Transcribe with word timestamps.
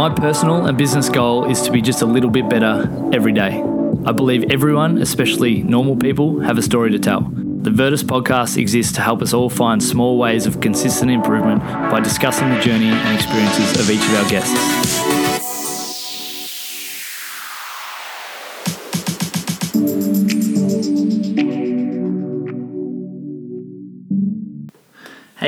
My 0.00 0.08
personal 0.08 0.64
and 0.64 0.78
business 0.78 1.10
goal 1.10 1.50
is 1.50 1.60
to 1.60 1.70
be 1.70 1.82
just 1.82 2.00
a 2.00 2.06
little 2.06 2.30
bit 2.30 2.48
better 2.48 2.90
every 3.12 3.32
day. 3.32 3.62
I 4.06 4.12
believe 4.12 4.50
everyone, 4.50 4.96
especially 4.96 5.62
normal 5.62 5.94
people, 5.94 6.40
have 6.40 6.56
a 6.56 6.62
story 6.62 6.90
to 6.92 6.98
tell. 6.98 7.20
The 7.20 7.70
Virtus 7.70 8.02
podcast 8.02 8.56
exists 8.56 8.94
to 8.94 9.02
help 9.02 9.20
us 9.20 9.34
all 9.34 9.50
find 9.50 9.82
small 9.82 10.16
ways 10.16 10.46
of 10.46 10.62
consistent 10.62 11.10
improvement 11.10 11.60
by 11.60 12.00
discussing 12.00 12.48
the 12.48 12.58
journey 12.60 12.88
and 12.88 13.14
experiences 13.14 13.78
of 13.78 13.90
each 13.90 14.00
of 14.00 14.24
our 14.24 14.30
guests. 14.30 15.19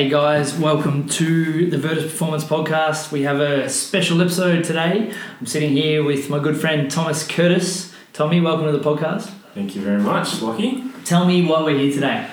Hey 0.03 0.09
guys, 0.09 0.59
welcome 0.59 1.09
to 1.11 1.71
the 1.71 1.79
Virtus 1.79 2.03
Performance 2.03 2.43
Podcast. 2.43 3.13
We 3.13 3.23
have 3.23 3.39
a 3.39 3.69
special 3.69 4.21
episode 4.21 4.65
today. 4.65 5.13
I'm 5.39 5.47
sitting 5.47 5.71
here 5.77 6.03
with 6.03 6.29
my 6.29 6.41
good 6.41 6.61
friend 6.61 6.91
Thomas 6.91 7.25
Curtis. 7.25 7.95
Tommy, 8.13 8.41
welcome 8.41 8.67
to 8.67 8.73
the 8.73 8.83
podcast. 8.83 9.31
Thank 9.55 9.77
you 9.77 9.83
very 9.83 10.01
much, 10.01 10.43
Lockie. 10.43 10.83
Tell 11.05 11.25
me 11.25 11.47
why 11.47 11.63
we're 11.63 11.79
here 11.79 11.93
today. 11.93 12.29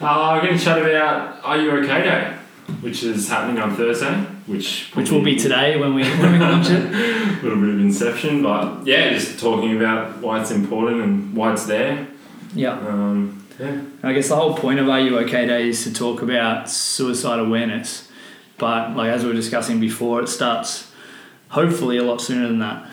Uh, 0.00 0.34
we're 0.36 0.46
going 0.46 0.56
to 0.56 0.64
chat 0.64 0.78
about 0.78 1.44
Are 1.44 1.58
You 1.58 1.72
OK 1.72 1.88
Day, 1.88 2.36
which 2.80 3.02
is 3.02 3.28
happening 3.28 3.60
on 3.60 3.74
Thursday, 3.74 4.14
which 4.46 4.92
Which 4.94 5.10
will 5.10 5.24
be 5.24 5.34
today 5.34 5.80
when 5.80 5.94
we 5.96 6.04
when 6.04 6.34
we 6.34 6.38
launch 6.38 6.70
it. 6.70 6.80
a 6.80 7.40
little 7.42 7.60
bit 7.60 7.70
of 7.70 7.80
inception, 7.80 8.44
but 8.44 8.86
yeah, 8.86 9.10
just 9.14 9.40
talking 9.40 9.76
about 9.76 10.18
why 10.18 10.40
it's 10.40 10.52
important 10.52 11.02
and 11.02 11.34
why 11.34 11.54
it's 11.54 11.66
there. 11.66 12.06
Yeah. 12.54 12.78
Um, 12.78 13.39
yeah, 13.60 13.82
I 14.02 14.14
guess 14.14 14.28
the 14.28 14.36
whole 14.36 14.56
point 14.56 14.80
of 14.80 14.88
Are 14.88 14.98
You 14.98 15.18
OK 15.18 15.46
Day 15.46 15.68
is 15.68 15.84
to 15.84 15.92
talk 15.92 16.22
about 16.22 16.70
suicide 16.70 17.38
awareness. 17.38 18.08
But 18.56 18.96
like 18.96 19.10
as 19.10 19.22
we 19.22 19.28
were 19.28 19.34
discussing 19.34 19.80
before, 19.80 20.22
it 20.22 20.28
starts 20.28 20.90
hopefully 21.50 21.98
a 21.98 22.02
lot 22.02 22.22
sooner 22.22 22.48
than 22.48 22.60
that. 22.60 22.90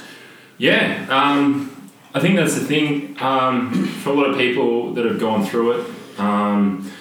yeah. 0.58 1.06
Um, 1.10 1.74
I 2.14 2.20
think 2.20 2.36
that's 2.36 2.56
the 2.56 2.66
thing 2.66 3.16
um, 3.22 3.86
for 4.02 4.10
a 4.10 4.14
lot 4.14 4.30
of 4.30 4.38
people 4.38 4.94
that 4.96 5.06
have 5.06 5.20
gone 5.20 5.46
through 5.46 5.80
it. 5.80 6.20
Um, 6.20 6.92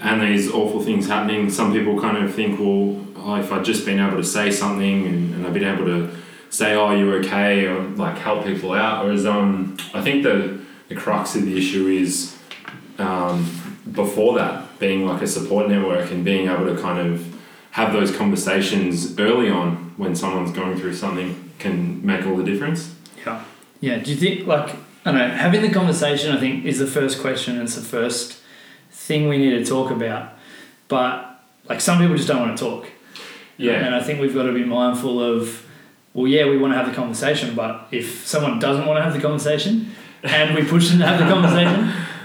and 0.00 0.20
these 0.20 0.50
awful 0.50 0.82
things 0.82 1.06
happening, 1.06 1.48
some 1.50 1.72
people 1.72 1.98
kind 2.00 2.18
of 2.18 2.34
think, 2.34 2.58
well, 2.58 3.06
oh, 3.16 3.36
if 3.36 3.50
I'd 3.52 3.64
just 3.64 3.86
been 3.86 4.00
able 4.00 4.16
to 4.16 4.24
say 4.24 4.50
something 4.50 5.06
and, 5.06 5.34
and 5.34 5.46
I've 5.46 5.54
been 5.54 5.64
able 5.64 5.86
to 5.86 6.10
say, 6.50 6.74
oh, 6.74 6.90
you're 6.94 7.14
okay, 7.20 7.66
or 7.66 7.80
like 7.80 8.18
help 8.18 8.44
people 8.44 8.72
out. 8.72 9.04
Whereas 9.04 9.24
um, 9.24 9.76
I 9.94 10.02
think 10.02 10.22
the, 10.22 10.60
the 10.88 10.94
crux 10.94 11.34
of 11.34 11.42
the 11.42 11.56
issue 11.56 11.86
is 11.86 12.35
um, 12.98 13.78
before 13.92 14.34
that, 14.36 14.78
being 14.78 15.06
like 15.06 15.22
a 15.22 15.26
support 15.26 15.68
network 15.68 16.10
and 16.10 16.24
being 16.24 16.48
able 16.48 16.66
to 16.66 16.80
kind 16.80 16.98
of 16.98 17.36
have 17.72 17.92
those 17.92 18.14
conversations 18.16 19.18
early 19.18 19.50
on 19.50 19.92
when 19.96 20.16
someone's 20.16 20.50
going 20.52 20.78
through 20.78 20.94
something 20.94 21.52
can 21.58 22.04
make 22.04 22.26
all 22.26 22.36
the 22.36 22.44
difference. 22.44 22.94
Yeah. 23.24 23.44
Yeah. 23.80 23.98
Do 23.98 24.10
you 24.10 24.16
think 24.16 24.46
like 24.46 24.74
I 25.04 25.12
don't 25.12 25.16
know, 25.16 25.28
having 25.28 25.62
the 25.62 25.70
conversation 25.70 26.34
I 26.34 26.40
think 26.40 26.64
is 26.64 26.78
the 26.78 26.86
first 26.86 27.20
question, 27.20 27.60
it's 27.60 27.74
the 27.74 27.82
first 27.82 28.40
thing 28.90 29.28
we 29.28 29.38
need 29.38 29.50
to 29.50 29.64
talk 29.64 29.90
about. 29.90 30.32
But 30.88 31.40
like 31.68 31.80
some 31.80 31.98
people 31.98 32.16
just 32.16 32.28
don't 32.28 32.40
want 32.40 32.56
to 32.56 32.64
talk. 32.64 32.88
Yeah. 33.58 33.84
And 33.84 33.94
I 33.94 34.02
think 34.02 34.20
we've 34.20 34.34
got 34.34 34.44
to 34.44 34.52
be 34.52 34.64
mindful 34.64 35.20
of 35.22 35.66
well, 36.16 36.26
yeah, 36.26 36.48
we 36.48 36.56
want 36.56 36.72
to 36.72 36.78
have 36.78 36.88
the 36.88 36.94
conversation, 36.94 37.54
but 37.54 37.88
if 37.90 38.26
someone 38.26 38.58
doesn't 38.58 38.86
want 38.86 38.96
to 38.96 39.02
have 39.02 39.12
the 39.12 39.20
conversation 39.20 39.92
and 40.22 40.54
we 40.54 40.64
push 40.64 40.88
them 40.88 41.00
to 41.00 41.06
have 41.06 41.18
the 41.18 41.26
conversation, 41.26 41.92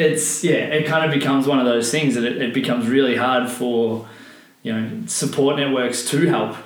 it's 0.00 0.42
yeah, 0.44 0.54
it 0.78 0.86
kind 0.86 1.04
of 1.04 1.10
becomes 1.18 1.46
one 1.46 1.58
of 1.58 1.66
those 1.66 1.90
things 1.90 2.14
that 2.14 2.24
it, 2.24 2.40
it 2.40 2.54
becomes 2.54 2.88
really 2.88 3.16
hard 3.16 3.48
for 3.50 4.08
you 4.62 4.72
know 4.72 5.06
support 5.06 5.56
networks 5.56 6.08
to 6.10 6.26
help 6.26 6.56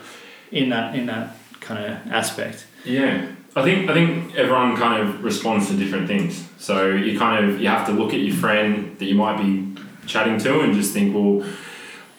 in 0.50 0.68
that 0.70 0.94
in 0.94 1.06
that 1.06 1.36
kind 1.60 1.84
of 1.84 2.12
aspect. 2.12 2.66
Yeah, 2.84 3.26
I 3.56 3.62
think 3.62 3.90
I 3.90 3.94
think 3.94 4.34
everyone 4.36 4.76
kind 4.76 5.02
of 5.02 5.24
responds 5.24 5.68
to 5.68 5.76
different 5.76 6.06
things. 6.08 6.46
So 6.58 6.88
you 6.90 7.18
kind 7.18 7.44
of 7.44 7.60
you 7.60 7.68
have 7.68 7.86
to 7.86 7.92
look 7.92 8.12
at 8.14 8.20
your 8.20 8.36
friend 8.36 8.96
that 8.98 9.06
you 9.06 9.14
might 9.14 9.38
be 9.40 9.74
chatting 10.06 10.38
to 10.38 10.60
and 10.60 10.74
just 10.74 10.92
think, 10.92 11.14
well, 11.14 11.46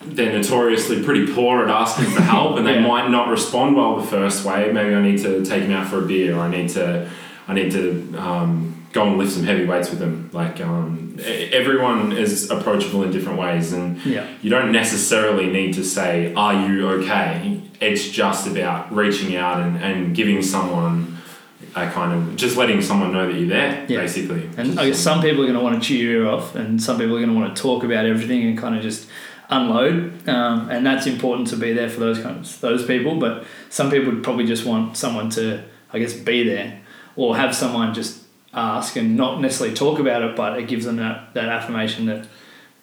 they're 0.01 0.33
notoriously 0.33 1.03
pretty 1.03 1.31
poor 1.33 1.63
at 1.63 1.69
asking 1.69 2.05
for 2.05 2.21
help, 2.21 2.57
and 2.57 2.65
they 2.65 2.73
Yeah. 2.81 2.87
might 2.87 3.09
not 3.09 3.27
respond 3.29 3.75
well 3.75 3.97
the 3.97 4.07
first 4.07 4.43
way. 4.45 4.71
Maybe 4.71 4.93
I 4.95 5.01
need 5.01 5.19
to 5.21 5.45
take 5.45 5.63
them 5.63 5.71
out 5.71 5.87
for 5.87 6.03
a 6.03 6.07
beer, 6.07 6.35
or 6.35 6.39
I 6.41 6.49
need 6.49 6.69
to 6.69 7.09
I 7.47 7.53
need 7.53 7.71
to 7.73 8.15
um, 8.17 8.74
go 8.95 9.05
and 9.05 9.17
lift 9.17 9.33
some 9.33 9.43
heavy 9.43 9.65
weights 9.65 9.89
with 9.91 9.99
them. 9.99 10.29
Like 10.31 10.59
um, 10.61 11.17
everyone 11.51 12.13
is 12.13 12.49
approachable 12.49 13.03
in 13.03 13.11
different 13.11 13.37
ways, 13.37 13.73
and 13.73 14.03
Yeah. 14.05 14.25
you 14.41 14.49
don't 14.49 14.71
necessarily 14.71 15.47
need 15.47 15.73
to 15.75 15.83
say, 15.83 16.33
Are 16.33 16.55
you 16.67 16.87
okay? 16.95 17.61
It's 17.81 18.09
just 18.09 18.47
about 18.47 18.93
reaching 18.95 19.35
out 19.35 19.59
and, 19.61 19.77
and 19.83 20.15
giving 20.15 20.41
someone 20.41 21.17
a 21.75 21.89
kind 21.91 22.13
of 22.13 22.37
just 22.37 22.55
letting 22.55 22.81
someone 22.81 23.11
know 23.11 23.27
that 23.29 23.37
you're 23.37 23.49
there, 23.49 23.85
Yeah. 23.89 23.99
basically. 23.99 24.49
And 24.57 24.79
I 24.79 24.87
guess 24.87 24.99
some 24.99 25.21
people 25.21 25.41
are 25.43 25.47
going 25.47 25.57
to 25.59 25.63
want 25.63 25.81
to 25.81 25.85
cheer 25.87 26.21
you 26.21 26.29
off, 26.29 26.55
and 26.55 26.81
some 26.81 26.97
people 26.97 27.15
are 27.17 27.19
going 27.19 27.33
to 27.33 27.39
want 27.39 27.53
to 27.55 27.61
talk 27.61 27.83
about 27.83 28.05
everything 28.05 28.43
and 28.47 28.57
kind 28.57 28.75
of 28.77 28.81
just 28.81 29.07
unload. 29.49 30.27
Um, 30.27 30.69
and 30.71 30.85
that's 30.85 31.05
important 31.05 31.49
to 31.49 31.57
be 31.57 31.73
there 31.73 31.89
for 31.89 31.99
those 31.99 32.19
kinds 32.19 32.59
those 32.61 32.85
people. 32.85 33.19
But 33.19 33.43
some 33.69 33.91
people 33.91 34.11
would 34.13 34.23
probably 34.23 34.45
just 34.45 34.65
want 34.65 34.95
someone 34.97 35.29
to, 35.31 35.63
I 35.93 35.99
guess, 35.99 36.13
be 36.13 36.47
there 36.47 36.79
or 37.17 37.35
have 37.37 37.53
someone 37.53 37.93
just 37.93 38.21
ask 38.55 38.95
and 38.95 39.17
not 39.17 39.41
necessarily 39.41 39.75
talk 39.75 39.99
about 39.99 40.21
it, 40.21 40.35
but 40.35 40.57
it 40.57 40.67
gives 40.67 40.85
them 40.85 40.95
that, 40.97 41.33
that 41.33 41.49
affirmation 41.49 42.05
that 42.05 42.27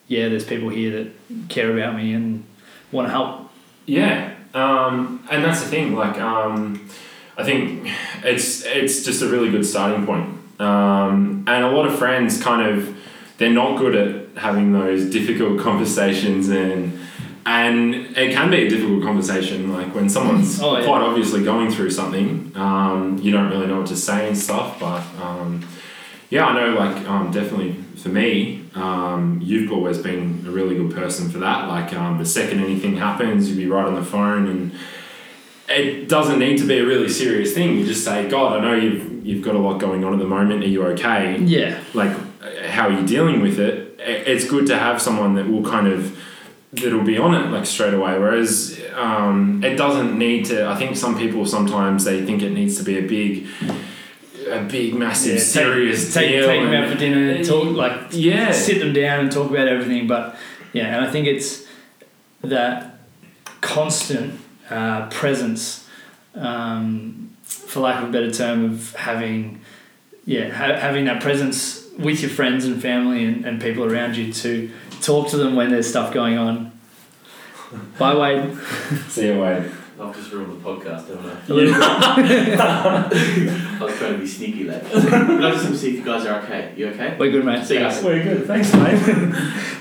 yeah, 0.08 0.28
there's 0.28 0.44
people 0.44 0.68
here 0.68 1.04
that 1.04 1.48
care 1.48 1.72
about 1.72 1.96
me 1.96 2.12
and 2.12 2.44
want 2.90 3.08
to 3.08 3.10
help. 3.10 3.50
Yeah, 3.86 4.34
um, 4.52 5.26
and 5.30 5.42
that's 5.42 5.62
the 5.62 5.68
thing. 5.68 5.94
Like, 5.94 6.18
um, 6.18 6.88
I 7.36 7.44
think 7.44 7.90
it's 8.22 8.64
it's 8.64 9.04
just 9.04 9.22
a 9.22 9.28
really 9.28 9.50
good 9.50 9.64
starting 9.64 10.04
point. 10.04 10.38
Um, 10.60 11.44
and 11.46 11.64
a 11.64 11.70
lot 11.70 11.86
of 11.86 11.98
friends 11.98 12.40
kind 12.42 12.68
of 12.68 12.96
they're 13.38 13.50
not 13.50 13.78
good 13.78 13.94
at 13.96 14.42
having 14.42 14.72
those 14.72 15.10
difficult 15.10 15.58
conversations 15.58 16.48
and 16.48 17.00
and 17.44 17.94
it 18.16 18.32
can 18.32 18.50
be 18.50 18.66
a 18.66 18.68
difficult 18.68 19.02
conversation 19.02 19.72
like 19.72 19.94
when 19.94 20.08
someone's 20.08 20.60
Oh, 20.60 20.78
yeah. 20.78 20.84
quite 20.84 21.02
obviously 21.02 21.42
going 21.42 21.70
through 21.70 21.90
something 21.90 22.52
um, 22.56 23.18
you 23.22 23.30
don't 23.32 23.50
really 23.50 23.66
know 23.66 23.78
what 23.78 23.88
to 23.88 23.96
say 23.96 24.28
and 24.28 24.38
stuff 24.38 24.78
but 24.78 25.02
um, 25.22 25.66
yeah 26.30 26.46
i 26.46 26.54
know 26.54 26.78
like 26.78 26.96
um, 27.08 27.30
definitely 27.32 27.72
for 27.96 28.08
me 28.10 28.64
um, 28.74 29.40
you've 29.42 29.70
always 29.72 29.98
been 29.98 30.44
a 30.46 30.50
really 30.50 30.74
good 30.76 30.94
person 30.94 31.28
for 31.28 31.36
that. 31.38 31.68
Like 31.68 31.92
um, 31.92 32.16
the 32.16 32.24
second 32.24 32.60
anything 32.60 32.96
happens 32.96 33.48
you'd 33.50 33.58
be 33.58 33.66
right 33.66 33.84
on 33.86 33.94
the 33.94 34.02
phone 34.04 34.48
and 34.48 34.72
it 35.68 36.08
doesn't 36.08 36.38
need 36.38 36.56
to 36.58 36.66
be 36.66 36.78
a 36.78 36.84
really 36.86 37.08
serious 37.08 37.52
thing. 37.54 37.78
You 37.78 37.84
just 37.86 38.02
say 38.04 38.28
god 38.30 38.58
i 38.58 38.60
know 38.62 38.74
you've, 38.74 39.26
you've 39.26 39.44
got 39.44 39.54
a 39.54 39.58
lot 39.58 39.78
going 39.78 40.04
on 40.04 40.12
at 40.14 40.18
the 40.18 40.24
moment. 40.26 40.64
Are 40.64 40.68
you 40.68 40.84
okay? 40.88 41.38
Yeah, 41.38 41.82
like 41.94 42.16
how 42.64 42.88
are 42.88 42.92
you 42.98 43.06
dealing 43.06 43.40
with 43.42 43.58
it? 43.60 43.94
It's 44.00 44.48
good 44.48 44.66
to 44.68 44.78
have 44.78 45.00
someone 45.02 45.34
that 45.34 45.48
will 45.48 45.62
kind 45.64 45.86
of 45.86 46.18
that'll 46.72 47.02
be 47.02 47.18
on 47.18 47.34
it 47.34 47.50
like 47.50 47.66
straight 47.66 47.94
away 47.94 48.18
whereas 48.18 48.80
um, 48.94 49.62
it 49.62 49.76
doesn't 49.76 50.16
need 50.18 50.44
to 50.46 50.66
i 50.66 50.74
think 50.74 50.96
some 50.96 51.16
people 51.18 51.44
sometimes 51.44 52.04
they 52.04 52.24
think 52.24 52.42
it 52.42 52.50
needs 52.50 52.78
to 52.78 52.82
be 52.82 52.98
a 52.98 53.02
big 53.02 53.46
a 54.50 54.62
big 54.64 54.94
massive 54.94 55.34
Yeah, 55.34 55.40
serious 55.40 56.12
take, 56.12 56.30
deal 56.30 56.46
take 56.46 56.62
them 56.62 56.74
out 56.74 56.90
for 56.90 56.98
dinner, 56.98 57.32
and 57.32 57.44
talk 57.44 57.74
like 57.74 58.08
yeah 58.10 58.52
sit 58.52 58.78
them 58.80 58.92
down 58.92 59.20
and 59.20 59.32
talk 59.32 59.50
about 59.50 59.68
everything. 59.68 60.06
But 60.06 60.36
yeah, 60.72 60.96
and 60.96 61.04
I 61.04 61.10
think 61.10 61.26
it's 61.26 61.64
that 62.42 62.98
constant 63.60 64.38
uh, 64.68 65.08
presence, 65.08 65.88
um, 66.34 67.30
for 67.44 67.80
lack 67.80 68.02
of 68.02 68.08
a 68.08 68.12
better 68.12 68.30
term, 68.32 68.64
of 68.64 68.94
having 68.96 69.60
yeah 70.26 70.50
ha- 70.50 70.78
having 70.78 71.04
that 71.06 71.22
presence 71.22 71.88
with 71.98 72.20
your 72.20 72.30
friends 72.30 72.64
and 72.64 72.80
family 72.82 73.24
and, 73.24 73.44
and 73.46 73.60
people 73.60 73.84
around 73.84 74.16
you 74.16 74.32
to 74.32 74.70
talk 75.02 75.28
to 75.30 75.36
them 75.36 75.54
when 75.56 75.70
there's 75.70 75.88
stuff 75.88 76.12
going 76.12 76.38
on. 76.38 76.72
Bye, 77.98 78.14
Wade. 78.14 78.58
see 79.08 79.26
you 79.26 79.40
Wade. 79.40 79.70
I've 80.00 80.16
just 80.16 80.32
ruined 80.32 80.60
the 80.60 80.68
podcast, 80.68 81.08
haven't 81.08 81.26
I? 81.26 81.46
A 81.48 81.54
little 81.54 81.74
bit. 81.74 81.82
I 82.60 83.78
was 83.84 83.96
trying 83.98 84.12
to 84.14 84.18
be 84.18 84.26
sneaky, 84.26 84.64
like. 84.64 84.82
but 84.92 84.94
I 84.94 85.50
just 85.50 85.64
want 85.64 85.74
to 85.74 85.78
see 85.78 85.90
if 85.90 85.94
you 85.96 86.04
guys 86.04 86.26
are 86.26 86.42
okay. 86.42 86.74
You 86.76 86.88
okay? 86.88 87.16
We're 87.18 87.30
good, 87.30 87.44
mate. 87.44 87.64
See 87.64 87.74
you 87.74 87.80
guys. 87.80 88.02
We're 88.02 88.22
good. 88.22 88.46
Thanks, 88.46 88.74
mate. 88.74 88.98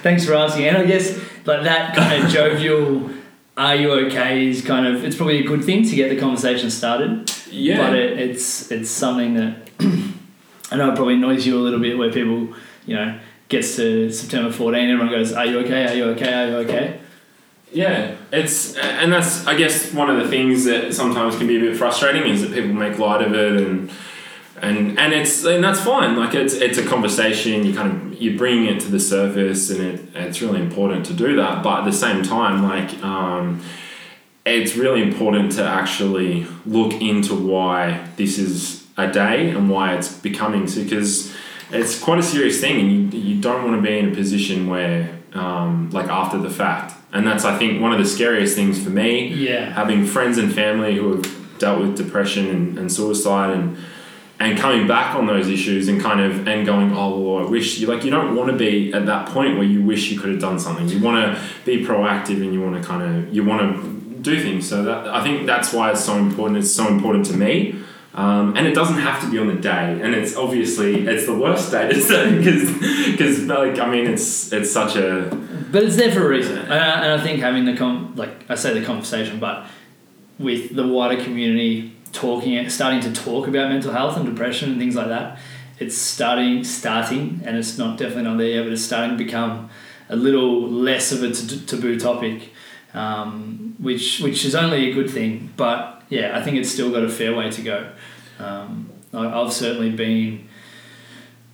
Thanks 0.03 0.25
for 0.25 0.35
asking. 0.35 0.65
And 0.65 0.77
I 0.77 0.85
guess 0.85 1.17
like 1.45 1.63
that 1.63 1.95
kind 1.95 2.23
of 2.23 2.29
jovial, 2.29 3.09
"Are 3.57 3.75
you 3.75 3.91
okay?" 4.07 4.47
is 4.47 4.61
kind 4.63 4.85
of 4.85 5.03
it's 5.03 5.15
probably 5.15 5.39
a 5.39 5.43
good 5.43 5.63
thing 5.63 5.83
to 5.89 5.95
get 5.95 6.09
the 6.09 6.19
conversation 6.19 6.69
started. 6.69 7.31
yeah 7.49 7.77
But 7.77 7.97
it, 7.97 8.19
it's 8.19 8.71
it's 8.71 8.91
something 8.91 9.33
that 9.35 9.69
I 10.71 10.77
know 10.77 10.91
it 10.91 10.95
probably 10.95 11.15
annoys 11.15 11.47
you 11.47 11.57
a 11.57 11.63
little 11.63 11.79
bit 11.79 11.97
where 11.97 12.11
people 12.11 12.53
you 12.85 12.95
know 12.95 13.19
gets 13.51 13.75
to 13.75 14.11
September 14.11 14.51
14, 14.51 14.89
everyone 14.89 15.09
goes, 15.09 15.33
"Are 15.33 15.45
you 15.45 15.59
okay? 15.59 15.85
Are 15.85 15.93
you 15.93 16.05
okay? 16.05 16.33
Are 16.33 16.47
you 16.47 16.55
okay?" 16.67 16.99
Yeah, 17.71 18.15
it's 18.31 18.75
and 18.77 19.13
that's 19.13 19.45
I 19.45 19.55
guess 19.55 19.93
one 19.93 20.09
of 20.09 20.17
the 20.17 20.27
things 20.27 20.65
that 20.65 20.93
sometimes 20.93 21.37
can 21.37 21.47
be 21.47 21.57
a 21.57 21.59
bit 21.59 21.77
frustrating 21.77 22.23
is 22.23 22.41
that 22.41 22.51
people 22.53 22.73
make 22.73 22.97
light 22.97 23.21
of 23.21 23.33
it 23.33 23.61
and 23.61 23.91
and 24.61 24.99
and 24.99 25.13
it's 25.13 25.43
and 25.45 25.63
that's 25.63 25.81
fine. 25.81 26.15
Like 26.17 26.33
it's 26.33 26.53
it's 26.53 26.77
a 26.77 26.85
conversation. 26.85 27.65
You 27.65 27.73
kind 27.73 28.13
of 28.13 28.21
you're 28.21 28.37
bringing 28.37 28.65
it 28.65 28.79
to 28.81 28.91
the 28.91 28.99
surface, 28.99 29.69
and 29.69 29.81
it 29.81 30.01
it's 30.15 30.41
really 30.41 30.61
important 30.61 31.05
to 31.07 31.13
do 31.13 31.35
that. 31.37 31.63
But 31.63 31.79
at 31.79 31.85
the 31.85 31.93
same 31.93 32.23
time, 32.23 32.63
like 32.63 33.03
um, 33.03 33.61
it's 34.45 34.75
really 34.75 35.01
important 35.01 35.53
to 35.53 35.63
actually 35.63 36.45
look 36.65 36.93
into 37.01 37.35
why 37.35 38.07
this 38.17 38.37
is 38.37 38.85
a 38.97 39.11
day 39.11 39.49
and 39.49 39.69
why 39.69 39.95
it's 39.95 40.13
becoming 40.13 40.65
because 40.65 41.30
it's 41.73 41.99
quite 41.99 42.19
a 42.19 42.23
serious 42.23 42.59
thing 42.59 42.79
and 42.79 43.13
you, 43.13 43.19
you 43.19 43.41
don't 43.41 43.63
want 43.63 43.75
to 43.75 43.81
be 43.81 43.97
in 43.97 44.11
a 44.11 44.15
position 44.15 44.67
where 44.67 45.17
um, 45.33 45.89
like 45.91 46.07
after 46.07 46.37
the 46.37 46.49
fact. 46.49 46.95
And 47.13 47.27
that's 47.27 47.43
i 47.45 47.57
think 47.57 47.81
one 47.81 47.91
of 47.91 47.99
the 47.99 48.05
scariest 48.05 48.55
things 48.55 48.81
for 48.83 48.89
me 48.89 49.27
Yeah. 49.27 49.71
having 49.73 50.05
friends 50.05 50.37
and 50.37 50.53
family 50.53 50.95
who 50.95 51.15
have 51.15 51.59
dealt 51.59 51.79
with 51.81 51.95
depression 51.97 52.47
and, 52.47 52.77
and 52.79 52.91
suicide 52.91 53.51
and 53.57 53.77
and 54.39 54.57
coming 54.57 54.87
back 54.87 55.13
on 55.15 55.27
those 55.27 55.47
issues 55.47 55.87
and 55.87 56.01
kind 56.01 56.19
of 56.19 56.47
and 56.47 56.65
going 56.65 56.91
oh 56.95 57.19
well, 57.19 57.45
I 57.45 57.49
wish 57.49 57.77
you 57.79 57.85
like 57.87 58.03
you 58.05 58.09
don't 58.11 58.35
want 58.35 58.49
to 58.49 58.57
be 58.57 58.91
at 58.93 59.05
that 59.05 59.27
point 59.29 59.55
where 59.57 59.67
you 59.67 59.83
wish 59.83 60.09
you 60.11 60.19
could 60.19 60.31
have 60.31 60.39
done 60.41 60.59
something. 60.59 60.87
You 60.89 60.99
want 60.99 61.17
to 61.23 61.41
be 61.65 61.85
proactive 61.85 62.41
and 62.41 62.51
you 62.53 62.59
want 62.61 62.81
to 62.81 62.87
kind 62.91 63.03
of 63.03 63.33
you 63.35 63.43
want 63.45 63.61
to 63.75 63.91
do 64.21 64.41
things. 64.41 64.67
So 64.67 64.83
that 64.83 65.07
I 65.09 65.21
think 65.23 65.45
that's 65.45 65.71
why 65.73 65.91
it's 65.91 66.03
so 66.03 66.15
important 66.17 66.57
it's 66.57 66.71
so 66.71 66.87
important 66.87 67.25
to 67.27 67.33
me 67.37 67.75
um, 68.13 68.55
and 68.57 68.67
it 68.67 68.75
doesn't 68.75 68.97
have 68.99 69.21
to 69.23 69.31
be 69.31 69.37
on 69.37 69.47
the 69.47 69.55
day 69.55 69.99
and 70.01 70.13
it's 70.13 70.35
obviously 70.35 71.07
it's 71.07 71.25
the 71.25 71.33
worst 71.35 71.71
day 71.71 71.87
to 71.89 72.37
because 72.37 72.63
because 73.11 73.43
like 73.43 73.79
I 73.79 73.89
mean 73.89 74.05
it's 74.07 74.51
it's 74.51 74.71
such 74.71 74.95
a 74.95 75.29
But 75.71 75.83
it's 75.83 75.95
there 75.95 76.11
for 76.11 76.25
a 76.25 76.29
reason, 76.29 76.57
and 76.57 76.73
I, 76.73 77.03
and 77.05 77.21
I 77.21 77.23
think 77.23 77.39
having 77.39 77.63
the 77.65 77.75
com- 77.77 78.13
like 78.15 78.49
I 78.49 78.55
say 78.55 78.77
the 78.77 78.85
conversation, 78.85 79.39
but 79.39 79.65
with 80.37 80.75
the 80.75 80.85
wider 80.85 81.23
community 81.23 81.95
talking, 82.11 82.67
starting 82.69 82.99
to 83.01 83.13
talk 83.13 83.47
about 83.47 83.69
mental 83.69 83.93
health 83.93 84.17
and 84.17 84.25
depression 84.25 84.71
and 84.71 84.79
things 84.79 84.95
like 84.95 85.07
that, 85.07 85.39
it's 85.79 85.97
starting 85.97 86.63
starting, 86.65 87.39
and 87.45 87.55
it's 87.55 87.77
not 87.77 87.97
definitely 87.97 88.23
not 88.23 88.37
there 88.37 88.47
yet, 88.47 88.63
but 88.63 88.73
it's 88.73 88.81
starting 88.83 89.17
to 89.17 89.23
become 89.23 89.69
a 90.09 90.15
little 90.17 90.69
less 90.69 91.13
of 91.13 91.23
a 91.23 91.31
t- 91.31 91.61
taboo 91.65 91.97
topic, 91.97 92.51
um, 92.93 93.75
which 93.79 94.19
which 94.19 94.43
is 94.43 94.53
only 94.55 94.91
a 94.91 94.93
good 94.93 95.09
thing. 95.09 95.53
But 95.55 96.00
yeah, 96.11 96.37
I 96.37 96.43
think 96.43 96.57
it's 96.57 96.69
still 96.69 96.91
got 96.91 97.03
a 97.03 97.09
fair 97.09 97.33
way 97.33 97.49
to 97.49 97.61
go. 97.61 97.89
Um, 98.37 98.89
I, 99.13 99.41
I've 99.41 99.53
certainly 99.53 99.89
been 99.91 100.49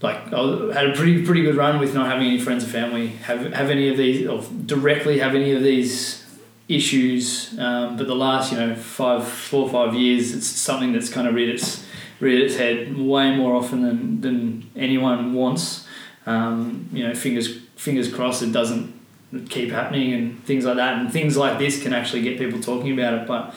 like 0.01 0.33
I 0.33 0.73
had 0.73 0.89
a 0.89 0.93
pretty 0.93 1.23
pretty 1.23 1.43
good 1.43 1.55
run 1.55 1.79
with 1.79 1.93
not 1.93 2.07
having 2.07 2.27
any 2.27 2.39
friends 2.39 2.63
or 2.63 2.67
family 2.67 3.07
have 3.07 3.53
have 3.53 3.69
any 3.69 3.87
of 3.87 3.97
these 3.97 4.27
or 4.27 4.41
directly 4.65 5.19
have 5.19 5.35
any 5.35 5.53
of 5.53 5.61
these 5.61 6.25
issues. 6.67 7.57
Um, 7.59 7.97
but 7.97 8.07
the 8.07 8.15
last 8.15 8.51
you 8.51 8.57
know 8.57 8.75
five 8.75 9.27
four 9.27 9.65
or 9.65 9.69
five 9.69 9.93
years, 9.93 10.33
it's 10.33 10.47
something 10.47 10.91
that's 10.91 11.09
kind 11.09 11.27
of 11.27 11.35
reared 11.35 11.53
its 11.53 11.85
reared 12.19 12.41
its 12.41 12.57
head 12.57 12.97
way 12.97 13.35
more 13.35 13.55
often 13.55 13.83
than 13.83 14.21
than 14.21 14.71
anyone 14.75 15.35
wants. 15.35 15.87
Um, 16.25 16.89
you 16.91 17.07
know, 17.07 17.13
fingers 17.13 17.59
fingers 17.75 18.11
crossed 18.11 18.41
it 18.41 18.51
doesn't 18.51 18.91
keep 19.49 19.69
happening 19.69 20.13
and 20.13 20.43
things 20.45 20.65
like 20.65 20.77
that. 20.77 20.97
And 20.97 21.13
things 21.13 21.37
like 21.37 21.59
this 21.59 21.83
can 21.83 21.93
actually 21.93 22.23
get 22.23 22.39
people 22.39 22.59
talking 22.59 22.91
about 22.91 23.13
it, 23.13 23.27
but. 23.27 23.53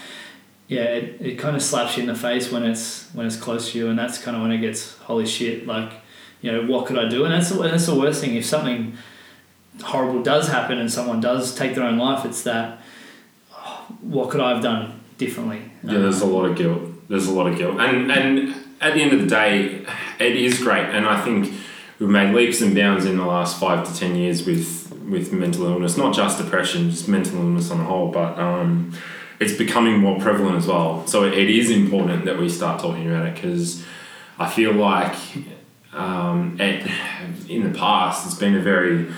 Yeah, 0.70 0.82
it, 0.82 1.20
it 1.20 1.34
kind 1.36 1.56
of 1.56 1.62
slaps 1.62 1.96
you 1.96 2.04
in 2.04 2.06
the 2.06 2.14
face 2.14 2.52
when 2.52 2.62
it's 2.62 3.10
when 3.12 3.26
it's 3.26 3.34
close 3.34 3.72
to 3.72 3.78
you, 3.78 3.88
and 3.88 3.98
that's 3.98 4.18
kind 4.18 4.36
of 4.36 4.42
when 4.42 4.52
it 4.52 4.58
gets 4.58 4.96
holy 4.98 5.26
shit. 5.26 5.66
Like, 5.66 5.94
you 6.42 6.52
know, 6.52 6.64
what 6.64 6.86
could 6.86 6.96
I 6.96 7.08
do? 7.08 7.24
And 7.24 7.34
that's 7.34 7.50
that's 7.50 7.86
the 7.86 7.96
worst 7.96 8.20
thing. 8.20 8.36
If 8.36 8.46
something 8.46 8.96
horrible 9.82 10.22
does 10.22 10.46
happen 10.46 10.78
and 10.78 10.88
someone 10.88 11.20
does 11.20 11.56
take 11.56 11.74
their 11.74 11.82
own 11.82 11.98
life, 11.98 12.24
it's 12.24 12.44
that 12.44 12.80
oh, 13.52 13.84
what 14.00 14.30
could 14.30 14.40
I 14.40 14.54
have 14.54 14.62
done 14.62 15.00
differently? 15.18 15.72
Yeah, 15.82 15.98
there's 15.98 16.20
a 16.20 16.26
lot 16.26 16.44
of 16.44 16.56
guilt. 16.56 16.82
There's 17.08 17.26
a 17.26 17.32
lot 17.32 17.48
of 17.48 17.58
guilt, 17.58 17.80
and 17.80 18.12
and 18.12 18.54
at 18.80 18.94
the 18.94 19.02
end 19.02 19.12
of 19.12 19.20
the 19.22 19.26
day, 19.26 19.84
it 20.20 20.36
is 20.36 20.62
great, 20.62 20.86
and 20.86 21.04
I 21.04 21.20
think 21.20 21.52
we've 21.98 22.08
made 22.08 22.32
leaps 22.32 22.60
and 22.60 22.76
bounds 22.76 23.06
in 23.06 23.16
the 23.16 23.26
last 23.26 23.58
five 23.58 23.84
to 23.88 23.98
ten 23.98 24.14
years 24.14 24.46
with 24.46 24.94
with 25.10 25.32
mental 25.32 25.64
illness, 25.64 25.96
not 25.96 26.14
just 26.14 26.38
depression, 26.38 26.92
just 26.92 27.08
mental 27.08 27.38
illness 27.38 27.72
on 27.72 27.78
the 27.78 27.84
whole, 27.84 28.12
but 28.12 28.38
um, 28.38 28.92
it's 29.40 29.54
becoming 29.54 29.98
more 29.98 30.20
prevalent 30.20 30.56
as 30.56 30.66
well. 30.66 31.06
So 31.06 31.24
it, 31.24 31.32
it 31.32 31.50
is 31.50 31.70
important 31.70 32.26
that 32.26 32.38
we 32.38 32.48
start 32.48 32.80
talking 32.80 33.08
about 33.08 33.26
it 33.26 33.34
because 33.34 33.82
I 34.38 34.48
feel 34.48 34.72
like 34.72 35.16
um, 35.92 36.60
it, 36.60 36.86
in 37.48 37.70
the 37.70 37.76
past 37.76 38.26
it's 38.26 38.36
been 38.36 38.54
a 38.54 38.60
very 38.60 39.10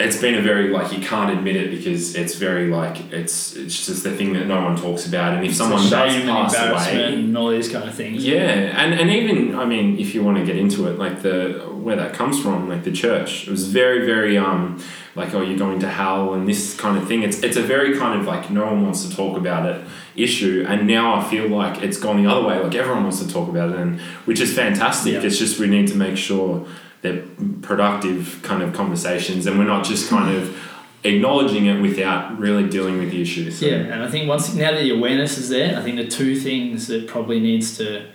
it's 0.00 0.16
been 0.20 0.36
a 0.36 0.42
very 0.42 0.68
like 0.68 0.92
you 0.92 1.00
can't 1.04 1.36
admit 1.36 1.56
it 1.56 1.70
because 1.72 2.14
it's 2.14 2.36
very 2.36 2.68
like 2.68 3.12
it's 3.12 3.56
it's 3.56 3.86
just 3.86 4.04
the 4.04 4.12
thing 4.16 4.32
that 4.34 4.46
no 4.46 4.62
one 4.62 4.76
talks 4.76 5.06
about 5.06 5.34
and 5.34 5.44
if 5.44 5.54
someone 5.56 5.80
It's 5.82 5.88
a 5.92 5.96
does 5.96 6.24
pass 6.24 6.88
away 6.88 7.14
and 7.14 7.36
all 7.36 7.50
these 7.50 7.68
kind 7.68 7.88
of 7.88 7.94
things. 7.94 8.24
yeah 8.24 8.80
and, 8.82 8.94
and 8.94 9.10
even 9.10 9.56
i 9.56 9.64
mean 9.64 9.98
if 9.98 10.14
you 10.14 10.22
want 10.22 10.36
to 10.38 10.44
get 10.44 10.56
into 10.56 10.86
it 10.88 10.98
like 11.00 11.22
the 11.22 11.64
where 11.84 11.96
that 11.96 12.12
comes 12.14 12.40
from 12.40 12.68
like 12.68 12.84
the 12.84 12.92
church 12.92 13.48
it 13.48 13.50
was 13.50 13.66
very 13.68 14.06
very 14.06 14.38
um 14.38 14.80
like 15.16 15.34
oh 15.34 15.40
you're 15.40 15.58
going 15.58 15.80
to 15.80 15.88
hell 15.88 16.32
and 16.34 16.48
this 16.48 16.76
kind 16.76 16.96
of 16.96 17.08
thing 17.08 17.24
it's 17.24 17.42
it's 17.42 17.56
a 17.56 17.62
very 17.62 17.98
kind 17.98 18.20
of 18.20 18.24
like 18.26 18.50
no 18.50 18.66
one 18.66 18.84
wants 18.84 19.04
to 19.04 19.14
talk 19.16 19.36
about 19.36 19.66
it 19.66 19.84
issue 20.14 20.64
and 20.68 20.86
now 20.86 21.14
i 21.16 21.24
feel 21.28 21.48
like 21.48 21.82
it's 21.82 21.98
gone 21.98 22.22
the 22.22 22.30
other 22.30 22.46
way 22.46 22.56
like 22.60 22.74
everyone 22.76 23.02
wants 23.02 23.20
to 23.20 23.28
talk 23.28 23.48
about 23.48 23.70
it 23.70 23.76
and 23.76 24.00
which 24.26 24.38
is 24.40 24.54
fantastic 24.54 25.14
Yeah. 25.14 25.22
it's 25.26 25.38
just 25.38 25.58
we 25.58 25.66
need 25.66 25.88
to 25.88 25.96
make 25.96 26.16
sure 26.16 26.64
they're 27.02 27.22
productive 27.62 28.40
kind 28.42 28.62
of 28.62 28.74
conversations 28.74 29.46
and 29.46 29.58
we're 29.58 29.64
not 29.64 29.84
just 29.84 30.08
kind 30.08 30.34
of 30.36 30.56
acknowledging 31.04 31.66
it 31.66 31.80
without 31.80 32.38
really 32.38 32.68
dealing 32.68 32.98
with 32.98 33.10
the 33.10 33.22
issues 33.22 33.62
Yeah, 33.62 33.76
and 33.76 34.02
I 34.02 34.10
think 34.10 34.28
once 34.28 34.52
now 34.54 34.72
that 34.72 34.80
the 34.80 34.90
awareness 34.90 35.38
is 35.38 35.48
there, 35.48 35.78
I 35.78 35.82
think 35.82 35.96
the 35.96 36.08
two 36.08 36.34
things 36.36 36.88
that 36.88 37.06
probably 37.06 37.40
needs 37.40 37.76
to 37.78 38.06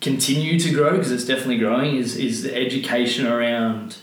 continue 0.00 0.58
to 0.58 0.70
grow 0.70 0.92
because 0.92 1.12
it's 1.12 1.24
definitely 1.24 1.58
growing 1.58 1.96
is 1.96 2.16
is 2.16 2.42
the 2.42 2.54
education 2.54 3.26
around 3.26 3.96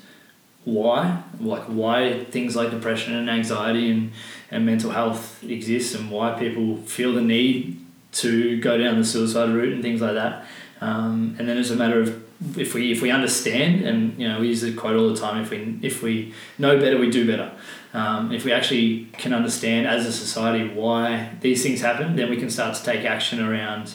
why, 0.63 1.23
like 1.39 1.63
why 1.63 2.23
things 2.25 2.55
like 2.55 2.71
depression 2.71 3.15
and 3.15 3.29
anxiety 3.29 3.89
and, 3.91 4.11
and 4.51 4.65
mental 4.65 4.91
health 4.91 5.43
exist 5.43 5.95
and 5.95 6.11
why 6.11 6.37
people 6.37 6.77
feel 6.77 7.13
the 7.13 7.21
need 7.21 7.83
to 8.11 8.59
go 8.61 8.77
down 8.77 8.97
the 8.97 9.05
suicide 9.05 9.49
route 9.49 9.73
and 9.73 9.81
things 9.81 10.01
like 10.01 10.13
that. 10.13 10.45
Um, 10.81 11.35
and 11.39 11.47
then 11.47 11.57
it's 11.57 11.69
a 11.69 11.75
matter 11.75 11.99
of 11.99 12.23
if 12.57 12.73
we 12.73 12.91
if 12.91 13.01
we 13.01 13.11
understand 13.11 13.83
and 13.83 14.17
you 14.19 14.27
know 14.27 14.39
we 14.39 14.47
use 14.47 14.61
the 14.61 14.73
quote 14.73 14.95
all 14.95 15.09
the 15.09 15.19
time 15.19 15.43
if 15.43 15.51
we 15.51 15.79
if 15.81 16.01
we 16.01 16.33
know 16.57 16.79
better 16.79 16.97
we 16.97 17.09
do 17.09 17.25
better. 17.27 17.51
Um, 17.93 18.31
if 18.31 18.45
we 18.45 18.53
actually 18.53 19.09
can 19.13 19.33
understand 19.33 19.85
as 19.85 20.05
a 20.05 20.13
society 20.13 20.69
why 20.73 21.31
these 21.41 21.61
things 21.61 21.81
happen, 21.81 22.15
then 22.15 22.29
we 22.29 22.37
can 22.37 22.49
start 22.49 22.75
to 22.75 22.83
take 22.83 23.03
action 23.03 23.41
around, 23.41 23.93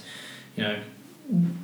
you 0.55 0.65
know, 0.65 0.79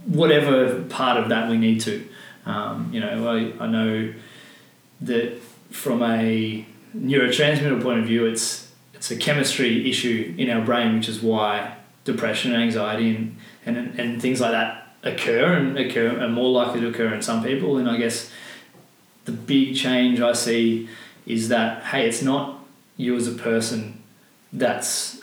whatever 0.07 0.83
part 0.85 1.19
of 1.19 1.29
that 1.29 1.51
we 1.51 1.59
need 1.59 1.83
to. 1.83 2.09
Um, 2.47 2.89
you 2.91 3.01
know, 3.01 3.29
I, 3.29 3.65
I 3.65 3.67
know 3.67 4.15
that 5.03 5.39
from 5.71 6.03
a 6.03 6.67
neurotransmitter 6.97 7.83
point 7.83 8.01
of 8.01 8.07
view, 8.07 8.25
it's 8.25 8.71
it's 8.95 9.11
a 9.11 9.17
chemistry 9.17 9.89
issue 9.91 10.35
in 10.39 10.49
our 10.49 10.65
brain, 10.65 10.95
which 10.95 11.09
is 11.09 11.21
why 11.21 11.77
depression 12.05 12.53
and 12.53 12.63
anxiety 12.63 13.15
and, 13.15 13.37
and, 13.67 14.01
and 14.01 14.23
things 14.23 14.41
like 14.41 14.53
that 14.53 14.82
occur 15.03 15.53
and 15.55 15.79
occur 15.79 16.09
and 16.09 16.33
more 16.33 16.51
likely 16.51 16.81
to 16.81 16.89
occur 16.89 17.13
in 17.13 17.23
some 17.23 17.43
people. 17.43 17.77
And 17.77 17.89
I 17.89 17.97
guess 17.97 18.31
the 19.25 19.33
big 19.33 19.77
change 19.77 20.21
I 20.21 20.33
see 20.33 20.89
is 21.27 21.49
that 21.49 21.85
hey, 21.85 22.09
it's 22.09 22.23
not 22.23 22.59
you 22.97 23.17
as 23.17 23.27
a 23.27 23.33
person 23.33 24.03
that's 24.53 25.21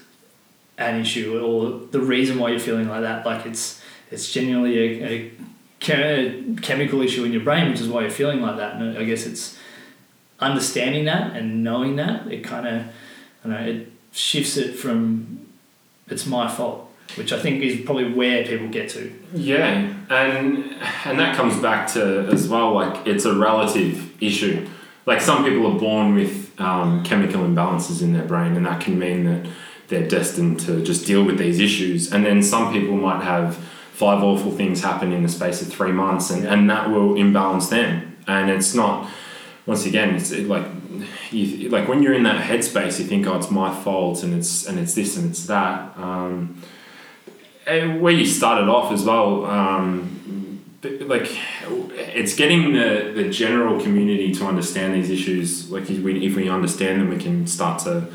an 0.77 1.01
issue 1.01 1.39
or 1.39 1.88
the 1.91 2.00
reason 2.00 2.39
why 2.39 2.50
you're 2.50 2.59
feeling 2.59 2.88
like 2.88 3.01
that. 3.01 3.25
Like 3.25 3.45
it's 3.45 3.81
it's 4.12 4.31
genuinely 4.31 4.77
a, 4.77 5.07
a, 5.07 5.31
che- 5.79 6.55
chemical 6.62 7.01
issue 7.01 7.24
in 7.24 7.31
your 7.31 7.43
brain, 7.43 7.69
which 7.69 7.79
is 7.79 7.88
why 7.88 8.01
you're 8.01 8.09
feeling 8.09 8.41
like 8.41 8.57
that. 8.57 8.75
And 8.75 8.98
I 8.98 9.03
guess 9.03 9.25
it's 9.25 9.57
understanding 10.39 11.05
that 11.05 11.36
and 11.36 11.63
knowing 11.63 11.95
that 11.98 12.27
it 12.27 12.43
kind 12.43 12.67
of, 12.67 12.83
don't 13.43 13.53
know, 13.53 13.59
it 13.59 13.91
shifts 14.12 14.57
it 14.57 14.75
from 14.75 15.45
it's 16.07 16.25
my 16.25 16.50
fault, 16.50 16.88
which 17.16 17.34
I 17.34 17.39
think 17.39 17.63
is 17.63 17.82
probably 17.86 18.12
where 18.12 18.46
people 18.46 18.68
get 18.68 18.89
to. 18.89 19.13
Yeah, 19.34 19.94
and 20.10 20.75
and 21.06 21.20
that 21.20 21.36
comes 21.36 21.60
back 21.62 21.88
to 21.94 22.28
as 22.28 22.48
well 22.48 22.74
like 22.74 23.08
it's 23.08 23.25
a 23.25 23.36
relative 23.36 24.22
issue. 24.22 24.68
Like 25.06 25.22
some 25.22 25.44
people 25.44 25.66
are 25.74 25.80
born 25.80 26.13
with 26.13 26.60
um, 26.60 27.04
chemical 27.04 27.42
imbalances 27.42 28.01
in 28.01 28.13
their 28.13 28.25
brain, 28.25 28.56
and 28.56 28.66
that 28.66 28.82
can 28.82 29.00
mean 29.00 29.25
that 29.25 29.50
they're 29.88 30.08
destined 30.08 30.60
to 30.62 30.84
just 30.84 31.08
deal 31.08 31.24
with 31.24 31.38
these 31.38 31.60
issues. 31.60 32.12
And 32.13 32.25
then 32.25 32.44
some 32.44 32.72
people 32.72 32.96
might 32.96 33.24
have 33.24 33.56
five 33.94 34.24
awful 34.24 34.51
things 34.51 34.82
happen 34.82 35.12
in 35.12 35.24
the 35.24 35.30
space 35.30 35.62
of 35.62 35.68
three 35.68 35.92
months, 35.92 36.30
and, 36.30 36.46
and 36.46 36.70
that 36.70 36.89
will 36.89 37.16
imbalance 37.16 37.70
them. 37.70 38.18
And 38.28 38.50
it's 38.50 38.74
not. 38.74 39.10
Once 39.66 39.86
again, 39.86 40.16
it's 40.16 40.32
like 40.32 40.66
you 41.32 41.70
like 41.70 41.88
when 41.88 42.01
you're 42.01 42.13
in 42.13 42.24
that 42.24 42.44
headspace, 42.44 43.00
you 43.00 43.06
think, 43.06 43.28
"Oh, 43.28 43.38
it's 43.38 43.51
my 43.51 43.74
fault," 43.84 44.24
and 44.24 44.34
it's 44.34 44.66
and 44.66 44.80
it's 44.80 44.94
this 44.96 45.18
and 45.18 45.30
it's 45.30 45.46
that. 45.46 45.98
Um, 45.98 46.62
and 47.70 48.02
where 48.02 48.14
you 48.14 48.26
started 48.26 48.70
off 48.70 48.92
as 48.92 49.04
well, 49.04 49.46
um, 49.46 50.64
like 50.84 51.30
it's 51.96 52.36
getting 52.36 52.74
the, 52.74 53.12
the 53.16 53.30
general 53.30 53.80
community 53.82 54.34
to 54.36 54.46
understand 54.46 54.94
these 54.96 55.10
issues. 55.10 55.70
Like 55.70 55.90
if 55.90 56.00
we, 56.04 56.26
if 56.26 56.36
we 56.36 56.50
understand 56.50 57.02
them, 57.02 57.10
we 57.10 57.18
can 57.18 57.48
start 57.48 57.82
to 57.84 58.08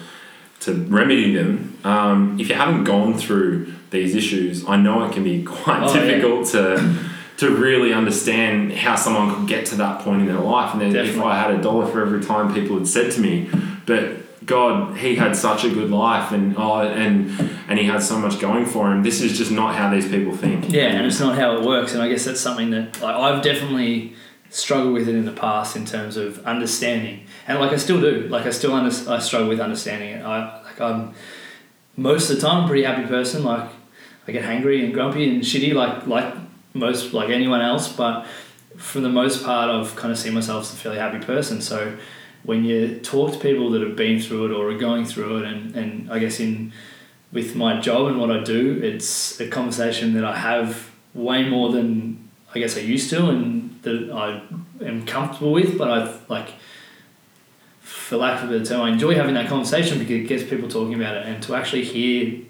to 0.61 0.73
remedy 0.73 1.35
them. 1.35 1.77
Um, 1.85 2.41
if 2.41 2.49
you 2.49 2.55
haven't 2.55 2.85
gone 2.85 3.19
through 3.19 3.75
these 3.91 4.15
issues, 4.15 4.67
I 4.67 4.77
know 4.77 5.05
it 5.05 5.13
can 5.13 5.23
be 5.25 5.43
quite 5.63 5.83
Oh, 5.83 5.95
yeah. 5.95 6.01
difficult 6.07 6.47
to 6.49 6.99
to 7.37 7.51
really 7.51 7.93
understand 7.93 8.73
how 8.73 8.95
someone 8.97 9.35
could 9.35 9.49
get 9.49 9.67
to 9.67 9.75
that 9.75 10.01
point 10.03 10.21
in 10.23 10.27
their 10.29 10.39
life. 10.39 10.73
And 10.73 10.81
then 10.81 10.95
if 10.97 11.21
I 11.21 11.37
had 11.37 11.51
a 11.51 11.61
dollar 11.61 11.85
for 11.87 12.01
every 12.01 12.23
time 12.25 12.55
people 12.55 12.79
had 12.79 12.87
said 12.87 13.11
to 13.13 13.21
me, 13.21 13.51
but 13.87 14.24
God, 14.47 14.97
he 14.99 15.17
had 15.17 15.37
such 15.37 15.65
a 15.65 15.71
good 15.71 15.91
life, 15.91 16.33
and 16.33 16.55
oh, 16.57 16.81
and 16.81 17.31
and 17.69 17.79
he 17.79 17.87
had 17.87 18.03
so 18.03 18.19
much 18.19 18.41
going 18.41 18.67
for 18.67 18.93
him. 18.93 19.03
This 19.03 19.21
is 19.21 19.37
just 19.39 19.51
not 19.51 19.75
how 19.75 19.91
these 19.91 20.09
people 20.09 20.37
think. 20.37 20.71
Yeah, 20.71 20.89
and 20.89 21.07
it's 21.07 21.21
not 21.21 21.37
how 21.37 21.57
it 21.57 21.63
works. 21.65 21.95
And 21.95 22.03
I 22.03 22.09
guess 22.09 22.25
that's 22.25 22.41
something 22.41 22.71
that 22.71 23.01
like 23.01 23.17
I've 23.17 23.43
definitely 23.43 24.15
struggled 24.51 24.95
with 24.95 25.09
it 25.09 25.15
in 25.15 25.25
the 25.25 25.33
past 25.33 25.77
in 25.77 25.85
terms 25.85 26.17
of 26.17 26.45
understanding, 26.47 27.27
and 27.47 27.59
like 27.59 27.73
I 27.73 27.77
still 27.77 28.01
do. 28.01 28.29
Like 28.29 28.47
I 28.47 28.51
still 28.51 28.73
under, 28.75 28.95
I 29.11 29.19
struggle 29.19 29.49
with 29.49 29.61
understanding 29.61 30.11
it. 30.11 30.25
I 30.25 30.63
like 30.63 30.81
I'm 30.81 31.15
most 31.97 32.31
of 32.31 32.37
the 32.37 32.43
time 32.43 32.59
I'm 32.59 32.65
a 32.65 32.69
pretty 32.69 32.85
happy 32.85 33.07
person. 33.07 33.45
Like 33.45 33.71
I 34.27 34.33
get 34.33 34.45
hangry 34.45 34.85
and 34.85 34.93
grumpy 34.93 35.29
and 35.29 35.43
shitty, 35.43 35.75
like 35.75 36.07
like 36.07 36.35
most 36.75 37.13
like 37.13 37.31
anyone 37.31 37.61
else. 37.61 37.91
But 37.93 38.27
for 38.77 39.01
the 39.01 39.09
most 39.09 39.45
part, 39.45 39.71
I've 39.71 39.95
kind 39.97 40.13
of 40.13 40.19
seen 40.19 40.35
myself 40.35 40.65
as 40.65 40.73
a 40.73 40.77
fairly 40.77 40.99
happy 40.99 41.25
person. 41.25 41.61
So 41.61 41.97
when 42.45 42.65
you 42.65 43.01
talk 43.01 43.33
to 43.33 43.39
people 43.39 43.71
that 43.71 43.83
have 43.83 43.97
been 43.97 44.21
through 44.21 44.47
it 44.47 44.51
or 44.53 44.71
are 44.71 44.79
going 44.79 45.05
through 45.05 45.39
it, 45.39 45.45
and, 45.47 45.75
and 45.75 46.13
I 46.13 46.19
guess 46.19 46.39
in 46.41 46.73
with 47.33 47.57
my 47.57 47.81
job 47.81 48.07
and 48.07 48.21
what 48.21 48.31
I 48.31 48.45
do, 48.45 48.81
it's 48.83 49.41
a 49.41 49.49
conversation 49.49 50.15
that 50.15 50.25
I 50.25 50.37
have 50.37 50.91
way 51.15 51.49
more 51.49 51.73
than 51.73 52.29
I 52.55 52.61
guess 52.61 52.77
I 52.77 52.81
used 52.81 53.11
to, 53.11 53.29
and 53.29 53.83
that 53.83 54.11
I 54.13 54.43
am 54.85 55.05
comfortable 55.05 55.53
with. 55.53 55.77
But 55.77 55.91
I've 55.91 56.31
like, 56.31 56.51
for 57.81 58.19
lack 58.19 58.43
of 58.43 58.51
a 58.51 58.53
better 58.53 58.65
term, 58.65 58.83
I 58.83 58.91
enjoy 58.91 59.15
having 59.15 59.35
that 59.35 59.49
conversation 59.49 59.99
because 59.99 60.17
it 60.17 60.29
gets 60.29 60.45
people 60.45 60.69
talking 60.69 60.95
about 60.95 61.17
it, 61.17 61.27
and 61.27 61.43
to 61.45 61.57
actually 61.57 61.85
hear, 61.85 62.41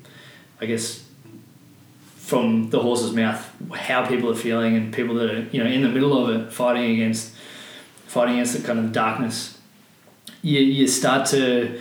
I 0.61 0.67
guess, 0.67 1.05
from 2.25 2.71
the 2.71 2.81
horse's 2.81 3.13
mouth 3.13 3.51
how 3.73 4.07
people 4.07 4.31
are 4.31 4.35
feeling 4.35 4.77
and 4.77 4.93
people 4.93 5.15
that 5.15 5.31
are 5.31 5.41
you 5.53 5.63
know 5.63 5.69
in 5.69 5.83
the 5.83 5.89
middle 5.89 6.17
of 6.17 6.35
it 6.35 6.51
fighting 6.51 6.93
against 6.93 7.35
fighting 8.07 8.35
against 8.35 8.57
the 8.57 8.67
kind 8.67 8.79
of 8.79 8.93
darkness 8.93 9.54
you, 10.45 10.61
you 10.61 10.87
start 10.87 11.27
to 11.29 11.81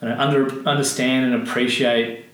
know, 0.00 0.16
under, 0.18 0.68
understand 0.68 1.32
and 1.32 1.42
appreciate 1.42 2.24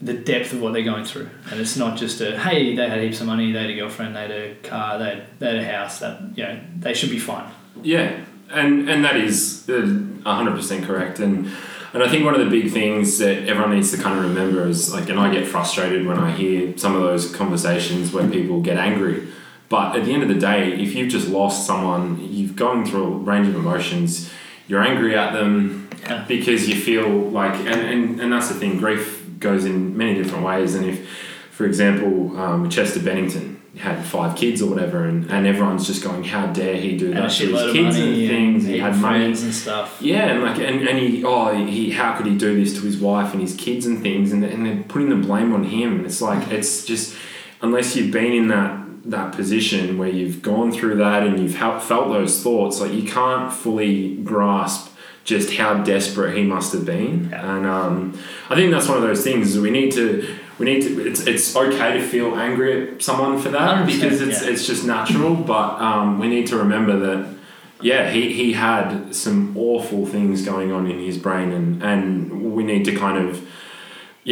the 0.00 0.12
depth 0.12 0.52
of 0.52 0.60
what 0.60 0.74
they're 0.74 0.84
going 0.84 1.04
through. 1.04 1.30
And 1.50 1.58
it's 1.58 1.76
not 1.76 1.96
just 1.96 2.20
a, 2.20 2.38
hey, 2.38 2.76
they 2.76 2.88
had 2.88 3.00
heaps 3.00 3.20
of 3.20 3.26
money, 3.26 3.50
they 3.52 3.60
had 3.60 3.70
a 3.70 3.74
girlfriend, 3.74 4.14
they 4.14 4.20
had 4.20 4.30
a 4.30 4.54
car, 4.56 4.98
they 4.98 5.04
had, 5.06 5.26
they 5.38 5.46
had 5.46 5.56
a 5.56 5.64
house, 5.64 6.00
that, 6.00 6.20
you 6.36 6.44
know, 6.44 6.60
they 6.78 6.92
should 6.92 7.10
be 7.10 7.18
fine. 7.18 7.50
Yeah, 7.82 8.20
and, 8.50 8.88
and 8.90 9.04
that 9.04 9.16
is 9.16 9.66
uh, 9.68 9.72
100% 9.72 10.84
correct. 10.84 11.18
And, 11.18 11.50
and 11.94 12.02
I 12.02 12.08
think 12.08 12.26
one 12.26 12.34
of 12.34 12.40
the 12.40 12.50
big 12.50 12.70
things 12.70 13.16
that 13.18 13.48
everyone 13.48 13.74
needs 13.74 13.90
to 13.92 13.96
kind 13.96 14.18
of 14.18 14.24
remember 14.26 14.68
is 14.68 14.92
like, 14.92 15.08
and 15.08 15.18
I 15.18 15.32
get 15.32 15.46
frustrated 15.46 16.06
when 16.06 16.18
I 16.18 16.30
hear 16.30 16.76
some 16.76 16.94
of 16.94 17.00
those 17.00 17.34
conversations 17.34 18.12
where 18.12 18.28
people 18.28 18.60
get 18.60 18.76
angry. 18.76 19.28
But 19.70 19.96
at 19.96 20.04
the 20.04 20.12
end 20.12 20.22
of 20.22 20.28
the 20.28 20.34
day, 20.34 20.74
if 20.74 20.94
you've 20.94 21.08
just 21.08 21.28
lost 21.28 21.66
someone, 21.66 22.22
you've 22.22 22.54
gone 22.54 22.84
through 22.84 23.04
a 23.04 23.10
range 23.10 23.48
of 23.48 23.56
emotions, 23.56 24.30
you're 24.68 24.82
angry 24.82 25.16
at 25.16 25.32
them 25.32 25.88
Yeah. 26.02 26.24
because 26.28 26.68
you 26.68 26.76
feel 26.76 27.08
like 27.08 27.54
and, 27.54 27.80
and, 27.80 28.20
and 28.20 28.32
that's 28.32 28.48
the 28.48 28.54
thing 28.54 28.78
grief 28.78 29.24
goes 29.40 29.64
in 29.64 29.96
many 29.96 30.14
different 30.14 30.44
ways 30.44 30.74
and 30.74 30.84
if 30.86 31.08
for 31.50 31.64
example 31.66 32.38
um, 32.38 32.68
chester 32.70 33.00
bennington 33.00 33.60
had 33.78 34.02
five 34.04 34.34
kids 34.36 34.62
or 34.62 34.70
whatever 34.70 35.04
and, 35.04 35.30
and 35.30 35.46
everyone's 35.46 35.86
just 35.86 36.02
going 36.02 36.24
how 36.24 36.46
dare 36.46 36.76
he 36.76 36.96
do 36.96 37.12
that 37.12 37.30
to 37.30 37.46
his 37.52 37.72
kids 37.72 37.96
and 37.96 38.16
things 38.16 38.64
and 38.64 38.72
he 38.74 38.78
had 38.80 38.96
money 38.96 39.24
and 39.26 39.36
stuff. 39.54 39.98
yeah, 40.00 40.28
and 40.32 40.42
like, 40.42 40.58
and, 40.58 40.88
and 40.88 40.98
he, 40.98 41.22
oh, 41.24 41.54
he, 41.66 41.90
how 41.90 42.16
could 42.16 42.24
he 42.24 42.36
do 42.38 42.56
this 42.58 42.72
to 42.74 42.80
his 42.80 42.96
wife 42.96 43.32
and 43.34 43.42
his 43.42 43.54
kids 43.54 43.84
and 43.84 44.00
things, 44.00 44.32
and, 44.32 44.42
and 44.44 44.64
they're 44.64 44.82
putting 44.84 45.10
the 45.10 45.16
blame 45.26 45.52
on 45.52 45.64
him. 45.64 45.96
And 45.98 46.06
it's 46.06 46.22
like, 46.22 46.48
it's 46.50 46.86
just, 46.86 47.14
unless 47.60 47.94
you've 47.94 48.10
been 48.10 48.32
in 48.32 48.48
that 48.48 48.85
that 49.10 49.34
position 49.34 49.98
where 49.98 50.08
you've 50.08 50.42
gone 50.42 50.72
through 50.72 50.96
that 50.96 51.22
and 51.26 51.38
you've 51.40 51.54
helped, 51.54 51.84
felt 51.84 52.08
those 52.08 52.42
thoughts, 52.42 52.80
like 52.80 52.92
you 52.92 53.08
can't 53.08 53.52
fully 53.52 54.16
grasp 54.16 54.92
just 55.24 55.54
how 55.54 55.82
desperate 55.82 56.36
he 56.36 56.44
must 56.44 56.72
have 56.72 56.84
been. 56.84 57.28
Yeah. 57.30 57.56
And 57.56 57.66
um, 57.66 58.18
I 58.48 58.54
think 58.54 58.70
that's 58.70 58.88
one 58.88 58.96
of 58.96 59.02
those 59.02 59.24
things. 59.24 59.58
We 59.58 59.70
need 59.70 59.92
to. 59.92 60.36
We 60.58 60.64
need 60.64 60.82
to. 60.82 61.06
It's, 61.06 61.26
it's 61.26 61.54
okay 61.54 61.98
to 61.98 62.02
feel 62.02 62.34
angry 62.36 62.94
at 62.94 63.02
someone 63.02 63.38
for 63.38 63.50
that 63.50 63.86
because 63.86 64.22
it's 64.22 64.42
yeah. 64.42 64.50
it's 64.50 64.66
just 64.66 64.84
natural. 64.84 65.34
But 65.34 65.80
um, 65.80 66.18
we 66.18 66.28
need 66.28 66.46
to 66.48 66.56
remember 66.56 66.98
that 66.98 67.36
yeah, 67.80 68.10
he, 68.10 68.32
he 68.32 68.54
had 68.54 69.14
some 69.14 69.56
awful 69.56 70.06
things 70.06 70.42
going 70.42 70.72
on 70.72 70.90
in 70.90 70.98
his 70.98 71.18
brain, 71.18 71.52
and, 71.52 71.82
and 71.82 72.54
we 72.54 72.64
need 72.64 72.84
to 72.86 72.96
kind 72.96 73.28
of 73.28 73.46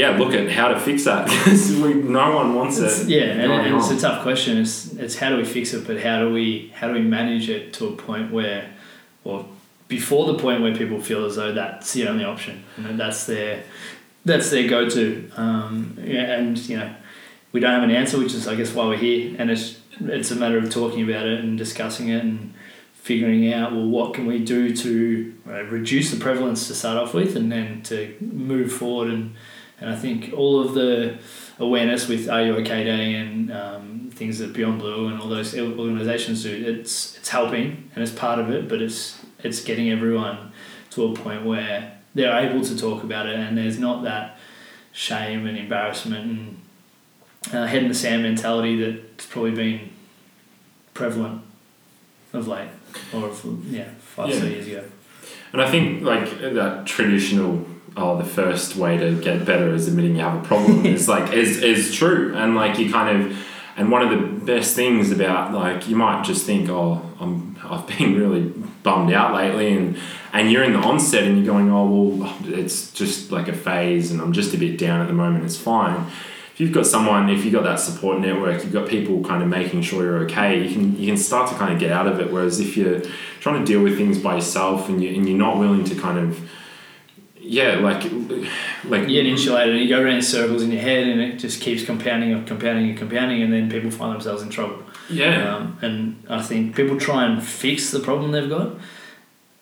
yeah 0.01 0.19
look 0.19 0.35
at 0.35 0.51
how 0.51 0.69
to 0.69 0.79
fix 0.81 1.05
that 1.05 1.27
because 1.29 1.71
we 1.83 1.95
no 1.95 2.35
one 2.35 2.55
wants 2.55 2.79
It's, 2.79 3.01
it. 3.03 3.09
yeah, 3.09 3.23
and, 3.43 3.53
and 3.53 3.77
it's 3.77 3.91
a 3.91 3.99
tough 3.99 4.23
question. 4.23 4.59
It's, 4.59 4.93
it's 4.95 5.17
how 5.17 5.29
do 5.31 5.37
we 5.37 5.45
fix 5.45 5.73
it, 5.73 5.87
but 5.87 6.01
how 6.01 6.17
do 6.23 6.33
we 6.33 6.73
how 6.79 6.89
do 6.89 6.95
we 6.95 7.01
manage 7.19 7.49
it 7.49 7.73
to 7.75 7.87
a 7.89 7.93
point 7.93 8.33
where, 8.33 8.71
or 9.23 9.47
before 9.89 10.27
the 10.33 10.39
point 10.39 10.63
where 10.63 10.75
people 10.75 11.01
feel 11.01 11.25
as 11.25 11.37
though 11.37 11.53
that's 11.53 11.93
the 11.93 12.09
only 12.09 12.25
option 12.25 12.65
that's 12.79 13.27
their 13.27 13.63
that's 14.25 14.51
their 14.51 14.67
go 14.69 14.89
to. 14.89 15.31
Um, 15.37 15.97
yeah, 16.03 16.33
and 16.39 16.59
you 16.69 16.77
know, 16.79 16.91
we 17.53 17.61
don't 17.61 17.71
have 17.79 17.83
an 17.83 17.91
answer, 17.91 18.19
which 18.19 18.35
is 18.35 18.49
I 18.49 18.55
guess 18.57 18.75
why 18.75 18.87
we're 18.87 18.97
here, 18.97 19.37
and 19.39 19.51
it's 19.51 19.79
it's 20.01 20.31
a 20.33 20.37
matter 20.37 20.59
of 20.59 20.71
talking 20.71 21.03
about 21.09 21.27
it 21.27 21.39
and 21.45 21.57
discussing 21.57 22.09
it 22.09 22.25
and 22.25 22.53
figuring 22.95 23.53
out 23.53 23.71
well 23.73 23.87
what 23.87 24.15
can 24.15 24.27
we 24.27 24.39
do 24.43 24.75
to 24.75 25.35
uh, 25.47 25.63
reduce 25.65 26.11
the 26.11 26.19
prevalence 26.19 26.67
to 26.69 26.75
start 26.75 26.97
off 26.97 27.13
with 27.13 27.37
and 27.37 27.53
then 27.53 27.83
to 27.83 28.17
move 28.21 28.73
forward 28.73 29.09
and 29.13 29.35
and 29.81 29.91
I 29.91 29.97
think 29.97 30.33
all 30.37 30.61
of 30.61 30.75
the 30.75 31.19
awareness 31.59 32.09
with 32.09 32.29
Are 32.29 32.43
You 32.43 32.57
OK 32.57 32.85
Day 32.85 33.15
and 33.15 33.53
um, 33.53 34.11
things 34.13 34.39
that 34.39 34.53
Beyond 34.53 34.79
Blue 34.81 35.09
and 35.09 35.21
all 35.21 35.29
those 35.29 35.57
organisations 35.59 36.43
do, 36.43 36.51
it's 36.67 37.17
it's 37.17 37.29
helping 37.29 37.91
and 37.95 38.03
it's 38.03 38.13
part 38.13 38.39
of 38.39 38.51
it, 38.51 38.69
but 38.69 38.81
it's 38.83 39.19
it's 39.43 39.63
getting 39.63 39.91
everyone 39.91 40.53
to 40.91 41.05
a 41.07 41.15
point 41.15 41.45
where 41.45 41.99
they're 42.15 42.39
able 42.39 42.65
to 42.65 42.79
talk 42.79 43.03
about 43.03 43.27
it 43.27 43.35
and 43.39 43.59
there's 43.59 43.79
not 43.79 44.05
that 44.05 44.39
shame 44.93 45.47
and 45.47 45.59
embarrassment 45.59 46.25
and 46.25 46.61
uh, 47.53 47.67
head 47.67 47.83
in 47.83 47.89
the 47.89 47.95
sand 47.95 48.23
mentality 48.23 48.81
that's 48.81 49.27
probably 49.27 49.51
been 49.51 49.91
prevalent 50.95 51.43
of 52.33 52.47
late 52.49 52.69
or 53.13 53.29
of, 53.29 53.65
yeah 53.69 53.89
five 53.99 54.29
Yeah. 54.31 54.39
so 54.39 54.45
years 54.47 54.67
ago. 54.69 54.85
And 55.53 55.61
I 55.61 55.71
think 55.71 56.03
like 56.03 56.41
that 56.41 56.87
traditional 56.87 57.67
oh 57.97 58.17
the 58.17 58.25
first 58.25 58.77
way 58.77 58.97
to 58.97 59.21
get 59.21 59.45
better 59.45 59.73
is 59.75 59.89
admitting 59.89 60.17
you 60.17 60.23
have 60.23 60.43
a 60.43 60.47
problem. 60.47 60.85
Is 60.95 61.09
like 61.09 61.33
is 61.33 61.63
is 61.63 61.95
true. 61.95 62.35
And 62.35 62.55
like 62.55 62.79
you 62.79 62.91
kind 62.91 63.23
of 63.23 63.47
and 63.77 63.91
one 63.91 64.03
of 64.03 64.11
the 64.11 64.45
best 64.45 64.77
things 64.77 65.11
about 65.11 65.53
like 65.53 65.89
you 65.89 65.97
might 65.97 66.25
just 66.25 66.47
think 66.47 66.69
oh 66.69 67.03
I'm 67.21 67.57
I've 67.63 67.87
been 67.99 68.17
really 68.17 68.43
bummed 68.83 69.13
out 69.13 69.35
lately. 69.35 69.77
And 69.77 69.97
and 70.33 70.51
you're 70.51 70.65
in 70.65 70.73
the 70.73 70.81
onset 70.81 71.25
and 71.25 71.37
you're 71.37 71.47
going 71.47 71.71
oh 71.71 71.87
well 71.87 72.37
it's 72.45 72.91
just 72.93 73.31
like 73.31 73.49
a 73.49 73.53
phase 73.55 74.11
and 74.11 74.21
I'm 74.21 74.33
just 74.33 74.55
a 74.55 74.59
bit 74.59 74.79
down 74.79 75.01
at 75.01 75.07
the 75.07 75.15
moment. 75.15 75.45
It's 75.45 75.57
fine. 75.57 76.07
If 76.53 76.61
you've 76.61 76.73
got 76.73 76.87
someone 76.87 77.31
if 77.31 77.45
you've 77.45 77.55
got 77.55 77.65
that 77.65 77.81
support 77.81 78.21
network 78.21 78.63
you've 78.63 78.73
got 78.73 78.89
people 78.89 79.25
kind 79.25 79.43
of 79.43 79.49
making 79.49 79.83
sure 79.83 80.05
you're 80.05 80.25
okay 80.25 80.63
you 80.63 80.73
can 80.73 80.97
you 80.97 81.07
can 81.07 81.17
start 81.17 81.51
to 81.51 81.57
kind 81.57 81.73
of 81.73 81.79
get 81.79 81.93
out 81.93 82.07
of 82.07 82.21
it. 82.21 82.33
Whereas 82.33 82.61
if 82.61 82.77
you're 82.77 83.03
trying 83.41 83.65
to 83.65 83.65
deal 83.65 83.83
with 83.83 83.97
things 83.97 84.19
by 84.19 84.37
yourself 84.37 84.89
and, 84.89 85.03
you, 85.03 85.15
and 85.15 85.29
you're 85.29 85.39
not 85.39 85.59
willing 85.59 85.85
to 85.85 85.95
kind 85.95 86.19
of 86.19 86.49
yeah 87.45 87.77
like 87.79 88.03
like 88.85 89.03
You 89.09 89.23
get 89.23 89.27
insulated 89.27 89.75
and 89.75 89.83
you 89.83 89.89
go 89.89 90.01
around 90.03 90.15
in 90.17 90.23
circles 90.23 90.63
in 90.63 90.71
your 90.73 90.81
head 90.81 91.07
and 91.07 91.21
it 91.21 91.37
just 91.39 91.61
keeps 91.61 91.85
compounding 91.85 92.33
and 92.33 92.47
compounding 92.47 92.89
and 92.91 92.99
compounding 92.99 93.43
and 93.43 93.53
then 93.53 93.71
people 93.71 93.91
find 93.91 94.15
themselves 94.15 94.43
in 94.43 94.49
trouble. 94.51 94.83
yeah 95.11 95.55
Um, 95.57 95.79
and 95.83 96.23
I 96.29 96.43
think 96.43 96.75
people 96.75 96.99
try 96.99 97.25
and 97.27 97.43
fix 97.43 97.91
the 97.91 98.01
problem 98.01 98.33
they've 98.33 98.49
got 98.49 98.71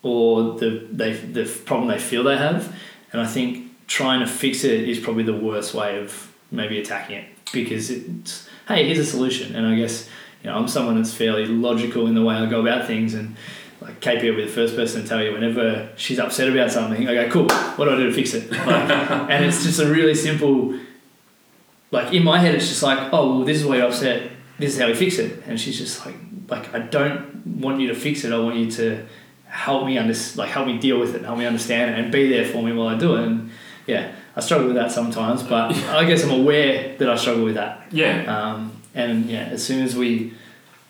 or 0.02 0.58
the 0.58 0.86
they 0.90 1.12
the 1.12 1.44
problem 1.64 1.88
they 1.88 1.98
feel 1.98 2.24
they 2.24 2.36
have, 2.36 2.74
and 3.12 3.20
I 3.20 3.26
think 3.26 3.70
trying 3.86 4.20
to 4.20 4.26
fix 4.26 4.64
it 4.64 4.88
is 4.88 4.98
probably 4.98 5.22
the 5.24 5.36
worst 5.36 5.74
way 5.74 5.98
of 5.98 6.32
maybe 6.50 6.80
attacking 6.80 7.16
it 7.16 7.26
because 7.52 7.90
it's 7.90 8.48
hey 8.68 8.84
here's 8.86 8.98
a 8.98 9.04
solution, 9.04 9.54
and 9.54 9.64
I 9.66 9.74
guess 9.76 10.08
you 10.42 10.50
know 10.50 10.56
I'm 10.56 10.66
someone 10.68 10.96
that's 10.96 11.14
fairly 11.14 11.46
logical 11.46 12.06
in 12.08 12.14
the 12.14 12.22
way 12.22 12.34
I 12.34 12.46
go 12.46 12.60
about 12.60 12.86
things 12.86 13.14
and. 13.14 13.36
Like 13.82 14.00
KP 14.00 14.22
will 14.30 14.36
be 14.36 14.44
the 14.44 14.50
first 14.50 14.76
person 14.76 15.02
to 15.02 15.08
tell 15.08 15.22
you 15.22 15.32
whenever 15.32 15.90
she's 15.96 16.18
upset 16.18 16.48
about 16.48 16.70
something. 16.70 17.08
I 17.08 17.14
go, 17.14 17.30
cool. 17.30 17.48
What 17.76 17.86
do 17.86 17.92
I 17.92 17.96
do 17.96 18.06
to 18.06 18.12
fix 18.12 18.34
it? 18.34 18.50
Like, 18.50 18.60
and 19.30 19.44
it's 19.44 19.62
just 19.64 19.80
a 19.80 19.86
really 19.86 20.14
simple. 20.14 20.78
Like 21.90 22.14
in 22.14 22.24
my 22.24 22.38
head, 22.38 22.54
it's 22.54 22.68
just 22.68 22.82
like, 22.82 23.12
oh, 23.12 23.36
well, 23.36 23.44
this 23.44 23.58
is 23.58 23.66
why 23.66 23.76
you're 23.76 23.86
upset. 23.86 24.30
This 24.58 24.74
is 24.74 24.80
how 24.80 24.86
we 24.86 24.94
fix 24.94 25.18
it. 25.18 25.42
And 25.46 25.60
she's 25.60 25.76
just 25.76 26.06
like, 26.06 26.16
like 26.48 26.72
I 26.74 26.78
don't 26.78 27.46
want 27.46 27.80
you 27.80 27.88
to 27.88 27.94
fix 27.94 28.24
it. 28.24 28.32
I 28.32 28.38
want 28.38 28.56
you 28.56 28.70
to 28.72 29.04
help 29.46 29.84
me 29.84 29.98
under, 29.98 30.14
like 30.36 30.48
help 30.48 30.66
me 30.66 30.78
deal 30.78 30.98
with 30.98 31.14
it, 31.14 31.22
help 31.22 31.38
me 31.38 31.44
understand 31.44 31.90
it, 31.90 31.98
and 31.98 32.10
be 32.10 32.28
there 32.28 32.46
for 32.46 32.62
me 32.62 32.72
while 32.72 32.88
I 32.88 32.96
do 32.96 33.16
it. 33.16 33.26
And 33.26 33.50
yeah, 33.86 34.12
I 34.34 34.40
struggle 34.40 34.68
with 34.68 34.76
that 34.76 34.90
sometimes, 34.90 35.42
but 35.42 35.74
I 35.88 36.04
guess 36.04 36.24
I'm 36.24 36.30
aware 36.30 36.96
that 36.96 37.10
I 37.10 37.16
struggle 37.16 37.44
with 37.44 37.54
that. 37.56 37.86
yeah 37.90 38.24
Um, 38.24 38.80
and 38.94 39.26
yeah, 39.26 39.44
as 39.44 39.64
soon 39.64 39.82
as 39.82 39.94
we 39.96 40.32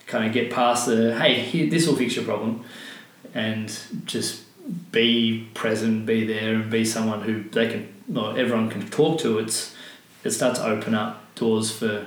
kind 0.06 0.26
of 0.26 0.32
get 0.32 0.50
past 0.52 0.86
the 0.86 1.18
hey, 1.18 1.40
here, 1.40 1.68
this 1.68 1.86
will 1.86 1.96
fix 1.96 2.14
your 2.14 2.24
problem, 2.24 2.64
and 3.34 3.76
just 4.04 4.42
be 4.92 5.48
present, 5.54 6.06
be 6.06 6.26
there, 6.26 6.54
and 6.54 6.70
be 6.70 6.84
someone 6.84 7.22
who 7.22 7.42
they 7.50 7.68
can, 7.68 8.16
or 8.16 8.38
everyone 8.38 8.70
can 8.70 8.88
talk 8.88 9.18
to. 9.20 9.38
It's 9.38 9.74
it 10.24 10.30
starts 10.30 10.60
to 10.60 10.66
open 10.66 10.94
up 10.94 11.34
doors 11.34 11.70
for 11.70 12.06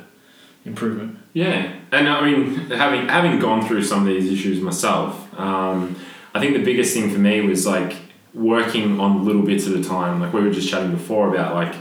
improvement. 0.66 1.20
Yeah, 1.34 1.74
and 1.92 2.08
I 2.08 2.30
mean, 2.30 2.56
having 2.70 3.08
having 3.08 3.40
gone 3.40 3.68
through 3.68 3.84
some 3.84 4.00
of 4.00 4.08
these 4.08 4.32
issues 4.32 4.62
myself, 4.62 5.28
um, 5.40 5.96
I 6.34 6.40
think 6.40 6.54
the 6.54 6.64
biggest 6.64 6.94
thing 6.94 7.10
for 7.10 7.20
me 7.20 7.42
was 7.42 7.66
like 7.66 7.96
working 8.34 9.00
on 9.00 9.26
little 9.26 9.44
bits 9.44 9.68
at 9.68 9.74
a 9.74 9.84
time. 9.84 10.20
Like 10.20 10.34
we 10.34 10.42
were 10.42 10.52
just 10.52 10.70
chatting 10.70 10.92
before 10.92 11.30
about 11.34 11.54
like 11.56 11.76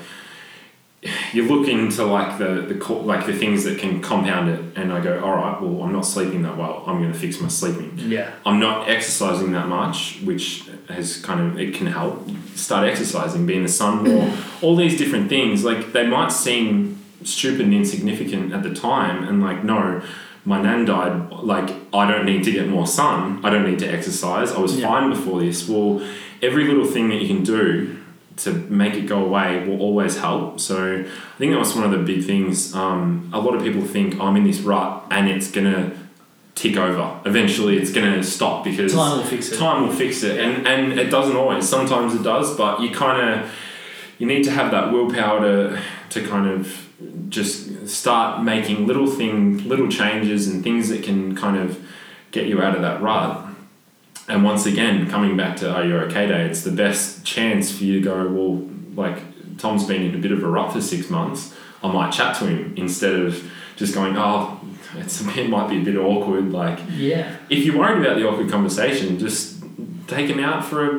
you 1.32 1.46
look 1.48 1.68
into 1.68 2.04
like 2.04 2.38
the 2.38 2.62
the 2.74 2.92
like 2.94 3.26
the 3.26 3.32
things 3.32 3.64
that 3.64 3.78
can 3.78 4.00
compound 4.00 4.48
it, 4.50 4.60
and 4.76 4.92
I 4.92 5.00
go, 5.02 5.22
all 5.22 5.34
right, 5.36 5.60
well, 5.60 5.82
I'm 5.82 5.92
not 5.92 6.06
sleeping 6.06 6.42
that 6.42 6.56
well. 6.56 6.82
I'm 6.86 6.98
going 7.00 7.12
to 7.12 7.18
fix 7.18 7.40
my 7.40 7.48
sleeping. 7.48 7.92
Yeah. 7.98 8.30
I'm 8.46 8.58
not 8.58 8.88
exercising 8.88 9.52
that 9.52 9.68
much, 9.68 10.20
which 10.24 10.64
has 10.88 11.18
kind 11.20 11.40
of 11.40 11.58
it 11.58 11.74
can 11.74 11.86
help. 11.88 12.28
Start 12.54 12.88
exercising, 12.88 13.46
be 13.46 13.56
in 13.56 13.62
the 13.64 13.68
sun 13.68 14.04
more. 14.04 14.24
Mm. 14.26 14.62
all 14.62 14.76
these 14.76 14.96
different 14.96 15.28
things, 15.28 15.64
like 15.64 15.92
they 15.92 16.06
might 16.06 16.32
seem 16.32 16.98
stupid 17.22 17.62
and 17.62 17.74
insignificant 17.74 18.52
at 18.52 18.62
the 18.62 18.72
time, 18.74 19.24
and 19.24 19.42
like 19.42 19.64
no, 19.64 20.02
my 20.44 20.60
nan 20.62 20.84
died. 20.84 21.30
Like 21.32 21.70
I 21.92 22.10
don't 22.10 22.24
need 22.24 22.44
to 22.44 22.52
get 22.52 22.68
more 22.68 22.86
sun. 22.86 23.44
I 23.44 23.50
don't 23.50 23.68
need 23.68 23.78
to 23.80 23.86
exercise. 23.92 24.52
I 24.52 24.58
was 24.58 24.78
Yeah. 24.78 24.88
fine 24.88 25.10
before 25.10 25.40
this. 25.40 25.68
Well, 25.68 26.00
every 26.42 26.66
little 26.66 26.86
thing 26.86 27.08
that 27.10 27.20
you 27.20 27.26
can 27.28 27.42
do 27.44 27.98
to 28.36 28.52
make 28.52 28.94
it 28.94 29.02
go 29.06 29.24
away 29.24 29.66
will 29.66 29.80
always 29.80 30.18
help. 30.18 30.58
So 30.60 31.04
I 31.04 31.38
think 31.38 31.52
that 31.52 31.58
was 31.58 31.74
one 31.74 31.84
of 31.84 31.90
the 31.92 31.98
big 31.98 32.24
things. 32.24 32.74
Um, 32.74 33.30
a 33.32 33.38
lot 33.40 33.54
of 33.54 33.62
people 33.62 33.82
think 33.82 34.20
I'm 34.20 34.36
in 34.36 34.44
this 34.44 34.60
rut 34.60 35.04
and 35.10 35.28
it's 35.28 35.50
gonna 35.50 35.92
tick 36.54 36.76
over. 36.76 37.20
Eventually, 37.24 37.76
it's 37.76 37.92
gonna 37.92 38.22
stop 38.22 38.64
because 38.64 38.92
Time 38.92 39.18
will 39.18 39.24
fix 39.24 39.50
it. 39.52 39.58
time 39.58 39.82
will 39.86 39.92
fix 39.94 40.22
it, 40.22 40.38
and 40.40 40.66
and 40.66 40.98
it 40.98 41.10
doesn't 41.10 41.36
always. 41.36 41.68
Sometimes 41.68 42.14
it 42.14 42.22
does, 42.22 42.56
but 42.56 42.80
you 42.80 42.90
kind 42.90 43.18
of 43.40 43.50
you 44.18 44.26
need 44.26 44.44
to 44.44 44.50
have 44.50 44.70
that 44.70 44.92
willpower 44.92 45.40
to 45.40 45.80
to 46.10 46.26
kind 46.26 46.48
of 46.48 46.88
just 47.28 47.88
start 47.88 48.42
making 48.42 48.86
little 48.86 49.06
thing, 49.06 49.68
little 49.68 49.88
changes, 49.88 50.46
and 50.48 50.62
things 50.62 50.88
that 50.88 51.02
can 51.02 51.34
kind 51.36 51.56
of 51.56 51.84
get 52.30 52.46
you 52.46 52.62
out 52.62 52.74
of 52.74 52.82
that 52.82 53.00
rut. 53.02 53.46
And 54.28 54.42
once 54.42 54.64
again, 54.66 55.08
coming 55.10 55.36
back 55.36 55.56
to 55.58 55.70
Are 55.72 55.84
You 55.84 55.96
Okay 55.98 56.26
Day, 56.26 56.42
it's 56.46 56.62
the 56.62 56.70
best 56.70 57.24
chance 57.24 57.76
for 57.76 57.84
you 57.84 57.94
to 57.94 58.00
go, 58.00 58.28
well, 58.28 58.68
like, 58.96 59.22
Tom's 59.58 59.84
been 59.86 60.02
in 60.02 60.14
a 60.14 60.18
bit 60.18 60.32
of 60.32 60.42
a 60.42 60.48
rut 60.48 60.72
for 60.72 60.80
six 60.80 61.10
months. 61.10 61.54
I 61.82 61.92
might 61.92 62.10
chat 62.10 62.36
to 62.38 62.46
him 62.46 62.72
instead 62.76 63.14
of 63.14 63.50
just 63.76 63.94
going, 63.94 64.16
oh, 64.16 64.58
it's, 64.96 65.20
it 65.36 65.48
might 65.50 65.68
be 65.68 65.78
a 65.80 65.84
bit 65.84 65.96
awkward. 65.96 66.52
Like, 66.52 66.78
Yeah. 66.90 67.36
if 67.50 67.64
you're 67.64 67.76
worried 67.78 68.00
about 68.04 68.16
the 68.16 68.26
awkward 68.26 68.50
conversation, 68.50 69.18
just 69.18 69.62
take 70.06 70.28
him 70.28 70.38
out 70.42 70.64
for 70.64 70.84
a, 70.84 70.96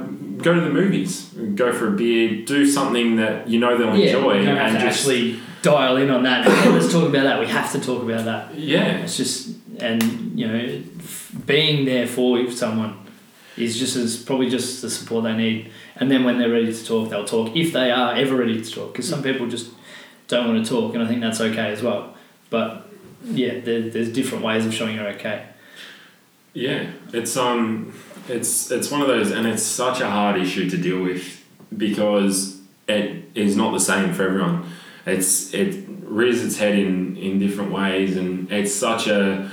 a 0.00 0.06
go 0.38 0.54
to 0.54 0.60
the 0.60 0.70
movies, 0.70 1.26
go 1.54 1.72
for 1.72 1.88
a 1.88 1.90
beer, 1.92 2.42
do 2.44 2.66
something 2.66 3.16
that 3.16 3.48
you 3.48 3.60
know 3.60 3.76
they'll 3.76 3.96
Yeah. 3.96 4.16
enjoy, 4.16 4.38
and 4.46 4.78
just 4.80 4.86
actually 5.00 5.40
dial 5.62 5.96
in 5.98 6.10
on 6.10 6.22
that. 6.24 6.46
Hey, 6.46 6.70
let's 6.70 6.90
talk 6.92 7.08
about 7.08 7.22
that. 7.24 7.38
We 7.38 7.46
have 7.46 7.70
to 7.72 7.80
talk 7.80 8.02
about 8.02 8.24
that. 8.24 8.54
yeah, 8.58 8.96
It's 8.98 9.16
just, 9.16 9.50
and 9.78 10.38
you 10.38 10.46
know, 10.46 10.82
being 11.46 11.84
there 11.84 12.06
for 12.06 12.50
someone 12.50 12.98
is 13.56 13.78
just 13.78 13.96
as 13.96 14.16
probably 14.16 14.48
just 14.48 14.82
the 14.82 14.90
support 14.90 15.24
they 15.24 15.36
need. 15.36 15.70
And 15.96 16.10
then 16.10 16.24
when 16.24 16.38
they're 16.38 16.50
ready 16.50 16.72
to 16.72 16.84
talk, 16.84 17.10
they'll 17.10 17.24
talk 17.24 17.54
if 17.54 17.72
they 17.72 17.90
are 17.90 18.14
ever 18.14 18.36
ready 18.36 18.62
to 18.62 18.70
talk. 18.70 18.92
Because 18.92 19.08
some 19.08 19.22
people 19.22 19.46
just 19.48 19.70
don't 20.28 20.48
want 20.48 20.64
to 20.64 20.70
talk, 20.70 20.94
and 20.94 21.02
I 21.02 21.06
think 21.06 21.20
that's 21.20 21.40
okay 21.40 21.70
as 21.70 21.82
well. 21.82 22.14
But 22.50 22.88
yeah, 23.24 23.60
there, 23.60 23.82
there's 23.90 24.12
different 24.12 24.44
ways 24.44 24.66
of 24.66 24.74
showing 24.74 24.96
you're 24.96 25.08
okay. 25.08 25.46
yeah. 26.54 26.90
It's 27.12 27.36
um, 27.36 27.94
it's 28.28 28.70
it's 28.70 28.90
one 28.90 29.02
of 29.02 29.08
those, 29.08 29.30
and 29.30 29.46
it's 29.46 29.62
such 29.62 30.00
a 30.00 30.08
hard 30.08 30.40
issue 30.40 30.68
to 30.70 30.76
deal 30.76 31.02
with 31.02 31.44
because 31.76 32.60
it 32.88 33.24
is 33.34 33.56
not 33.56 33.72
the 33.72 33.80
same 33.80 34.12
for 34.12 34.24
everyone. 34.24 34.66
It's 35.06 35.52
it 35.54 35.84
rears 36.04 36.44
its 36.44 36.58
head 36.58 36.78
in 36.78 37.16
in 37.16 37.38
different 37.38 37.72
ways, 37.72 38.16
and 38.16 38.50
it's 38.52 38.74
such 38.74 39.06
a 39.08 39.50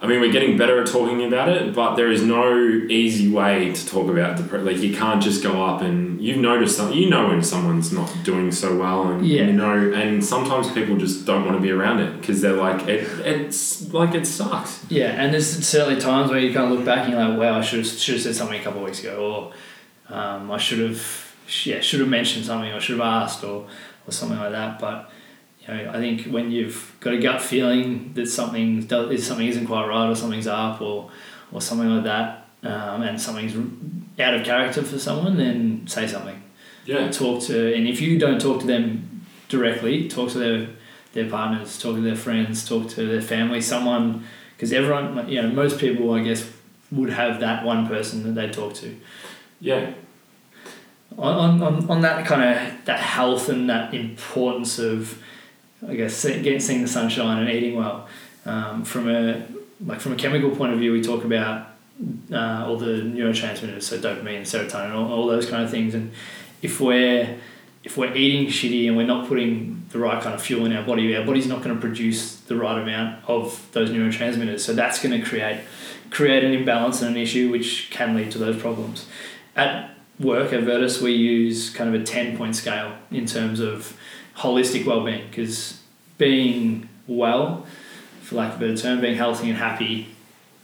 I 0.00 0.06
mean, 0.06 0.20
we're 0.20 0.30
getting 0.30 0.56
better 0.56 0.80
at 0.80 0.86
talking 0.86 1.24
about 1.24 1.48
it, 1.48 1.74
but 1.74 1.96
there 1.96 2.08
is 2.08 2.22
no 2.22 2.56
easy 2.56 3.28
way 3.32 3.72
to 3.72 3.84
talk 3.88 4.08
about 4.08 4.36
depression. 4.36 4.64
Like 4.64 4.76
you 4.78 4.94
can't 4.96 5.20
just 5.20 5.42
go 5.42 5.60
up 5.64 5.80
and 5.82 6.20
you've 6.20 6.36
noticed 6.38 6.76
some, 6.76 6.92
you 6.92 7.10
know 7.10 7.26
when 7.26 7.42
someone's 7.42 7.90
not 7.92 8.08
doing 8.22 8.52
so 8.52 8.76
well, 8.78 9.08
and 9.08 9.26
Yeah. 9.26 9.46
you 9.46 9.54
know, 9.54 9.92
and 9.92 10.24
sometimes 10.24 10.70
people 10.70 10.96
just 10.98 11.26
don't 11.26 11.44
want 11.44 11.56
to 11.56 11.60
be 11.60 11.72
around 11.72 11.98
it 11.98 12.20
because 12.20 12.40
they're 12.40 12.52
like, 12.52 12.86
it, 12.86 13.08
it's 13.26 13.92
like 13.92 14.14
it 14.14 14.24
sucks. 14.24 14.86
Yeah, 14.88 15.06
and 15.20 15.32
there's 15.34 15.66
certainly 15.66 16.00
times 16.00 16.30
where 16.30 16.38
you 16.38 16.54
kind 16.54 16.70
of 16.70 16.78
look 16.78 16.86
back 16.86 17.00
and 17.06 17.14
you're 17.14 17.28
like, 17.30 17.36
wow, 17.36 17.58
I 17.58 17.62
should 17.62 17.80
have, 17.80 17.88
should 17.88 18.14
have 18.14 18.22
said 18.22 18.36
something 18.36 18.60
a 18.60 18.62
couple 18.62 18.78
of 18.78 18.84
weeks 18.86 19.00
ago, 19.00 19.52
or 20.08 20.14
um, 20.16 20.52
I 20.52 20.58
should 20.58 20.78
have, 20.78 21.34
yeah, 21.64 21.80
should 21.80 21.98
have 21.98 22.08
mentioned 22.08 22.44
something, 22.44 22.72
or 22.72 22.78
should 22.78 22.98
have 22.98 23.04
asked, 23.22 23.42
or, 23.42 23.66
or 24.08 24.12
something 24.12 24.38
like 24.38 24.52
that. 24.52 24.78
But 24.78 25.10
you 25.60 25.68
know, 25.68 25.90
I 25.90 25.94
think 25.94 26.26
when 26.26 26.50
you've 26.50 26.96
got 27.00 27.14
a 27.14 27.18
gut 27.18 27.40
feeling 27.40 28.12
that 28.14 28.26
something 28.26 28.82
does, 28.82 29.10
is 29.12 29.26
something 29.26 29.46
isn't 29.46 29.66
quite 29.66 29.86
right, 29.86 30.08
or 30.08 30.14
something's 30.14 30.46
up, 30.46 30.80
or 30.80 31.10
or 31.52 31.60
something 31.60 31.88
like 31.88 32.04
that, 32.04 32.48
um, 32.62 33.02
and 33.02 33.20
something's 33.20 33.54
out 34.18 34.34
of 34.34 34.44
character 34.44 34.82
for 34.82 34.98
someone, 34.98 35.36
then 35.36 35.86
say 35.86 36.06
something. 36.06 36.42
Yeah, 36.84 37.10
talk 37.10 37.42
to 37.44 37.74
and 37.74 37.86
if 37.86 38.00
you 38.00 38.18
don't 38.18 38.40
talk 38.40 38.60
to 38.60 38.66
them 38.66 39.26
directly 39.48 40.08
talk 40.08 40.30
to 40.30 40.38
their 40.38 40.68
their 41.12 41.28
partners 41.28 41.78
talk 41.78 41.94
to 41.94 42.02
their 42.02 42.16
friends 42.16 42.68
talk 42.68 42.88
to 42.88 43.06
their 43.06 43.22
family 43.22 43.62
someone 43.62 44.26
because 44.54 44.74
everyone 44.74 45.26
you 45.26 45.40
know 45.40 45.48
most 45.48 45.78
people 45.78 46.12
i 46.12 46.22
guess 46.22 46.50
would 46.90 47.10
have 47.10 47.40
that 47.40 47.64
one 47.64 47.86
person 47.86 48.22
that 48.22 48.40
they 48.40 48.50
talk 48.50 48.74
to. 48.74 48.96
Yeah, 49.60 49.92
on, 51.18 51.62
on, 51.62 51.90
on 51.90 52.00
that 52.02 52.24
kind 52.26 52.42
of 52.42 52.84
that 52.84 53.00
health 53.00 53.48
and 53.48 53.68
that 53.68 53.92
importance 53.92 54.78
of 54.78 55.22
i 55.88 55.94
guess 55.94 56.24
getting 56.24 56.60
seeing 56.60 56.82
the 56.82 56.88
sunshine 56.88 57.40
and 57.42 57.50
eating 57.50 57.76
well 57.76 58.08
um, 58.46 58.84
from 58.84 59.08
a 59.08 59.46
like 59.86 60.00
from 60.00 60.12
a 60.12 60.16
chemical 60.16 60.50
point 60.50 60.72
of 60.72 60.78
view 60.78 60.92
we 60.92 61.02
talk 61.02 61.24
about 61.24 61.68
uh, 62.32 62.64
all 62.66 62.76
the 62.76 63.02
neurotransmitters 63.02 63.82
so 63.82 63.98
dopamine 63.98 64.42
serotonin 64.42 64.94
all, 64.94 65.12
all 65.12 65.26
those 65.26 65.48
kind 65.48 65.64
of 65.64 65.70
things. 65.70 65.94
And 65.94 66.12
if 66.62 66.80
we're 66.80 67.38
if 67.84 67.96
we're 67.96 68.14
eating 68.14 68.46
shitty 68.46 68.86
and 68.86 68.96
we're 68.96 69.06
not 69.06 69.28
putting 69.28 69.86
the 69.90 69.98
right 69.98 70.22
kind 70.22 70.34
of 70.34 70.42
fuel 70.42 70.66
in 70.66 70.72
our 70.72 70.84
body 70.84 71.14
our 71.16 71.24
body's 71.24 71.46
not 71.46 71.62
going 71.62 71.74
to 71.74 71.80
produce 71.80 72.36
the 72.40 72.56
right 72.56 72.80
amount 72.80 73.24
of 73.28 73.66
those 73.72 73.90
neurotransmitters. 73.90 74.60
So 74.60 74.74
that's 74.74 75.02
going 75.02 75.18
to 75.18 75.26
create 75.26 75.60
create 76.10 76.44
an 76.44 76.52
imbalance 76.52 77.02
and 77.02 77.16
an 77.16 77.22
issue 77.22 77.50
which 77.50 77.90
can 77.90 78.14
lead 78.14 78.30
to 78.32 78.38
those 78.38 78.60
problems. 78.60 79.06
At 79.56 79.94
work 80.20 80.52
at 80.52 80.62
Virtus, 80.62 81.00
we 81.00 81.12
use 81.12 81.70
kind 81.70 81.94
of 81.94 82.00
a 82.00 82.04
10 82.04 82.36
point 82.36 82.56
scale 82.56 82.96
in 83.10 83.26
terms 83.26 83.60
of 83.60 83.96
holistic 84.36 84.84
well-being 84.84 85.28
because 85.28 85.80
being 86.16 86.88
well, 87.06 87.66
for 88.22 88.36
lack 88.36 88.54
of 88.54 88.62
a 88.62 88.66
better 88.66 88.76
term, 88.76 89.00
being 89.00 89.16
healthy 89.16 89.48
and 89.48 89.58
happy 89.58 90.08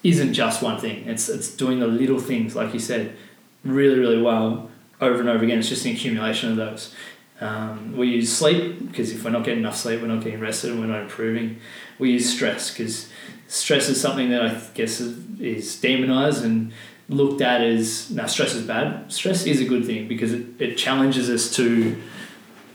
isn't 0.02 0.34
just 0.34 0.62
one 0.62 0.78
thing. 0.78 1.06
It's, 1.06 1.28
it's 1.28 1.54
doing 1.54 1.80
the 1.80 1.86
little 1.86 2.18
things, 2.18 2.54
like 2.54 2.74
you 2.74 2.80
said, 2.80 3.16
really, 3.64 3.98
really 3.98 4.20
well 4.20 4.70
over 5.00 5.20
and 5.20 5.28
over 5.28 5.44
again. 5.44 5.58
It's 5.58 5.68
just 5.68 5.84
an 5.86 5.92
accumulation 5.92 6.50
of 6.50 6.56
those. 6.56 6.94
Um, 7.40 7.96
we 7.96 8.08
use 8.08 8.32
sleep 8.32 8.86
because 8.86 9.12
if 9.12 9.24
we're 9.24 9.30
not 9.30 9.44
getting 9.44 9.60
enough 9.60 9.76
sleep, 9.76 10.00
we're 10.00 10.08
not 10.08 10.22
getting 10.22 10.40
rested 10.40 10.70
and 10.70 10.80
we're 10.80 10.86
not 10.86 11.02
improving. 11.02 11.58
We 11.98 12.12
use 12.12 12.32
stress 12.32 12.70
because 12.70 13.08
stress 13.48 13.88
is 13.88 14.00
something 14.00 14.30
that 14.30 14.42
I 14.42 14.60
guess 14.74 15.00
is, 15.00 15.40
is 15.40 15.80
demonized 15.80 16.44
and 16.44 16.72
looked 17.08 17.40
at 17.40 17.60
as 17.60 18.10
now 18.10 18.26
stress 18.26 18.54
is 18.54 18.66
bad. 18.66 19.12
Stress 19.12 19.46
is 19.46 19.60
a 19.60 19.64
good 19.64 19.84
thing 19.84 20.08
because 20.08 20.32
it, 20.32 20.46
it 20.58 20.76
challenges 20.76 21.28
us 21.28 21.54
to, 21.56 22.00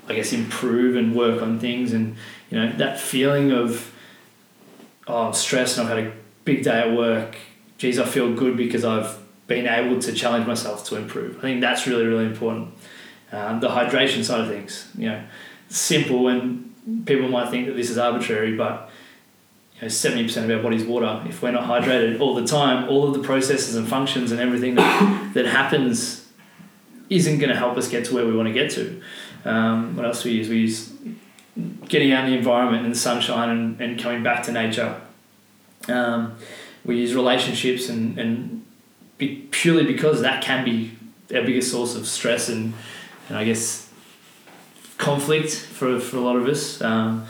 I 0.08 0.13
guess, 0.13 0.34
improve 0.34 0.96
and 0.96 1.15
work 1.15 1.42
on 1.42 1.60
things. 1.60 1.94
And 1.94 2.15
you 2.50 2.60
know 2.60 2.72
that 2.78 3.00
feeling 3.00 3.52
of, 3.52 3.92
oh, 5.08 5.28
I'm 5.28 5.34
stressed 5.34 5.78
and 5.78 5.88
I've 5.88 5.98
had 5.98 6.06
a 6.08 6.13
big 6.46 6.63
day 6.63 6.80
at 6.80 6.96
work. 6.96 7.38
Geez, 7.78 8.00
I 8.00 8.06
feel 8.06 8.34
good 8.34 8.58
because 8.58 8.84
I've 8.84 9.18
been 9.48 9.68
able 9.68 10.00
to 10.00 10.13
challenge 10.13 10.46
myself 10.46 10.86
to 10.86 10.96
improve. 10.96 11.38
I 11.38 11.42
think 11.42 11.62
that's 11.62 11.88
really 11.88 12.06
really 12.06 12.26
important. 12.26 12.74
Um, 13.32 13.60
the 13.60 13.70
hydration 13.70 14.24
side 14.24 14.42
of 14.42 14.48
things, 14.48 14.89
you 14.98 15.08
know, 15.10 15.24
simple 15.70 16.28
and 16.28 17.06
people 17.06 17.30
might 17.30 17.50
think 17.50 17.68
that 17.68 17.76
this 17.76 17.89
is 17.89 17.98
arbitrary, 17.98 18.56
but 18.56 18.88
you 19.82 19.88
know, 19.88 19.88
70% 19.88 20.44
of 20.44 20.50
our 20.50 20.62
body's 20.62 20.84
water. 20.84 21.24
If 21.28 21.42
we're 21.42 21.52
not 21.52 21.63
hydrated 21.63 22.20
all 22.20 22.36
the 22.36 22.46
time, 22.46 22.89
all 22.89 23.08
of 23.08 23.13
the 23.13 23.24
processes 23.24 23.76
and 23.76 23.88
functions 23.88 24.32
and 24.32 24.39
everything 24.39 24.76
that, 24.76 25.32
that 25.34 25.46
happens 25.46 26.28
isn't 27.10 27.39
going 27.39 27.50
to 27.50 27.56
help 27.56 27.78
us 27.78 27.88
get 27.88 28.06
to 28.06 28.13
where 28.13 28.26
we 28.26 28.36
want 28.36 28.48
to 28.48 28.54
get 28.54 28.72
to. 28.72 29.02
Um, 29.46 29.96
what 29.96 30.06
else 30.06 30.24
do 30.24 30.30
we 30.30 30.36
use? 30.36 30.50
We 30.50 30.58
use 30.60 30.92
getting 31.88 32.12
out 32.12 32.26
in 32.26 32.32
the 32.32 32.38
environment 32.38 32.86
and 32.86 32.94
the 32.94 33.00
sunshine 33.00 33.50
and, 33.50 33.82
and 33.82 34.00
coming 34.00 34.22
back 34.22 34.44
to 34.44 34.52
nature. 34.52 35.02
Um, 35.88 36.36
we 36.86 36.98
use 37.00 37.15
relationships 37.15 37.89
and, 37.89 38.18
and 38.20 38.65
be, 39.18 39.48
purely 39.52 39.86
because 39.86 40.22
that 40.22 40.44
can 40.44 40.63
be 40.63 40.92
our 41.34 41.44
biggest 41.44 41.72
source 41.72 41.96
of 41.96 42.08
stress 42.08 42.50
and, 42.50 42.74
and 43.28 43.38
I 43.38 43.44
guess 43.44 43.89
conflict 44.98 45.56
for, 45.56 46.00
for 46.00 46.18
a 46.18 46.22
lot 46.22 46.36
of 46.36 46.48
us. 46.48 46.82
Um, 46.82 47.26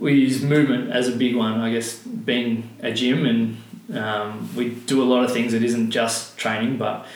we 0.00 0.14
use 0.14 0.42
movement 0.42 0.90
as 0.90 1.08
a 1.08 1.12
big 1.12 1.36
one. 1.36 1.60
I 1.60 1.72
guess 1.72 1.98
being 1.98 2.70
a 2.80 2.92
gym 2.92 3.26
and 3.26 3.98
um, 3.98 4.54
we 4.54 4.70
do 4.70 5.02
a 5.02 5.04
lot 5.04 5.24
of 5.24 5.32
things 5.32 5.52
that 5.52 5.62
isn't 5.62 5.90
just 5.90 6.36
training, 6.36 6.76
but 6.76 7.06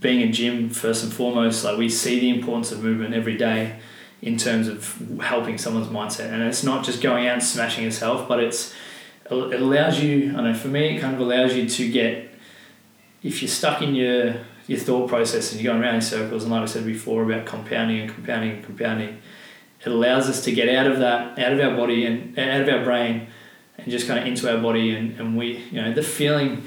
being 0.00 0.22
a 0.22 0.30
gym 0.30 0.70
first 0.70 1.04
and 1.04 1.12
foremost, 1.12 1.64
like 1.64 1.76
we 1.76 1.88
see 1.88 2.20
the 2.20 2.30
importance 2.30 2.72
of 2.72 2.82
movement 2.82 3.14
every 3.14 3.36
day 3.36 3.78
in 4.22 4.38
terms 4.38 4.68
of 4.68 5.20
helping 5.20 5.58
someone's 5.58 5.88
mindset. 5.88 6.32
And 6.32 6.42
it's 6.42 6.64
not 6.64 6.84
just 6.84 7.02
going 7.02 7.26
out 7.26 7.34
and 7.34 7.42
smashing 7.42 7.84
yourself, 7.84 8.26
but 8.26 8.40
it's 8.40 8.72
it 9.30 9.60
allows 9.60 10.00
you. 10.00 10.34
I 10.36 10.42
know 10.42 10.54
for 10.54 10.68
me, 10.68 10.96
it 10.96 11.00
kind 11.00 11.14
of 11.14 11.20
allows 11.20 11.54
you 11.54 11.68
to 11.68 11.90
get 11.90 12.30
if 13.22 13.42
you're 13.42 13.48
stuck 13.48 13.82
in 13.82 13.94
your 13.94 14.36
your 14.66 14.78
thought 14.78 15.08
process 15.08 15.52
and 15.52 15.60
you're 15.60 15.72
going 15.72 15.82
around 15.82 15.96
in 15.96 16.02
circles. 16.02 16.44
And 16.44 16.52
like 16.52 16.62
I 16.62 16.66
said 16.66 16.86
before 16.86 17.22
about 17.22 17.44
compounding 17.44 18.00
and 18.00 18.10
compounding 18.10 18.50
and 18.52 18.64
compounding, 18.64 19.20
it 19.84 19.90
allows 19.90 20.28
us 20.28 20.44
to 20.44 20.52
get 20.52 20.68
out 20.68 20.86
of 20.86 20.98
that, 21.00 21.38
out 21.38 21.52
of 21.52 21.60
our 21.60 21.76
body 21.76 22.06
and 22.06 22.38
out 22.38 22.60
of 22.62 22.68
our 22.68 22.84
brain, 22.84 23.26
and 23.78 23.90
just 23.90 24.06
kind 24.06 24.18
of 24.20 24.26
into 24.26 24.50
our 24.54 24.60
body. 24.60 24.94
And, 24.94 25.18
and 25.20 25.36
we, 25.36 25.58
you 25.70 25.80
know, 25.82 25.92
the 25.92 26.02
feeling. 26.02 26.62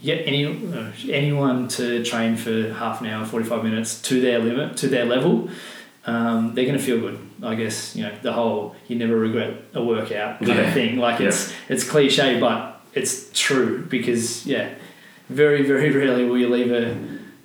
Get 0.00 0.28
any 0.28 0.44
uh, 0.46 0.92
anyone 1.10 1.66
to 1.70 2.04
train 2.04 2.36
for 2.36 2.72
half 2.72 3.00
an 3.00 3.08
hour, 3.08 3.26
forty 3.26 3.44
five 3.44 3.64
minutes 3.64 4.00
to 4.02 4.20
their 4.20 4.38
limit, 4.38 4.76
to 4.76 4.86
their 4.86 5.04
level, 5.04 5.50
um, 6.06 6.54
they're 6.54 6.66
going 6.66 6.78
to 6.78 6.82
feel 6.84 7.00
good. 7.00 7.18
I 7.42 7.56
guess 7.56 7.96
you 7.96 8.04
know 8.04 8.12
the 8.22 8.32
whole 8.32 8.76
you 8.86 8.94
never 8.94 9.16
regret 9.18 9.54
a 9.74 9.82
workout 9.82 10.38
kind 10.38 10.48
Yeah. 10.50 10.60
of 10.68 10.72
thing. 10.72 10.98
Like 10.98 11.20
it's 11.20 11.52
it's 11.68 11.82
cliche, 11.82 12.38
but 12.38 12.80
it's 12.94 13.28
true 13.32 13.86
because 13.90 14.46
yeah, 14.46 14.74
very 15.28 15.64
very 15.64 15.90
rarely 15.98 16.24
will 16.26 16.38
you 16.38 16.48
leave 16.48 16.70
a, 16.70 16.96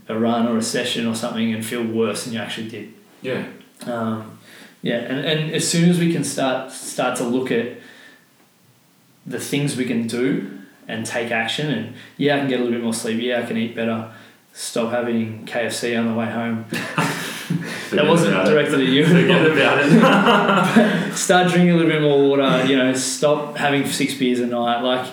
a 0.08 0.20
run 0.20 0.48
or 0.48 0.56
a 0.58 0.62
session 0.62 1.08
or 1.08 1.16
something 1.16 1.52
and 1.56 1.66
feel 1.66 1.84
worse 1.84 2.26
than 2.26 2.34
you 2.36 2.40
actually 2.40 2.70
did. 2.70 2.94
Yeah. 3.24 3.48
Um, 3.88 4.38
yeah, 4.84 4.98
and, 4.98 5.26
and 5.26 5.52
as 5.52 5.68
soon 5.68 5.90
as 5.90 5.98
we 5.98 6.12
can 6.12 6.26
start 6.26 6.70
start 6.72 7.18
to 7.18 7.24
look 7.24 7.52
at 7.52 7.78
the 9.26 9.40
things 9.40 9.78
we 9.78 9.86
can 9.86 10.08
do 10.08 10.60
and 10.90 11.06
take 11.06 11.32
action, 11.32 11.72
and 11.72 11.96
yeah, 12.18 12.36
I 12.36 12.40
can 12.40 12.50
get 12.50 12.60
a 12.60 12.64
little 12.64 12.78
bit 12.78 12.84
more 12.84 12.94
sleep. 12.94 13.22
Yeah, 13.22 13.40
I 13.40 13.44
can 13.44 13.56
eat 13.56 13.76
better. 13.76 14.12
Stop 14.52 14.92
having 14.92 15.46
KFC 15.46 15.98
on 15.98 16.08
the 16.08 16.14
way 16.14 16.30
home. 16.30 16.66
that 17.92 18.06
wasn't 18.06 18.46
directed 18.46 18.82
at 18.82 18.88
you. 18.88 19.06
Forget 19.06 19.50
about 19.50 19.80
it. 19.82 21.14
start 21.16 21.50
drinking 21.50 21.72
a 21.72 21.76
little 21.76 21.90
bit 21.90 22.02
more 22.02 22.30
water. 22.30 22.66
You 22.66 22.76
know, 22.76 22.94
stop 22.94 23.56
having 23.56 23.88
six 23.88 24.14
beers 24.16 24.42
a 24.42 24.48
night. 24.48 24.82
Like 24.82 25.10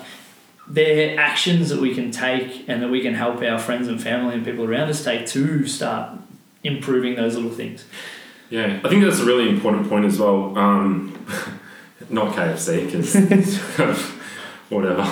they're 0.67 1.19
actions 1.19 1.69
that 1.69 1.81
we 1.81 1.95
can 1.95 2.11
take 2.11 2.69
and 2.69 2.83
that 2.83 2.89
we 2.89 3.03
can 3.03 3.15
help 3.15 3.41
our 3.41 3.59
friends 3.59 3.87
and 3.87 4.03
family 4.03 4.35
and 4.35 4.45
people 4.45 4.65
around 4.65 4.91
us 4.91 5.05
take 5.05 5.29
to 5.29 5.65
start 5.69 6.19
improving 6.65 7.15
those 7.15 7.37
little 7.37 7.53
things. 7.53 7.85
Yeah, 8.51 8.81
I 8.85 8.89
think 8.89 9.05
that's 9.05 9.21
a 9.21 9.25
really 9.25 9.49
important 9.49 9.89
point 9.89 10.05
as 10.05 10.19
well. 10.19 10.57
Um, 10.59 11.13
not 12.11 12.35
KFC, 12.35 12.87
because 12.87 13.15
whatever. 14.69 15.03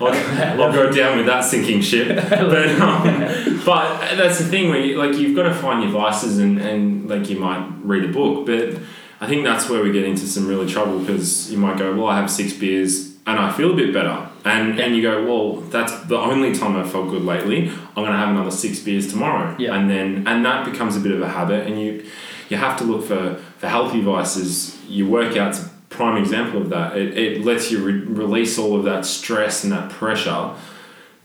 I'll, 0.00 0.62
I'll 0.62 0.72
go 0.72 0.92
down 0.92 1.16
with 1.18 1.26
that 1.26 1.42
sinking 1.44 1.80
ship. 1.80 2.08
But, 2.30 2.68
um, 2.80 3.62
but 3.64 4.16
that's 4.16 4.38
the 4.38 4.44
thing 4.44 4.68
where 4.70 4.78
you, 4.80 4.96
like 4.96 5.16
you've 5.16 5.34
got 5.36 5.42
to 5.44 5.54
find 5.54 5.82
your 5.82 5.92
vices 5.92 6.38
and, 6.38 6.58
and 6.60 7.08
like 7.08 7.28
you 7.28 7.38
might 7.38 7.68
read 7.82 8.04
a 8.04 8.12
book, 8.12 8.46
but 8.46 8.78
I 9.20 9.26
think 9.26 9.44
that's 9.44 9.68
where 9.68 9.82
we 9.82 9.90
get 9.92 10.04
into 10.04 10.26
some 10.26 10.46
really 10.46 10.70
trouble 10.70 11.00
because 11.00 11.50
you 11.50 11.58
might 11.58 11.76
go, 11.78 11.94
well, 11.96 12.06
I 12.06 12.16
have 12.20 12.30
six 12.30 12.52
beers 12.52 13.16
and 13.26 13.38
I 13.38 13.52
feel 13.52 13.72
a 13.72 13.76
bit 13.76 13.92
better, 13.92 14.26
and 14.46 14.80
and 14.80 14.96
you 14.96 15.02
go, 15.02 15.22
well, 15.26 15.60
that's 15.68 15.92
the 16.04 16.16
only 16.16 16.54
time 16.54 16.76
I 16.76 16.88
felt 16.88 17.10
good 17.10 17.22
lately. 17.24 17.68
I'm 17.68 18.04
gonna 18.04 18.16
have 18.16 18.30
another 18.30 18.50
six 18.52 18.78
beers 18.78 19.10
tomorrow, 19.10 19.54
Yeah. 19.58 19.74
and 19.74 19.90
then 19.90 20.26
and 20.26 20.42
that 20.46 20.64
becomes 20.64 20.96
a 20.96 21.00
bit 21.00 21.12
of 21.12 21.20
a 21.20 21.28
habit, 21.28 21.66
and 21.66 21.78
you 21.78 22.06
you 22.48 22.56
have 22.56 22.78
to 22.78 22.84
look 22.84 23.04
for 23.04 23.36
for 23.58 23.68
healthy 23.68 24.00
vices. 24.00 24.76
Your 24.88 25.08
workouts 25.08 25.66
a 25.66 25.70
prime 25.88 26.16
example 26.16 26.62
of 26.62 26.70
that. 26.70 26.96
It, 26.96 27.16
it 27.16 27.44
lets 27.44 27.70
you 27.70 27.82
re- 27.82 27.92
release 27.92 28.58
all 28.58 28.76
of 28.76 28.84
that 28.84 29.04
stress 29.04 29.64
and 29.64 29.72
that 29.72 29.90
pressure, 29.90 30.54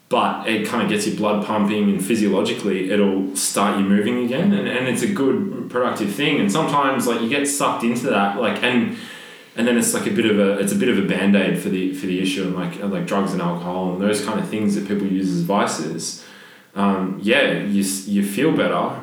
but 0.09 0.47
it 0.47 0.67
kind 0.67 0.83
of 0.83 0.89
gets 0.89 1.07
your 1.07 1.15
blood 1.15 1.45
pumping 1.45 1.89
and 1.89 2.03
physiologically 2.03 2.91
it'll 2.91 3.36
start 3.36 3.79
you 3.79 3.86
moving 3.86 4.25
again, 4.25 4.53
and, 4.53 4.67
and 4.67 4.88
it's 4.88 5.01
a 5.01 5.07
good 5.07 5.69
productive 5.69 6.13
thing. 6.13 6.39
And 6.39 6.51
sometimes 6.51 7.07
like 7.07 7.21
you 7.21 7.29
get 7.29 7.47
sucked 7.47 7.83
into 7.83 8.07
that, 8.07 8.39
like 8.39 8.63
and 8.63 8.97
and 9.55 9.67
then 9.67 9.77
it's 9.77 9.93
like 9.93 10.07
a 10.07 10.12
bit 10.12 10.25
of 10.25 10.39
a 10.39 10.59
it's 10.59 10.73
a 10.73 10.75
bit 10.75 10.89
of 10.89 10.97
a 10.97 11.03
band 11.03 11.36
aid 11.36 11.59
for 11.59 11.69
the 11.69 11.93
for 11.93 12.05
the 12.05 12.21
issue 12.21 12.43
and 12.43 12.55
like 12.55 12.81
like 12.83 13.05
drugs 13.05 13.33
and 13.33 13.41
alcohol 13.41 13.93
and 13.93 14.01
those 14.01 14.23
kind 14.25 14.39
of 14.39 14.49
things 14.49 14.75
that 14.75 14.88
people 14.88 15.07
use 15.07 15.29
as 15.29 15.41
vices. 15.41 16.23
Um, 16.75 17.19
yeah, 17.21 17.59
you 17.59 17.83
you 18.05 18.25
feel 18.25 18.51
better 18.55 19.03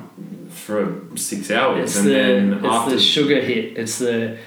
for 0.50 1.00
six 1.16 1.50
hours, 1.50 1.84
It's 1.84 1.96
and 1.98 2.06
the 2.06 2.12
then 2.12 2.52
it's 2.54 2.64
after 2.64 2.90
the 2.94 3.00
sugar 3.00 3.40
hit. 3.40 3.78
It's 3.78 3.98
the 3.98 4.38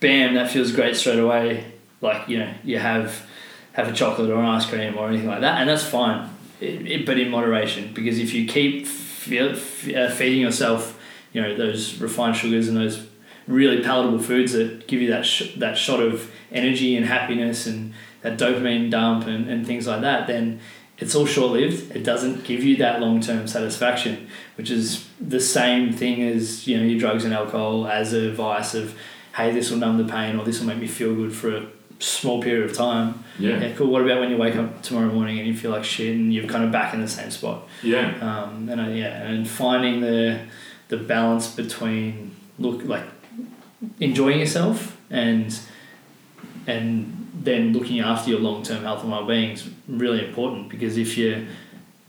bam 0.00 0.34
that 0.34 0.50
feels 0.50 0.72
great 0.72 0.96
straight 0.96 1.18
away. 1.18 1.64
Like 2.00 2.28
you 2.28 2.38
know 2.38 2.52
you 2.64 2.78
have 2.78 3.26
have 3.72 3.88
a 3.88 3.92
chocolate 3.92 4.30
or 4.30 4.38
an 4.38 4.46
ice 4.46 4.66
cream 4.66 4.96
or 4.96 5.08
anything 5.08 5.28
like 5.28 5.40
that, 5.40 5.60
and 5.60 5.68
that's 5.68 5.84
fine. 5.84 6.30
It, 6.60 6.86
it, 6.86 7.06
but 7.06 7.18
in 7.18 7.30
moderation, 7.30 7.92
because 7.92 8.18
if 8.18 8.32
you 8.32 8.46
keep 8.46 8.86
feel, 8.86 9.50
f- 9.50 9.94
uh, 9.94 10.10
feeding 10.10 10.40
yourself, 10.40 10.98
you 11.32 11.42
know 11.42 11.56
those 11.56 11.98
refined 12.00 12.36
sugars 12.36 12.68
and 12.68 12.76
those 12.76 13.06
really 13.46 13.82
palatable 13.82 14.18
foods 14.18 14.52
that 14.52 14.86
give 14.88 15.00
you 15.00 15.10
that 15.10 15.24
sh- 15.26 15.54
that 15.56 15.76
shot 15.76 16.00
of 16.00 16.30
energy 16.50 16.96
and 16.96 17.06
happiness 17.06 17.66
and 17.66 17.92
that 18.22 18.38
dopamine 18.38 18.90
dump 18.90 19.26
and, 19.26 19.48
and 19.48 19.66
things 19.66 19.86
like 19.86 20.00
that, 20.00 20.26
then 20.26 20.58
it's 20.98 21.14
all 21.14 21.26
short 21.26 21.52
lived. 21.52 21.94
It 21.94 22.02
doesn't 22.04 22.44
give 22.44 22.64
you 22.64 22.76
that 22.76 23.00
long 23.00 23.20
term 23.20 23.46
satisfaction, 23.46 24.28
which 24.56 24.70
is 24.70 25.06
the 25.20 25.40
same 25.40 25.92
thing 25.92 26.22
as 26.22 26.66
you 26.66 26.78
know 26.78 26.84
your 26.84 26.98
drugs 26.98 27.24
and 27.24 27.34
alcohol 27.34 27.86
as 27.86 28.12
a 28.12 28.32
vice 28.32 28.74
of, 28.74 28.96
hey, 29.36 29.52
this 29.52 29.70
will 29.70 29.78
numb 29.78 29.98
the 29.98 30.10
pain 30.10 30.38
or 30.38 30.44
this 30.44 30.60
will 30.60 30.66
make 30.66 30.78
me 30.78 30.86
feel 30.86 31.14
good 31.14 31.34
for 31.34 31.56
a 31.56 31.66
small 31.98 32.42
period 32.42 32.68
of 32.70 32.76
time. 32.76 33.24
yeah 33.38 33.58
Yeah, 33.60 33.72
cool. 33.74 33.88
What 33.88 34.02
about 34.02 34.20
when 34.20 34.30
you 34.30 34.36
wake 34.36 34.56
up 34.56 34.82
tomorrow 34.82 35.10
morning 35.12 35.38
and 35.38 35.46
you 35.48 35.54
feel 35.56 35.70
like 35.70 35.84
shit 35.84 36.14
and 36.14 36.32
you're 36.32 36.46
kind 36.46 36.64
of 36.64 36.70
back 36.72 36.92
in 36.94 37.00
the 37.00 37.08
same 37.08 37.30
spot? 37.30 37.66
yeah 37.82 38.06
Um, 38.20 38.68
and 38.68 38.80
uh, 38.80 38.84
yeah, 38.88 39.22
and 39.22 39.48
finding 39.48 40.00
the 40.00 40.40
the 40.88 40.96
balance 40.96 41.54
between 41.54 42.36
look 42.58 42.84
like 42.84 43.04
enjoying 44.00 44.38
yourself 44.40 44.96
and 45.10 45.58
and 46.66 47.25
then 47.46 47.72
looking 47.72 48.00
after 48.00 48.30
your 48.30 48.40
long 48.40 48.62
term 48.62 48.82
health 48.82 49.02
and 49.02 49.10
well 49.10 49.24
being 49.24 49.52
is 49.52 49.70
really 49.88 50.26
important 50.26 50.68
because 50.68 50.98
if 50.98 51.16
you 51.16 51.46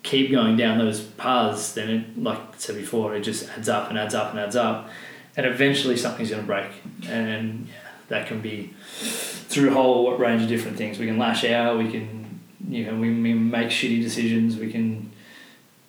keep 0.03 0.31
going 0.31 0.57
down 0.57 0.77
those 0.77 1.01
paths, 1.01 1.73
then 1.73 1.89
it, 1.89 2.21
like 2.21 2.37
I 2.37 2.57
said 2.57 2.75
before, 2.75 3.15
it 3.15 3.21
just 3.21 3.49
adds 3.49 3.69
up 3.69 3.89
and 3.89 3.97
adds 3.97 4.15
up 4.15 4.31
and 4.31 4.39
adds 4.39 4.55
up, 4.55 4.89
and 5.35 5.45
eventually 5.45 5.95
something's 5.95 6.29
going 6.29 6.41
to 6.41 6.47
break, 6.47 6.71
and 7.07 7.67
yeah, 7.67 7.73
that 8.09 8.27
can 8.27 8.41
be 8.41 8.73
through 8.99 9.69
a 9.69 9.73
whole 9.73 10.17
range 10.17 10.41
of 10.41 10.49
different 10.49 10.77
things. 10.77 10.97
We 10.97 11.05
can 11.05 11.17
lash 11.17 11.45
out, 11.45 11.77
we 11.77 11.89
can 11.91 12.41
you 12.67 12.85
know 12.85 12.95
we, 12.95 13.09
we 13.21 13.33
make 13.33 13.69
shitty 13.69 14.01
decisions, 14.01 14.57
we 14.57 14.71
can 14.71 15.11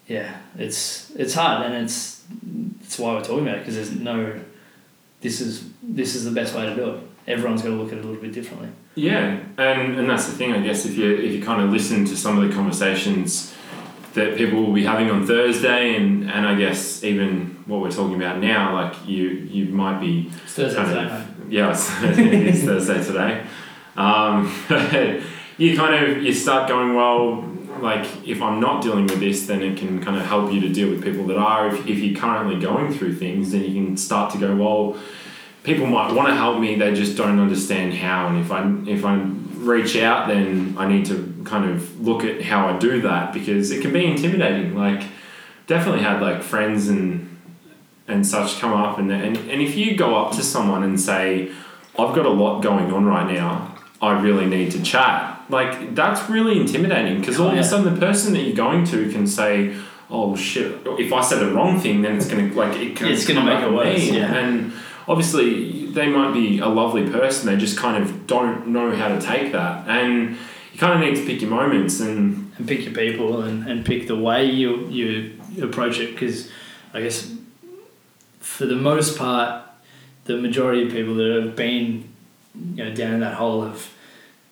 yeah, 0.06 0.38
it's 0.56 1.10
it's 1.16 1.34
hard 1.34 1.66
and 1.66 1.74
it's 1.84 2.24
it's 2.82 2.98
why 2.98 3.14
we're 3.14 3.22
talking 3.22 3.42
about 3.46 3.56
it 3.56 3.60
because 3.60 3.74
there's 3.74 3.92
no 3.92 4.40
this 5.20 5.40
is 5.40 5.68
this 5.82 6.14
is 6.14 6.24
the 6.24 6.30
best 6.30 6.54
way 6.54 6.66
to 6.66 6.74
do 6.74 6.90
it. 6.90 7.00
Everyone's 7.26 7.62
got 7.62 7.68
to 7.68 7.74
look 7.74 7.92
at 7.92 7.98
it 7.98 8.04
a 8.04 8.06
little 8.06 8.22
bit 8.22 8.32
differently. 8.32 8.70
Yeah, 8.98 9.38
and 9.56 9.96
and 9.98 10.10
that's 10.10 10.26
the 10.26 10.32
thing. 10.32 10.52
I 10.52 10.60
guess 10.60 10.84
if 10.84 10.96
you 10.96 11.14
if 11.14 11.32
you 11.32 11.42
kind 11.42 11.62
of 11.62 11.70
listen 11.70 12.04
to 12.06 12.16
some 12.16 12.36
of 12.36 12.48
the 12.48 12.52
conversations 12.54 13.54
that 14.14 14.36
people 14.36 14.64
will 14.64 14.72
be 14.72 14.84
having 14.84 15.08
on 15.10 15.24
Thursday, 15.24 15.94
and 15.94 16.28
and 16.28 16.44
I 16.46 16.56
guess 16.56 17.04
even 17.04 17.62
what 17.66 17.80
we're 17.80 17.92
talking 17.92 18.16
about 18.16 18.40
now, 18.40 18.74
like 18.74 18.94
you 19.06 19.28
you 19.28 19.66
might 19.66 20.00
be 20.00 20.30
It's 20.42 20.54
Thursday 20.54 20.76
kind 20.76 20.88
today, 20.88 21.14
of- 21.14 21.52
yeah, 21.52 21.70
it's, 21.70 22.02
it 22.18 22.18
is 22.54 22.64
Thursday 22.64 23.04
today. 23.04 23.46
Um, 23.96 24.52
you 25.58 25.76
kind 25.76 25.94
of 25.94 26.22
you 26.22 26.32
start 26.32 26.68
going 26.68 26.94
well. 26.94 27.44
Like 27.80 28.26
if 28.26 28.42
I'm 28.42 28.58
not 28.58 28.82
dealing 28.82 29.06
with 29.06 29.20
this, 29.20 29.46
then 29.46 29.62
it 29.62 29.78
can 29.78 30.02
kind 30.02 30.16
of 30.16 30.26
help 30.26 30.52
you 30.52 30.60
to 30.62 30.68
deal 30.68 30.90
with 30.90 31.04
people 31.04 31.24
that 31.28 31.36
are. 31.36 31.68
If, 31.68 31.86
if 31.86 31.98
you're 32.00 32.18
currently 32.18 32.58
going 32.60 32.92
through 32.92 33.14
things, 33.14 33.52
then 33.52 33.62
you 33.62 33.72
can 33.72 33.96
start 33.96 34.32
to 34.32 34.38
go 34.38 34.56
well. 34.56 34.96
People 35.68 35.86
might 35.86 36.12
want 36.12 36.28
to 36.28 36.34
help 36.34 36.58
me, 36.60 36.76
they 36.76 36.94
just 36.94 37.16
don't 37.16 37.38
understand 37.38 37.94
how. 37.94 38.28
And 38.28 38.38
if 38.44 38.50
I 38.50 38.60
if 38.90 39.04
I 39.04 39.14
reach 39.72 39.96
out, 39.96 40.28
then 40.28 40.74
I 40.78 40.88
need 40.88 41.04
to 41.06 41.16
kind 41.44 41.64
of 41.70 42.00
look 42.00 42.24
at 42.24 42.42
how 42.42 42.68
I 42.68 42.78
do 42.78 43.02
that 43.02 43.32
because 43.32 43.70
it 43.70 43.82
can 43.82 43.92
be 43.92 44.04
intimidating. 44.06 44.74
Like 44.76 45.02
definitely 45.66 46.02
had 46.02 46.20
like 46.22 46.42
friends 46.42 46.88
and 46.88 47.38
and 48.06 48.26
such 48.26 48.58
come 48.58 48.72
up 48.72 48.98
and, 48.98 49.12
and 49.12 49.36
and 49.36 49.60
if 49.60 49.76
you 49.76 49.94
go 49.96 50.16
up 50.16 50.32
to 50.34 50.42
someone 50.42 50.82
and 50.82 50.98
say 50.98 51.50
i've 51.98 52.14
got 52.14 52.24
a 52.24 52.30
lot 52.30 52.62
going 52.62 52.90
on 52.90 53.04
right 53.04 53.30
now 53.30 53.76
i 54.00 54.18
really 54.18 54.46
need 54.46 54.70
to 54.70 54.82
chat 54.82 55.38
like 55.50 55.94
that's 55.94 56.30
really 56.30 56.58
intimidating 56.58 57.20
because 57.20 57.38
all 57.38 57.48
Oh, 57.48 57.52
of 57.52 57.58
a 57.58 57.64
sudden 57.64 57.92
the 57.94 58.00
person 58.00 58.32
that 58.32 58.40
you're 58.44 58.56
going 58.56 58.86
to 58.86 59.12
can 59.12 59.26
say 59.26 59.76
oh 60.08 60.34
shit 60.36 60.80
if 60.98 61.12
i 61.12 61.20
said 61.20 61.40
the 61.40 61.52
wrong 61.52 61.78
thing 61.78 62.00
then 62.00 62.16
it's 62.16 62.26
gonna 62.30 62.50
like 62.54 62.74
it 62.78 62.96
can 62.96 63.08
It's 63.08 63.26
gonna 63.26 63.40
come 63.40 63.48
make 63.50 63.58
it 63.58 63.68
on 63.68 63.74
worse, 63.76 64.08
yeah. 64.08 64.34
and 64.34 64.72
obviously 65.08 65.86
they 65.86 66.08
might 66.08 66.32
be 66.32 66.58
a 66.58 66.68
lovely 66.68 67.08
person 67.10 67.46
they 67.46 67.56
just 67.56 67.78
kind 67.78 68.00
of 68.00 68.26
don't 68.26 68.68
know 68.68 68.94
how 68.94 69.08
to 69.08 69.20
take 69.20 69.52
that. 69.52 69.88
And 69.88 70.36
you 70.72 70.78
kind 70.78 70.92
of 70.92 71.00
need 71.00 71.16
to 71.16 71.26
pick 71.26 71.40
your 71.40 71.50
moments 71.50 71.98
and 72.00 72.52
and 72.58 72.66
pick 72.66 72.84
your 72.84 72.94
people 72.94 73.42
and, 73.42 73.66
and 73.68 73.84
pick 73.84 74.06
the 74.06 74.16
way 74.16 74.44
you 74.44 74.86
you 74.88 75.40
approach 75.62 75.98
it 75.98 76.12
because 76.12 76.50
I 76.92 77.00
guess 77.00 77.32
for 78.40 78.66
the 78.66 78.76
most 78.76 79.16
part 79.16 79.64
the 80.24 80.36
majority 80.36 80.86
of 80.86 80.92
people 80.92 81.14
that 81.14 81.42
have 81.42 81.56
been 81.56 82.08
you 82.54 82.84
know 82.84 82.94
down 82.94 83.14
in 83.14 83.20
that 83.20 83.34
hole 83.34 83.62
have 83.64 83.92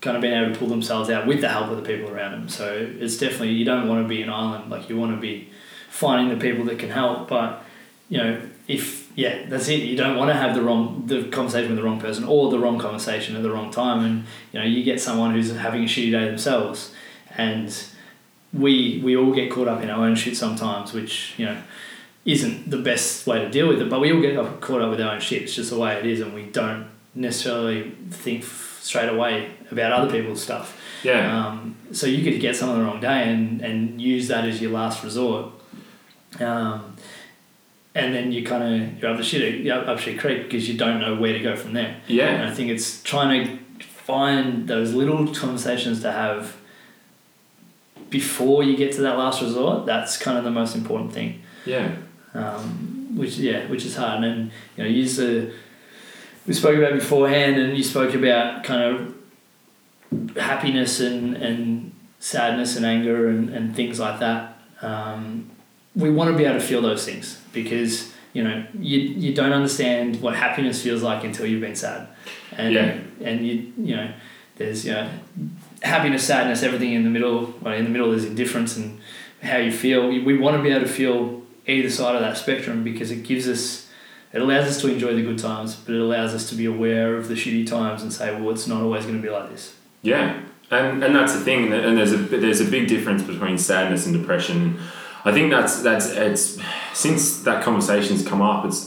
kind 0.00 0.16
of 0.16 0.20
been 0.20 0.32
able 0.32 0.52
to 0.52 0.58
pull 0.58 0.68
themselves 0.68 1.10
out 1.10 1.26
with 1.26 1.40
the 1.40 1.48
help 1.48 1.68
of 1.68 1.76
the 1.76 1.82
people 1.82 2.08
around 2.10 2.32
them. 2.32 2.48
So 2.48 2.88
it's 2.98 3.16
definitely 3.16 3.50
you 3.50 3.64
don't 3.64 3.88
want 3.88 4.04
to 4.04 4.08
be 4.08 4.22
an 4.22 4.30
island 4.30 4.70
like 4.70 4.88
you 4.88 4.96
want 4.96 5.14
to 5.14 5.20
be 5.20 5.50
finding 5.88 6.36
the 6.36 6.40
people 6.40 6.64
that 6.66 6.78
can 6.78 6.90
help. 6.90 7.28
But 7.28 7.64
you 8.08 8.18
know 8.18 8.40
if 8.68 9.05
yeah 9.16 9.44
that's 9.48 9.68
it 9.68 9.82
you 9.82 9.96
don't 9.96 10.16
want 10.16 10.28
to 10.30 10.34
have 10.34 10.54
the 10.54 10.62
wrong 10.62 11.02
the 11.06 11.24
conversation 11.24 11.70
with 11.70 11.78
the 11.78 11.82
wrong 11.82 12.00
person 12.00 12.22
or 12.22 12.48
the 12.50 12.58
wrong 12.58 12.78
conversation 12.78 13.34
at 13.34 13.42
the 13.42 13.50
wrong 13.50 13.72
time 13.72 14.04
and 14.04 14.24
you 14.52 14.60
know 14.60 14.64
you 14.64 14.84
get 14.84 15.00
someone 15.00 15.32
who's 15.34 15.50
having 15.50 15.82
a 15.82 15.86
shitty 15.86 16.12
day 16.12 16.24
themselves 16.24 16.94
and 17.36 17.88
we 18.52 19.00
we 19.04 19.16
all 19.16 19.32
get 19.32 19.50
caught 19.50 19.68
up 19.68 19.82
in 19.82 19.90
our 19.90 20.04
own 20.04 20.14
shit 20.14 20.36
sometimes, 20.36 20.92
which 20.92 21.34
you 21.36 21.46
know 21.46 21.58
isn't 22.24 22.70
the 22.70 22.78
best 22.78 23.26
way 23.26 23.38
to 23.38 23.48
deal 23.50 23.68
with 23.68 23.80
it. 23.80 23.88
But 23.88 24.00
we 24.00 24.12
all 24.12 24.20
get 24.20 24.34
caught 24.60 24.82
up 24.82 24.90
with 24.90 25.00
our 25.00 25.14
own 25.14 25.20
shit. 25.20 25.42
It's 25.42 25.54
just 25.54 25.70
the 25.70 25.78
way 25.78 25.96
it 25.96 26.06
is, 26.06 26.20
and 26.20 26.34
we 26.34 26.44
don't 26.44 26.88
necessarily 27.14 27.92
think 28.10 28.42
f- 28.42 28.78
straight 28.82 29.08
away 29.08 29.50
about 29.70 29.92
other 29.92 30.10
people's 30.10 30.42
stuff. 30.42 30.80
Yeah. 31.02 31.46
Um, 31.46 31.76
so 31.92 32.06
you 32.06 32.30
could 32.30 32.40
get 32.40 32.56
someone 32.56 32.78
the 32.78 32.84
wrong 32.84 33.00
day 33.00 33.30
and, 33.30 33.60
and 33.60 34.00
use 34.00 34.28
that 34.28 34.44
as 34.44 34.60
your 34.60 34.72
last 34.72 35.04
resort. 35.04 35.52
Um, 36.40 36.96
and 37.96 38.14
then 38.14 38.30
you 38.30 38.44
kind 38.44 38.62
of 38.62 39.02
you're 39.02 39.10
up 39.10 39.16
the 39.16 39.24
shit 39.24 39.60
you're 39.62 39.88
up 39.88 39.98
shit 39.98 40.18
creek 40.20 40.42
because 40.44 40.68
you 40.68 40.76
don't 40.76 41.00
know 41.00 41.14
where 41.16 41.32
to 41.32 41.40
go 41.40 41.56
from 41.56 41.72
there. 41.72 41.96
And 42.06 42.16
Yeah. 42.16 42.48
I 42.48 42.54
think 42.54 42.70
it's 42.70 43.02
trying 43.02 43.58
to 43.78 43.86
find 43.86 44.68
those 44.68 44.92
little 44.92 45.26
conversations 45.34 46.02
to 46.02 46.12
have 46.12 46.56
before 48.10 48.62
you 48.62 48.76
get 48.76 48.92
to 48.92 49.00
that 49.00 49.16
last 49.16 49.40
resort. 49.42 49.86
That's 49.86 50.16
kind 50.18 50.36
of 50.36 50.44
the 50.44 50.50
most 50.50 50.76
important 50.76 51.12
thing. 51.12 51.40
Yeah. 51.64 51.96
Um, 52.34 53.16
which 53.16 53.38
yeah, 53.38 53.66
which 53.68 53.84
is 53.86 53.96
hard. 53.96 54.22
And 54.24 54.50
you 54.76 54.84
know, 54.84 54.90
use 54.90 55.16
the 55.16 55.52
we 56.46 56.52
spoke 56.52 56.76
about 56.76 56.92
beforehand, 56.92 57.56
and 57.56 57.76
you 57.76 57.82
spoke 57.82 58.14
about 58.14 58.62
kind 58.62 58.82
of 58.82 60.36
happiness 60.36 61.00
and 61.00 61.34
and 61.36 61.92
sadness 62.20 62.76
and 62.76 62.84
anger 62.84 63.28
and, 63.28 63.48
and 63.50 63.74
things 63.74 63.98
like 63.98 64.20
that. 64.20 64.58
Um, 64.82 65.50
we 65.94 66.10
want 66.10 66.30
to 66.30 66.36
be 66.36 66.44
able 66.44 66.60
to 66.60 66.64
feel 66.64 66.82
those 66.82 67.06
things 67.06 67.40
because 67.62 68.12
you 68.34 68.44
know 68.44 68.56
you 68.78 68.98
you 69.24 69.34
don't 69.34 69.52
understand 69.60 70.20
what 70.22 70.36
happiness 70.36 70.82
feels 70.82 71.02
like 71.02 71.24
until 71.24 71.46
you've 71.46 71.60
been 71.68 71.74
sad, 71.86 72.06
and 72.56 72.72
Yeah. 72.74 72.98
and 73.28 73.36
you 73.46 73.54
you 73.88 73.96
know 73.96 74.08
there's 74.58 74.84
you 74.86 74.92
know 74.92 75.08
happiness, 75.82 76.22
sadness, 76.24 76.62
everything 76.62 76.92
in 76.92 77.02
the 77.04 77.10
middle. 77.10 77.54
Well, 77.60 77.74
in 77.74 77.84
the 77.84 77.90
middle 77.90 78.10
there's 78.12 78.24
indifference 78.24 78.76
and 78.76 78.98
how 79.42 79.58
you 79.58 79.72
feel. 79.72 80.06
We 80.08 80.38
want 80.38 80.56
to 80.56 80.62
be 80.62 80.70
able 80.70 80.82
to 80.86 80.92
feel 81.02 81.42
either 81.66 81.90
side 81.90 82.14
of 82.14 82.20
that 82.20 82.36
spectrum 82.36 82.84
because 82.84 83.10
it 83.10 83.22
gives 83.30 83.48
us 83.48 83.88
it 84.32 84.42
allows 84.42 84.66
us 84.66 84.80
to 84.82 84.88
enjoy 84.88 85.14
the 85.14 85.22
good 85.22 85.38
times, 85.38 85.74
but 85.76 85.94
it 85.94 86.00
allows 86.00 86.34
us 86.34 86.48
to 86.50 86.54
be 86.56 86.66
aware 86.66 87.16
of 87.16 87.28
the 87.28 87.34
shitty 87.34 87.66
times 87.66 88.02
and 88.02 88.12
say, 88.12 88.26
well, 88.38 88.50
it's 88.50 88.66
not 88.66 88.82
always 88.82 89.04
going 89.06 89.16
to 89.16 89.22
be 89.22 89.30
like 89.30 89.48
this. 89.50 89.74
Yeah, 90.02 90.40
and 90.70 91.02
and 91.02 91.14
that's 91.14 91.32
the 91.32 91.40
thing, 91.40 91.72
and 91.72 91.96
there's 91.96 92.12
a 92.12 92.18
there's 92.18 92.60
a 92.60 92.70
big 92.76 92.86
difference 92.88 93.22
between 93.22 93.56
sadness 93.56 94.04
and 94.06 94.14
depression. 94.20 94.78
I 95.26 95.32
think 95.32 95.50
that's 95.50 95.82
that's 95.82 96.06
it's 96.10 96.58
since 96.94 97.42
that 97.42 97.64
conversation's 97.64 98.26
come 98.26 98.40
up, 98.40 98.64
it's 98.64 98.86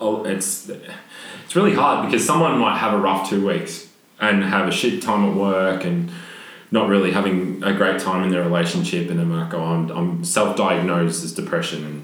oh, 0.00 0.24
it's 0.24 0.68
it's 0.68 1.56
really 1.56 1.74
hard 1.74 2.06
because 2.06 2.24
someone 2.24 2.56
might 2.58 2.78
have 2.78 2.94
a 2.94 2.98
rough 2.98 3.28
two 3.28 3.44
weeks 3.44 3.88
and 4.20 4.44
have 4.44 4.68
a 4.68 4.70
shit 4.70 5.02
time 5.02 5.28
at 5.28 5.34
work 5.34 5.84
and 5.84 6.10
not 6.70 6.88
really 6.88 7.10
having 7.10 7.60
a 7.64 7.72
great 7.74 8.00
time 8.00 8.22
in 8.22 8.30
their 8.30 8.44
relationship, 8.44 9.10
and 9.10 9.18
they 9.18 9.24
might 9.24 9.50
go, 9.50 9.60
I'm 9.60 9.90
I'm 9.90 10.24
self-diagnosed 10.24 11.24
as 11.24 11.32
depression, 11.34 11.84
and 11.84 11.96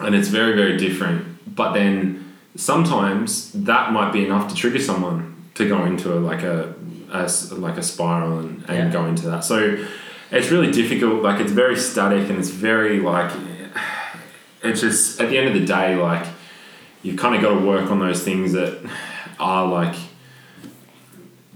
and 0.00 0.14
it's 0.16 0.28
very 0.28 0.56
very 0.56 0.76
different. 0.76 1.54
But 1.54 1.74
then 1.74 2.34
sometimes 2.56 3.52
that 3.52 3.92
might 3.92 4.12
be 4.12 4.24
enough 4.24 4.48
to 4.48 4.54
trigger 4.56 4.80
someone 4.80 5.36
to 5.54 5.68
go 5.68 5.84
into 5.84 6.12
a, 6.12 6.18
like 6.18 6.42
a, 6.42 6.74
a 7.12 7.30
like 7.54 7.76
a 7.76 7.82
spiral 7.82 8.40
and, 8.40 8.64
and 8.68 8.78
Yeah. 8.78 8.90
go 8.90 9.06
into 9.06 9.30
that. 9.30 9.44
So 9.44 9.78
it's 10.36 10.50
really 10.50 10.70
difficult. 10.72 11.22
Like 11.22 11.40
it's 11.40 11.52
very 11.52 11.76
static 11.76 12.28
and 12.28 12.38
it's 12.38 12.50
very 12.50 13.00
like 13.00 13.30
it's 14.62 14.80
just 14.80 15.20
at 15.20 15.28
the 15.30 15.38
end 15.38 15.48
of 15.48 15.54
the 15.54 15.64
day 15.66 15.96
like 15.96 16.26
you've 17.02 17.16
kind 17.16 17.34
of 17.36 17.40
got 17.42 17.58
to 17.58 17.64
work 17.66 17.90
on 17.90 18.00
those 18.00 18.22
things 18.24 18.52
that 18.52 18.78
are 19.38 19.66
like 19.66 19.94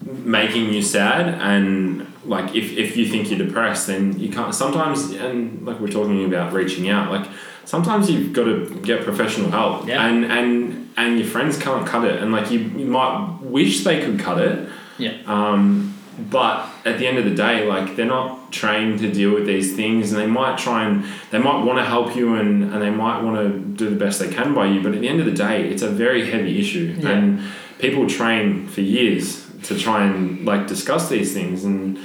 making 0.07 0.73
you 0.73 0.83
sad 0.83 1.29
and 1.41 2.07
like 2.25 2.55
if, 2.55 2.73
if 2.77 2.97
you 2.97 3.07
think 3.07 3.31
you're 3.31 3.39
depressed 3.39 3.87
then 3.87 4.19
you 4.19 4.31
can't 4.31 4.55
sometimes 4.55 5.11
and 5.13 5.65
like 5.67 5.79
we're 5.81 5.89
talking 5.89 6.25
about 6.25 6.53
reaching 6.53 6.89
out 6.89 7.11
like 7.11 7.29
sometimes 7.65 8.11
you've 8.11 8.33
got 8.33 8.45
to 8.45 8.67
get 8.83 9.03
professional 9.05 9.51
help 9.51 9.87
Yeah. 9.87 10.07
and 10.07 10.25
and 10.25 10.91
and 10.97 11.19
your 11.19 11.27
friends 11.29 11.59
can't 11.59 11.87
cut 11.87 12.05
it 12.05 12.23
and 12.23 12.33
like 12.33 12.51
you, 12.51 12.61
you 12.61 12.87
might 12.87 13.39
wish 13.43 13.85
they 13.85 14.01
could 14.05 14.19
cut 14.19 14.39
it 14.39 14.69
Yeah. 14.99 15.17
um, 15.27 15.90
but 16.29 16.69
at 16.85 16.99
the 16.99 17.07
end 17.07 17.19
of 17.19 17.25
the 17.25 17.35
day, 17.35 17.67
like 17.67 17.97
they're 17.97 18.07
not 18.07 18.53
trained 18.53 18.99
to 19.01 19.11
deal 19.11 19.33
with 19.33 19.47
these 19.47 19.75
things, 19.77 20.13
and 20.13 20.21
they 20.21 20.27
might 20.27 20.59
try 20.59 20.85
and 20.85 21.05
they 21.31 21.39
might 21.39 21.65
want 21.65 21.79
to 21.79 21.85
help 21.85 22.15
you, 22.17 22.35
and, 22.35 22.65
and 22.73 22.83
they 22.83 22.91
might 22.91 23.23
want 23.23 23.37
to 23.37 23.59
do 23.59 23.89
the 23.91 23.97
best 23.97 24.19
they 24.21 24.29
can 24.29 24.53
by 24.55 24.67
you. 24.67 24.83
But 24.83 24.95
at 24.95 25.01
the 25.01 25.09
end 25.09 25.21
of 25.21 25.27
the 25.27 25.33
day, 25.33 25.69
it's 25.69 25.83
a 25.83 25.89
very 25.91 26.31
heavy 26.31 26.59
issue, 26.61 26.97
Yeah. 26.99 27.11
and 27.11 27.41
people 27.79 28.07
train 28.09 28.67
for 28.67 28.81
years 28.83 29.47
to 29.65 29.79
try 29.79 30.05
and 30.05 30.45
like 30.45 30.67
discuss 30.67 31.09
these 31.09 31.33
things, 31.33 31.65
and 31.65 31.99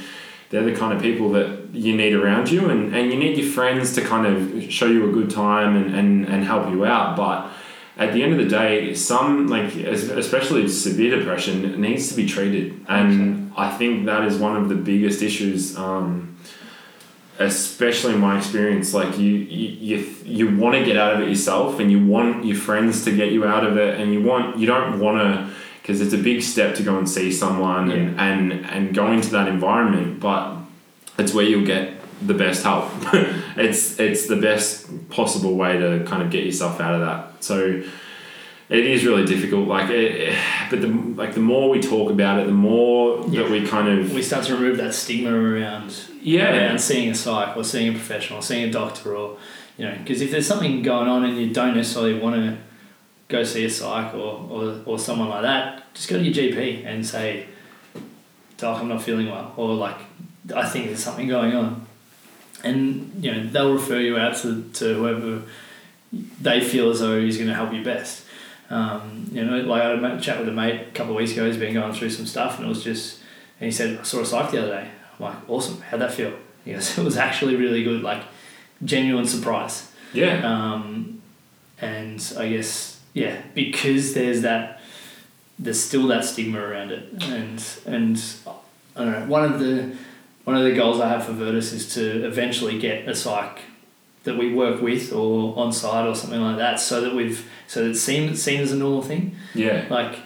they're 0.49 0.63
the 0.63 0.75
kind 0.75 0.93
of 0.93 1.01
people 1.01 1.31
that 1.31 1.69
you 1.73 1.95
need 1.95 2.13
around 2.13 2.49
you, 2.51 2.69
and, 2.69 2.95
and 2.95 3.11
you 3.11 3.17
need 3.17 3.37
your 3.37 3.49
friends 3.51 3.93
to 3.95 4.01
kind 4.01 4.25
of 4.27 4.71
show 4.71 4.85
you 4.85 5.09
a 5.09 5.11
good 5.11 5.29
time 5.29 5.75
and, 5.75 5.95
and, 5.95 6.25
and 6.27 6.43
help 6.45 6.69
you 6.69 6.85
out. 6.85 7.17
But 7.17 7.49
at 7.97 8.13
the 8.13 8.21
end 8.23 8.33
of 8.33 8.39
the 8.39 8.45
day, 8.47 8.93
some 8.93 9.47
like 9.47 9.73
especially 9.75 10.67
severe 10.67 11.17
depression 11.17 11.81
needs 11.81 12.09
to 12.09 12.15
be 12.15 12.25
treated, 12.27 12.85
and 12.87 13.44
I 13.55 13.75
think 13.75 14.05
that 14.05 14.25
is 14.25 14.37
one 14.37 14.57
of 14.57 14.69
the 14.69 14.75
biggest 14.75 15.21
issues. 15.21 15.77
Um, 15.77 16.37
especially 17.37 18.13
in 18.13 18.19
my 18.19 18.37
experience, 18.37 18.93
like 18.93 19.17
you 19.17 19.33
you 19.33 19.97
you, 19.97 20.15
you 20.23 20.57
want 20.57 20.75
to 20.75 20.85
get 20.85 20.97
out 20.97 21.13
of 21.13 21.21
it 21.21 21.29
yourself, 21.29 21.79
and 21.79 21.91
you 21.91 22.05
want 22.05 22.45
your 22.45 22.57
friends 22.57 23.03
to 23.05 23.15
get 23.15 23.31
you 23.31 23.45
out 23.45 23.65
of 23.65 23.77
it, 23.77 23.99
and 23.99 24.13
you 24.13 24.21
want 24.21 24.57
you 24.57 24.67
don't 24.67 24.99
want 24.99 25.17
to 25.17 25.53
because 25.81 26.01
it's 26.01 26.13
a 26.13 26.17
big 26.17 26.41
step 26.41 26.75
to 26.75 26.81
go 26.81 26.97
and 26.97 27.07
see 27.07 27.31
someone 27.31 27.91
and, 27.91 28.19
and 28.19 28.65
and 28.65 28.95
go 28.95 29.11
into 29.11 29.29
that 29.31 29.47
environment, 29.47 30.19
but 30.19 30.57
it's 31.17 31.33
where 31.33 31.45
you'll 31.45 31.65
get 31.65 31.93
the 32.25 32.33
best 32.33 32.63
help. 32.63 32.89
it's 33.57 33.99
it's 33.99 34.27
the 34.27 34.35
best 34.35 35.09
possible 35.09 35.55
way 35.55 35.77
to 35.77 36.03
kind 36.05 36.21
of 36.23 36.31
get 36.31 36.43
yourself 36.43 36.79
out 36.79 36.95
of 36.95 37.01
that. 37.01 37.43
So 37.43 37.83
it 38.69 38.85
is 38.85 39.05
really 39.05 39.25
difficult. 39.25 39.67
Like, 39.67 39.89
it, 39.89 40.11
it- 40.29 40.37
but 40.69 40.81
the 40.81 40.87
like 40.87 41.33
the 41.35 41.39
more 41.41 41.69
we 41.69 41.79
talk 41.79 42.09
about 42.11 42.39
it, 42.39 42.45
the 42.47 42.51
more 42.51 43.23
Yeah. 43.29 43.43
that 43.43 43.51
we 43.51 43.65
kind 43.67 43.87
of 43.87 44.13
We 44.13 44.21
start 44.23 44.45
to 44.47 44.55
remove 44.55 44.77
that 44.77 44.93
stigma 44.93 45.31
around 45.31 45.93
yeah 46.21 46.55
around 46.57 46.79
seeing 46.79 47.09
a 47.09 47.15
psych 47.15 47.55
or 47.55 47.63
seeing 47.63 47.89
a 47.89 47.91
professional, 47.91 48.39
or 48.39 48.41
seeing 48.41 48.67
a 48.67 48.71
doctor, 48.71 49.15
or 49.15 49.37
you 49.77 49.85
know, 49.85 49.95
because 49.99 50.21
if 50.21 50.31
there's 50.31 50.47
something 50.47 50.81
going 50.81 51.07
on 51.07 51.23
and 51.25 51.37
you 51.37 51.53
don't 51.53 51.75
necessarily 51.75 52.17
want 52.17 52.35
to 52.35 52.57
go 53.27 53.43
see 53.43 53.65
a 53.65 53.69
psych 53.69 54.13
or, 54.13 54.47
or, 54.49 54.81
or 54.85 54.97
someone 54.99 55.29
like 55.29 55.41
that, 55.41 55.93
just 55.93 56.07
go 56.09 56.17
to 56.17 56.23
your 56.23 56.33
GP 56.33 56.85
and 56.85 57.05
say, 57.05 57.45
Doc, 58.57 58.79
I'm 58.81 58.87
not 58.87 59.01
feeling 59.03 59.29
well, 59.29 59.53
or 59.57 59.73
like, 59.75 59.97
I 60.55 60.65
think 60.67 60.85
there's 60.87 61.03
something 61.03 61.27
going 61.27 61.53
on. 61.53 61.85
And, 62.63 63.11
you 63.23 63.31
know, 63.31 63.45
they'll 63.47 63.73
refer 63.73 63.99
you 63.99 64.17
out 64.17 64.35
to, 64.37 64.63
to 64.75 64.93
whoever 64.95 65.41
they 66.41 66.61
feel 66.61 66.89
as 66.91 66.99
though 67.01 67.17
is 67.17 67.35
going 67.37 67.49
to 67.49 67.53
help 67.55 67.73
you 67.73 67.83
best. 67.83 68.24
Um, 68.75 69.29
you 69.31 69.45
know, 69.45 69.57
like 69.59 69.81
I 69.83 69.89
had 69.89 70.03
a 70.03 70.19
chat 70.19 70.37
with 70.37 70.49
a 70.49 70.51
mate 70.51 70.87
a 70.89 70.91
couple 70.91 71.13
of 71.13 71.17
weeks 71.17 71.31
ago, 71.31 71.45
he's 71.45 71.57
been 71.57 71.73
going 71.73 71.93
through 71.93 72.09
some 72.09 72.25
stuff, 72.25 72.57
and 72.57 72.65
it 72.65 72.69
was 72.69 72.83
just, 72.83 73.19
and 73.59 73.67
he 73.67 73.71
said, 73.71 73.99
I 73.99 74.03
saw 74.03 74.19
a 74.19 74.25
psych 74.25 74.51
the 74.51 74.63
other 74.63 74.71
day. 74.71 74.89
I'm 75.17 75.25
like, 75.25 75.49
awesome, 75.49 75.79
how'd 75.81 76.01
that 76.01 76.13
feel? 76.13 76.33
He 76.65 76.73
goes, 76.73 76.97
it 76.97 77.03
was 77.03 77.15
actually 77.15 77.55
really 77.55 77.83
good, 77.83 78.01
like, 78.03 78.23
genuine 78.83 79.25
surprise. 79.25 79.91
yeah 80.13 80.41
Um, 80.43 81.21
and 81.79 82.33
I 82.37 82.49
guess 82.49 82.99
yeah, 83.13 83.41
because 83.53 84.13
there's 84.13 84.41
that, 84.41 84.81
there's 85.57 85.81
still 85.81 86.07
that 86.07 86.25
stigma 86.25 86.59
around 86.59 86.91
it, 86.91 87.23
and 87.23 87.63
and 87.85 88.21
I 88.95 89.05
don't 89.05 89.11
know. 89.11 89.25
One 89.27 89.45
of 89.45 89.59
the 89.61 89.95
one 90.43 90.57
of 90.57 90.63
the 90.63 90.73
goals 90.73 90.99
I 90.99 91.07
have 91.07 91.25
for 91.25 91.31
Virtus 91.31 91.71
is 91.71 91.93
to 91.93 92.27
eventually 92.27 92.77
get 92.77 93.07
a 93.07 93.15
psych 93.15 93.59
that 94.25 94.37
we 94.37 94.53
work 94.53 94.81
with 94.81 95.13
or 95.13 95.57
on 95.57 95.71
site 95.71 96.07
or 96.07 96.13
something 96.15 96.41
like 96.41 96.57
that, 96.57 96.79
so 96.79 97.01
that 97.01 97.15
we've 97.15 97.47
so 97.67 97.83
that 97.83 97.91
it's 97.91 98.01
seen 98.01 98.35
seen 98.35 98.59
as 98.59 98.71
a 98.71 98.75
normal 98.75 99.01
thing. 99.01 99.35
yeah 99.53 99.85
Like, 99.89 100.19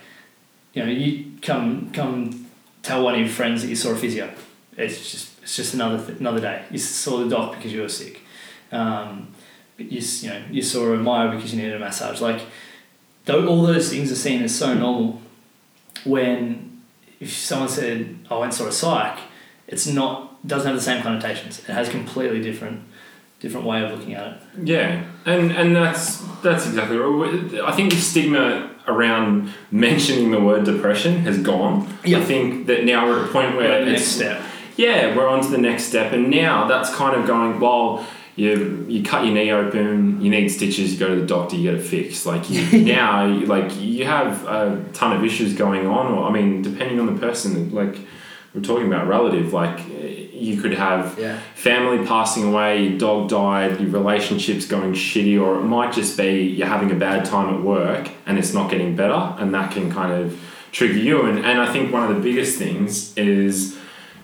you 0.74 0.84
know, 0.84 0.92
you 0.92 1.34
come 1.42 1.92
come 1.92 2.48
tell 2.82 3.04
one 3.04 3.14
of 3.16 3.20
your 3.20 3.30
friends 3.30 3.62
that 3.62 3.68
you 3.68 3.76
saw 3.76 3.92
a 3.92 3.96
physio. 3.96 4.34
It's 4.78 5.12
just 5.12 5.42
it's 5.44 5.56
just 5.56 5.74
another 5.74 6.04
th- 6.04 6.20
another 6.20 6.40
day. 6.40 6.64
You 6.72 6.80
saw 6.80 7.18
the 7.24 7.30
doc 7.30 7.56
because 7.56 7.72
you 7.74 7.82
were 7.82 7.90
sick. 7.90 8.22
Um, 8.72 9.28
but 9.78 9.92
you 9.92 10.02
you 10.22 10.30
know 10.30 10.42
you 10.50 10.62
saw 10.62 10.94
a 10.94 10.98
myo 10.98 11.36
because 11.36 11.54
you 11.54 11.62
needed 11.62 11.76
a 11.76 11.80
massage. 11.80 12.22
Like, 12.22 12.42
though 13.26 13.48
all 13.48 13.64
those 13.64 13.90
things 13.90 14.12
are 14.12 14.16
seen 14.16 14.42
as 14.44 14.56
so 14.56 14.74
normal. 14.74 15.22
When 16.06 16.82
if 17.20 17.32
someone 17.36 17.68
said 17.68 18.18
"Oh, 18.32 18.38
I 18.38 18.40
went 18.42 18.54
saw 18.54 18.68
a 18.68 18.72
psych, 18.72 19.20
it's 19.68 19.86
not 19.86 20.48
doesn't 20.48 20.68
have 20.68 20.76
the 20.78 20.82
same 20.82 21.02
connotations. 21.04 21.60
It 21.60 21.74
has 21.74 21.90
completely 21.90 22.42
different 22.42 22.84
different 23.40 23.66
way 23.66 23.84
of 23.84 23.92
looking 23.98 24.14
at 24.14 24.28
it. 24.34 24.38
Yeah, 24.64 25.04
and 25.26 25.52
and 25.52 25.76
that's 25.76 26.22
that's 26.42 26.66
exactly 26.68 26.98
right. 26.98 27.62
I 27.64 27.72
think 27.76 27.92
the 27.92 27.98
stigma 27.98 28.70
around 28.88 29.52
mentioning 29.72 30.32
the 30.32 30.40
word 30.40 30.66
depression 30.66 31.20
has 31.20 31.38
gone. 31.42 31.88
Yeah. 32.04 32.20
I 32.20 32.24
think 32.24 32.68
that 32.68 32.86
now 32.86 33.06
we're 33.08 33.24
at 33.24 33.30
a 33.30 33.32
point 33.32 33.56
where 33.56 33.70
Right, 33.70 33.88
it's 33.88 34.02
next 34.02 34.06
step. 34.08 34.42
yeah, 34.78 35.16
we're 35.16 35.28
on 35.28 35.42
to 35.44 35.50
the 35.50 35.58
next 35.60 35.84
step, 35.84 36.12
and 36.14 36.30
now 36.30 36.68
that's 36.68 36.94
kind 36.96 37.16
of 37.20 37.28
going 37.28 37.60
well. 37.60 38.06
You, 38.36 38.86
you 38.88 39.04
cut 39.04 39.26
your 39.26 39.34
knee 39.34 39.52
open, 39.52 40.22
you 40.22 40.30
need 40.32 40.48
stitches, 40.48 40.94
you 40.94 40.98
go 41.00 41.14
to 41.14 41.20
the 41.20 41.28
doctor, 41.28 41.58
you 41.58 41.64
get 41.64 41.74
it 41.74 41.84
fixed. 41.86 42.26
Like 42.26 42.50
you, 42.50 42.84
now, 42.86 43.26
you, 43.26 43.46
like 43.46 43.78
you 43.78 44.06
have 44.06 44.48
a 44.48 44.82
ton 44.94 45.12
of 45.18 45.26
issues 45.26 45.54
going 45.56 45.86
on, 45.86 46.14
or 46.14 46.24
I 46.26 46.32
mean, 46.32 46.62
depending 46.62 47.02
on 47.02 47.14
the 47.14 47.20
person, 47.20 47.74
like 47.76 47.98
we're 48.54 48.62
talking 48.62 48.88
about 48.88 49.08
relative, 49.08 49.52
like 49.52 49.78
you 50.40 50.62
could 50.62 50.74
have 50.74 51.18
Yeah. 51.20 51.38
family 51.56 52.06
passing 52.06 52.44
away, 52.46 52.84
your 52.84 52.98
dog 52.98 53.30
died, 53.30 53.80
your 53.80 53.90
relationship's 53.90 54.66
going 54.66 54.94
shitty, 54.94 55.40
or 55.42 55.60
it 55.60 55.64
might 55.64 55.94
just 55.94 56.18
be 56.18 56.42
you're 56.44 56.68
having 56.68 56.92
a 56.92 56.96
bad 56.96 57.26
time 57.26 57.54
at 57.54 57.62
work 57.62 58.10
and 58.26 58.38
it's 58.38 58.54
not 58.54 58.70
getting 58.70 58.96
better, 58.96 59.34
and 59.40 59.54
that 59.54 59.72
can 59.72 59.92
kind 59.92 60.12
of 60.12 60.40
trigger 60.72 60.98
you. 61.00 61.24
And, 61.26 61.40
and 61.46 61.60
I 61.60 61.72
think 61.72 61.92
one 61.92 62.04
of 62.10 62.16
the 62.16 62.22
biggest 62.22 62.58
things 62.58 63.16
is 63.18 63.78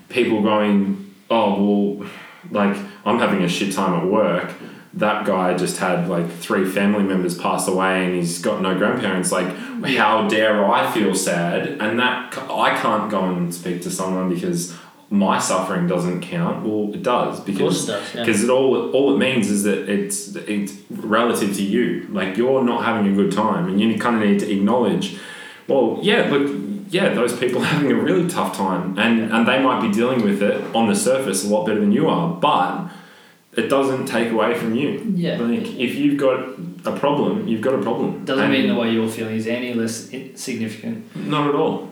people 0.10 0.42
going, 0.44 1.14
oh, 1.30 1.98
well, 2.00 2.10
like, 2.52 2.78
I'm 3.06 3.20
having 3.20 3.44
a 3.44 3.50
shit 3.50 3.74
time 3.74 3.94
at 4.00 4.06
work. 4.06 4.52
That 4.94 5.26
guy 5.26 5.56
just 5.58 5.78
had 5.78 6.08
like 6.08 6.32
three 6.32 6.64
family 6.70 7.04
members 7.04 7.38
pass 7.38 7.68
away 7.68 8.06
and 8.06 8.16
he's 8.16 8.40
got 8.40 8.62
no 8.62 8.78
grandparents. 8.78 9.30
Like, 9.32 9.48
how 9.98 10.28
dare 10.30 10.64
I 10.64 10.90
feel 10.92 11.14
sad? 11.14 11.68
And 11.82 12.00
that 12.00 12.38
I 12.50 12.78
can't 12.78 13.12
go 13.12 13.26
and 13.26 13.54
speak 13.54 13.82
to 13.82 13.92
someone 13.92 14.34
because 14.34 14.74
my 15.10 15.38
suffering 15.40 15.88
doesn't 15.88 16.22
count. 16.22 16.66
Well, 16.66 16.94
it 16.94 17.04
does 17.04 17.40
because 17.40 17.84
it 17.84 17.92
does. 17.92 18.16
Yeah. 18.16 18.22
because 18.26 18.44
it 18.44 18.50
all 18.50 18.90
all 18.92 19.14
it 19.16 19.18
means 19.20 19.50
is 19.50 19.64
that 19.64 19.88
it's 19.90 20.36
it's 20.36 20.74
relative 20.90 21.56
to 21.56 21.64
you. 21.64 22.08
Like 22.12 22.38
you're 22.38 22.64
not 22.64 22.84
having 22.86 23.12
a 23.12 23.16
good 23.16 23.32
time, 23.32 23.68
and 23.68 23.80
you 23.80 23.98
kind 24.00 24.16
of 24.22 24.28
need 24.28 24.40
to 24.40 24.52
acknowledge. 24.52 25.18
Well, 25.68 26.00
yeah, 26.02 26.30
look, 26.30 26.52
yeah, 26.90 27.14
those 27.16 27.36
people 27.38 27.62
are 27.62 27.66
having 27.66 27.92
a 27.92 27.96
really 27.96 28.28
tough 28.30 28.56
time, 28.56 28.98
and 29.00 29.32
and 29.32 29.48
they 29.48 29.62
might 29.62 29.82
be 29.82 29.92
dealing 29.92 30.24
with 30.24 30.42
it 30.42 30.62
on 30.76 30.88
the 30.90 30.96
surface 30.96 31.44
a 31.46 31.48
lot 31.50 31.66
better 31.66 31.80
than 31.80 31.92
you 31.92 32.08
are, 32.08 32.34
but 32.40 32.90
it 33.54 33.70
doesn't 33.70 34.06
take 34.06 34.32
away 34.32 34.54
from 34.54 34.76
you. 34.76 35.14
Yeah. 35.16 35.38
Like 35.40 35.68
if 35.80 35.96
you've 35.96 36.20
got 36.20 36.40
a 36.86 36.98
problem, 37.00 37.48
you've 37.48 37.62
got 37.62 37.74
a 37.74 37.82
problem. 37.82 38.26
Doesn't 38.26 38.44
And 38.44 38.54
mean 38.54 38.68
the 38.68 38.76
way 38.76 38.92
you're 38.92 39.08
feeling 39.08 39.36
is 39.36 39.48
any 39.48 39.74
less 39.74 40.10
significant. 40.36 41.16
not 41.16 41.48
at 41.50 41.56
all. 41.56 41.90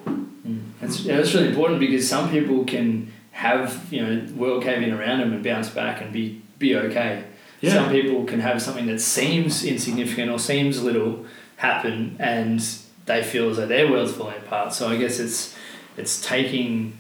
That's, 0.82 1.02
yeah, 1.02 1.18
that's 1.18 1.34
really 1.34 1.48
important 1.48 1.80
because 1.80 2.08
some 2.08 2.30
people 2.30 2.66
can 2.66 3.12
have 3.32 3.92
you 3.92 4.06
know 4.06 4.34
world 4.36 4.64
cave 4.64 4.84
in 4.84 4.94
around 4.94 5.20
them 5.20 5.34
and 5.34 5.44
bounce 5.44 5.70
back 5.70 6.02
and 6.02 6.12
be 6.12 6.42
be 6.60 6.76
okay. 6.76 7.24
Yeah. 7.62 7.74
Some 7.74 7.92
people 7.92 8.26
can 8.26 8.42
have 8.42 8.62
something 8.62 8.88
that 8.88 9.00
seems 9.00 9.64
insignificant 9.64 10.30
or 10.30 10.38
seems 10.38 10.84
little 10.84 11.26
happen 11.58 12.18
and 12.20 12.60
they 13.06 13.24
feel 13.24 13.50
as 13.50 13.58
though 13.58 13.66
their 13.66 13.90
world's 13.90 14.14
falling 14.14 14.38
apart. 14.38 14.74
So 14.74 14.90
I 14.90 14.98
guess 14.98 15.20
it's 15.20 15.56
it's 15.96 16.22
taking 16.22 16.98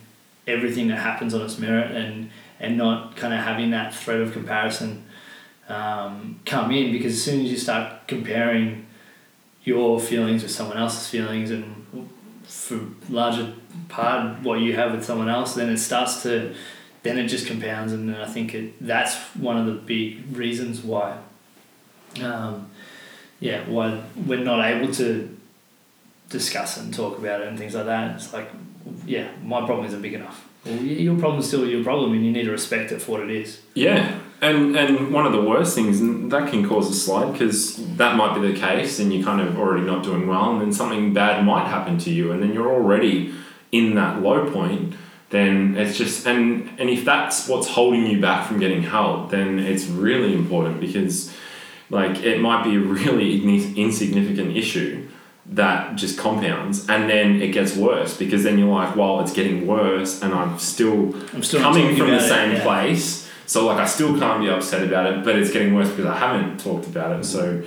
everything 0.47 0.87
that 0.87 0.99
happens 0.99 1.33
on 1.33 1.41
its 1.41 1.57
merit 1.57 1.91
and 1.91 2.29
and 2.59 2.77
not 2.77 3.17
kind 3.17 3.33
of 3.33 3.41
having 3.41 3.71
that 3.71 3.93
thread 3.93 4.21
of 4.21 4.31
comparison 4.31 5.03
um, 5.67 6.39
come 6.45 6.71
in 6.71 6.91
because 6.91 7.13
as 7.13 7.23
soon 7.23 7.45
as 7.45 7.51
you 7.51 7.57
start 7.57 8.07
comparing 8.07 8.85
your 9.63 9.99
feelings 9.99 10.43
with 10.43 10.51
someone 10.51 10.77
else's 10.77 11.07
feelings 11.07 11.51
and 11.51 11.82
for 12.63 12.79
larger 13.09 13.53
part 13.89 14.41
what 14.41 14.59
you 14.59 14.73
have 14.75 14.91
with 14.91 15.03
someone 15.03 15.29
else 15.29 15.55
then 15.55 15.69
it 15.69 15.77
starts 15.77 16.23
to 16.23 16.53
then 17.03 17.17
it 17.17 17.27
just 17.27 17.45
compounds 17.45 17.91
and 17.91 18.15
I 18.15 18.25
think 18.25 18.53
it 18.53 18.85
that's 18.85 19.15
one 19.35 19.57
of 19.57 19.65
the 19.65 19.73
big 19.73 20.35
reasons 20.35 20.81
why 20.81 21.17
um, 22.21 22.69
yeah 23.39 23.67
why 23.67 24.01
we're 24.27 24.43
not 24.43 24.63
able 24.65 24.93
to 24.93 25.37
discuss 26.29 26.77
and 26.77 26.93
talk 26.93 27.17
about 27.17 27.41
it 27.41 27.47
and 27.47 27.57
things 27.57 27.75
like 27.75 27.85
that. 27.85 28.15
It's 28.15 28.33
like 28.33 28.49
yeah 29.05 29.29
my 29.43 29.65
problem 29.65 29.85
isn't 29.85 30.01
big 30.01 30.13
enough. 30.13 30.47
Well, 30.65 30.75
your 30.75 31.17
problem's 31.17 31.47
still 31.47 31.67
your 31.67 31.83
problem 31.83 32.13
and 32.13 32.25
you 32.25 32.31
need 32.31 32.43
to 32.43 32.51
respect 32.51 32.91
it 32.91 33.01
for 33.01 33.11
what 33.11 33.21
it 33.21 33.31
is. 33.31 33.61
Yeah, 33.73 34.19
and 34.43 34.75
and 34.75 35.11
one 35.13 35.25
of 35.25 35.31
the 35.31 35.41
worst 35.41 35.73
things 35.73 36.01
and 36.01 36.31
that 36.31 36.49
can 36.49 36.67
cause 36.67 36.89
a 36.89 36.93
slide 36.93 37.31
because 37.31 37.77
that 37.97 38.15
might 38.15 38.39
be 38.39 38.51
the 38.51 38.59
case, 38.59 38.99
and 38.99 39.13
you're 39.13 39.23
kind 39.23 39.41
of 39.41 39.57
already 39.57 39.85
not 39.85 40.03
doing 40.03 40.27
well, 40.27 40.51
and 40.51 40.61
then 40.61 40.73
something 40.73 41.13
bad 41.13 41.45
might 41.45 41.67
happen 41.67 41.97
to 41.99 42.11
you, 42.11 42.31
and 42.31 42.41
then 42.41 42.53
you're 42.53 42.71
already 42.71 43.33
in 43.71 43.95
that 43.95 44.21
low 44.21 44.49
point. 44.51 44.95
Then 45.29 45.75
it's 45.77 45.97
just 45.97 46.27
and 46.27 46.69
and 46.79 46.89
if 46.89 47.05
that's 47.05 47.47
what's 47.47 47.67
holding 47.69 48.05
you 48.05 48.19
back 48.21 48.47
from 48.47 48.59
getting 48.59 48.83
help, 48.83 49.31
then 49.31 49.59
it's 49.59 49.85
really 49.85 50.33
important 50.33 50.79
because 50.79 51.33
like 51.89 52.23
it 52.23 52.39
might 52.41 52.63
be 52.63 52.75
a 52.75 52.79
really 52.79 53.43
insignificant 53.75 54.55
issue 54.55 55.07
that 55.45 55.95
just 55.95 56.17
compounds 56.17 56.87
and 56.87 57.09
then 57.09 57.41
it 57.41 57.49
gets 57.51 57.75
worse 57.75 58.15
because 58.15 58.43
then 58.43 58.57
you're 58.57 58.73
like 58.73 58.95
well 58.95 59.19
it's 59.19 59.33
getting 59.33 59.67
worse 59.67 60.21
and 60.21 60.33
i'm 60.33 60.57
still 60.57 61.13
I'm 61.33 61.43
still 61.43 61.59
coming 61.59 61.97
from 61.97 62.07
the 62.07 62.13
about 62.13 62.25
it, 62.25 62.29
same 62.29 62.51
yeah. 62.53 62.63
place. 62.63 63.22
So 63.45 63.65
like 63.65 63.77
I 63.77 63.85
still 63.85 64.17
can't 64.17 64.41
be 64.41 64.49
upset 64.49 64.83
about 64.87 65.11
it, 65.11 65.23
but 65.23 65.35
it's 65.35 65.51
getting 65.51 65.73
worse 65.75 65.89
because 65.89 66.05
I 66.05 66.17
haven't 66.17 66.59
talked 66.59 66.87
about 66.87 67.19
it. 67.19 67.23
So 67.25 67.63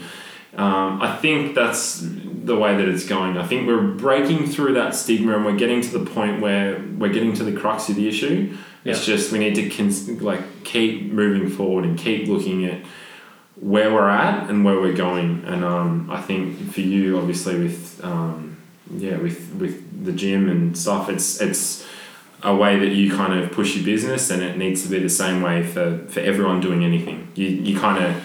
um, 0.56 1.02
I 1.02 1.16
think 1.16 1.54
that's 1.54 2.00
the 2.02 2.56
way 2.56 2.76
that 2.76 2.88
it's 2.88 3.06
going. 3.06 3.36
I 3.36 3.46
think 3.46 3.66
we're 3.66 3.82
breaking 3.82 4.46
through 4.46 4.74
that 4.74 4.94
stigma 4.94 5.36
and 5.36 5.44
we're 5.44 5.56
getting 5.56 5.80
to 5.82 5.98
the 5.98 6.08
point 6.10 6.40
where 6.40 6.80
we're 6.98 7.12
getting 7.12 7.34
to 7.34 7.44
the 7.44 7.52
crux 7.52 7.88
of 7.88 7.96
the 7.96 8.08
issue. 8.08 8.56
It's 8.84 9.06
Yeah. 9.06 9.14
just 9.16 9.32
we 9.32 9.38
need 9.38 9.54
to 9.56 9.68
cons- 9.68 10.08
like 10.22 10.64
keep 10.64 11.12
moving 11.12 11.48
forward 11.50 11.84
and 11.84 11.98
keep 11.98 12.28
looking 12.28 12.64
at 12.64 12.80
where 13.60 13.92
we're 13.92 14.08
at 14.08 14.48
and 14.48 14.64
where 14.64 14.80
we're 14.80 14.92
going. 14.94 15.42
And 15.46 15.64
um, 15.64 16.08
I 16.10 16.20
think 16.22 16.72
for 16.72 16.82
you, 16.82 17.18
obviously, 17.18 17.58
with 17.58 18.00
um, 18.04 18.56
yeah, 18.96 19.16
with 19.16 19.52
with 19.58 20.04
the 20.04 20.12
gym 20.12 20.48
and 20.48 20.76
stuff, 20.78 21.08
it's 21.08 21.40
it's 21.40 21.84
a 22.42 22.54
way 22.54 22.78
that 22.78 22.92
you 22.92 23.10
kind 23.14 23.32
of 23.38 23.50
push 23.52 23.76
your 23.76 23.84
business, 23.84 24.30
and 24.30 24.42
it 24.42 24.56
needs 24.56 24.82
to 24.82 24.88
be 24.88 24.98
the 24.98 25.08
same 25.08 25.42
way 25.42 25.62
for, 25.62 25.98
for 26.08 26.20
everyone 26.20 26.60
doing 26.60 26.84
anything. 26.84 27.28
You 27.34 27.46
you 27.48 27.78
kind 27.78 28.02
of 28.04 28.22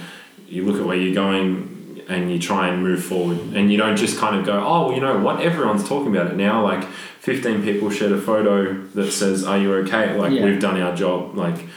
you 0.48 0.66
look 0.66 0.80
at 0.80 0.86
where 0.86 0.98
you're 0.98 1.16
going 1.16 2.04
and 2.10 2.30
you 2.32 2.38
try 2.40 2.68
and 2.68 2.84
move 2.84 3.04
forward, 3.04 3.38
and 3.56 3.72
you 3.72 3.78
don't 3.78 3.96
just 3.96 4.18
kind 4.18 4.36
of 4.36 4.46
go, 4.46 4.60
oh, 4.60 4.88
well, 4.88 4.94
you 4.94 5.00
know 5.00 5.18
what? 5.20 5.40
Everyone's 5.42 5.88
talking 5.88 6.14
about 6.14 6.30
it 6.32 6.36
now. 6.36 6.62
Like, 6.64 6.84
fifteen 7.20 7.64
people 7.64 7.90
shared 7.90 8.12
a 8.12 8.22
photo 8.22 8.74
that 8.96 9.12
says, 9.12 9.44
"Are 9.46 9.58
you 9.58 9.74
okay?" 9.76 10.16
Like, 10.18 10.34
Yeah. 10.34 10.44
we've 10.46 10.60
done 10.60 10.82
our 10.82 10.94
job. 10.96 11.36
Like, 11.38 11.68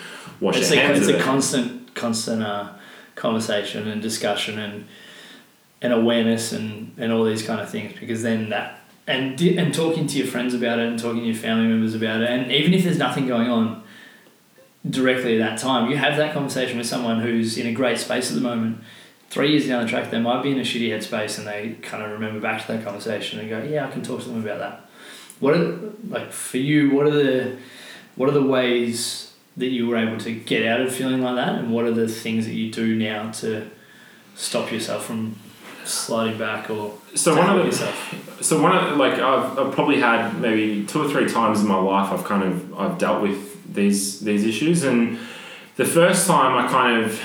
wash 0.41 0.57
it's 0.57 0.71
your 0.71 0.81
a, 0.81 0.87
hands 0.87 0.99
it's 1.01 1.09
a 1.09 1.19
it. 1.19 1.23
constant 1.23 1.95
constant 1.95 2.43
uh, 2.43 2.71
conversation 3.15 3.87
and 3.89 4.03
discussion 4.03 4.59
and 4.59 4.87
and 5.81 5.93
awareness 5.93 6.53
and, 6.53 6.95
and 6.99 7.13
all 7.13 7.25
these 7.25 7.43
kind 7.47 7.61
of 7.61 7.69
things 7.71 7.93
because 8.01 8.23
then 8.23 8.49
that 8.49 8.81
and 9.07 9.37
di- 9.37 9.57
and 9.57 9.75
talking 9.75 10.07
to 10.07 10.19
your 10.19 10.27
friends 10.27 10.55
about 10.55 10.79
it 10.79 10.87
and 10.87 10.99
talking 10.99 11.21
to 11.21 11.27
your 11.27 11.35
family 11.35 11.67
members 11.67 11.95
about 11.95 12.23
it 12.23 12.31
and 12.31 12.51
even 12.51 12.73
if 12.73 12.85
there's 12.85 12.99
nothing 12.99 13.27
going 13.27 13.49
on 13.49 13.83
directly 14.89 15.41
at 15.41 15.51
that 15.51 15.59
time 15.59 15.91
you 15.91 15.97
have 15.97 16.17
that 16.17 16.33
conversation 16.33 16.79
with 16.79 16.87
someone 16.87 17.21
who's 17.21 17.59
in 17.59 17.67
a 17.67 17.73
great 17.73 17.99
space 17.99 18.31
at 18.31 18.35
the 18.35 18.41
moment. 18.41 18.83
Three 19.31 19.51
years 19.51 19.67
down 19.67 19.83
the 19.83 19.89
track 19.89 20.11
they 20.11 20.21
might 20.21 20.43
be 20.43 20.53
in 20.53 20.59
a 20.59 20.63
shitty 20.63 20.89
headspace 20.91 21.39
and 21.39 21.47
they 21.47 21.77
kind 21.83 22.03
of 22.03 22.11
remember 22.13 22.41
back 22.41 22.65
to 22.67 22.73
that 22.73 22.85
conversation 22.85 23.41
and 23.41 23.49
go 23.49 23.63
yeah 23.63 23.87
I 23.87 23.91
can 23.91 24.03
talk 24.03 24.23
to 24.23 24.29
them 24.29 24.43
about 24.43 24.59
that. 24.59 24.89
What 25.41 25.55
are 25.55 25.79
like 26.09 26.33
for 26.33 26.59
you 26.59 26.91
what 26.91 27.07
are 27.07 27.11
the 27.11 27.57
what 28.17 28.29
are 28.29 28.33
the 28.33 28.43
ways 28.43 29.33
that 29.57 29.67
you 29.67 29.87
were 29.87 29.97
able 29.97 30.19
to 30.19 30.33
get 30.33 30.67
out 30.67 30.81
of 30.81 30.93
feeling 30.95 31.23
like 31.23 31.37
that 31.37 31.57
and 31.57 31.73
what 31.73 31.85
are 31.85 31.93
the 31.93 32.09
things 32.09 32.47
that 32.47 32.55
you 32.55 32.71
do 32.71 32.97
now 32.97 33.31
to 33.31 33.69
stop 34.35 34.73
yourself 34.73 35.05
from 35.05 35.37
sliding 35.85 36.39
back 36.39 36.71
or 36.71 36.99
So 37.15 37.37
one 37.37 37.51
of 37.51 37.59
the 37.59 37.65
yourself. 37.65 38.43
so 38.43 38.61
one 38.63 38.77
of 38.77 38.97
like 38.97 39.15
I've, 39.15 39.59
I've 39.59 39.73
probably 39.75 40.01
had 40.01 40.41
maybe 40.41 40.87
two 40.87 41.03
or 41.03 41.09
three 41.09 41.29
times 41.29 41.61
in 41.61 41.69
my 41.69 41.79
life 41.79 42.13
I've 42.13 42.25
kind 42.25 42.43
of 42.43 42.79
I've 42.79 42.99
dealt 42.99 43.23
with 43.23 43.75
these 43.75 44.21
these 44.21 44.45
issues. 44.45 44.85
And 44.85 45.19
the 45.77 45.85
first 45.85 46.27
time 46.27 46.65
I 46.65 46.69
kind 46.69 47.05
of 47.05 47.23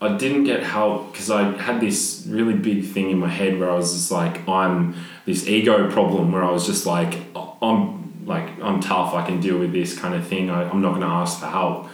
I 0.00 0.16
didn't 0.16 0.44
get 0.44 0.62
help 0.62 1.12
because 1.12 1.30
I 1.30 1.52
had 1.58 1.80
this 1.80 2.24
really 2.26 2.54
big 2.54 2.84
thing 2.84 3.10
in 3.10 3.18
my 3.18 3.28
head 3.28 3.60
where 3.60 3.70
I 3.70 3.74
was 3.74 3.92
just 3.92 4.10
like 4.10 4.46
I'm 4.48 4.94
this 5.26 5.46
ego 5.46 5.90
problem 5.90 6.32
where 6.32 6.42
I 6.42 6.50
was 6.50 6.66
just 6.66 6.86
like 6.86 7.18
I'm 7.62 8.26
like 8.26 8.48
I'm 8.62 8.80
tough 8.80 9.14
I 9.14 9.26
can 9.26 9.40
deal 9.40 9.58
with 9.58 9.72
this 9.72 9.98
kind 9.98 10.14
of 10.14 10.26
thing 10.26 10.50
I, 10.50 10.68
I'm 10.68 10.80
not 10.80 10.90
going 10.90 11.02
to 11.02 11.06
ask 11.06 11.40
for 11.40 11.46
help. 11.46 11.88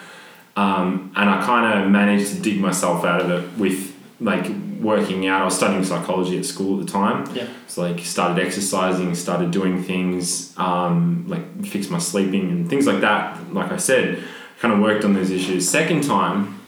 Um, 0.56 1.12
and 1.14 1.28
I 1.28 1.44
kind 1.44 1.84
of 1.84 1.90
managed 1.90 2.34
to 2.34 2.40
dig 2.40 2.60
myself 2.60 3.04
out 3.04 3.20
of 3.20 3.30
it 3.30 3.58
with 3.58 3.94
like 4.20 4.46
working 4.80 5.26
out 5.26 5.42
I 5.42 5.44
was 5.44 5.56
studying 5.56 5.84
psychology 5.84 6.38
at 6.38 6.44
school 6.44 6.80
at 6.80 6.86
the 6.86 6.92
time 6.92 7.34
yeah 7.34 7.48
so 7.76 7.82
like 7.82 8.00
started 8.00 8.42
exercising, 8.42 9.14
started 9.14 9.50
doing 9.50 9.82
things, 9.82 10.56
um, 10.56 11.26
like 11.28 11.66
fix 11.66 11.90
my 11.90 11.98
sleeping 11.98 12.50
and 12.50 12.70
things 12.70 12.86
like 12.86 13.02
that. 13.02 13.52
Like 13.52 13.70
I 13.70 13.76
said, 13.76 14.22
kind 14.60 14.72
of 14.72 14.80
worked 14.80 15.04
on 15.04 15.12
those 15.12 15.30
issues. 15.30 15.68
Second 15.68 16.02
time, 16.02 16.58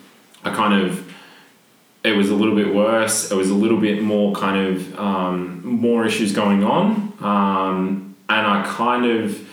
I 0.45 0.55
kind 0.55 0.83
of 0.83 1.11
it 2.05 2.13
was 2.13 2.29
a 2.29 2.35
little 2.35 2.55
bit 2.55 2.75
worse. 2.75 3.31
It 3.31 3.37
was 3.37 3.49
a 3.49 3.55
little 3.55 3.81
bit 3.81 4.03
more 4.03 4.35
kind 4.35 4.67
of 4.67 4.99
um, 4.99 5.65
more 5.65 6.05
issues 6.05 6.33
going 6.33 6.63
on, 6.63 7.15
um, 7.21 8.15
and 8.29 8.47
I 8.47 8.65
kind 8.67 9.07
of 9.07 9.49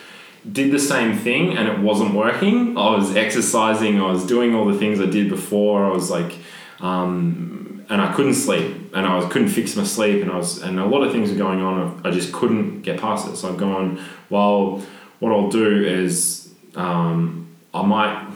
did 0.51 0.71
the 0.71 0.79
same 0.79 1.17
thing 1.17 1.57
and 1.57 1.69
it 1.69 1.79
wasn't 1.79 2.13
working. 2.13 2.77
I 2.77 2.95
was 2.97 3.15
exercising, 3.15 3.99
I 3.99 4.11
was 4.11 4.27
doing 4.27 4.53
all 4.53 4.65
the 4.65 4.77
things 4.77 4.99
I 4.99 5.07
did 5.07 5.29
before. 5.29 5.85
I 5.85 5.89
was 5.89 6.11
like, 6.11 6.33
um, 6.81 7.54
and 7.89 8.01
I 8.01 8.13
couldn't 8.13 8.33
sleep, 8.33 8.93
and 8.93 9.05
I 9.05 9.15
was 9.15 9.31
couldn't 9.31 9.49
fix 9.49 9.75
my 9.75 9.83
sleep, 9.83 10.21
and 10.21 10.31
I 10.31 10.37
was, 10.37 10.61
and 10.61 10.79
a 10.79 10.85
lot 10.85 11.03
of 11.03 11.11
things 11.11 11.29
were 11.31 11.37
going 11.37 11.61
on. 11.61 12.01
I 12.03 12.11
just 12.11 12.33
couldn't 12.33 12.81
get 12.81 12.99
past 12.99 13.27
it. 13.27 13.35
So 13.35 13.49
I've 13.49 13.57
gone, 13.57 14.03
well, 14.29 14.81
what 15.19 15.31
I'll 15.31 15.49
do 15.49 15.83
is, 15.83 16.53
um, 16.75 17.47
I 17.73 17.81
might 17.83 18.27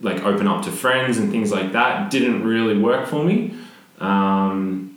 like 0.00 0.22
open 0.24 0.46
up 0.46 0.64
to 0.64 0.70
friends 0.70 1.18
and 1.18 1.30
things 1.30 1.50
like 1.52 1.72
that. 1.72 2.10
Didn't 2.10 2.44
really 2.44 2.78
work 2.78 3.08
for 3.08 3.24
me, 3.24 3.54
um, 4.00 4.96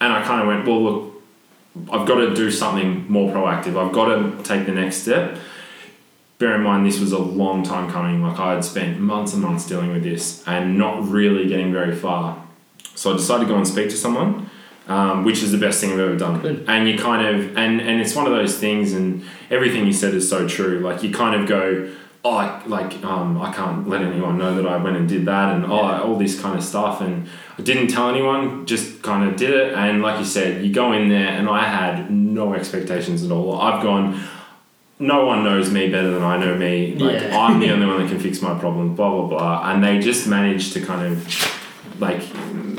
and 0.00 0.12
I 0.12 0.22
kind 0.24 0.40
of 0.40 0.46
went, 0.46 0.66
well, 0.66 0.82
look, 0.82 1.22
I've 1.92 2.06
got 2.08 2.16
to 2.16 2.34
do 2.34 2.50
something 2.50 3.06
more 3.08 3.32
proactive. 3.32 3.76
I've 3.76 3.92
got 3.92 4.06
to 4.06 4.42
take 4.42 4.66
the 4.66 4.72
next 4.72 4.96
step. 4.96 5.38
bear 6.38 6.54
in 6.54 6.62
mind 6.62 6.86
this 6.86 6.98
was 7.00 7.12
a 7.12 7.18
long 7.18 7.62
time 7.62 7.90
coming. 7.90 8.22
Like 8.22 8.38
I 8.38 8.54
had 8.54 8.64
spent 8.64 8.98
months 8.98 9.32
and 9.32 9.42
months 9.42 9.66
dealing 9.66 9.92
with 9.92 10.02
this 10.02 10.42
and 10.46 10.78
not 10.78 11.08
really 11.08 11.46
getting 11.48 11.72
very 11.72 11.94
far. 11.94 12.44
So 12.98 13.12
I 13.12 13.16
decided 13.16 13.44
to 13.44 13.50
go 13.52 13.56
and 13.56 13.66
speak 13.66 13.90
to 13.90 13.96
someone, 13.96 14.50
um, 14.88 15.24
which 15.24 15.44
is 15.44 15.52
the 15.52 15.58
best 15.58 15.80
thing 15.80 15.92
I've 15.92 16.00
ever 16.00 16.16
done. 16.16 16.40
Good. 16.40 16.64
And 16.66 16.88
you 16.88 16.98
kind 16.98 17.24
of 17.24 17.56
and 17.56 17.80
and 17.80 18.00
it's 18.00 18.16
one 18.16 18.26
of 18.26 18.32
those 18.32 18.58
things, 18.58 18.92
and 18.92 19.22
everything 19.50 19.86
you 19.86 19.92
said 19.92 20.14
is 20.14 20.28
so 20.28 20.48
true. 20.48 20.80
Like 20.80 21.04
you 21.04 21.12
kind 21.12 21.40
of 21.40 21.48
go. 21.48 21.94
Oh, 22.24 22.32
I, 22.32 22.60
like 22.66 23.04
um, 23.04 23.40
I 23.40 23.52
can't 23.52 23.88
let 23.88 24.02
anyone 24.02 24.36
know 24.38 24.52
that 24.56 24.66
I 24.66 24.76
went 24.76 24.96
and 24.96 25.08
did 25.08 25.24
that, 25.26 25.54
and 25.54 25.64
oh, 25.66 26.02
all 26.02 26.16
this 26.18 26.38
kind 26.40 26.58
of 26.58 26.64
stuff, 26.64 27.00
and 27.00 27.28
I 27.56 27.62
didn't 27.62 27.86
tell 27.86 28.10
anyone, 28.10 28.66
just 28.66 29.00
kind 29.04 29.28
of 29.28 29.36
did 29.36 29.50
it. 29.50 29.74
And 29.74 30.02
like 30.02 30.18
you 30.18 30.24
said, 30.24 30.64
you 30.64 30.72
go 30.72 30.92
in 30.92 31.08
there, 31.08 31.28
and 31.28 31.48
I 31.48 31.62
had 31.62 32.10
no 32.10 32.54
expectations 32.54 33.22
at 33.24 33.30
all. 33.30 33.60
I've 33.60 33.80
gone, 33.84 34.20
no 34.98 35.24
one 35.24 35.44
knows 35.44 35.70
me 35.70 35.88
better 35.88 36.10
than 36.10 36.24
I 36.24 36.36
know 36.36 36.56
me. 36.56 36.96
Like 36.96 37.22
Yeah. 37.22 37.38
I'm 37.38 37.60
the 37.60 37.70
only 37.74 37.86
one 37.86 38.02
that 38.02 38.10
can 38.10 38.18
fix 38.18 38.42
my 38.42 38.58
problem. 38.58 38.96
Blah 38.96 39.10
blah 39.10 39.28
blah. 39.28 39.70
And 39.70 39.84
they 39.84 40.00
just 40.00 40.26
managed 40.26 40.72
to 40.72 40.84
kind 40.84 41.06
of 41.12 42.00
like 42.00 42.22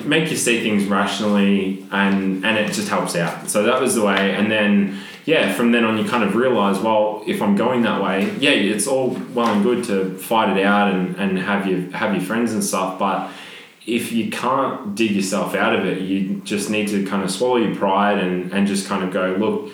make 0.05 0.29
you 0.31 0.37
see 0.37 0.61
things 0.61 0.85
rationally, 0.85 1.85
and 1.91 2.45
and 2.45 2.57
it 2.57 2.71
just 2.73 2.89
helps 2.89 3.15
out. 3.15 3.49
So 3.49 3.63
that 3.63 3.81
was 3.81 3.95
the 3.95 4.03
way. 4.03 4.35
And 4.35 4.51
then 4.51 4.99
yeah, 5.25 5.53
from 5.53 5.71
then 5.71 5.83
on, 5.83 5.97
you 5.97 6.05
kind 6.09 6.23
of 6.23 6.35
realize, 6.35 6.79
well, 6.79 7.23
if 7.27 7.41
I'm 7.41 7.55
going 7.55 7.83
that 7.83 8.01
way, 8.01 8.33
yeah, 8.39 8.51
it's 8.51 8.87
all 8.87 9.09
well 9.33 9.47
and 9.53 9.61
good 9.63 9.83
to 9.85 10.17
fight 10.17 10.57
it 10.57 10.63
out 10.65 10.91
and, 10.93 11.15
and 11.17 11.37
have 11.37 11.67
your 11.67 11.81
have 11.91 12.13
your 12.15 12.23
friends 12.23 12.51
and 12.53 12.63
stuff, 12.63 12.97
but 12.97 13.29
if 13.85 14.11
you 14.11 14.29
can't 14.29 14.93
dig 14.95 15.11
yourself 15.11 15.55
out 15.55 15.73
of 15.77 15.85
it, 15.85 16.01
you 16.01 16.41
just 16.43 16.69
need 16.69 16.87
to 16.89 17.05
kind 17.05 17.23
of 17.23 17.31
swallow 17.31 17.57
your 17.57 17.75
pride 17.75 18.17
and, 18.19 18.51
and 18.51 18.67
just 18.67 18.87
kind 18.87 19.03
of 19.03 19.11
go 19.11 19.35
look, 19.39 19.71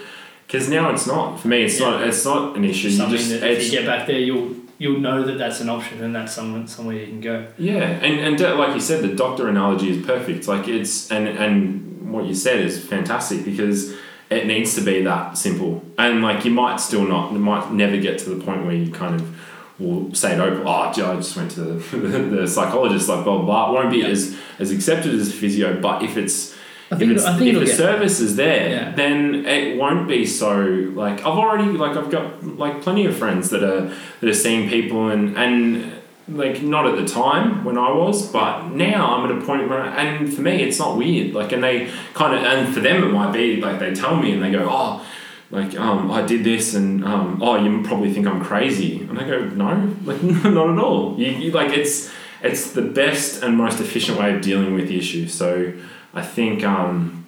because 0.48 0.70
now 0.70 0.90
it's 0.92 1.06
not 1.08 1.38
for 1.40 1.48
me. 1.50 1.64
It's 1.64 1.80
Yeah. 1.80 1.90
not 1.92 2.02
it's 2.08 2.24
not 2.26 2.56
an 2.58 2.64
issue. 2.66 2.90
You 2.90 3.08
just 3.10 3.30
that 3.42 3.52
if 3.52 3.66
you 3.66 3.72
get 3.72 3.86
back 3.86 4.08
there, 4.08 4.20
you'll 4.20 4.56
you'll 4.78 5.00
know 5.00 5.24
that 5.24 5.38
that's 5.38 5.62
an 5.62 5.70
option 5.70 6.04
and 6.04 6.14
that's 6.16 6.34
someone 6.34 6.68
somewhere 6.68 6.96
you 6.98 7.08
can 7.08 7.22
go. 7.22 7.48
yeah, 7.58 7.82
and 8.06 8.20
and 8.40 8.60
like 8.60 8.74
you 8.74 8.82
said, 8.82 9.04
the 9.04 9.16
doctor 9.16 9.48
analogy 9.48 9.90
is 9.98 10.06
perfect. 10.06 10.48
Like 10.48 10.68
it's 10.68 11.12
and 11.12 11.28
and 11.28 12.12
what 12.12 12.26
you 12.26 12.36
said 12.36 12.60
is 12.60 12.84
fantastic 12.84 13.44
because 13.46 13.94
it 14.30 14.48
needs 14.48 14.76
to 14.76 14.82
be 14.82 15.02
that 15.04 15.38
simple. 15.38 15.84
And 15.98 16.22
like 16.22 16.46
you 16.46 16.52
might 16.52 16.78
still 16.80 17.06
not, 17.08 17.34
might 17.34 17.72
never 17.72 17.98
get 17.98 18.18
to 18.20 18.30
the 18.30 18.44
point 18.44 18.66
where 18.66 18.76
you 18.76 18.92
kind 18.92 19.16
of 19.16 19.40
will 19.80 20.14
say 20.16 20.34
it 20.34 20.40
open. 20.40 20.64
Oh, 20.66 20.72
I 20.72 20.92
just 20.94 21.36
went 21.36 21.52
to 21.52 21.62
the, 21.62 21.98
the 22.38 22.48
psychologist. 22.48 23.08
Like 23.10 23.24
blah 23.24 23.38
blah 23.38 23.46
blah. 23.46 23.70
It 23.70 23.74
won't 23.74 23.92
be 23.92 23.98
Yeah. 24.00 24.08
as 24.08 24.36
as 24.60 24.72
accepted 24.72 25.14
as 25.14 25.34
physio, 25.34 25.80
but 25.82 26.04
if 26.04 26.18
it's 26.18 26.54
if, 26.92 27.02
it's, 27.02 27.24
if 27.26 27.40
the 27.40 27.66
service 27.68 28.20
is 28.20 28.36
there, 28.36 28.70
Yeah. 28.70 28.92
then 28.92 29.46
won't 29.78 30.08
be 30.08 30.26
so 30.26 30.62
like 30.94 31.20
I've 31.20 31.38
already 31.38 31.72
like 31.72 31.96
I've 31.98 32.10
got 32.10 32.44
like 32.44 32.82
plenty 32.82 33.06
of 33.06 33.16
friends 33.16 33.50
that 33.50 33.64
are 33.64 33.94
that 34.22 34.30
are 34.30 34.34
seeing 34.34 34.70
people 34.70 35.10
and 35.10 35.38
and 35.38 35.94
like 36.28 36.62
not 36.62 36.88
at 36.88 36.96
the 36.96 37.06
time 37.06 37.64
when 37.64 37.78
I 37.78 37.92
was, 37.92 38.32
but 38.32 38.70
now 38.70 39.16
I'm 39.16 39.30
at 39.30 39.38
a 39.38 39.46
point 39.46 39.70
where 39.70 39.82
and 39.82 40.34
for 40.34 40.42
me 40.42 40.64
it's 40.64 40.80
not 40.80 40.98
weird. 40.98 41.34
Like 41.34 41.52
and 41.52 41.64
they 41.64 41.92
kind 42.14 42.34
of 42.36 42.44
and 42.44 42.74
for 42.74 42.80
them 42.80 43.04
it 43.04 43.12
might 43.12 43.32
be 43.32 43.62
like 43.62 43.80
they 43.80 43.94
tell 43.94 44.16
me 44.16 44.34
and 44.34 44.44
they 44.44 44.52
go 44.52 44.68
oh. 44.70 45.06
Like 45.52 45.80
um, 45.80 46.12
I 46.12 46.24
did 46.24 46.44
this, 46.44 46.74
and 46.74 47.06
um, 47.06 47.40
oh, 47.42 47.56
you 47.56 47.84
probably 47.84 48.12
think 48.12 48.26
I'm 48.26 48.44
crazy, 48.44 49.02
and 49.02 49.20
I 49.20 49.28
go, 49.28 49.46
no, 49.46 49.96
like 50.04 50.22
not 50.24 50.72
at 50.72 50.80
all. 50.80 51.18
You, 51.20 51.28
you 51.28 51.52
like 51.52 51.70
it's 51.70 52.12
it's 52.42 52.72
the 52.72 52.82
best 52.82 53.44
and 53.44 53.56
most 53.56 53.80
efficient 53.80 54.20
way 54.20 54.34
of 54.36 54.42
dealing 54.42 54.74
with 54.74 54.88
the 54.88 54.98
issue. 54.98 55.28
So 55.28 55.74
I 56.14 56.24
think 56.24 56.64
um, 56.64 57.25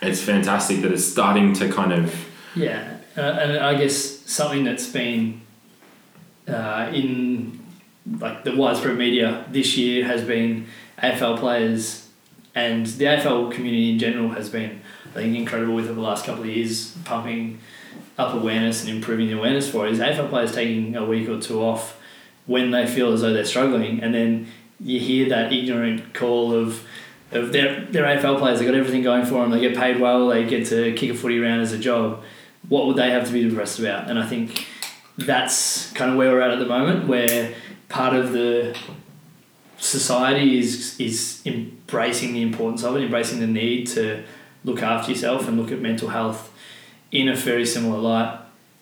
it's 0.00 0.22
fantastic 0.22 0.82
that 0.82 0.92
it's 0.92 1.04
starting 1.04 1.52
to 1.54 1.68
kind 1.70 1.92
of 1.92 2.14
Yeah, 2.54 2.98
uh, 3.16 3.20
and 3.20 3.58
I 3.58 3.74
guess 3.74 3.94
something 3.94 4.64
that's 4.64 4.86
been 4.86 5.40
uh, 6.46 6.90
in 6.92 7.58
like 8.20 8.44
the 8.44 8.56
widespread 8.56 8.96
media 8.96 9.44
this 9.50 9.76
year 9.76 10.04
has 10.04 10.22
been 10.24 10.66
AFL 11.02 11.38
players, 11.38 12.08
and 12.54 12.86
the 12.86 13.04
AFL 13.04 13.52
community 13.52 13.92
in 13.92 13.98
general 13.98 14.30
has 14.30 14.48
been, 14.48 14.80
I 15.10 15.14
think, 15.14 15.36
incredible 15.36 15.74
with 15.74 15.86
the 15.86 15.92
last 15.92 16.24
couple 16.24 16.44
of 16.44 16.48
years, 16.48 16.96
pumping 17.04 17.58
up 18.16 18.34
awareness 18.34 18.82
and 18.82 18.90
improving 18.90 19.28
the 19.28 19.38
awareness 19.38 19.70
for 19.70 19.86
it. 19.86 19.92
Is 19.92 20.00
AFL 20.00 20.30
players 20.30 20.52
taking 20.52 20.96
a 20.96 21.04
week 21.04 21.28
or 21.28 21.40
two 21.40 21.62
off 21.62 22.00
when 22.46 22.70
they 22.70 22.86
feel 22.86 23.12
as 23.12 23.20
though 23.20 23.32
they're 23.32 23.44
struggling, 23.44 24.02
and 24.02 24.14
then 24.14 24.48
you 24.80 25.00
hear 25.00 25.28
that 25.28 25.52
ignorant 25.52 26.14
call 26.14 26.52
of 26.52 26.86
of 27.32 27.52
their 27.52 27.84
their 27.86 28.04
AFL 28.04 28.38
players. 28.38 28.58
They've 28.58 28.68
got 28.68 28.76
everything 28.76 29.02
going 29.02 29.24
for 29.24 29.42
them. 29.42 29.50
They 29.50 29.60
get 29.60 29.76
paid 29.76 30.00
well. 30.00 30.28
They 30.28 30.44
get 30.44 30.66
to 30.68 30.92
kick 30.94 31.10
a 31.10 31.14
footy 31.14 31.38
around 31.38 31.60
as 31.60 31.72
a 31.72 31.78
job. 31.78 32.22
What 32.68 32.86
would 32.86 32.96
they 32.96 33.10
have 33.10 33.26
to 33.26 33.32
be 33.32 33.48
depressed 33.48 33.78
about? 33.78 34.08
And 34.08 34.18
I 34.18 34.26
think 34.26 34.66
that's 35.16 35.92
kind 35.92 36.10
of 36.10 36.16
where 36.16 36.32
we're 36.32 36.40
at 36.40 36.50
at 36.50 36.58
the 36.58 36.66
moment, 36.66 37.08
where 37.08 37.54
part 37.88 38.14
of 38.14 38.32
the 38.32 38.76
society 39.78 40.58
is 40.58 40.98
is 40.98 41.42
embracing 41.44 42.32
the 42.32 42.42
importance 42.42 42.82
of 42.82 42.96
it, 42.96 43.02
embracing 43.02 43.40
the 43.40 43.46
need 43.46 43.86
to 43.88 44.24
look 44.64 44.82
after 44.82 45.10
yourself 45.10 45.48
and 45.48 45.60
look 45.60 45.70
at 45.70 45.80
mental 45.80 46.08
health 46.08 46.52
in 47.12 47.28
a 47.28 47.34
very 47.34 47.64
similar 47.64 47.98
light. 47.98 48.40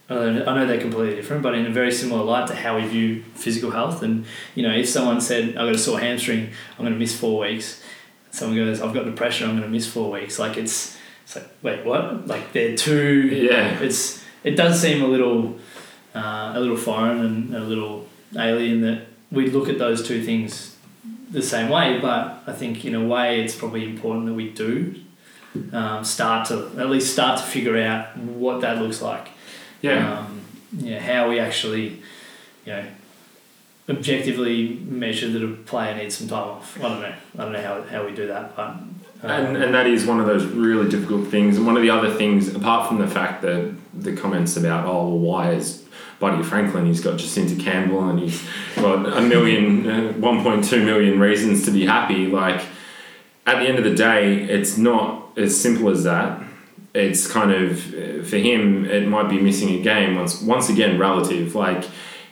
I 0.09 0.15
know 0.15 0.67
they're 0.67 0.81
completely 0.81 1.17
different, 1.17 1.43
but 1.43 1.55
in 1.55 1.67
a 1.67 1.71
very 1.71 1.91
similar 1.91 2.23
light 2.23 2.47
to 2.47 2.55
how 2.55 2.77
we 2.77 2.87
view 2.87 3.25
physical 3.35 3.73
health. 3.73 4.03
And 4.03 4.25
you 4.55 4.63
know, 4.63 4.73
if 4.73 4.89
someone 4.89 5.21
said, 5.21 5.51
"I've 5.51 5.67
got 5.67 5.75
a 5.75 5.79
sore 5.79 5.99
hamstring, 5.99 6.51
I'm 6.79 6.85
going 6.85 6.93
to 6.93 6.99
miss 6.99 7.19
four 7.19 7.41
weeks," 7.41 7.83
someone 8.37 8.57
goes, 8.57 8.81
"I've 8.81 8.95
got 8.95 9.05
depression, 9.05 9.49
I'm 9.49 9.57
going 9.57 9.63
to 9.63 9.69
miss 9.69 9.87
four 9.87 10.11
weeks," 10.11 10.39
like 10.39 10.57
it's 10.57 10.97
it's 11.25 11.37
like, 11.37 11.49
wait, 11.63 11.85
what? 11.85 12.27
Like 12.27 12.53
they're 12.53 12.77
too, 12.77 13.29
yeah. 13.29 13.81
it's 13.81 14.23
it 14.45 14.57
does 14.57 14.81
seem 14.81 15.03
a 15.03 15.09
little 15.09 15.59
uh, 16.15 16.53
a 16.55 16.61
little 16.61 16.77
foreign 16.77 17.21
and 17.21 17.55
a 17.55 17.61
little 17.61 18.07
alien 18.39 18.81
that 18.83 19.07
we 19.31 19.51
look 19.51 19.69
at 19.69 19.79
those 19.79 20.07
two 20.07 20.23
things 20.23 20.77
the 21.31 21.43
same 21.43 21.69
way 21.69 21.99
but 21.99 22.43
I 22.47 22.53
think 22.53 22.85
in 22.85 22.95
a 22.95 23.05
way 23.05 23.41
it's 23.41 23.55
probably 23.55 23.85
important 23.85 24.27
that 24.27 24.35
we 24.35 24.51
do 24.51 24.95
um, 25.73 26.05
start 26.05 26.47
to 26.49 26.71
at 26.79 26.89
least 26.89 27.13
start 27.13 27.41
to 27.41 27.45
figure 27.45 27.77
out 27.79 28.17
what 28.17 28.61
that 28.61 28.81
looks 28.81 29.03
like. 29.03 29.29
Yeah. 29.83 30.21
Um, 30.21 30.41
yeah 30.79 31.01
how 31.01 31.29
we 31.29 31.39
actually 31.39 32.03
you 32.65 32.73
know 32.73 32.85
objectively 33.89 34.81
measure 34.89 35.29
that 35.31 35.43
a 35.43 35.53
player 35.65 35.95
needs 35.97 36.17
some 36.17 36.29
time 36.29 36.49
off 36.49 36.77
I 36.79 36.89
don't 36.89 37.01
know 37.01 37.15
I 37.35 37.43
don't 37.43 37.53
know 37.53 37.63
how, 37.63 37.83
how 37.83 38.07
we 38.07 38.15
do 38.15 38.27
that 38.27 38.57
but 38.57 38.77
um, 39.23 39.31
and 39.31 39.57
and 39.57 39.75
that 39.75 39.87
is 39.87 40.07
one 40.07 40.21
of 40.21 40.27
those 40.27 40.45
really 40.45 40.89
difficult 40.89 41.29
things. 41.29 41.57
And 41.57 41.67
one 41.67 41.77
of 41.77 41.83
the 41.83 41.91
other 41.91 42.13
things, 42.13 42.55
apart 42.55 42.89
from 42.89 42.99
the 42.99 43.07
fact 43.07 43.43
that 43.43 43.75
the 43.95 44.15
comments 44.15 44.57
about 44.57 44.87
oh 44.87 45.09
well, 45.09 45.19
why 45.19 45.53
is 45.53 45.85
Buddy 46.19 46.43
Franklin? 46.43 46.87
He's 46.87 47.01
got 47.01 47.19
Jesinta 47.19 47.59
Campbell 47.59 48.09
and 48.09 48.19
he's 48.19 48.47
got 48.77 49.07
a 49.07 49.21
million, 49.21 49.89
uh, 49.89 50.13
1.2 50.15 50.85
million 50.85 51.19
reasons 51.19 51.65
to 51.65 51.71
be 51.71 51.87
happy. 51.87 52.27
Like 52.27 52.63
at 53.47 53.61
the 53.61 53.69
end 53.69 53.79
of 53.79 53.85
the 53.85 53.95
day, 53.95 54.43
it's 54.43 54.77
not 54.77 55.33
as 55.37 55.59
simple 55.59 55.89
as 55.89 56.05
that. 56.05 56.43
It's 56.95 57.31
kind 57.31 57.53
of 57.53 57.95
uh, 57.95 58.23
for 58.23 58.37
him. 58.37 58.85
It 58.85 59.09
might 59.09 59.29
be 59.29 59.41
missing 59.41 59.71
a 59.71 59.83
game 59.83 60.17
once. 60.17 60.43
Once 60.43 60.69
again, 60.69 60.99
relative. 60.99 61.55
Like 61.55 61.85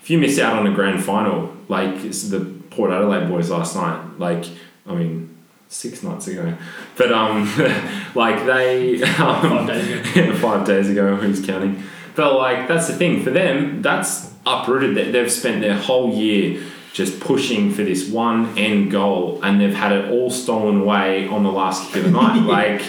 if 0.04 0.10
you 0.10 0.18
miss 0.18 0.38
out 0.38 0.58
on 0.58 0.66
a 0.66 0.74
grand 0.74 1.02
final, 1.02 1.56
like 1.66 2.02
the 2.02 2.54
Port 2.68 2.90
Adelaide 2.90 3.26
boys 3.26 3.48
last 3.48 3.74
night. 3.74 4.18
Like 4.18 4.44
I 4.86 4.94
mean, 4.94 5.34
six 5.68 6.02
nights 6.02 6.26
ago, 6.26 6.58
but 6.98 7.10
um, 7.10 7.44
like 8.14 8.44
they 8.44 9.02
um, 9.02 9.66
five 9.66 9.66
days 9.66 9.88
ago 9.88 10.36
five 10.36 10.66
days 10.66 10.90
ago. 10.90 11.16
Who's 11.16 11.42
counting? 11.44 11.82
But 12.14 12.34
like 12.34 12.68
that's 12.68 12.88
the 12.88 12.92
thing 12.92 13.22
for 13.22 13.30
them. 13.30 13.80
That's 13.80 14.30
uprooted. 14.44 14.94
That 14.94 15.12
they've 15.12 15.32
spent 15.32 15.62
their 15.62 15.78
whole 15.78 16.12
year 16.14 16.62
just 16.92 17.18
pushing 17.18 17.72
for 17.72 17.82
this 17.82 18.06
one 18.06 18.58
end 18.58 18.90
goal, 18.90 19.40
and 19.42 19.58
they've 19.58 19.74
had 19.74 19.92
it 19.92 20.10
all 20.10 20.28
stolen 20.28 20.82
away 20.82 21.28
on 21.28 21.44
the 21.44 21.50
last 21.50 21.88
kick 21.88 22.04
of 22.04 22.04
the 22.04 22.10
night. 22.10 22.42
like 22.42 22.82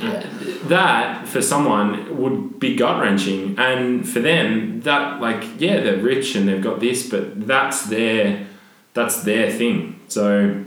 yeah 0.00 0.26
that 0.64 1.26
for 1.26 1.42
someone 1.42 2.18
would 2.20 2.58
be 2.58 2.76
gut 2.76 3.00
wrenching, 3.00 3.58
and 3.58 4.08
for 4.08 4.20
them 4.20 4.80
that 4.82 5.20
like 5.20 5.60
yeah 5.60 5.80
they're 5.80 5.98
rich 5.98 6.34
and 6.34 6.48
they've 6.48 6.62
got 6.62 6.80
this, 6.80 7.08
but 7.08 7.46
that's 7.46 7.86
their 7.86 8.46
that's 8.94 9.22
their 9.22 9.50
thing. 9.50 10.00
So 10.08 10.64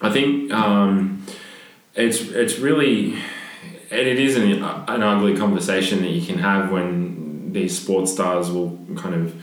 I 0.00 0.10
think 0.10 0.52
um, 0.52 1.24
it's 1.94 2.20
it's 2.20 2.58
really 2.58 3.14
and 3.90 4.00
it 4.08 4.18
is 4.18 4.36
an, 4.36 4.62
an 4.62 5.02
ugly 5.02 5.36
conversation 5.36 6.00
that 6.02 6.10
you 6.10 6.24
can 6.24 6.38
have 6.38 6.70
when 6.70 7.52
these 7.52 7.78
sports 7.78 8.12
stars 8.12 8.50
will 8.50 8.78
kind 8.96 9.14
of 9.14 9.34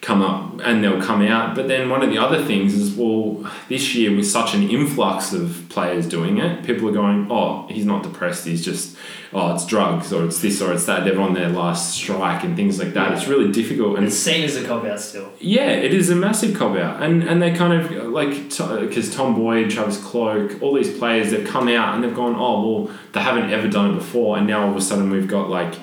come 0.00 0.22
up 0.22 0.60
and 0.64 0.82
they'll 0.82 1.02
come 1.02 1.20
out. 1.22 1.54
But 1.54 1.68
then 1.68 1.90
one 1.90 2.02
of 2.02 2.10
the 2.10 2.18
other 2.18 2.42
things 2.42 2.74
is, 2.74 2.94
well, 2.94 3.50
this 3.68 3.94
year 3.94 4.14
with 4.14 4.26
such 4.26 4.54
an 4.54 4.68
influx 4.68 5.32
of 5.32 5.66
players 5.68 6.08
doing 6.08 6.38
it, 6.38 6.64
people 6.64 6.88
are 6.88 6.92
going, 6.92 7.28
oh, 7.30 7.66
he's 7.68 7.84
not 7.84 8.02
depressed, 8.02 8.46
he's 8.46 8.64
just, 8.64 8.96
oh, 9.34 9.54
it's 9.54 9.66
drugs 9.66 10.10
or 10.10 10.24
it's 10.24 10.40
this 10.40 10.62
or 10.62 10.72
it's 10.72 10.86
that. 10.86 11.04
They're 11.04 11.20
on 11.20 11.34
their 11.34 11.50
last 11.50 11.94
strike 11.94 12.44
and 12.44 12.56
things 12.56 12.78
like 12.78 12.94
that. 12.94 13.12
It's 13.12 13.26
really 13.26 13.52
difficult. 13.52 13.98
And 13.98 14.06
it's 14.06 14.16
seen 14.16 14.42
as 14.44 14.56
a 14.56 14.66
cop 14.66 14.84
out 14.84 15.00
still 15.00 15.30
yeah, 15.38 15.70
it 15.70 15.92
is 15.92 16.10
a 16.10 16.16
massive 16.16 16.56
cop 16.56 16.76
out, 16.76 17.02
and 17.02 17.22
and 17.22 17.40
they 17.42 17.52
kind 17.52 17.72
of 17.72 17.90
like 18.08 18.30
because 18.30 19.14
Tom 19.14 19.34
Boyd, 19.34 19.70
Travis 19.70 20.02
Cloke, 20.02 20.62
all 20.62 20.74
these 20.74 20.96
players 20.98 21.30
they've 21.30 21.46
come 21.46 21.68
out 21.68 21.94
and 21.94 22.04
they've 22.04 22.14
gone, 22.14 22.34
oh 22.36 22.84
well, 22.84 22.96
they 23.12 23.20
haven't 23.20 23.50
ever 23.50 23.68
done 23.68 23.92
it 23.92 23.94
before, 23.94 24.38
and 24.38 24.46
now 24.46 24.64
all 24.64 24.70
of 24.70 24.76
a 24.76 24.80
sudden 24.80 25.10
we've 25.10 25.28
got 25.28 25.48
like 25.48 25.74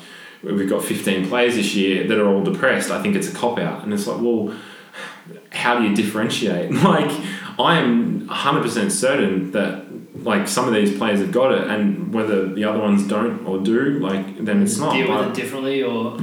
we've 0.44 0.70
got 0.70 0.84
15 0.84 1.30
players 1.30 1.56
this 1.56 1.76
year 1.76 2.08
that 2.08 2.20
are 2.20 2.28
all 2.28 2.44
depressed, 2.44 2.92
I 2.92 3.02
think 3.02 3.16
it's 3.16 3.28
a 3.28 3.34
cop 3.34 3.60
out. 3.60 3.84
And 3.84 3.94
it's 3.94 4.08
like, 4.08 4.22
well, 4.22 4.56
how 5.52 5.80
do 5.80 5.88
you 5.88 5.96
differentiate? 5.96 6.72
Like, 6.84 7.12
I 7.60 7.80
am 7.80 8.28
100% 8.28 8.92
certain 8.92 9.52
that 9.52 9.86
like 10.24 10.48
some 10.48 10.68
of 10.68 10.74
these 10.74 10.98
players 10.98 11.20
have 11.20 11.32
got 11.32 11.52
it, 11.52 11.68
and 11.68 12.14
whether 12.14 12.54
the 12.54 12.64
other 12.64 12.80
ones 12.80 13.08
don't 13.08 13.46
or 13.46 13.60
do, 13.60 14.00
like 14.00 14.44
then 14.44 14.64
it's 14.64 14.78
not. 14.78 14.94
deal 14.94 15.16
with 15.16 15.28
it 15.28 15.34
differently 15.36 15.84
or 15.84 16.18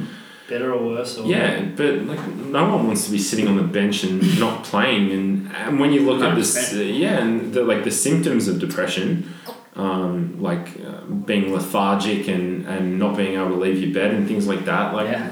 better 0.49 0.73
or 0.73 0.85
worse. 0.85 1.19
Or 1.19 1.27
yeah, 1.27 1.63
but 1.77 2.03
like 2.03 2.25
no 2.29 2.69
one 2.69 2.87
wants 2.87 3.07
to 3.07 3.11
be 3.11 3.19
sitting 3.19 3.49
on 3.49 3.57
the 3.57 3.63
bench 3.63 4.05
and 4.05 4.39
not 4.39 4.65
playing. 4.65 5.11
And, 5.11 5.53
and 5.55 5.81
when 5.81 5.93
you 5.93 6.01
look 6.01 6.23
at 6.23 6.35
this, 6.35 6.73
100%. 6.73 6.99
yeah, 6.99 7.19
and 7.19 7.53
the 7.53 7.63
like 7.65 7.85
the 7.85 7.91
symptoms 7.91 8.49
of 8.49 8.59
depression, 8.59 9.33
um, 9.77 10.41
like 10.41 10.69
uh, 10.87 11.01
being 11.27 11.53
lethargic 11.53 12.29
and, 12.29 12.67
and 12.67 12.99
not 12.99 13.17
being 13.17 13.35
able 13.35 13.51
to 13.51 13.57
leave 13.57 13.83
your 13.83 13.93
bed 13.93 14.15
and 14.15 14.27
things 14.29 14.47
like 14.47 14.65
that. 14.67 14.95
Like, 14.95 15.09
Yeah. 15.09 15.31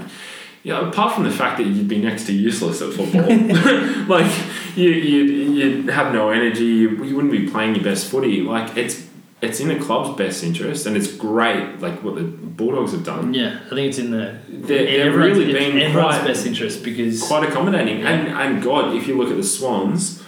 yeah, 0.65 0.89
apart 0.89 1.15
from 1.15 1.25
the 1.25 1.31
fact 1.31 1.59
that 1.59 1.65
you'd 1.67 1.89
be 1.89 1.99
next 1.99 2.27
to 2.27 2.33
useless 2.33 2.83
at 2.83 2.93
football, 2.93 3.23
like 4.09 4.31
you 4.77 4.89
you'd, 4.91 5.57
you'd 5.57 5.89
have 5.91 6.13
no 6.13 6.31
energy. 6.31 6.65
You, 6.65 7.05
you 7.05 7.15
wouldn't 7.15 7.33
be 7.33 7.49
playing 7.49 7.75
your 7.77 7.85
best 7.85 8.11
footy. 8.11 8.41
Like 8.43 8.77
it's. 8.77 9.09
It's 9.45 9.59
in 9.59 9.67
the 9.67 9.75
club's 9.85 10.17
best 10.17 10.45
interest, 10.45 10.87
and 10.87 10.97
it's 10.97 11.11
great. 11.17 11.81
Like 11.81 12.05
what 12.05 12.15
the 12.15 12.23
Bulldogs 12.23 12.93
have 12.93 13.03
done. 13.03 13.35
Yeah, 13.35 13.59
I 13.67 13.71
think 13.71 13.89
it's 13.89 13.99
in 13.99 14.13
the 14.13 14.39
They're, 14.49 14.87
in 14.87 15.01
they're 15.01 15.19
really 15.19 15.53
been 15.53 15.81
everyone's 15.81 16.19
quite, 16.19 16.25
best 16.29 16.47
interest 16.47 16.85
because 16.85 17.21
quite 17.27 17.49
accommodating. 17.49 18.05
And 18.05 18.29
and 18.29 18.63
God, 18.63 18.95
if 18.95 19.09
you 19.09 19.17
look 19.19 19.31
at 19.31 19.37
the 19.37 19.43
Swans 19.43 20.22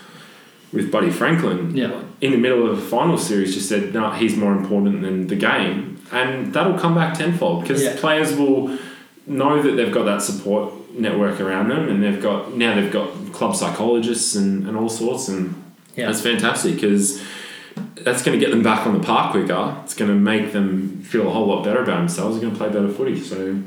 with 0.75 0.91
Buddy 0.91 1.11
Franklin, 1.11 1.75
Yeah. 1.77 1.93
in 2.21 2.33
the 2.33 2.39
middle 2.39 2.69
of 2.71 2.79
a 2.79 2.81
final 2.81 3.17
series, 3.17 3.55
just 3.55 3.69
said, 3.69 3.95
no, 3.95 4.11
he's 4.11 4.37
more 4.37 4.53
important 4.53 5.03
than 5.03 5.27
the 5.29 5.37
game, 5.37 5.99
and 6.13 6.53
that'll 6.53 6.79
come 6.79 6.95
back 6.95 7.15
tenfold 7.17 7.63
because 7.63 7.83
Yeah. 7.83 7.95
players 7.97 8.37
will 8.37 8.71
know 9.27 9.63
that 9.63 9.73
they've 9.77 9.93
got 9.93 10.05
that 10.05 10.21
support 10.23 10.73
network 10.99 11.41
around 11.41 11.69
them, 11.69 11.89
and 11.89 12.03
they've 12.03 12.21
got 12.23 12.57
now 12.57 12.75
they've 12.75 12.93
got 12.93 13.09
club 13.33 13.55
psychologists 13.57 14.35
and, 14.35 14.67
and 14.69 14.77
all 14.77 14.89
sorts, 14.89 15.29
and 15.29 15.55
yeah, 15.97 16.07
that's 16.07 16.21
fantastic 16.21 16.75
because. 16.75 17.21
That's 18.05 18.23
going 18.23 18.39
to 18.39 18.45
get 18.45 18.51
them 18.53 18.63
back 18.63 18.87
on 18.87 18.93
the 18.93 19.05
park 19.05 19.33
quicker. 19.33 19.77
It's 19.83 19.95
going 19.95 20.11
to 20.11 20.15
make 20.17 20.53
them 20.53 21.01
feel 21.03 21.27
a 21.27 21.31
whole 21.31 21.47
lot 21.47 21.65
better 21.65 21.83
about 21.83 21.99
themselves. 22.01 22.37
They're 22.37 22.43
going 22.49 22.53
to 22.55 22.59
play 22.59 22.69
better 22.69 22.93
footy. 22.93 23.19
So, 23.19 23.59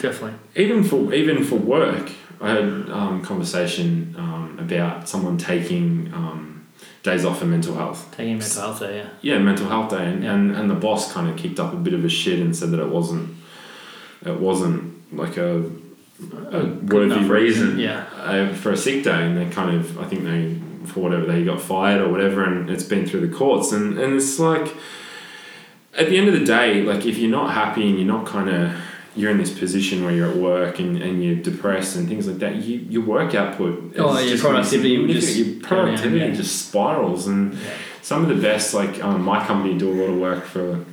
definitely. 0.00 0.32
even 0.56 0.82
for 0.82 1.12
even 1.12 1.44
for 1.44 1.56
work, 1.56 2.10
I 2.40 2.50
had 2.50 2.64
um, 2.64 3.22
conversation 3.22 4.14
um, 4.18 4.56
about 4.58 5.08
someone 5.08 5.36
taking 5.36 6.10
um, 6.14 6.51
days 7.02 7.24
off 7.24 7.38
for 7.40 7.46
mental 7.46 7.74
health. 7.74 8.12
Taking 8.16 8.38
mental 8.38 8.62
health 8.62 8.80
day, 8.80 8.96
yeah. 8.98 9.08
Yeah, 9.22 9.38
mental 9.38 9.68
health 9.68 9.90
day, 9.90 10.04
and, 10.06 10.22
Yeah. 10.22 10.34
and, 10.34 10.54
and 10.54 10.70
the 10.70 10.74
boss 10.74 11.12
kind 11.12 11.28
of 11.28 11.36
kicked 11.36 11.58
up 11.58 11.72
a 11.72 11.76
bit 11.76 11.94
of 11.94 12.04
a 12.04 12.08
shit 12.08 12.38
and 12.38 12.54
said 12.56 12.70
that 12.70 12.80
it 12.80 12.88
wasn't 12.88 13.36
it 14.24 14.38
wasn't 14.38 15.16
like 15.16 15.36
a, 15.36 15.58
a 16.52 16.64
worthy 16.64 17.14
enough 17.14 17.28
reason 17.28 17.78
Yeah, 17.78 18.04
uh, 18.18 18.52
for 18.54 18.70
a 18.70 18.76
sick 18.76 19.02
day, 19.02 19.26
and 19.26 19.36
they 19.36 19.46
kind 19.50 19.74
of 19.76 19.98
I 19.98 20.04
think 20.04 20.24
they 20.24 20.60
for 20.86 21.00
whatever 21.00 21.26
they 21.26 21.44
got 21.44 21.60
fired 21.60 22.00
or 22.00 22.08
whatever, 22.08 22.44
and 22.44 22.68
it's 22.70 22.84
been 22.84 23.06
through 23.06 23.26
the 23.26 23.34
courts, 23.34 23.72
and 23.72 23.98
and 23.98 24.14
it's 24.14 24.38
like 24.38 24.74
at 25.98 26.08
the 26.08 26.16
end 26.16 26.28
of 26.28 26.34
the 26.38 26.44
day, 26.44 26.82
like 26.82 27.04
if 27.04 27.18
you're 27.18 27.30
not 27.30 27.52
happy 27.52 27.88
and 27.88 27.98
you're 27.98 28.06
not 28.06 28.26
kind 28.26 28.48
of 28.48 28.72
you're 29.14 29.30
in 29.30 29.38
this 29.38 29.56
position 29.56 30.04
where 30.04 30.14
you're 30.14 30.30
at 30.30 30.36
work 30.36 30.78
and, 30.78 31.00
and 31.02 31.22
you're 31.22 31.36
depressed 31.36 31.96
and 31.96 32.08
things 32.08 32.26
like 32.26 32.38
that, 32.38 32.56
you, 32.56 32.78
your 32.88 33.02
work 33.02 33.34
output, 33.34 33.94
Oh, 33.98 34.16
is 34.16 34.24
your 34.24 34.30
just 34.32 34.42
gonna 34.42 34.82
be 34.82 34.96
productivity 34.96 35.12
just 35.12 35.36
your 35.36 35.46
down, 35.46 35.62
productivity 35.62 36.18
yeah. 36.18 36.30
just 36.30 36.68
spirals, 36.68 37.26
and 37.26 37.54
yeah. 37.54 37.74
some 38.00 38.22
of 38.22 38.28
the 38.28 38.40
best, 38.40 38.74
like 38.74 39.02
um, 39.02 39.22
my 39.22 39.44
company, 39.44 39.76
do 39.76 39.90
a 39.90 39.94
lot 39.94 40.10
of 40.10 40.18
work 40.18 40.44
for. 40.44 40.84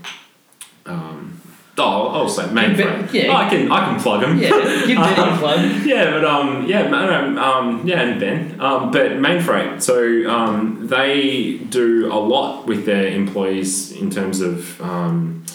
Um, 0.86 1.39
oh, 1.78 2.07
I'll 2.07 2.30
say 2.30 2.43
mainframe. 2.43 3.11
Yeah. 3.13 3.28
Oh, 3.28 3.36
I 3.36 3.49
can 3.49 3.72
I 3.72 3.86
can 3.86 3.99
plug 4.01 4.22
them. 4.22 4.38
Yeah, 4.38 4.49
give 4.86 4.97
Denny 4.97 5.32
a 5.32 5.38
plug. 5.39 5.86
Yeah, 5.86 6.11
but 6.11 6.26
um, 6.26 6.65
yeah, 6.67 6.88
no, 6.88 7.41
um, 7.41 7.88
yeah, 7.88 8.01
and 8.01 8.20
Ben, 8.20 8.59
um, 8.59 8.91
but 8.91 9.11
Mainframe. 9.11 9.82
So 9.82 10.30
um, 10.30 10.88
they 10.88 11.57
do 11.70 12.11
a 12.11 12.20
lot 12.20 12.65
with 12.65 12.86
their 12.86 13.07
employees 13.07 13.93
in 13.93 14.09
terms 14.09 14.41
of 14.41 14.82
um, 14.82 15.45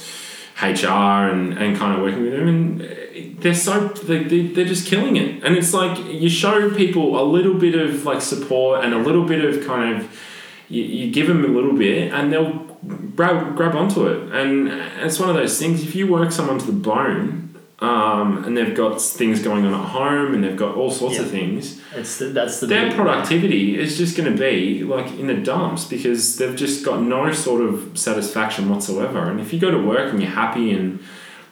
HR 0.61 0.89
and, 0.89 1.53
and 1.59 1.77
kind 1.77 1.97
of 1.97 2.03
working 2.03 2.23
with 2.23 2.33
them, 2.33 2.49
and 2.49 3.41
they're 3.41 3.55
so 3.55 3.89
they, 3.89 4.23
they 4.23 4.47
they're 4.47 4.65
just 4.65 4.87
killing 4.87 5.17
it. 5.17 5.43
And 5.43 5.57
it's 5.57 5.75
like 5.75 5.99
you 6.07 6.29
show 6.29 6.71
people 6.75 7.21
a 7.21 7.25
little 7.25 7.55
bit 7.55 7.75
of 7.75 8.05
like 8.05 8.23
support 8.23 8.85
and 8.85 8.95
a 8.95 8.99
little 8.99 9.25
bit 9.25 9.45
of 9.45 9.67
kind 9.67 9.97
of 9.97 10.21
you, 10.69 10.83
you 10.83 11.13
give 11.13 11.27
them 11.27 11.45
a 11.45 11.49
little 11.49 11.77
bit, 11.77 12.13
and 12.13 12.33
they'll 12.33 12.53
grab 13.17 13.57
grab 13.57 13.75
onto 13.75 14.07
it. 14.07 14.33
And 14.33 14.69
it's 15.03 15.19
one 15.19 15.29
of 15.29 15.37
those 15.37 15.59
things. 15.59 15.83
If 15.83 15.95
you 15.95 16.07
work 16.07 16.33
someone 16.33 16.59
to 16.59 16.67
the 16.67 16.73
bone. 16.73 17.44
Um, 17.85 18.45
and 18.45 18.57
they've 18.57 18.75
got 18.75 19.01
things 19.01 19.43
going 19.43 19.67
on 19.67 19.75
at 19.75 19.89
home, 19.91 20.35
and 20.35 20.43
they've 20.43 20.57
got 20.57 20.75
all 20.75 20.91
sorts 20.91 21.19
of 21.19 21.31
things 21.31 21.81
It's 21.95 22.19
the, 22.19 22.27
that's 22.27 22.61
the 22.61 22.67
their 22.67 22.93
productivity 22.93 23.79
is 23.79 23.99
just 23.99 24.17
going 24.17 24.31
to 24.33 24.39
be 24.39 24.83
like 24.83 25.09
in 25.19 25.27
the 25.27 25.35
dumps 25.35 25.85
because 25.85 26.37
they've 26.39 26.57
just 26.57 26.85
got 26.85 27.03
no 27.03 27.33
sort 27.33 27.61
of 27.61 27.99
satisfaction 27.99 28.69
whatsoever. 28.71 29.31
And 29.31 29.39
if 29.41 29.53
you 29.53 29.61
go 29.61 29.71
to 29.71 29.79
work 29.79 30.13
and 30.13 30.23
you're 30.23 30.31
happy, 30.31 30.73
and 30.73 31.01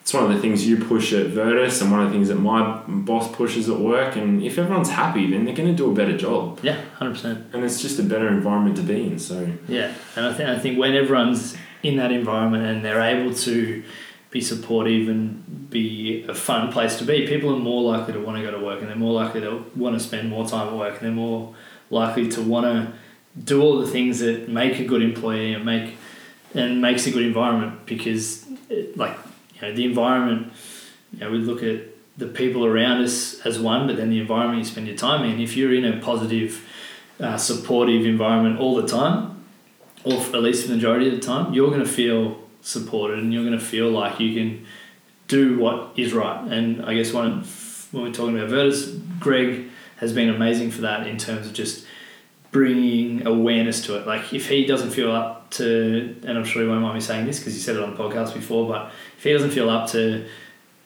it's 0.01 0.13
one 0.15 0.25
of 0.25 0.31
the 0.31 0.41
things 0.41 0.67
you 0.67 0.77
push 0.79 1.13
at 1.13 1.27
Virtus 1.27 1.81
and 1.81 1.93
one 1.93 2.01
of 2.01 2.07
the 2.09 2.13
things 2.13 2.29
that 2.29 2.37
my 2.37 2.83
boss 2.89 3.31
pushes 3.35 3.69
at 3.69 3.79
work, 3.79 4.17
and 4.17 4.43
if 4.43 4.59
everyone's 4.59 4.91
happy, 4.91 5.31
then 5.31 5.45
they're 5.45 5.55
going 5.55 5.69
to 5.69 5.77
do 5.77 5.91
a 5.91 5.95
better 5.95 6.17
job. 6.17 6.59
Yeah, 6.63 6.81
hundred 6.99 7.13
percent. 7.13 7.47
And 7.53 7.65
it's 7.65 7.81
just 7.81 7.99
a 7.99 8.03
better 8.03 8.29
environment 8.29 8.77
to 8.77 8.83
be 8.83 9.07
in. 9.07 9.19
So 9.19 9.53
Yeah, 9.69 9.93
and 10.17 10.27
I 10.27 10.33
think 10.33 10.49
I 10.49 10.59
think 10.59 10.79
when 10.79 10.95
everyone's 10.95 11.57
in 11.83 11.97
that 11.97 12.13
environment 12.13 12.65
and 12.65 12.85
they're 12.85 13.01
able 13.01 13.35
to 13.35 13.83
be 14.33 14.41
supportive 14.41 15.09
and 15.09 15.69
be 15.71 16.25
a 16.27 16.35
fun 16.35 16.73
place 16.73 16.97
to 16.97 17.05
be, 17.05 17.27
people 17.27 17.55
are 17.55 17.59
more 17.59 17.83
likely 17.83 18.15
to 18.15 18.19
want 18.19 18.39
to 18.39 18.43
go 18.43 18.51
to 18.51 18.65
work 18.65 18.81
and 18.81 18.89
they're 18.89 18.97
more 18.97 19.13
likely 19.13 19.43
to 19.43 19.65
want 19.77 19.95
to 19.97 20.01
spend 20.01 20.29
more 20.29 20.49
time 20.49 20.69
at 20.69 20.75
work 20.75 20.95
and 20.95 21.03
they're 21.03 21.13
more 21.13 21.55
likely 21.91 22.29
to 22.29 22.41
want 22.41 22.65
to 22.65 22.93
do 23.45 23.63
all 23.63 23.79
the 23.79 23.87
things 23.87 24.21
that 24.21 24.49
make 24.49 24.81
a 24.81 24.85
good 24.85 25.03
employee 25.03 25.53
and 25.53 25.65
make 25.65 25.97
and 26.55 26.81
makes 26.81 27.07
a 27.07 27.11
good 27.11 27.25
environment 27.25 27.85
because 27.87 28.47
it, 28.69 28.97
like 28.97 29.17
you 29.55 29.63
know 29.63 29.75
the 29.75 29.85
environment 29.85 30.53
you 31.13 31.21
know 31.21 31.31
we 31.31 31.39
look 31.39 31.63
at 31.63 31.83
the 32.17 32.27
people 32.27 32.65
around 32.65 33.03
us 33.03 33.41
as 33.47 33.59
one 33.59 33.87
but 33.87 33.97
then 33.97 34.11
the 34.11 34.21
environment 34.21 34.59
you 34.59 34.65
spend 34.65 34.87
your 34.87 34.97
time 34.97 35.25
in. 35.25 35.41
If 35.41 35.57
you're 35.57 35.75
in 35.75 35.85
a 35.85 36.01
positive 36.01 36.67
uh, 37.21 37.37
supportive 37.37 38.07
environment 38.07 38.59
all 38.59 38.77
the 38.77 38.89
time 38.89 39.45
or 40.05 40.15
at 40.15 40.43
least 40.43 40.67
the 40.67 40.75
majority 40.75 41.09
of 41.09 41.15
the 41.15 41.21
time 41.21 41.53
you're 41.53 41.69
going 41.69 41.85
to 41.85 41.89
feel 41.89 42.42
supported 42.63 43.19
and 43.19 43.33
you're 43.33 43.45
going 43.45 43.59
to 43.59 43.65
feel 43.65 43.91
like 43.91 44.19
you 44.21 44.35
can 44.35 44.67
do 45.29 45.59
what 45.59 45.93
is 45.97 46.13
right 46.13 46.51
and 46.51 46.85
I 46.85 46.95
guess 46.95 47.13
when 47.13 47.45
we're 47.93 48.13
talking 48.13 48.39
about 48.39 48.49
Virtus 48.49 48.89
Greg 49.21 49.69
has 49.97 50.13
been 50.13 50.29
amazing 50.29 50.71
for 50.71 50.83
that 50.83 51.07
in 51.07 51.19
terms 51.19 51.47
of 51.47 51.53
just 51.53 51.87
bringing 52.53 53.27
awareness 53.27 53.85
to 53.87 53.99
it. 53.99 54.07
Like 54.07 54.33
if 54.33 54.49
he 54.49 54.65
doesn't 54.67 54.91
feel 54.91 55.11
up 55.11 55.51
to, 55.53 56.17
and 56.25 56.39
I'm 56.39 56.45
sure 56.45 56.63
he 56.63 56.69
won't 56.69 56.83
mind 56.83 56.95
me 56.95 57.01
saying 57.01 57.27
this 57.27 57.39
because 57.39 57.55
he 57.55 57.61
said 57.61 57.77
it 57.77 57.83
on 57.83 57.97
the 57.97 57.97
podcast 57.97 58.35
before, 58.35 58.69
but 58.69 58.93
if 59.17 59.25
he 59.25 59.33
doesn't 59.33 59.51
feel 59.51 59.69
up 59.69 59.89
to 59.91 60.27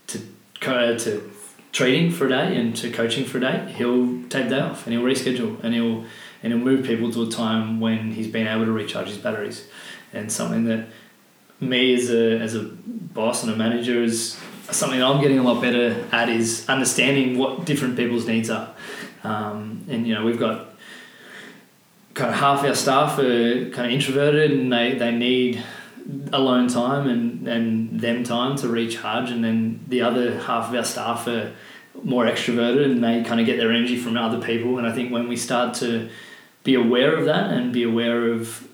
to 0.06 0.18
to 0.60 1.30
training 1.72 2.10
for 2.10 2.26
a 2.26 2.28
day 2.28 2.56
and 2.56 2.74
to 2.76 2.90
coaching 2.90 3.24
for 3.24 3.38
a 3.38 3.40
day, 3.40 3.72
he'll 3.76 4.22
take 4.28 4.48
day 4.48 4.60
off 4.60 4.86
and 4.86 4.94
he'll 4.94 5.02
reschedule 5.02 5.62
and 5.62 5.74
he'll 5.74 6.04
and 6.42 6.52
he'll 6.52 6.62
move 6.62 6.86
people 6.86 7.12
to 7.12 7.24
a 7.24 7.30
time 7.30 7.80
when 7.80 8.12
he's 8.12 8.28
been 8.28 8.46
able 8.46 8.64
to 8.64 8.72
recharge 8.72 9.08
his 9.08 9.18
batteries. 9.18 9.68
And 10.12 10.30
something 10.30 10.64
that 10.66 10.86
me 11.60 11.94
as 11.94 12.10
a 12.10 12.38
as 12.38 12.54
a 12.54 12.62
boss 12.62 13.42
and 13.42 13.52
a 13.52 13.56
manager 13.56 14.02
is 14.02 14.38
something 14.70 15.02
I'm 15.02 15.20
getting 15.20 15.38
a 15.38 15.42
lot 15.42 15.62
better 15.62 16.04
at 16.12 16.28
is 16.28 16.68
understanding 16.68 17.38
what 17.38 17.64
different 17.64 17.96
people's 17.96 18.26
needs 18.26 18.50
are. 18.50 18.74
Um, 19.24 19.84
and 19.88 20.06
you 20.06 20.14
know 20.14 20.24
we've 20.24 20.38
got 20.38 20.76
kind 22.16 22.30
of 22.30 22.36
half 22.36 22.64
our 22.64 22.74
staff 22.74 23.18
are 23.18 23.70
kind 23.70 23.86
of 23.86 23.92
introverted 23.92 24.50
and 24.50 24.72
they, 24.72 24.94
they 24.94 25.10
need 25.10 25.62
alone 26.32 26.66
time 26.66 27.08
and, 27.08 27.46
and 27.46 28.00
them 28.00 28.24
time 28.24 28.56
to 28.56 28.68
recharge 28.68 29.30
and 29.30 29.44
then 29.44 29.84
the 29.88 30.00
other 30.00 30.40
half 30.40 30.70
of 30.70 30.74
our 30.74 30.84
staff 30.84 31.28
are 31.28 31.52
more 32.02 32.24
extroverted 32.24 32.86
and 32.86 33.04
they 33.04 33.22
kind 33.22 33.38
of 33.38 33.44
get 33.44 33.58
their 33.58 33.70
energy 33.70 33.98
from 33.98 34.16
other 34.16 34.40
people 34.40 34.78
and 34.78 34.86
I 34.86 34.94
think 34.94 35.12
when 35.12 35.28
we 35.28 35.36
start 35.36 35.74
to 35.76 36.08
be 36.64 36.74
aware 36.74 37.14
of 37.14 37.26
that 37.26 37.50
and 37.50 37.70
be 37.70 37.82
aware 37.82 38.32
of 38.32 38.66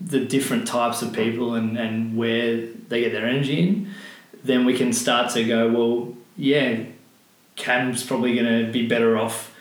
the 0.00 0.20
different 0.20 0.66
types 0.66 1.02
of 1.02 1.12
people 1.12 1.54
and, 1.54 1.78
and 1.78 2.16
where 2.16 2.66
they 2.88 3.00
get 3.00 3.12
their 3.12 3.26
energy 3.26 3.68
in 3.68 3.90
then 4.44 4.64
we 4.64 4.76
can 4.76 4.92
start 4.92 5.32
to 5.32 5.44
go 5.44 5.68
well 5.70 6.14
yeah 6.36 6.84
Cam's 7.56 8.04
probably 8.04 8.34
going 8.34 8.66
to 8.66 8.70
be 8.70 8.86
better 8.86 9.16
off 9.16 9.54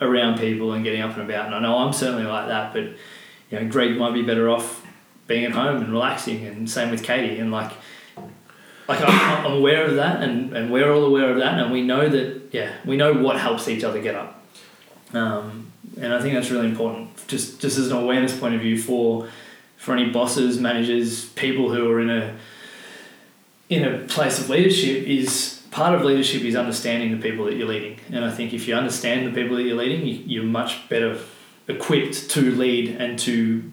around 0.00 0.38
people 0.38 0.72
and 0.72 0.84
getting 0.84 1.02
up 1.02 1.14
and 1.14 1.22
about. 1.28 1.46
And 1.46 1.54
I 1.54 1.60
know 1.60 1.78
I'm 1.78 1.92
certainly 1.92 2.24
like 2.24 2.46
that, 2.48 2.72
but 2.72 2.84
you 3.50 3.60
know, 3.60 3.68
Greg 3.68 3.96
might 3.96 4.14
be 4.14 4.22
better 4.22 4.48
off 4.48 4.86
being 5.26 5.44
at 5.44 5.52
home 5.52 5.82
and 5.82 5.92
relaxing, 5.92 6.46
and 6.46 6.70
same 6.70 6.90
with 6.90 7.02
Katie. 7.02 7.38
And 7.38 7.52
like, 7.52 7.72
like 8.88 9.00
I'm, 9.02 9.52
aware 9.52 9.84
of 9.84 9.96
that, 9.96 10.22
and, 10.22 10.56
and 10.56 10.72
we're 10.72 10.92
all 10.92 11.04
aware 11.04 11.30
of 11.30 11.38
that, 11.38 11.58
and 11.58 11.72
we 11.72 11.82
know 11.82 12.08
that 12.08 12.48
yeah, 12.52 12.72
we 12.84 12.96
know 12.96 13.14
what 13.14 13.38
helps 13.38 13.68
each 13.68 13.84
other 13.84 14.00
get 14.00 14.14
up. 14.14 14.42
Um, 15.12 15.72
and 16.00 16.14
I 16.14 16.20
think 16.20 16.34
that's 16.34 16.50
really 16.50 16.68
important, 16.68 17.26
just 17.26 17.60
just 17.60 17.78
as 17.78 17.90
an 17.90 17.96
awareness 17.96 18.38
point 18.38 18.54
of 18.54 18.60
view 18.60 18.80
for 18.80 19.28
for 19.80 19.96
any 19.96 20.10
bosses, 20.10 20.60
managers, 20.60 21.24
people 21.30 21.72
who 21.72 21.90
are 21.90 22.00
in 22.00 22.10
a 22.10 22.36
in 23.70 23.82
a 23.82 23.98
place 24.08 24.38
of 24.38 24.50
leadership 24.50 25.06
is 25.06 25.62
part 25.70 25.94
of 25.94 26.04
leadership 26.04 26.42
is 26.42 26.54
understanding 26.54 27.18
the 27.18 27.22
people 27.30 27.46
that 27.46 27.54
you're 27.54 27.66
leading. 27.66 27.98
And 28.12 28.22
I 28.22 28.30
think 28.30 28.52
if 28.52 28.68
you 28.68 28.74
understand 28.74 29.26
the 29.26 29.30
people 29.30 29.56
that 29.56 29.62
you're 29.62 29.78
leading, 29.78 30.06
you, 30.06 30.22
you're 30.26 30.44
much 30.44 30.86
better 30.90 31.18
equipped 31.66 32.28
to 32.30 32.50
lead 32.56 32.96
and 32.96 33.18
to, 33.20 33.72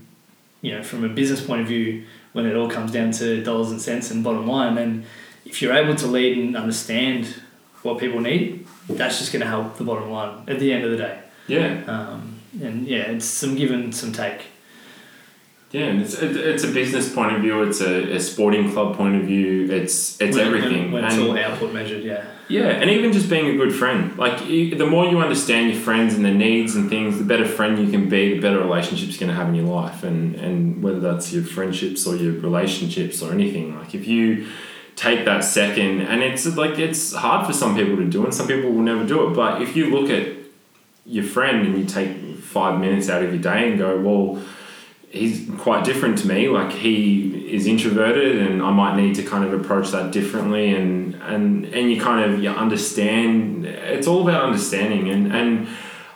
you 0.61 0.71
know, 0.71 0.81
from 0.81 1.03
a 1.03 1.09
business 1.09 1.45
point 1.45 1.61
of 1.63 1.67
view, 1.67 2.05
when 2.31 2.45
it 2.45 2.55
all 2.55 2.69
comes 2.69 2.93
down 2.93 3.11
to 3.11 3.43
dollars 3.43 3.71
and 3.71 3.81
cents 3.81 4.09
and 4.09 4.23
bottom 4.23 4.47
line, 4.47 4.75
then 4.75 5.05
if 5.45 5.61
you're 5.61 5.73
able 5.73 5.95
to 5.95 6.07
lead 6.07 6.37
and 6.37 6.55
understand 6.55 7.41
what 7.81 7.97
people 7.97 8.21
need, 8.21 8.65
that's 8.87 9.19
just 9.19 9.33
going 9.33 9.41
to 9.41 9.47
help 9.47 9.75
the 9.75 9.83
bottom 9.83 10.09
line 10.09 10.43
at 10.47 10.59
the 10.59 10.71
end 10.71 10.85
of 10.85 10.91
the 10.91 10.97
day. 10.97 11.19
Yeah. 11.47 11.83
Um, 11.85 12.39
and 12.61 12.87
yeah, 12.87 13.11
it's 13.11 13.25
some 13.25 13.55
give 13.55 13.71
and 13.71 13.93
some 13.93 14.13
take. 14.13 14.45
Yeah, 15.71 15.87
and 15.87 16.01
it's 16.01 16.13
it, 16.13 16.37
it's 16.37 16.63
a 16.63 16.69
business 16.71 17.13
point 17.13 17.35
of 17.35 17.41
view. 17.41 17.61
It's 17.63 17.81
a, 17.81 18.15
a 18.15 18.19
sporting 18.19 18.71
club 18.71 18.95
point 18.95 19.15
of 19.17 19.23
view. 19.23 19.69
It's 19.69 20.19
it's 20.21 20.37
when, 20.37 20.47
everything. 20.47 20.91
When, 20.91 21.03
it's 21.03 21.15
And- 21.15 21.23
all 21.23 21.37
output 21.37 21.73
measured, 21.73 22.03
yeah. 22.03 22.25
Yeah, 22.49 22.67
and 22.69 22.89
even 22.89 23.11
just 23.11 23.29
being 23.29 23.47
a 23.47 23.57
good 23.57 23.75
friend. 23.75 24.17
Like, 24.17 24.47
you, 24.47 24.73
the 24.75 24.85
more 24.85 25.05
you 25.05 25.19
understand 25.19 25.69
your 25.69 25.81
friends 25.81 26.15
and 26.15 26.23
their 26.23 26.33
needs 26.33 26.77
and 26.77 26.89
things, 26.89 27.17
the 27.17 27.25
better 27.25 27.45
friend 27.45 27.77
you 27.77 27.91
can 27.91 28.07
be, 28.07 28.35
the 28.35 28.39
better 28.39 28.59
relationships 28.59 29.11
you're 29.19 29.27
going 29.27 29.37
to 29.37 29.43
have 29.43 29.49
in 29.49 29.55
your 29.55 29.65
life. 29.65 30.01
And, 30.05 30.33
and 30.35 30.81
whether 30.81 31.01
that's 31.01 31.33
your 31.33 31.43
friendships 31.43 32.07
or 32.07 32.15
your 32.15 32.31
relationships 32.39 33.21
or 33.21 33.33
anything. 33.33 33.75
Like, 33.75 33.93
if 33.93 34.07
you 34.07 34.47
take 34.95 35.25
that 35.25 35.43
second, 35.43 35.99
and 35.99 36.23
it's 36.23 36.45
like, 36.55 36.79
it's 36.79 37.13
hard 37.13 37.45
for 37.45 37.51
some 37.51 37.75
people 37.75 37.97
to 37.97 38.05
do, 38.05 38.23
and 38.23 38.33
some 38.33 38.47
people 38.47 38.71
will 38.71 38.81
never 38.81 39.05
do 39.05 39.27
it. 39.27 39.33
But 39.35 39.61
if 39.61 39.75
you 39.75 39.89
look 39.89 40.09
at 40.09 40.37
your 41.05 41.25
friend 41.25 41.67
and 41.67 41.77
you 41.77 41.83
take 41.83 42.37
five 42.39 42.79
minutes 42.79 43.09
out 43.09 43.23
of 43.23 43.33
your 43.33 43.43
day 43.43 43.69
and 43.69 43.77
go, 43.77 43.99
well, 43.99 44.41
he's 45.09 45.49
quite 45.59 45.85
different 45.85 46.17
to 46.19 46.27
me. 46.27 46.49
Like 46.49 46.71
he 46.71 47.51
is 47.53 47.65
introverted, 47.65 48.37
and 48.37 48.61
I 48.61 48.71
might 48.71 48.95
need 48.95 49.15
to 49.15 49.23
kind 49.23 49.43
of 49.43 49.53
approach 49.53 49.91
that 49.91 50.11
differently. 50.11 50.73
And 50.75 51.15
and 51.15 51.65
and 51.65 51.91
you 51.91 51.99
kind 52.01 52.31
of 52.31 52.43
you 52.43 52.49
understand. 52.49 53.65
It's 53.65 54.07
all 54.07 54.21
about 54.27 54.43
understanding, 54.45 55.09
and 55.09 55.31
and 55.33 55.67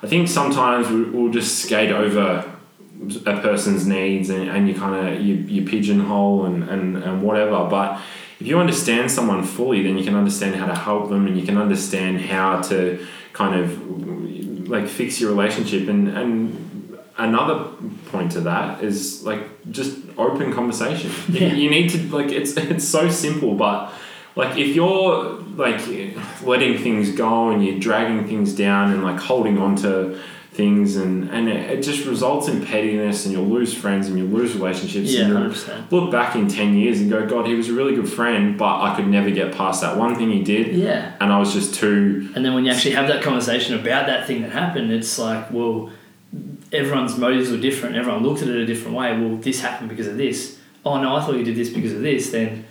I 0.03 0.07
think 0.07 0.27
sometimes 0.27 0.89
we- 0.89 1.03
we'll 1.03 1.31
just 1.31 1.59
skate 1.63 1.91
over 1.91 2.45
a 3.25 3.41
person's 3.41 3.87
needs, 3.87 4.29
and, 4.29 4.47
and 4.49 4.67
you 4.67 4.75
kind 4.75 5.07
of 5.07 5.21
you, 5.21 5.35
you 5.35 5.65
pigeonhole 5.65 6.45
and, 6.45 6.63
and 6.63 6.97
and 6.97 7.21
whatever. 7.23 7.67
But 7.69 7.99
if 8.39 8.47
you 8.47 8.59
understand 8.59 9.09
someone 9.11 9.43
fully, 9.43 9.83
then 9.83 9.97
you 9.97 10.03
can 10.03 10.15
understand 10.15 10.55
how 10.55 10.65
to 10.67 10.75
help 10.75 11.09
them, 11.09 11.27
and 11.27 11.39
you 11.39 11.45
can 11.45 11.57
understand 11.57 12.21
how 12.21 12.61
to 12.61 13.05
kind 13.33 13.59
of 13.59 14.67
like 14.67 14.87
fix 14.87 15.19
your 15.19 15.31
relationship 15.31 15.87
and 15.87 16.07
and 16.09 16.70
another 17.17 17.65
point 18.11 18.31
to 18.33 18.41
that 18.41 18.83
is 18.83 19.23
like 19.23 19.41
just 19.71 19.97
open 20.17 20.53
conversation. 20.53 21.11
You- 21.29 21.39
Yeah. 21.47 21.53
You 21.53 21.69
need 21.69 21.89
to 21.91 21.97
like 22.15 22.31
it's 22.31 22.55
it's 22.57 22.87
so 22.87 23.09
simple, 23.09 23.55
but 23.55 23.91
like 24.35 24.57
if 24.57 24.75
you're 24.75 25.35
like 25.55 25.79
letting 26.43 26.77
things 26.77 27.11
go 27.11 27.49
and 27.49 27.65
you're 27.65 27.79
dragging 27.79 28.27
things 28.27 28.53
down 28.55 28.91
and 28.91 29.03
like 29.03 29.19
holding 29.19 29.57
on 29.57 29.75
to 29.77 30.17
things 30.53 30.97
and 30.97 31.29
and 31.29 31.47
it, 31.47 31.69
it 31.69 31.81
just 31.81 32.05
results 32.05 32.47
in 32.49 32.65
pettiness 32.65 33.25
and 33.25 33.33
you'll 33.33 33.45
lose 33.45 33.73
friends 33.73 34.07
and 34.09 34.17
you'll 34.17 34.27
lose 34.27 34.53
relationships 34.53 35.09
Yeah, 35.09 35.21
and 35.23 35.33
hundred 35.33 35.45
you'll 35.45 35.53
percent. 35.53 35.91
look 35.93 36.11
back 36.11 36.35
in 36.35 36.49
10 36.49 36.75
years 36.75 36.99
and 36.99 37.09
go 37.09 37.25
god 37.25 37.47
he 37.47 37.53
was 37.55 37.69
a 37.69 37.73
really 37.73 37.95
good 37.95 38.09
friend 38.09 38.57
but 38.57 38.81
i 38.81 38.93
could 38.93 39.07
never 39.07 39.29
get 39.31 39.55
past 39.55 39.79
that 39.81 39.95
one 39.95 40.13
thing 40.15 40.29
he 40.29 40.43
did 40.43 40.75
Yeah. 40.75 41.13
and 41.21 41.31
i 41.31 41.39
was 41.39 41.53
just 41.53 41.73
too 41.75 42.29
And 42.35 42.43
then 42.43 42.53
when 42.53 42.65
you 42.65 42.71
actually 42.71 42.95
have 42.95 43.07
that 43.07 43.23
conversation 43.23 43.75
about 43.79 44.07
that 44.07 44.27
thing 44.27 44.41
that 44.41 44.51
happened, 44.51 44.91
it's 44.91 45.17
like, 45.17 45.49
well, 45.51 45.89
everyone's 46.71 47.17
motives 47.17 47.51
were 47.51 47.57
different. 47.57 47.95
Everyone 47.95 48.23
looked 48.23 48.41
at 48.41 48.47
it 48.47 48.55
a 48.55 48.65
different 48.65 48.95
way. 48.97 49.17
Well, 49.17 49.37
this 49.37 49.61
happened 49.61 49.89
because 49.89 50.07
of 50.07 50.17
this. 50.17 50.59
Oh 50.85 51.01
no, 51.01 51.15
I 51.15 51.21
thought 51.21 51.35
you 51.35 51.43
did 51.43 51.55
this 51.55 51.69
because 51.69 51.93
of 51.93 52.01
this. 52.01 52.31
Then, 52.31 52.65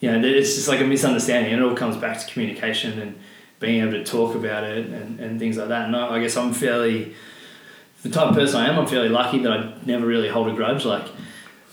you 0.00 0.10
know, 0.10 0.26
it's 0.26 0.54
just 0.54 0.68
like 0.68 0.80
a 0.80 0.84
misunderstanding. 0.84 1.52
And 1.52 1.62
it 1.62 1.64
all 1.64 1.76
comes 1.76 1.96
back 1.96 2.18
to 2.18 2.26
communication 2.32 3.00
and 3.00 3.18
being 3.60 3.80
able 3.80 3.92
to 3.92 4.04
talk 4.04 4.34
about 4.34 4.64
it 4.64 4.86
and, 4.86 5.20
and 5.20 5.38
things 5.38 5.56
like 5.56 5.68
that. 5.68 5.86
And 5.86 5.96
I, 5.96 6.16
I 6.16 6.20
guess 6.20 6.36
I'm 6.36 6.52
fairly, 6.52 7.14
the 8.02 8.10
type 8.10 8.28
of 8.28 8.34
person 8.34 8.60
I 8.60 8.68
am, 8.68 8.78
I'm 8.78 8.86
fairly 8.86 9.08
lucky 9.08 9.38
that 9.40 9.52
I 9.52 9.74
never 9.86 10.06
really 10.06 10.28
hold 10.28 10.48
a 10.48 10.54
grudge. 10.54 10.84
Like, 10.84 11.06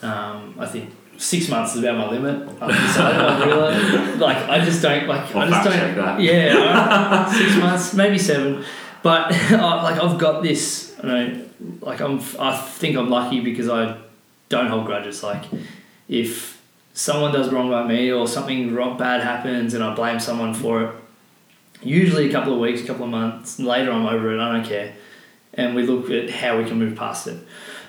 um, 0.02 0.56
I 0.60 0.68
think 0.68 0.94
six 1.18 1.50
months 1.50 1.76
is 1.76 1.84
about 1.84 1.98
my 1.98 2.10
limit. 2.10 2.48
I've 2.62 2.70
decided, 2.70 3.22
I've 3.22 4.20
like, 4.20 4.38
I 4.38 4.64
just 4.64 4.82
don't, 4.82 5.08
like, 5.08 5.36
I'll 5.36 5.42
I 5.42 5.50
just 5.50 5.64
don't. 5.64 5.96
that. 5.96 6.20
Yeah, 6.20 7.32
six 7.34 7.58
months, 7.58 7.94
maybe 7.94 8.18
seven. 8.18 8.64
But 9.02 9.32
like 9.52 10.02
I've 10.02 10.18
got 10.18 10.44
this, 10.44 10.96
you 11.02 11.10
know, 11.10 11.49
like 11.82 12.02
I'm, 12.02 12.22
I 12.40 12.58
think 12.58 12.96
I'm 12.96 13.10
lucky 13.10 13.40
because 13.42 13.70
I 13.70 13.98
don't 14.50 14.68
hold 14.68 14.86
grudges. 14.86 15.24
Like 15.24 15.46
if 16.08 16.62
someone 16.94 17.32
does 17.32 17.52
wrong 17.52 17.70
by 17.70 17.88
me 17.88 18.12
or 18.12 18.28
something 18.28 18.74
wrong, 18.74 18.98
bad 18.98 19.22
happens 19.22 19.74
and 19.74 19.84
I 19.84 19.94
blame 19.94 20.20
someone 20.20 20.54
for 20.54 20.84
it, 20.84 20.96
usually 21.82 22.30
a 22.30 22.32
couple 22.32 22.54
of 22.54 22.60
weeks, 22.60 22.82
a 22.82 22.86
couple 22.86 23.06
of 23.06 23.12
months 23.12 23.60
later, 23.60 23.92
I'm 23.92 24.06
over 24.06 24.34
it. 24.34 24.40
I 24.40 24.54
don't 24.54 24.66
care, 24.66 24.94
and 25.54 25.76
we 25.76 25.86
look 25.86 26.10
at 26.10 26.30
how 26.30 26.58
we 26.58 26.66
can 26.66 26.80
move 26.80 26.96
past 26.96 27.28
it. 27.28 27.40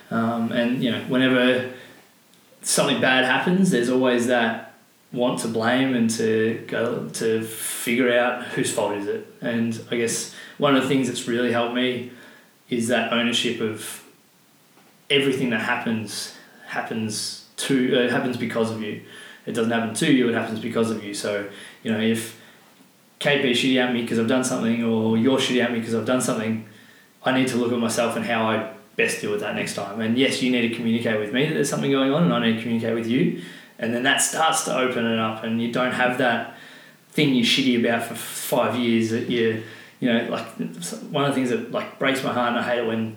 Um, 0.09 0.51
and 0.51 0.83
you 0.83 0.91
know, 0.91 1.01
whenever 1.03 1.71
something 2.61 3.01
bad 3.01 3.25
happens, 3.25 3.71
there's 3.71 3.89
always 3.89 4.27
that 4.27 4.73
want 5.11 5.39
to 5.39 5.47
blame 5.47 5.93
and 5.93 6.09
to 6.09 6.63
go 6.67 7.09
to 7.09 7.43
figure 7.43 8.17
out 8.17 8.45
whose 8.45 8.71
fault 8.71 8.93
is 8.93 9.07
it. 9.07 9.27
And 9.41 9.79
I 9.91 9.97
guess 9.97 10.33
one 10.57 10.75
of 10.75 10.83
the 10.83 10.87
things 10.87 11.07
that's 11.07 11.27
really 11.27 11.51
helped 11.51 11.75
me 11.75 12.11
is 12.71 12.87
that 12.87 13.13
ownership 13.13 13.61
of 13.61 14.03
everything 15.11 15.51
that 15.51 15.61
happens 15.61 16.35
happens 16.65 17.45
to 17.57 18.07
uh, 18.07 18.09
happens 18.09 18.37
because 18.37 18.71
of 18.71 18.81
you. 18.81 19.03
It 19.45 19.51
doesn't 19.51 19.71
happen 19.71 19.93
to 19.93 20.11
you; 20.11 20.29
it 20.29 20.33
happens 20.33 20.59
because 20.59 20.89
of 20.89 21.03
you. 21.03 21.13
So 21.13 21.47
you 21.83 21.91
know 21.91 21.99
if 21.99 22.39
be 23.19 23.51
shitty 23.51 23.77
at 23.77 23.93
me 23.93 24.01
because 24.01 24.17
I've 24.17 24.27
done 24.27 24.43
something, 24.43 24.83
or 24.83 25.17
you're 25.17 25.37
shitty 25.37 25.63
at 25.63 25.71
me 25.71 25.79
because 25.79 25.93
I've 25.93 26.05
done 26.05 26.21
something, 26.21 26.65
I 27.23 27.31
need 27.31 27.47
to 27.49 27.57
look 27.57 27.71
at 27.71 27.77
myself 27.77 28.15
and 28.15 28.25
how 28.25 28.49
I 28.49 28.71
best 28.95 29.21
deal 29.21 29.31
with 29.31 29.41
that 29.41 29.55
next 29.55 29.75
time. 29.75 30.01
And 30.01 30.17
yes, 30.17 30.41
you 30.41 30.51
need 30.51 30.67
to 30.69 30.75
communicate 30.75 31.19
with 31.19 31.31
me 31.31 31.45
that 31.45 31.53
there's 31.53 31.69
something 31.69 31.91
going 31.91 32.11
on, 32.11 32.23
and 32.23 32.33
I 32.33 32.47
need 32.47 32.55
to 32.55 32.61
communicate 32.61 32.95
with 32.95 33.07
you. 33.07 33.43
And 33.77 33.93
then 33.93 34.03
that 34.03 34.21
starts 34.21 34.63
to 34.65 34.77
open 34.77 35.05
it 35.05 35.19
up, 35.19 35.43
and 35.43 35.61
you 35.61 35.71
don't 35.71 35.93
have 35.93 36.17
that 36.17 36.55
thing 37.09 37.35
you're 37.35 37.45
shitty 37.45 37.79
about 37.79 38.03
for 38.03 38.15
five 38.15 38.75
years 38.75 39.09
that 39.09 39.29
you, 39.29 39.63
you 40.01 40.11
know, 40.11 40.27
like 40.29 40.45
one 41.11 41.23
of 41.23 41.29
the 41.29 41.35
things 41.35 41.49
that 41.51 41.71
like 41.71 41.97
breaks 41.99 42.21
my 42.23 42.33
heart, 42.33 42.49
and 42.49 42.59
I 42.59 42.63
hate 42.63 42.79
it 42.79 42.87
when 42.87 43.15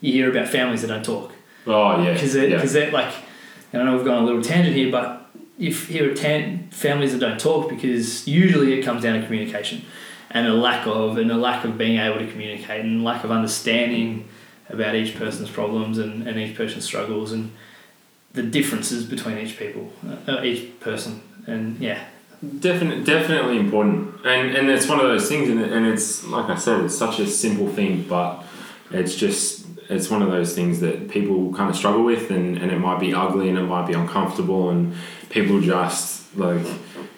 you 0.00 0.12
hear 0.12 0.30
about 0.30 0.48
families 0.48 0.82
that 0.82 0.88
don't 0.88 1.04
talk 1.04 1.32
oh 1.68 2.02
yeah 2.02 2.12
because 2.12 2.32
they're, 2.34 2.48
yeah. 2.48 2.60
'cause 2.60 2.72
they're 2.72 2.90
like, 2.90 3.12
and 3.72 3.80
I 3.82 3.84
know 3.84 3.96
we've 3.96 4.04
gone 4.04 4.22
a 4.22 4.26
little 4.26 4.42
tangent 4.42 4.74
here, 4.76 4.90
but 4.90 5.22
if 5.58 5.88
hear 5.88 6.12
tan- 6.14 6.68
families 6.70 7.12
that 7.12 7.18
don't 7.20 7.40
talk 7.40 7.68
because 7.70 8.26
usually 8.28 8.74
it 8.78 8.82
comes 8.84 9.02
down 9.04 9.18
to 9.20 9.24
communication 9.26 9.82
and 10.30 10.46
a 10.46 10.52
lack 10.54 10.86
of 10.86 11.16
and 11.18 11.30
a 11.30 11.36
lack 11.36 11.64
of 11.64 11.78
being 11.78 11.98
able 11.98 12.18
to 12.18 12.26
communicate 12.30 12.82
and 12.84 13.02
lack 13.04 13.24
of 13.24 13.30
understanding 13.30 14.28
about 14.68 14.94
each 14.94 15.14
person's 15.16 15.48
problems 15.48 15.96
and, 15.98 16.26
and 16.28 16.38
each 16.38 16.56
person's 16.56 16.84
struggles 16.84 17.32
and 17.32 17.50
the 18.34 18.42
differences 18.42 19.04
between 19.04 19.38
each 19.38 19.58
people, 19.58 19.90
uh, 20.28 20.42
each 20.42 20.78
person, 20.80 21.22
and 21.46 21.78
yeah, 21.78 22.04
Definitely, 22.60 23.04
definitely 23.04 23.58
important, 23.58 24.24
and 24.26 24.54
and 24.54 24.68
it's 24.68 24.86
one 24.88 25.00
of 25.00 25.06
those 25.06 25.26
things, 25.28 25.48
and, 25.48 25.60
and 25.60 25.86
it's 25.86 26.22
like 26.24 26.50
I 26.50 26.56
said, 26.56 26.84
it's 26.84 26.96
such 26.96 27.18
a 27.18 27.26
simple 27.26 27.66
thing, 27.68 28.04
but 28.06 28.44
it's 28.90 29.14
just 29.16 29.66
it's 29.88 30.10
one 30.10 30.20
of 30.20 30.30
those 30.30 30.54
things 30.54 30.80
that 30.80 31.08
people 31.08 31.52
kind 31.54 31.70
of 31.70 31.76
struggle 31.76 32.04
with, 32.04 32.30
and, 32.30 32.58
and 32.58 32.70
it 32.70 32.78
might 32.78 33.00
be 33.00 33.14
ugly, 33.14 33.48
and 33.48 33.56
it 33.56 33.62
might 33.62 33.86
be 33.86 33.94
uncomfortable, 33.94 34.68
and 34.68 34.94
people 35.30 35.60
just 35.62 36.36
like 36.36 36.64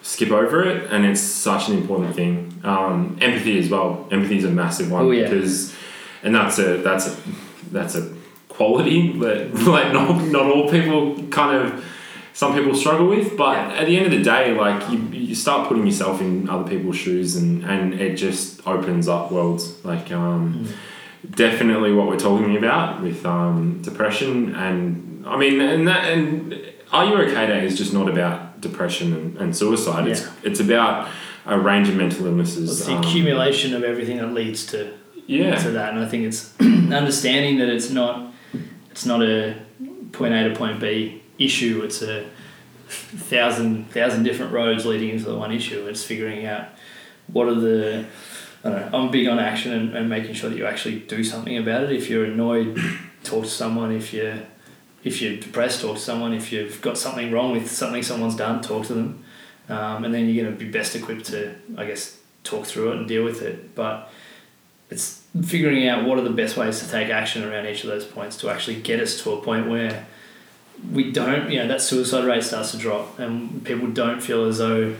skip 0.02 0.30
over 0.30 0.62
it, 0.62 0.88
and 0.92 1.04
it's 1.04 1.20
such 1.20 1.68
an 1.68 1.76
important 1.78 2.14
thing. 2.14 2.60
Um, 2.62 3.18
empathy 3.20 3.58
as 3.58 3.68
well. 3.68 4.06
Empathy 4.12 4.38
is 4.38 4.44
a 4.44 4.50
massive 4.50 4.90
one 4.90 5.02
Oh, 5.06 5.10
yeah. 5.10 5.24
because, 5.28 5.74
and 6.22 6.32
that's 6.34 6.60
a 6.60 6.76
that's 6.78 7.08
a 7.08 7.16
that's 7.72 7.96
a 7.96 8.14
quality 8.48 9.18
that 9.18 9.52
like 9.66 9.92
not 9.92 10.22
not 10.26 10.46
all 10.46 10.70
people 10.70 11.20
kind 11.28 11.56
of 11.56 11.84
some 12.38 12.54
people 12.54 12.72
struggle 12.72 13.08
with 13.08 13.36
but 13.36 13.56
at 13.80 13.86
the 13.86 13.96
end 13.96 14.06
of 14.06 14.12
the 14.12 14.22
day 14.22 14.52
like 14.52 14.88
you, 14.90 14.98
you 15.10 15.34
start 15.34 15.66
putting 15.66 15.84
yourself 15.84 16.20
in 16.20 16.48
other 16.48 16.68
people's 16.72 16.96
shoes 16.96 17.34
and 17.34 17.64
and 17.64 17.94
it 17.94 18.14
just 18.14 18.64
opens 18.64 19.08
up 19.08 19.32
worlds. 19.32 19.84
Like 19.84 20.12
um, 20.12 20.68
definitely 21.30 21.92
what 21.92 22.06
we're 22.06 22.24
talking 22.30 22.56
about 22.56 23.02
with 23.02 23.26
um, 23.26 23.82
depression 23.82 24.54
and 24.54 25.26
i 25.26 25.36
mean 25.36 25.60
and 25.60 25.88
that 25.88 26.04
and 26.12 26.54
are 26.92 27.06
you 27.06 27.16
okay 27.22 27.44
day 27.48 27.66
is 27.66 27.76
just 27.76 27.92
not 27.92 28.08
about 28.08 28.60
depression 28.60 29.12
and, 29.18 29.36
and 29.38 29.56
suicide. 29.56 30.06
It's 30.06 30.22
Yeah. 30.22 30.48
it's 30.48 30.60
about 30.60 31.08
a 31.44 31.58
range 31.58 31.88
of 31.88 31.96
mental 31.96 32.24
illnesses 32.26 32.70
it's 32.70 32.86
the 32.86 32.94
um, 32.94 33.02
accumulation 33.02 33.74
of 33.74 33.82
everything 33.82 34.18
that 34.18 34.32
leads 34.32 34.64
to 34.66 34.78
yeah. 35.26 35.56
to 35.56 35.70
that, 35.72 35.92
and 35.92 35.98
I 36.04 36.06
think 36.06 36.22
it's 36.28 36.42
understanding 36.60 37.58
that 37.58 37.68
it's 37.68 37.90
not 37.90 38.32
it's 38.92 39.04
not 39.04 39.22
a 39.22 39.56
point 40.12 40.34
A 40.34 40.48
to 40.48 40.54
point 40.54 40.78
B 40.78 41.22
issue. 41.38 41.82
It's 41.84 42.02
a 42.02 42.28
thousand 42.88 43.90
thousand 43.90 44.22
different 44.24 44.52
roads 44.52 44.86
leading 44.86 45.10
into 45.10 45.26
the 45.26 45.36
one 45.36 45.52
issue. 45.52 45.86
It's 45.86 46.04
figuring 46.04 46.46
out 46.46 46.68
what 47.28 47.48
are 47.48 47.54
the 47.54 48.06
I 48.64 48.70
don't 48.70 48.92
know. 48.92 48.98
I'm 48.98 49.10
big 49.10 49.28
on 49.28 49.38
action 49.38 49.72
and, 49.72 49.96
and 49.96 50.08
making 50.08 50.34
sure 50.34 50.50
that 50.50 50.56
you 50.56 50.66
actually 50.66 51.00
do 51.00 51.22
something 51.22 51.56
about 51.56 51.84
it. 51.84 51.92
If 51.92 52.10
you're 52.10 52.24
annoyed, 52.24 52.78
talk 53.22 53.44
to 53.44 53.50
someone. 53.50 53.92
If 53.92 54.12
you're 54.12 54.38
if 55.04 55.22
you're 55.22 55.36
depressed, 55.36 55.82
talk 55.82 55.96
to 55.96 56.02
someone. 56.02 56.32
If 56.32 56.52
you've 56.52 56.80
got 56.80 56.98
something 56.98 57.30
wrong 57.30 57.52
with 57.52 57.70
something 57.70 58.02
someone's 58.02 58.36
done, 58.36 58.60
talk 58.62 58.86
to 58.86 58.94
them. 58.94 59.24
um, 59.68 60.04
and 60.04 60.12
then 60.12 60.28
you're 60.28 60.44
going 60.44 60.56
to 60.56 60.64
be 60.64 60.70
best 60.70 60.96
equipped 60.96 61.26
to, 61.26 61.54
I 61.76 61.84
guess, 61.84 62.18
talk 62.42 62.66
through 62.66 62.92
it 62.92 62.96
and 62.96 63.08
deal 63.08 63.22
with 63.22 63.42
it. 63.42 63.74
But 63.74 64.10
it's 64.90 65.22
figuring 65.44 65.86
out 65.86 66.04
what 66.04 66.18
are 66.18 66.22
the 66.22 66.30
best 66.30 66.56
ways 66.56 66.80
to 66.80 66.90
take 66.90 67.10
action 67.10 67.44
around 67.44 67.66
each 67.66 67.84
of 67.84 67.90
those 67.90 68.04
points 68.06 68.36
to 68.38 68.50
actually 68.50 68.80
get 68.80 68.98
us 69.00 69.22
to 69.22 69.32
a 69.32 69.40
point 69.42 69.68
where 69.68 70.06
we 70.92 71.10
don't, 71.10 71.50
you 71.50 71.58
know, 71.58 71.68
that 71.68 71.80
suicide 71.80 72.24
rate 72.24 72.44
starts 72.44 72.72
to 72.72 72.78
drop, 72.78 73.18
and 73.18 73.64
people 73.64 73.88
don't 73.88 74.20
feel 74.20 74.44
as 74.44 74.58
though 74.58 74.94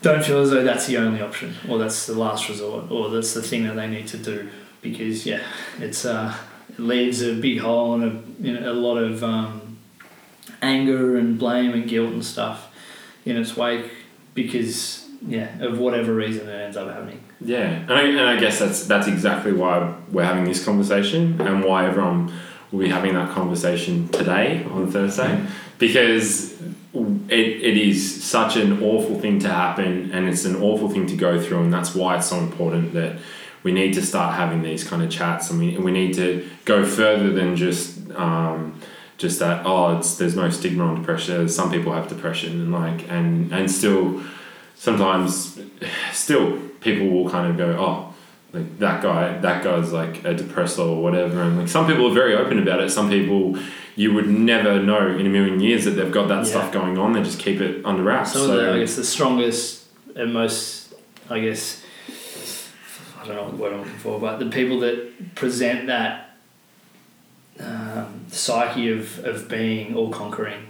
don't 0.00 0.24
feel 0.24 0.38
as 0.38 0.50
though 0.50 0.62
that's 0.62 0.86
the 0.86 0.96
only 0.96 1.20
option 1.20 1.56
or 1.68 1.78
that's 1.78 2.06
the 2.06 2.14
last 2.14 2.48
resort 2.48 2.90
or 2.90 3.10
that's 3.10 3.34
the 3.34 3.42
thing 3.42 3.64
that 3.64 3.74
they 3.74 3.88
need 3.88 4.06
to 4.06 4.16
do 4.16 4.48
because 4.80 5.26
yeah 5.26 5.42
it's 5.80 6.04
uh, 6.04 6.32
it 6.70 6.78
leaves 6.78 7.22
a 7.22 7.34
big 7.34 7.58
hole 7.58 7.94
and 7.94 8.04
a, 8.04 8.46
you 8.46 8.52
know, 8.52 8.70
a 8.70 8.74
lot 8.74 8.96
of 8.96 9.24
um, 9.24 9.78
anger 10.62 11.16
and 11.16 11.38
blame 11.38 11.72
and 11.72 11.88
guilt 11.88 12.12
and 12.12 12.24
stuff 12.24 12.72
in 13.24 13.36
its 13.36 13.56
wake 13.56 13.90
because 14.34 15.08
yeah 15.26 15.58
of 15.58 15.78
whatever 15.78 16.14
reason 16.14 16.48
it 16.48 16.54
ends 16.54 16.76
up 16.76 16.88
happening. 16.88 17.20
Yeah, 17.40 17.66
and 17.66 17.92
I, 17.92 18.02
and 18.02 18.20
I 18.20 18.38
guess 18.38 18.58
that's 18.58 18.86
that's 18.86 19.06
exactly 19.06 19.52
why 19.52 19.94
we're 20.10 20.24
having 20.24 20.44
this 20.44 20.64
conversation 20.64 21.40
and 21.40 21.64
why 21.64 21.86
everyone 21.86 22.32
will 22.70 22.80
be 22.80 22.88
having 22.88 23.14
that 23.14 23.30
conversation 23.30 24.08
today 24.08 24.64
on 24.70 24.90
Thursday 24.90 25.46
because 25.78 26.60
it, 27.28 27.30
it 27.30 27.76
is 27.76 28.24
such 28.24 28.56
an 28.56 28.82
awful 28.82 29.18
thing 29.20 29.38
to 29.40 29.48
happen 29.48 30.10
and 30.12 30.28
it's 30.28 30.44
an 30.44 30.56
awful 30.56 30.88
thing 30.88 31.06
to 31.06 31.16
go 31.16 31.40
through 31.40 31.62
and 31.62 31.72
that's 31.72 31.94
why 31.94 32.16
it's 32.16 32.26
so 32.26 32.38
important 32.38 32.92
that 32.94 33.18
we 33.62 33.72
need 33.72 33.92
to 33.94 34.02
start 34.02 34.34
having 34.34 34.62
these 34.62 34.84
kind 34.84 35.02
of 35.02 35.10
chats 35.10 35.50
and 35.50 35.60
we, 35.60 35.76
we 35.78 35.90
need 35.90 36.14
to 36.14 36.48
go 36.64 36.84
further 36.84 37.30
than 37.30 37.56
just 37.56 38.10
um, 38.12 38.80
just 39.16 39.38
that 39.40 39.66
oh 39.66 39.98
it's 39.98 40.16
there's 40.16 40.36
no 40.36 40.48
stigma 40.48 40.84
on 40.84 40.96
depression 40.96 41.48
some 41.48 41.70
people 41.70 41.92
have 41.92 42.08
depression 42.08 42.60
and 42.60 42.72
like 42.72 43.08
and 43.08 43.52
and 43.52 43.70
still 43.70 44.22
sometimes 44.76 45.60
still 46.12 46.58
people 46.80 47.08
will 47.08 47.28
kind 47.28 47.50
of 47.50 47.56
go 47.56 47.76
oh 47.78 48.07
like 48.52 48.78
that 48.78 49.02
guy 49.02 49.38
that 49.38 49.62
guy's 49.62 49.92
like 49.92 50.24
a 50.24 50.34
depressor 50.34 50.86
or 50.88 51.02
whatever. 51.02 51.42
And 51.42 51.58
like 51.58 51.68
some 51.68 51.86
people 51.86 52.10
are 52.10 52.14
very 52.14 52.34
open 52.34 52.58
about 52.58 52.80
it. 52.80 52.90
Some 52.90 53.08
people 53.10 53.58
you 53.96 54.14
would 54.14 54.28
never 54.28 54.80
know 54.80 55.08
in 55.08 55.26
a 55.26 55.28
million 55.28 55.60
years 55.60 55.84
that 55.84 55.92
they've 55.92 56.12
got 56.12 56.28
that 56.28 56.38
Yeah. 56.38 56.44
stuff 56.44 56.72
going 56.72 56.98
on. 56.98 57.12
They 57.12 57.22
just 57.22 57.38
keep 57.38 57.60
it 57.60 57.84
under 57.84 58.02
wraps. 58.02 58.32
Some 58.32 58.42
so 58.46 58.58
of 58.58 58.64
the 58.64 58.72
I 58.74 58.78
guess 58.78 58.96
the 58.96 59.04
strongest 59.04 59.84
and 60.16 60.32
most 60.32 60.94
I 61.28 61.40
guess 61.40 61.82
I 63.22 63.26
don't 63.26 63.36
know 63.36 63.42
what 63.44 63.54
word 63.58 63.72
I'm 63.74 63.78
looking 63.80 63.94
for, 63.98 64.18
but 64.18 64.38
the 64.38 64.46
people 64.46 64.80
that 64.80 65.34
present 65.34 65.88
that 65.88 66.36
um, 67.60 68.24
psyche 68.28 68.90
of, 68.90 69.18
of 69.24 69.48
being 69.48 69.94
all 69.94 70.10
conquering, 70.10 70.68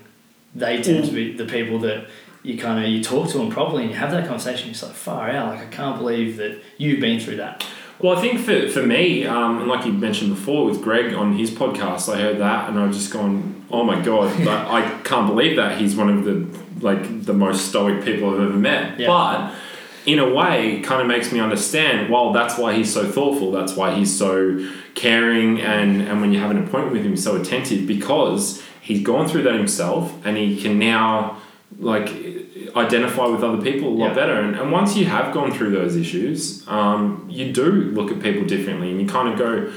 they 0.55 0.83
tend 0.83 1.05
to 1.05 1.13
be 1.13 1.33
the 1.37 1.45
people 1.45 1.79
that 1.81 2.07
you 2.49 2.57
kind 2.57 2.83
of 2.83 2.91
you 2.91 3.05
talk 3.05 3.29
to 3.29 3.37
them 3.37 3.51
properly 3.51 3.83
and 3.83 3.93
you 3.93 3.99
have 3.99 4.11
that 4.11 4.27
conversation. 4.27 4.71
It's 4.71 4.83
like 4.83 4.93
far 4.93 5.29
out. 5.29 5.55
Like 5.55 5.67
I 5.67 5.71
can't 5.71 5.99
believe 5.99 6.39
that 6.39 6.59
you've 6.79 6.99
been 6.99 7.21
through 7.21 7.37
that. 7.37 7.63
Well, 7.99 8.17
I 8.17 8.21
think 8.23 8.41
for, 8.41 8.69
for 8.69 8.87
me, 8.87 9.27
um, 9.27 9.59
and 9.59 9.69
like 9.69 9.85
you 9.85 9.93
mentioned 9.93 10.35
before 10.35 10.65
with 10.65 10.81
Greg 10.81 11.13
on 11.13 11.37
his 11.37 11.51
podcast, 11.51 12.13
I 12.13 12.19
heard 12.19 12.39
that 12.39 12.71
and 12.71 12.79
I've 12.79 12.93
just 12.93 13.13
gone, 13.13 13.67
oh 13.71 13.85
my 13.85 14.01
god, 14.01 14.33
I 14.49 14.99
can't 15.03 15.27
believe 15.27 15.57
that 15.57 15.79
he's 15.79 15.95
one 15.95 16.09
of 16.09 16.25
the 16.25 16.59
like 16.81 17.25
the 17.25 17.35
most 17.35 17.69
stoic 17.69 18.03
people 18.03 18.31
I've 18.31 18.41
ever 18.41 18.57
met. 18.57 18.99
Yeah. 18.99 19.09
But 19.09 19.55
in 20.07 20.19
a 20.19 20.33
way, 20.33 20.81
kind 20.81 21.03
of 21.03 21.07
makes 21.07 21.31
me 21.33 21.41
understand. 21.41 22.11
Well, 22.11 22.33
that's 22.33 22.57
why 22.57 22.73
he's 22.73 22.91
so 22.91 23.05
thoughtful. 23.05 23.53
That's 23.53 23.77
why 23.77 23.95
he's 23.95 24.17
so 24.17 24.67
caring, 24.95 25.61
and 25.61 26.01
and 26.01 26.23
when 26.23 26.33
you 26.33 26.39
have 26.39 26.51
an 26.51 26.65
appointment 26.65 26.93
with 26.93 27.05
him, 27.05 27.15
so 27.15 27.37
attentive 27.37 27.87
because 27.87 28.63
he's 28.81 29.03
gone 29.03 29.29
through 29.29 29.43
that 29.43 29.55
himself, 29.55 30.15
and 30.25 30.39
he 30.39 30.59
can 30.59 30.79
now 30.79 31.43
like 31.79 32.09
identify 32.77 33.27
with 33.27 33.43
other 33.43 33.63
people 33.63 33.89
a 33.89 33.91
lot 33.91 34.09
Yeah. 34.09 34.15
better. 34.15 34.35
And, 34.41 34.57
and 34.57 34.71
once 34.73 34.97
you 34.97 35.07
have 35.07 35.33
gone 35.35 35.51
through 35.53 35.71
those 35.71 35.97
issues, 35.97 36.67
um, 36.69 37.27
you 37.31 37.53
do 37.53 37.65
look 37.71 38.11
at 38.11 38.21
people 38.23 38.45
differently, 38.47 38.91
and 38.91 39.01
you 39.01 39.07
kind 39.07 39.29
of 39.33 39.39
go. 39.39 39.71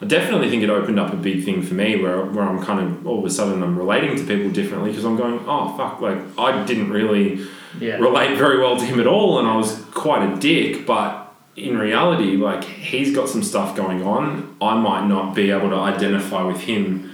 I 0.00 0.04
definitely 0.04 0.50
think 0.50 0.62
it 0.62 0.68
opened 0.68 1.00
up 1.00 1.14
a 1.14 1.16
big 1.16 1.44
thing 1.44 1.62
for 1.62 1.72
me 1.72 1.96
where, 1.96 2.22
where 2.26 2.44
I'm 2.44 2.62
kind 2.62 2.80
of 2.80 3.06
all 3.06 3.18
of 3.20 3.24
a 3.24 3.30
sudden 3.30 3.62
I'm 3.62 3.78
relating 3.78 4.14
to 4.16 4.24
people 4.24 4.50
differently 4.50 4.90
because 4.90 5.06
I'm 5.06 5.16
going, 5.16 5.40
oh 5.46 5.74
fuck, 5.78 6.02
like 6.02 6.18
I 6.38 6.64
didn't 6.66 6.90
really 6.90 7.40
Yeah. 7.80 7.96
relate 7.96 8.36
very 8.36 8.58
well 8.58 8.76
to 8.76 8.84
him 8.84 9.00
at 9.00 9.06
all, 9.06 9.38
and 9.38 9.48
I 9.48 9.56
was 9.56 9.82
quite 9.94 10.22
a 10.30 10.36
dick. 10.36 10.84
But 10.86 11.32
in 11.56 11.78
reality, 11.78 12.36
like 12.36 12.62
he's 12.64 13.14
got 13.14 13.30
some 13.30 13.42
stuff 13.42 13.74
going 13.74 14.02
on. 14.02 14.54
I 14.60 14.74
might 14.78 15.06
not 15.08 15.34
be 15.34 15.50
able 15.50 15.70
to 15.70 15.76
identify 15.76 16.42
with 16.42 16.60
him 16.60 17.10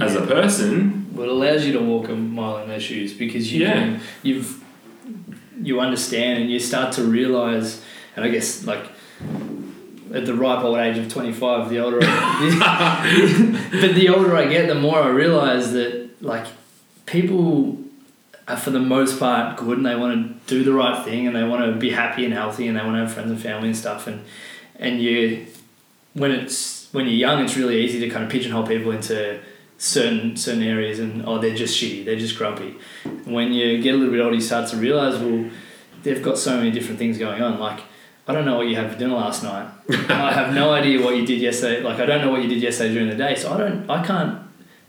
as 0.00 0.16
a 0.16 0.22
person. 0.22 1.06
Well, 1.12 1.26
it 1.26 1.30
allows 1.32 1.66
you 1.66 1.74
to 1.74 1.80
walk 1.80 2.08
a 2.08 2.14
mile 2.16 2.56
in 2.62 2.68
their 2.70 2.80
shoes 2.80 3.12
because 3.12 3.52
you 3.52 3.60
Yeah. 3.66 3.72
can, 3.74 4.00
you've 4.22 4.63
you 5.64 5.80
understand 5.80 6.40
and 6.40 6.50
you 6.50 6.60
start 6.60 6.92
to 6.94 7.04
realize, 7.04 7.82
and 8.16 8.24
I 8.24 8.28
guess 8.28 8.64
like 8.64 8.84
at 10.12 10.26
the 10.26 10.34
ripe 10.34 10.62
old 10.62 10.78
age 10.78 10.98
of 10.98 11.12
twenty 11.12 11.32
five, 11.32 11.70
the 11.70 11.80
older, 11.80 11.98
I, 12.02 13.68
but 13.80 13.94
the 13.94 14.08
older 14.10 14.36
I 14.36 14.46
get, 14.46 14.68
the 14.68 14.74
more 14.74 14.98
I 14.98 15.08
realize 15.08 15.72
that 15.72 16.22
like 16.22 16.46
people 17.06 17.78
are 18.46 18.56
for 18.56 18.70
the 18.70 18.80
most 18.80 19.18
part 19.18 19.56
good 19.56 19.78
and 19.78 19.86
they 19.86 19.96
want 19.96 20.46
to 20.46 20.54
do 20.54 20.64
the 20.64 20.72
right 20.72 21.02
thing 21.04 21.26
and 21.26 21.34
they 21.34 21.42
want 21.42 21.64
to 21.64 21.78
be 21.78 21.90
happy 21.90 22.24
and 22.24 22.34
healthy 22.34 22.68
and 22.68 22.76
they 22.76 22.82
want 22.82 22.94
to 22.94 23.00
have 23.00 23.12
friends 23.12 23.30
and 23.30 23.40
family 23.40 23.68
and 23.68 23.76
stuff. 23.76 24.06
And 24.06 24.24
and 24.76 25.00
you 25.00 25.46
when 26.12 26.30
it's 26.30 26.92
when 26.92 27.06
you're 27.06 27.14
young 27.14 27.42
it's 27.42 27.56
really 27.56 27.82
easy 27.82 28.00
to 28.00 28.08
kind 28.10 28.24
of 28.24 28.30
pigeonhole 28.30 28.66
people 28.66 28.92
into 28.92 29.40
certain 29.76 30.36
certain 30.36 30.62
areas 30.62 30.98
and 30.98 31.26
oh 31.26 31.38
they're 31.38 31.54
just 31.54 31.80
shitty 31.80 32.04
they're 32.04 32.18
just 32.18 32.36
grumpy. 32.36 32.76
When 33.24 33.52
you 33.52 33.82
get 33.82 33.94
a 33.94 33.98
little 33.98 34.12
bit 34.12 34.20
older 34.20 34.34
you 34.34 34.40
start 34.40 34.68
to 34.70 34.76
realize 34.76 35.18
well 35.18 35.50
they've 36.02 36.22
got 36.22 36.38
so 36.38 36.56
many 36.56 36.70
different 36.70 36.98
things 36.98 37.18
going 37.18 37.42
on. 37.42 37.58
Like 37.58 37.80
I 38.26 38.32
don't 38.32 38.44
know 38.44 38.56
what 38.56 38.68
you 38.68 38.76
had 38.76 38.90
for 38.90 38.98
dinner 38.98 39.14
last 39.14 39.42
night. 39.42 39.68
I 40.08 40.32
have 40.32 40.54
no 40.54 40.72
idea 40.72 41.02
what 41.02 41.16
you 41.16 41.26
did 41.26 41.40
yesterday 41.40 41.82
like 41.82 41.98
I 42.00 42.06
don't 42.06 42.20
know 42.20 42.30
what 42.30 42.42
you 42.42 42.48
did 42.48 42.62
yesterday 42.62 42.94
during 42.94 43.08
the 43.08 43.16
day 43.16 43.34
so 43.34 43.52
I 43.52 43.58
don't 43.58 43.88
I 43.90 44.04
can't 44.04 44.40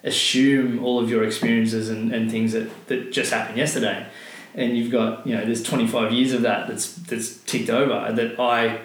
assume 0.03 0.83
all 0.83 0.99
of 0.99 1.09
your 1.09 1.23
experiences 1.23 1.89
and, 1.89 2.13
and 2.13 2.29
things 2.29 2.53
that, 2.53 2.88
that 2.88 3.11
just 3.11 3.33
happened 3.33 3.57
yesterday. 3.57 4.05
And 4.53 4.77
you've 4.77 4.91
got 4.91 5.27
you 5.27 5.36
know 5.36 5.43
there's 5.43 5.63
25 5.63 6.13
years 6.13 6.31
of 6.31 6.43
that 6.43 6.67
that's 6.67 6.93
that's 6.95 7.38
ticked 7.39 7.69
over 7.69 8.13
that 8.13 8.39
I 8.39 8.81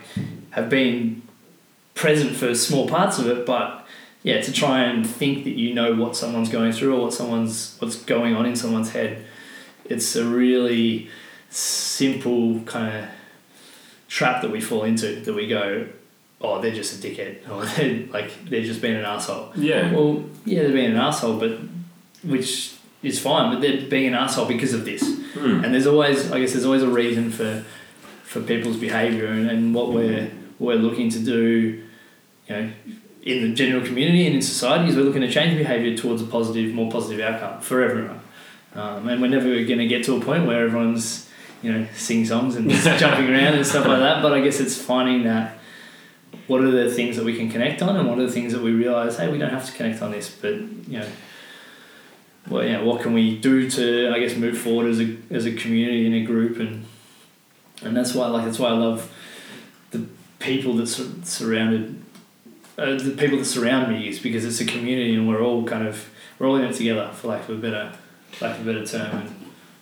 have 0.51 0.69
been 0.69 1.23
present 1.95 2.35
for 2.35 2.55
small 2.55 2.89
parts 2.89 3.19
of 3.19 3.29
it 3.29 3.47
but 3.47 3.80
yeah 4.23 4.41
to 4.41 4.53
try 4.53 4.81
and 4.83 5.07
think 5.09 5.45
that 5.45 5.53
you 5.57 5.75
know 5.75 5.95
what 5.95 6.17
someone's 6.17 6.49
going 6.49 6.73
through 6.73 6.95
or 6.97 7.01
what 7.03 7.13
someone's 7.13 7.77
what's 7.79 7.97
going 7.97 8.35
on 8.35 8.45
in 8.47 8.55
someone's 8.57 8.93
head 8.93 9.25
it's 9.85 10.15
a 10.17 10.25
really 10.25 11.09
simple 11.49 12.61
kind 12.61 12.97
of 13.05 13.09
trap 14.09 14.43
that 14.43 14.51
we 14.51 14.61
fall 14.61 14.85
into 14.85 15.21
that 15.21 15.35
we 15.35 15.47
go 15.47 15.87
oh 16.41 16.61
they're 16.61 16.75
just 16.75 17.03
a 17.03 17.09
dickhead 17.09 17.49
or 17.51 17.65
they're 17.65 18.07
like 18.09 18.31
they're 18.49 18.63
just 18.65 18.81
being 18.83 18.97
an 18.97 19.05
asshole 19.05 19.53
Yeah. 19.57 19.93
well, 19.93 20.25
yeah, 20.45 20.63
they're 20.63 20.73
being 20.73 20.93
an 20.93 20.97
asshole, 20.97 21.39
but 21.39 21.59
which 22.23 22.73
is 23.03 23.19
fine. 23.19 23.53
But 23.53 23.61
they're 23.63 23.89
being 23.89 24.09
an 24.09 24.15
asshole 24.15 24.47
because 24.47 24.73
of 24.75 24.85
this. 24.85 25.03
Hmm. 25.35 25.65
And 25.65 25.73
there's 25.75 25.87
always, 25.87 26.31
I 26.33 26.41
guess, 26.41 26.53
there's 26.53 26.65
always 26.67 26.83
a 26.83 26.89
reason 26.89 27.31
for 27.31 27.65
for 28.25 28.41
people's 28.41 28.77
behaviour 28.77 29.27
and, 29.27 29.51
and 29.51 29.75
what 29.75 29.93
we're 29.93 30.31
we're 30.59 30.77
looking 30.77 31.09
to 31.11 31.19
do. 31.19 31.83
You 32.49 32.55
know, 32.57 32.71
in 33.23 33.43
the 33.43 33.55
general 33.55 33.85
community 33.85 34.27
and 34.27 34.35
in 34.35 34.43
society, 34.43 34.91
is 34.91 34.97
we're 34.97 35.03
looking 35.03 35.23
to 35.23 35.31
change 35.31 35.57
behaviour 35.57 35.97
towards 35.97 36.23
a 36.23 36.27
positive, 36.27 36.73
more 36.75 36.91
positive 36.91 37.21
outcome 37.21 37.61
for 37.61 37.83
everyone. 37.83 38.21
Um, 38.75 39.09
and 39.09 39.21
we're 39.21 39.29
never 39.29 39.49
going 39.65 39.79
to 39.79 39.87
get 39.87 40.05
to 40.05 40.17
a 40.17 40.21
point 40.21 40.47
where 40.47 40.65
everyone's 40.65 41.29
you 41.63 41.73
know 41.73 41.87
singing 41.95 42.25
songs 42.25 42.57
and 42.57 42.71
jumping 42.99 43.29
around 43.29 43.55
and 43.55 43.67
stuff 43.67 43.87
like 43.87 43.99
that. 43.99 44.23
But 44.23 44.33
I 44.33 44.41
guess 44.41 44.61
it's 44.61 44.81
finding 44.81 45.25
that 45.25 45.59
what 46.47 46.63
are 46.63 46.71
the 46.71 46.91
things 46.91 47.17
that 47.17 47.25
we 47.25 47.37
can 47.37 47.51
connect 47.51 47.83
on 47.83 47.97
and 47.97 48.09
what 48.09 48.19
are 48.19 48.27
the 48.27 48.33
things 48.33 48.53
that 48.53 48.63
we 48.63 48.73
realize 48.73 49.17
hey 49.17 49.31
we 49.31 49.39
don't 49.39 49.51
have 49.51 49.67
to 49.67 49.73
connect 49.73 50.03
on 50.03 50.11
this 50.11 50.31
but 50.31 50.55
you 50.55 50.99
know 50.99 51.09
well 52.49 52.65
yeah 52.65 52.83
what 52.83 53.01
can 53.01 53.13
we 53.13 53.39
do 53.39 53.71
to 53.71 54.11
I 54.13 54.19
guess 54.19 54.37
move 54.37 54.59
forward 54.59 54.91
as 54.91 55.01
a 55.01 55.17
as 55.31 55.47
a 55.47 55.53
community 55.53 56.07
and 56.07 56.15
a 56.15 56.23
group 56.23 56.59
and 56.59 56.87
and 57.83 57.97
that's 57.97 58.15
why 58.15 58.27
like 58.27 58.45
that's 58.45 58.59
why 58.59 58.69
I 58.69 58.73
love 58.73 59.13
the 59.93 60.07
people 60.39 60.75
that 60.75 60.89
sur- 60.89 61.23
surrounded 61.23 62.00
uh, 62.81 62.95
the 62.95 63.11
people 63.11 63.39
that 63.39 63.45
surround 63.45 63.93
me 63.93 64.09
is 64.09 64.19
because 64.19 64.45
it's 64.45 64.61
a 64.61 64.65
community 64.65 65.15
and 65.15 65.29
we're 65.29 65.43
all 65.43 65.65
kind 65.65 65.87
of 65.87 66.09
we're 66.39 66.49
all 66.49 66.57
in 66.57 66.65
it 66.65 66.75
together 66.75 67.11
for 67.13 67.29
lack 67.29 67.49
of 67.49 67.59
a 67.59 67.61
better 67.61 67.93
lack 68.41 68.59
of 68.59 68.67
a 68.67 68.73
better 68.73 68.87
term 68.87 69.35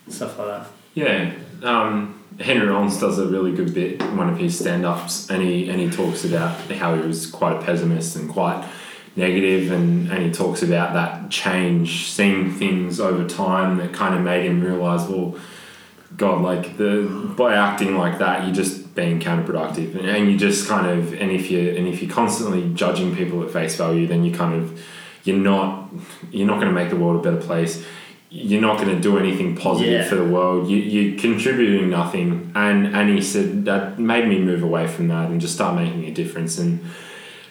and 0.05 0.13
stuff 0.13 0.37
like 0.37 0.47
that. 0.47 0.67
Yeah, 0.93 1.33
um, 1.63 2.23
Henry 2.39 2.67
Rollins 2.67 2.99
does 2.99 3.17
a 3.19 3.27
really 3.27 3.53
good 3.53 3.73
bit 3.73 4.01
in 4.01 4.17
one 4.17 4.29
of 4.29 4.37
his 4.37 4.59
stand-ups, 4.59 5.29
and 5.29 5.41
he 5.41 5.69
and 5.69 5.79
he 5.79 5.89
talks 5.89 6.25
about 6.25 6.55
how 6.71 6.95
he 6.95 7.01
was 7.01 7.25
quite 7.27 7.55
a 7.55 7.61
pessimist 7.61 8.15
and 8.15 8.29
quite 8.29 8.67
negative, 9.15 9.71
and, 9.71 10.11
and 10.11 10.23
he 10.23 10.31
talks 10.31 10.61
about 10.61 10.93
that 10.93 11.29
change, 11.29 12.09
seeing 12.09 12.51
things 12.51 12.99
over 12.99 13.27
time 13.27 13.77
that 13.77 13.93
kind 13.93 14.15
of 14.15 14.21
made 14.21 14.45
him 14.45 14.61
realize, 14.61 15.07
well, 15.07 15.35
God, 16.17 16.41
like 16.41 16.77
the 16.77 17.33
by 17.37 17.55
acting 17.55 17.97
like 17.97 18.19
that, 18.19 18.45
you're 18.45 18.55
just 18.55 18.95
being 18.95 19.19
counterproductive, 19.19 19.95
and, 19.97 20.07
and 20.09 20.31
you 20.31 20.37
just 20.37 20.67
kind 20.67 20.87
of, 20.87 21.13
and 21.13 21.31
if 21.31 21.49
you 21.51 21.59
and 21.75 21.87
if 21.87 22.01
you're 22.01 22.11
constantly 22.11 22.73
judging 22.73 23.15
people 23.15 23.43
at 23.43 23.51
face 23.51 23.75
value, 23.75 24.07
then 24.07 24.23
you 24.25 24.33
kind 24.33 24.55
of, 24.55 24.81
you're 25.23 25.37
not, 25.37 25.89
you're 26.31 26.47
not 26.47 26.55
going 26.55 26.67
to 26.67 26.73
make 26.73 26.89
the 26.89 26.95
world 26.95 27.25
a 27.25 27.31
better 27.31 27.41
place 27.45 27.85
you're 28.31 28.61
not 28.61 28.77
going 28.77 28.95
to 28.95 29.01
do 29.01 29.17
anything 29.17 29.55
positive 29.55 29.91
Yeah. 29.91 30.07
for 30.07 30.13
the 30.15 30.23
world. 30.23 30.69
You, 30.69 30.77
you're 30.77 31.19
contributing 31.19 31.89
nothing. 31.89 32.51
And 32.53 32.95
and 32.95 33.09
he 33.09 33.23
said 33.23 33.65
that 33.65 33.97
made 33.97 34.27
me 34.27 34.37
move 34.39 34.61
away 34.61 34.85
from 34.87 35.07
that 35.07 35.31
and 35.31 35.41
just 35.41 35.55
start 35.55 35.75
making 35.75 36.05
a 36.05 36.11
difference. 36.11 36.59
And 36.59 36.79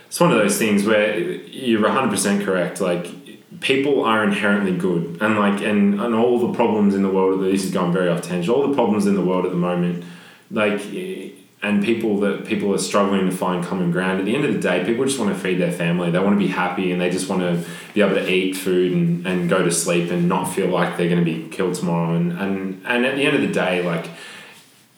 it's 0.07 0.21
one 0.21 0.31
of 0.31 0.39
those 0.39 0.57
things 0.57 0.87
where 0.87 1.19
you're 1.19 1.83
100% 1.83 2.45
correct. 2.45 2.81
Like 2.81 3.18
people 3.61 4.05
are 4.05 4.25
inherently 4.25 4.77
good, 4.77 5.19
and 5.21 5.39
like 5.39 5.61
and 5.63 6.01
and 6.01 6.15
all 6.15 6.39
the 6.39 6.53
problems 6.55 6.95
in 6.95 7.03
the 7.03 7.11
world. 7.11 7.41
This 7.43 7.65
is 7.65 7.73
going 7.73 7.93
very 7.93 8.09
off 8.09 8.23
tangent. 8.23 8.49
All 8.55 8.67
the 8.69 8.75
problems 8.75 9.07
in 9.07 9.15
the 9.15 9.23
world 9.23 9.45
at 9.45 9.51
the 9.51 9.57
moment, 9.59 10.05
like. 10.51 10.81
Eh, 10.95 11.31
and 11.61 11.83
people 11.85 12.21
that 12.21 12.47
people 12.47 12.73
are 12.73 12.79
struggling 12.79 13.29
to 13.29 13.35
find 13.37 13.65
common 13.65 13.91
ground. 13.91 14.21
At 14.21 14.27
the 14.27 14.37
end 14.37 14.45
of 14.45 14.55
the 14.55 14.61
day, 14.61 14.85
people 14.85 15.05
just 15.05 15.19
want 15.19 15.35
to 15.35 15.41
feed 15.41 15.59
their 15.59 15.73
family. 15.73 16.09
They 16.09 16.21
want 16.21 16.39
to 16.39 16.39
be 16.39 16.47
happy, 16.47 16.93
and 16.93 17.01
they 17.01 17.11
just 17.11 17.29
want 17.29 17.43
to 17.43 17.69
be 17.95 18.01
able 18.01 18.15
to 18.15 18.31
eat 18.31 18.57
food 18.57 18.93
and, 18.93 19.27
and 19.27 19.51
go 19.51 19.65
to 19.65 19.73
sleep 19.73 20.13
and 20.13 20.29
not 20.29 20.45
feel 20.45 20.69
like 20.69 20.97
they're 20.97 21.09
going 21.09 21.25
to 21.25 21.25
be 21.25 21.49
killed 21.49 21.75
tomorrow. 21.75 22.15
And, 22.15 22.31
and 22.31 22.81
and 22.87 23.05
at 23.05 23.17
the 23.17 23.25
end 23.25 23.35
of 23.35 23.43
the 23.43 23.53
day, 23.53 23.83
like 23.83 24.09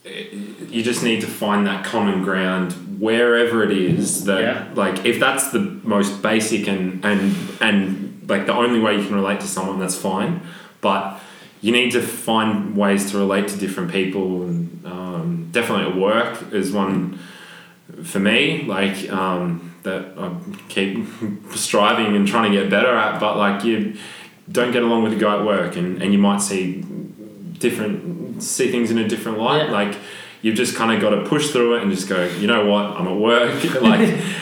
eh, 0.04 0.26
you 0.68 0.82
just 0.82 1.02
need 1.02 1.22
to 1.22 1.26
find 1.26 1.66
that 1.66 1.82
common 1.82 2.22
ground 2.22 2.74
wherever 3.00 3.64
it 3.64 3.72
is 3.72 4.24
that 4.26 4.42
Yeah. 4.42 4.66
like 4.74 5.06
if 5.06 5.18
that's 5.18 5.52
the 5.52 5.60
most 5.82 6.20
basic 6.20 6.68
and 6.68 7.02
and 7.02 7.34
and 7.62 8.09
like 8.30 8.46
the 8.46 8.54
only 8.54 8.80
way 8.80 8.96
you 8.96 9.04
can 9.04 9.14
relate 9.14 9.40
to 9.40 9.46
someone 9.46 9.78
that's 9.78 9.96
fine 9.96 10.40
but 10.80 11.20
you 11.60 11.72
need 11.72 11.90
to 11.92 12.00
find 12.00 12.76
ways 12.76 13.10
to 13.10 13.18
relate 13.18 13.48
to 13.48 13.56
different 13.58 13.90
people 13.92 14.42
and 14.44 14.86
um, 14.86 15.48
definitely 15.52 15.86
at 15.92 15.96
work 15.96 16.52
is 16.52 16.72
one 16.72 17.18
for 18.04 18.18
me 18.20 18.62
like 18.62 19.10
um, 19.12 19.74
that 19.82 20.14
I 20.16 20.32
keep 20.68 21.06
striving 21.54 22.16
and 22.16 22.26
trying 22.26 22.50
to 22.52 22.58
get 22.58 22.70
better 22.70 22.94
at 22.96 23.20
but 23.20 23.36
like 23.36 23.64
you 23.64 23.96
don't 24.50 24.72
get 24.72 24.82
along 24.82 25.02
with 25.02 25.12
a 25.12 25.16
guy 25.16 25.38
at 25.38 25.44
work 25.44 25.76
and, 25.76 26.02
and 26.02 26.12
you 26.12 26.18
might 26.18 26.40
see 26.40 26.82
different 27.58 28.42
see 28.42 28.70
things 28.70 28.90
in 28.90 28.98
a 28.98 29.06
different 29.06 29.38
light 29.38 29.66
Yeah. 29.66 29.72
like 29.72 29.96
you've 30.42 30.54
just 30.56 30.74
kind 30.76 30.90
of 30.92 31.00
got 31.02 31.10
to 31.10 31.28
push 31.28 31.50
through 31.50 31.76
it 31.76 31.82
and 31.82 31.92
just 31.92 32.08
go 32.08 32.24
you 32.38 32.46
know 32.46 32.64
what 32.64 32.86
i'm 32.98 33.06
at 33.06 33.16
work 33.18 33.62
like 33.82 34.00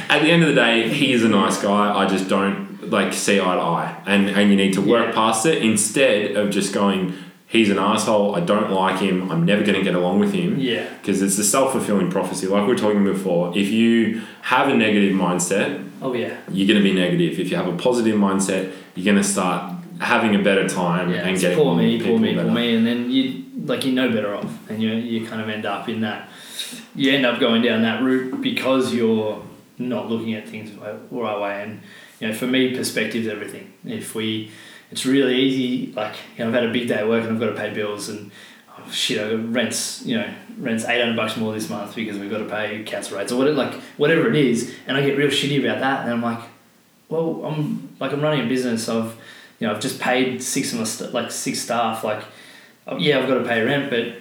at 0.09 0.22
the 0.22 0.30
end 0.30 0.43
of 0.45 0.49
the 0.51 0.55
day 0.55 0.89
he's 0.89 1.24
a 1.24 1.28
nice 1.28 1.61
guy 1.61 1.93
i 1.99 2.07
just 2.07 2.28
don't 2.28 2.68
like 2.91 3.12
see 3.12 3.41
eye 3.41 3.55
to 3.55 3.61
eye 3.61 4.03
and 4.07 4.28
and 4.30 4.51
you 4.51 4.57
need 4.57 4.72
to 4.74 4.80
work 4.80 5.07
Yeah. 5.09 5.12
past 5.14 5.47
it 5.47 5.62
instead 5.62 6.36
of 6.36 6.51
just 6.51 6.72
going 6.72 7.14
he's 7.47 7.70
an 7.70 7.78
asshole 7.78 8.34
i 8.36 8.41
don't 8.41 8.70
like 8.70 8.99
him 9.01 9.30
i'm 9.32 9.45
never 9.45 9.62
going 9.62 9.74
to 9.74 9.82
get 9.82 9.95
along 9.95 10.18
with 10.20 10.32
him 10.32 10.59
Yeah. 10.59 10.86
because 11.01 11.22
it's 11.22 11.39
a 11.39 11.45
self-fulfilling 11.45 12.11
prophecy 12.11 12.47
like 12.47 12.62
we 12.66 12.68
were 12.74 12.78
talking 12.78 13.05
before 13.05 13.57
if 13.57 13.68
you 13.70 14.22
have 14.43 14.68
a 14.68 14.74
negative 14.74 15.14
mindset 15.14 15.84
Oh 16.01 16.12
yeah. 16.14 16.36
you're 16.53 16.68
going 16.68 16.82
to 16.82 16.89
be 16.91 16.95
negative 16.95 17.39
if 17.41 17.51
you 17.51 17.57
have 17.57 17.66
a 17.66 17.76
positive 17.76 18.16
mindset 18.16 18.72
you're 18.95 19.05
going 19.05 19.16
to 19.16 19.28
start 19.36 19.74
having 20.01 20.34
a 20.36 20.43
better 20.43 20.68
time 20.68 21.11
Yeah. 21.12 21.26
and 21.26 21.39
getting 21.41 21.59
poor 21.59 21.74
me, 21.74 22.01
poor 22.01 22.18
me, 22.18 22.34
better. 22.34 22.45
poor 22.49 22.55
me, 22.55 22.76
and 22.76 22.86
then 22.86 23.11
you 23.11 23.45
like 23.70 23.84
you 23.84 23.93
know 23.93 24.09
better 24.12 24.32
off, 24.36 24.47
and 24.70 24.80
you 24.82 24.91
you 24.91 25.26
kind 25.26 25.43
of 25.43 25.49
end 25.49 25.66
up 25.66 25.89
in 25.89 26.01
that. 26.03 26.28
You 26.95 27.12
end 27.12 27.26
up 27.26 27.41
going 27.41 27.62
down 27.62 27.82
that 27.82 28.01
route 28.03 28.41
because 28.41 28.95
you're 28.95 29.43
not 29.78 30.09
looking 30.09 30.34
at 30.34 30.49
things 30.49 30.70
the 30.70 30.78
right 31.11 31.41
way. 31.41 31.62
And 31.64 31.80
you 32.21 32.29
know, 32.29 32.35
for 32.35 32.47
me, 32.47 32.77
perspective's 32.77 33.29
everything. 33.29 33.73
If 33.85 34.14
we, 34.14 34.51
it's 34.91 35.07
really 35.07 35.37
easy. 35.37 35.93
Like 35.93 36.16
you 36.37 36.45
know, 36.45 36.49
I've 36.49 36.55
had 36.55 36.64
a 36.64 36.73
big 36.73 36.89
day 36.89 36.97
at 36.97 37.09
work 37.09 37.25
and 37.25 37.33
I've 37.33 37.41
got 37.41 37.51
to 37.51 37.57
pay 37.57 37.73
bills 37.73 38.09
and. 38.09 38.31
Oh, 38.81 38.91
shit, 38.93 39.19
I 39.19 39.35
rents, 39.35 40.07
you 40.07 40.16
know, 40.16 40.33
rents 40.57 40.85
eight 40.85 41.01
hundred 41.01 41.16
bucks 41.16 41.37
more 41.37 41.53
this 41.53 41.69
month 41.69 41.97
because 41.97 42.16
we've 42.16 42.31
got 42.31 42.39
to 42.39 42.45
pay 42.45 42.85
council 42.85 43.19
rates 43.19 43.33
or 43.33 43.37
whatever, 43.37 43.57
like 43.57 43.75
whatever 43.97 44.29
it 44.29 44.37
is, 44.37 44.73
and 44.87 44.97
I 44.97 45.05
get 45.05 45.19
real 45.19 45.31
shitty 45.31 45.59
about 45.59 45.81
that, 45.81 46.03
and 46.03 46.12
I'm 46.12 46.23
like, 46.23 46.39
well, 47.09 47.45
I'm 47.45 47.97
like 47.99 48.12
I'm 48.12 48.21
running 48.21 48.47
a 48.47 48.49
business. 48.49 48.89
I've 48.89 49.16
you 49.59 49.66
know 49.66 49.75
I've 49.75 49.81
just 49.81 50.01
paid 50.01 50.43
six 50.43 50.73
of 50.73 50.79
my 50.79 50.85
st- 50.85 51.12
like 51.12 51.31
six 51.31 51.61
staff. 51.61 52.05
Like 52.05 52.23
oh, 52.87 52.97
yeah, 52.99 53.19
I've 53.19 53.29
got 53.29 53.39
to 53.39 53.45
pay 53.45 53.62
rent, 53.62 53.91
but 53.91 54.14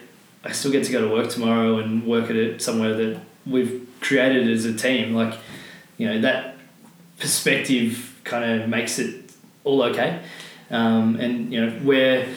I 0.43 0.51
still 0.53 0.71
get 0.71 0.85
to 0.85 0.91
go 0.91 1.01
to 1.01 1.13
work 1.13 1.29
tomorrow 1.29 1.77
and 1.77 2.05
work 2.05 2.29
at 2.29 2.35
it 2.35 2.61
somewhere 2.61 2.93
that 2.93 3.21
we've 3.45 3.87
created 4.01 4.49
as 4.49 4.65
a 4.65 4.73
team. 4.73 5.13
Like 5.13 5.37
you 5.97 6.07
know 6.07 6.21
that 6.21 6.56
perspective 7.19 8.19
kind 8.23 8.61
of 8.61 8.69
makes 8.69 8.99
it 8.99 9.31
all 9.63 9.81
okay. 9.83 10.21
Um, 10.69 11.15
and 11.19 11.53
you 11.53 11.65
know 11.65 11.71
where. 11.79 12.27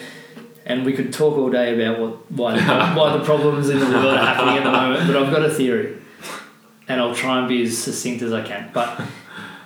And 0.63 0.85
we 0.85 0.93
could 0.93 1.11
talk 1.11 1.37
all 1.37 1.49
day 1.49 1.73
about 1.73 1.99
what 1.99 2.31
why 2.31 2.53
the, 2.53 2.61
why 2.93 3.17
the 3.17 3.23
problems 3.31 3.69
in 3.69 3.79
the 3.79 3.85
world 3.85 4.05
are 4.05 4.25
happening 4.25 4.57
at 4.57 4.63
the 4.63 4.71
moment, 4.71 5.07
but 5.07 5.17
I've 5.17 5.33
got 5.33 5.43
a 5.43 5.49
theory, 5.49 5.97
and 6.87 7.01
I'll 7.01 7.15
try 7.15 7.39
and 7.39 7.49
be 7.49 7.63
as 7.63 7.77
succinct 7.77 8.21
as 8.21 8.31
I 8.31 8.43
can. 8.43 8.69
But 8.71 9.01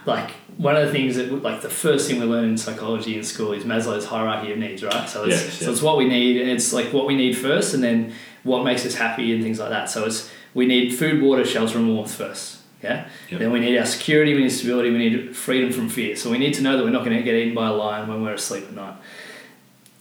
like 0.06 0.32
one 0.58 0.78
of 0.78 0.86
the 0.86 0.92
things 0.92 1.18
that 1.18 1.32
like 1.44 1.62
the 1.62 1.70
first 1.70 2.10
thing 2.10 2.20
we 2.20 2.26
learn 2.26 2.46
in 2.46 2.58
psychology 2.58 3.18
in 3.18 3.24
school 3.24 3.52
is 3.52 3.66
Maslow's 3.66 4.06
hierarchy 4.06 4.54
of 4.54 4.58
needs, 4.58 4.84
right? 4.84 5.08
So 5.10 5.26
it's 5.26 5.44
Yes, 5.44 5.60
so 5.60 5.72
it's 5.72 5.82
what 5.82 5.98
we 5.98 6.08
need, 6.08 6.42
and 6.42 6.50
it's 6.50 6.72
like 6.72 6.94
what 6.94 7.06
we 7.06 7.16
need 7.16 7.38
first, 7.38 7.74
and 7.74 7.84
then 7.84 8.14
what 8.44 8.64
makes 8.64 8.86
us 8.86 8.96
happy 8.96 9.34
and 9.34 9.44
things 9.44 9.60
like 9.60 9.70
that. 9.70 9.90
So 9.90 10.06
it's 10.06 10.32
we 10.54 10.66
need 10.66 10.92
food, 10.96 11.22
water, 11.22 11.46
shelter, 11.46 11.78
and 11.78 11.94
warmth 11.94 12.14
first. 12.14 12.60
Yeah. 12.84 13.08
Yep. 13.30 13.40
Then 13.40 13.52
we 13.52 13.60
need 13.60 13.78
our 13.78 13.86
security, 13.86 14.34
we 14.34 14.44
need 14.44 14.50
stability, 14.50 14.92
we 14.92 14.98
need 14.98 15.36
freedom 15.36 15.72
from 15.72 15.90
fear. 15.90 16.16
So 16.16 16.30
we 16.30 16.38
need 16.38 16.54
to 16.56 16.62
know 16.62 16.78
that 16.78 16.84
we're 16.84 16.92
not 16.92 17.04
going 17.04 17.18
to 17.18 17.24
get 17.24 17.34
eaten 17.34 17.56
by 17.56 17.68
a 17.68 17.74
lion 17.74 18.08
when 18.08 18.22
we're 18.22 18.34
asleep 18.34 18.66
at 18.66 18.74
night. 18.74 18.96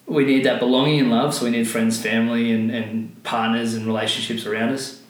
We 0.07 0.25
need 0.25 0.45
that 0.45 0.61
belonging 0.61 1.01
and 1.01 1.11
love, 1.11 1.33
so 1.35 1.45
we 1.45 1.51
need 1.51 1.67
friends, 1.67 2.01
family, 2.01 2.53
and, 2.53 2.71
and 2.71 3.23
partners 3.25 3.73
and 3.75 3.87
relationships 3.87 4.45
around 4.45 4.71
us. 4.71 5.01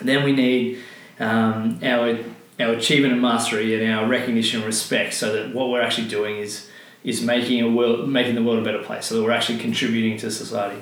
Then 0.00 0.24
we 0.24 0.32
need 0.32 0.78
um, 1.20 1.78
our 1.82 2.18
our 2.58 2.72
achievement 2.72 3.12
and 3.12 3.20
mastery 3.20 3.74
and 3.74 3.92
our 3.92 4.06
recognition 4.06 4.60
and 4.60 4.66
respect, 4.66 5.12
so 5.14 5.32
that 5.32 5.54
what 5.54 5.68
we're 5.68 5.82
actually 5.82 6.08
doing 6.08 6.38
is 6.38 6.70
is 7.02 7.20
making 7.20 7.60
a 7.60 7.68
world 7.68 8.08
making 8.08 8.34
the 8.34 8.42
world 8.42 8.60
a 8.60 8.64
better 8.64 8.82
place, 8.82 9.06
so 9.06 9.16
that 9.16 9.22
we're 9.22 9.30
actually 9.30 9.58
contributing 9.58 10.16
to 10.18 10.30
society. 10.30 10.80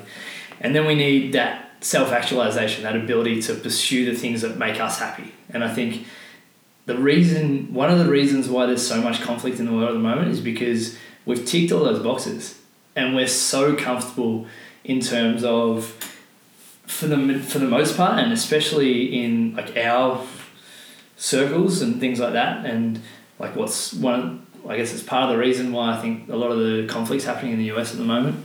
And 0.61 0.73
then 0.73 0.85
we 0.85 0.95
need 0.95 1.33
that 1.33 1.71
self 1.81 2.11
actualization, 2.11 2.83
that 2.83 2.95
ability 2.95 3.41
to 3.43 3.55
pursue 3.55 4.05
the 4.05 4.17
things 4.17 4.41
that 4.41 4.57
make 4.57 4.79
us 4.79 4.99
happy. 4.99 5.33
And 5.53 5.63
I 5.63 5.73
think 5.73 6.05
the 6.85 6.97
reason 6.97 7.73
one 7.73 7.89
of 7.89 7.99
the 7.99 8.09
reasons 8.09 8.49
why 8.49 8.65
there's 8.65 8.85
so 8.85 9.01
much 9.01 9.21
conflict 9.21 9.59
in 9.59 9.65
the 9.65 9.71
world 9.71 9.89
at 9.89 9.93
the 9.93 9.99
moment 9.99 10.29
is 10.29 10.41
because 10.41 10.97
we've 11.25 11.45
ticked 11.45 11.71
all 11.71 11.83
those 11.83 12.03
boxes 12.03 12.59
and 12.95 13.15
we're 13.15 13.27
so 13.27 13.75
comfortable 13.75 14.45
in 14.83 14.99
terms 14.99 15.43
of 15.43 15.85
for 16.85 17.07
the 17.07 17.39
for 17.39 17.59
the 17.59 17.67
most 17.67 17.95
part 17.95 18.19
and 18.19 18.33
especially 18.33 19.23
in 19.23 19.55
like 19.55 19.77
our 19.77 20.25
circles 21.15 21.81
and 21.81 21.99
things 21.99 22.19
like 22.19 22.33
that 22.33 22.65
and 22.65 23.01
like 23.39 23.55
what's 23.55 23.93
one 23.93 24.45
I 24.67 24.77
guess 24.77 24.93
it's 24.93 25.03
part 25.03 25.23
of 25.23 25.29
the 25.29 25.37
reason 25.37 25.71
why 25.71 25.97
I 25.97 26.01
think 26.01 26.29
a 26.29 26.35
lot 26.35 26.51
of 26.51 26.57
the 26.57 26.85
conflicts 26.87 27.23
happening 27.23 27.53
in 27.53 27.59
the 27.59 27.71
US 27.71 27.91
at 27.91 27.97
the 27.97 28.03
moment 28.03 28.43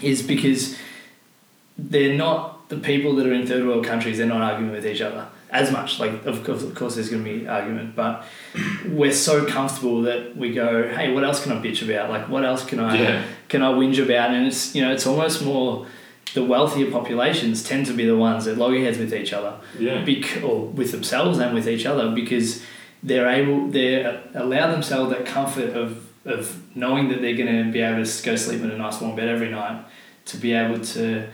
is 0.00 0.22
because 0.22 0.76
they're 1.76 2.16
not 2.16 2.68
the 2.68 2.76
people 2.76 3.16
that 3.16 3.26
are 3.26 3.32
in 3.32 3.46
third 3.46 3.66
world 3.66 3.84
countries 3.84 4.18
they're 4.18 4.26
not 4.26 4.42
arguing 4.42 4.70
with 4.70 4.86
each 4.86 5.00
other 5.00 5.26
as 5.50 5.72
much 5.72 5.98
like 5.98 6.26
of 6.26 6.44
course, 6.44 6.62
of 6.62 6.74
course 6.74 6.94
there's 6.96 7.08
going 7.08 7.24
to 7.24 7.38
be 7.40 7.48
argument 7.48 7.96
but 7.96 8.24
we're 8.86 9.12
so 9.12 9.46
comfortable 9.46 10.02
that 10.02 10.36
we 10.36 10.52
go 10.52 10.86
hey 10.88 11.12
what 11.12 11.24
else 11.24 11.42
can 11.42 11.52
I 11.52 11.56
bitch 11.62 11.82
about 11.82 12.10
like 12.10 12.28
what 12.28 12.44
else 12.44 12.64
can 12.64 12.78
I 12.80 12.96
Yeah. 13.00 13.22
can 13.48 13.62
I 13.62 13.72
whinge 13.72 13.98
about 14.02 14.30
and 14.30 14.46
it's 14.46 14.74
you 14.74 14.82
know 14.82 14.92
it's 14.92 15.06
almost 15.06 15.42
more 15.44 15.86
the 16.34 16.44
wealthier 16.44 16.90
populations 16.90 17.62
tend 17.62 17.86
to 17.86 17.94
be 17.94 18.04
the 18.04 18.16
ones 18.16 18.44
that 18.44 18.58
loggerheads 18.58 18.98
with 18.98 19.14
each 19.14 19.32
other 19.32 19.54
Yeah. 19.78 20.04
bec- 20.04 20.42
or 20.44 20.66
with 20.66 20.92
themselves 20.92 21.38
and 21.38 21.54
with 21.54 21.66
each 21.66 21.86
other 21.86 22.10
because 22.10 22.62
they're 23.02 23.28
able 23.28 23.68
they 23.68 24.04
allow 24.34 24.70
themselves 24.70 25.10
that 25.12 25.24
comfort 25.24 25.70
of 25.70 26.04
of 26.26 26.60
knowing 26.76 27.08
that 27.08 27.22
they're 27.22 27.36
going 27.36 27.64
to 27.64 27.72
be 27.72 27.80
able 27.80 28.04
to 28.04 28.22
go 28.22 28.36
sleep 28.36 28.60
in 28.60 28.70
a 28.70 28.76
nice 28.76 29.00
warm 29.00 29.16
bed 29.16 29.28
every 29.28 29.48
night 29.50 29.82
to 30.26 30.36
be 30.36 30.52
able 30.52 30.78
to 30.84 31.26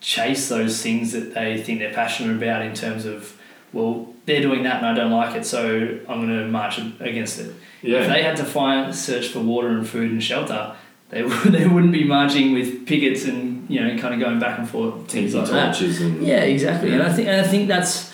chase 0.00 0.48
those 0.48 0.82
things 0.82 1.12
that 1.12 1.32
they 1.34 1.60
think 1.62 1.78
they're 1.78 1.94
passionate 1.94 2.36
about 2.36 2.60
in 2.62 2.74
terms 2.74 3.04
of 3.06 3.36
well 3.72 4.14
they're 4.26 4.40
doing 4.42 4.62
that 4.64 4.76
and 4.78 4.86
I 4.86 4.94
don't 4.94 5.10
like 5.12 5.34
it 5.36 5.44
so 5.46 5.98
I'm 6.08 6.26
going 6.26 6.38
to 6.38 6.46
march 6.48 6.78
against 7.00 7.38
it 7.40 7.54
Yeah. 7.82 8.00
if 8.02 8.08
they 8.08 8.22
had 8.22 8.36
to 8.38 8.44
find 8.44 8.94
search 8.94 9.28
for 9.28 9.40
water 9.40 9.68
and 9.68 9.86
food 9.88 10.10
and 10.10 10.22
shelter 10.22 10.74
they, 11.10 11.22
would- 11.22 11.32
they 11.58 11.66
wouldn't 11.66 11.92
be 11.92 12.04
marching 12.04 12.52
with 12.52 12.86
pickets 12.86 13.24
and 13.24 13.68
you 13.70 13.80
know 13.82 13.98
kind 13.98 14.14
of 14.14 14.20
going 14.20 14.38
back 14.38 14.58
and 14.58 14.68
forth 14.68 15.08
things 15.10 15.34
like 15.34 15.48
that 15.48 15.80
and 15.80 16.26
yeah, 16.26 16.40
exactly. 16.42 16.92
And 16.92 17.02
I 17.02 17.12
think 17.12 17.28
and 17.28 17.40
I 17.40 17.46
think 17.48 17.68
that's 17.68 18.12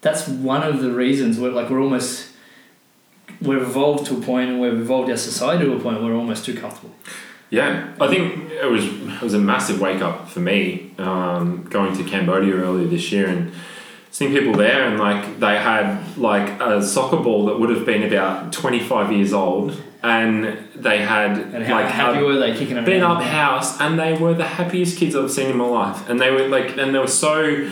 that's 0.00 0.28
one 0.28 0.62
of 0.62 0.80
the 0.82 0.90
reasons 0.92 1.38
we're 1.38 1.50
like 1.50 1.70
we're 1.70 1.80
almost 1.80 2.28
we've 3.40 3.62
evolved 3.62 4.06
to 4.06 4.16
a 4.18 4.20
point 4.20 4.50
and 4.50 4.60
we've 4.60 4.72
evolved 4.80 5.10
our 5.10 5.16
society 5.16 5.64
to 5.64 5.72
a 5.74 5.80
point 5.80 6.00
where 6.00 6.10
we're 6.12 6.16
almost 6.18 6.44
too 6.44 6.54
comfortable. 6.54 6.94
Yeah, 7.50 7.92
I 8.00 8.08
think 8.08 8.50
it 8.50 8.70
was 8.70 8.84
it 8.84 9.22
was 9.22 9.34
a 9.34 9.38
massive 9.38 9.80
wake 9.80 10.00
up 10.02 10.28
for 10.28 10.40
me 10.40 10.92
um, 10.98 11.64
going 11.70 11.96
to 11.96 12.04
Cambodia 12.04 12.54
earlier 12.54 12.86
this 12.88 13.12
year 13.12 13.28
and 13.28 13.52
seeing 14.14 14.30
people 14.30 14.52
there 14.52 14.84
and 14.86 14.96
like 14.96 15.40
they 15.40 15.56
had 15.56 16.16
like 16.16 16.60
a 16.60 16.80
soccer 16.80 17.16
ball 17.16 17.46
that 17.46 17.58
would 17.58 17.68
have 17.68 17.84
been 17.84 18.04
about 18.04 18.52
twenty 18.52 18.78
five 18.78 19.10
years 19.10 19.32
old 19.32 19.76
and 20.04 20.56
they 20.76 20.98
had 20.98 21.36
And 21.36 21.64
how 21.64 21.80
like 21.80 21.86
happy 21.86 22.22
were 22.22 22.38
they 22.38 22.52
kicking 22.56 22.76
around? 22.76 22.84
been 22.84 23.02
up 23.02 23.20
house 23.20 23.80
and 23.80 23.98
they 23.98 24.12
were 24.12 24.32
the 24.32 24.44
happiest 24.44 24.98
kids 24.98 25.16
I've 25.16 25.32
seen 25.32 25.50
in 25.50 25.56
my 25.56 25.66
life. 25.66 26.08
And 26.08 26.20
they 26.20 26.30
were 26.30 26.46
like 26.46 26.76
and 26.76 26.94
they 26.94 26.98
were 27.00 27.08
so 27.08 27.68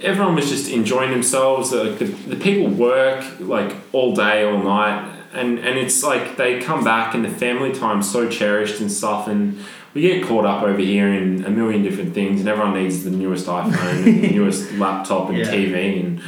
everyone 0.00 0.34
was 0.34 0.48
just 0.48 0.68
enjoying 0.68 1.12
themselves. 1.12 1.70
Like 1.70 2.00
the, 2.00 2.06
the 2.06 2.36
people 2.36 2.66
work 2.66 3.24
like 3.38 3.76
all 3.92 4.16
day 4.16 4.42
all 4.42 4.60
night. 4.60 5.14
And 5.32 5.60
and 5.60 5.78
it's 5.78 6.02
like 6.02 6.36
they 6.36 6.58
come 6.60 6.82
back 6.82 7.14
and 7.14 7.24
the 7.24 7.30
family 7.30 7.70
time's 7.72 8.10
so 8.10 8.28
cherished 8.28 8.80
and 8.80 8.90
stuff, 8.90 9.28
and 9.28 9.62
we 9.98 10.02
get 10.02 10.22
caught 10.24 10.44
up 10.46 10.62
over 10.62 10.78
here 10.78 11.08
in 11.12 11.44
a 11.44 11.50
million 11.50 11.82
different 11.82 12.14
things, 12.14 12.38
and 12.40 12.48
everyone 12.48 12.74
needs 12.74 13.02
the 13.02 13.10
newest 13.10 13.46
iPhone, 13.46 13.72
and 14.06 14.22
the 14.22 14.30
newest 14.30 14.72
laptop, 14.74 15.28
and 15.28 15.38
Yeah. 15.38 15.46
TV, 15.52 16.04
and 16.04 16.20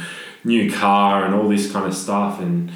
new 0.43 0.69
car, 0.71 1.23
and 1.25 1.33
all 1.33 1.47
this 1.47 1.71
kind 1.71 1.85
of 1.85 1.93
stuff, 1.95 2.41
and 2.41 2.69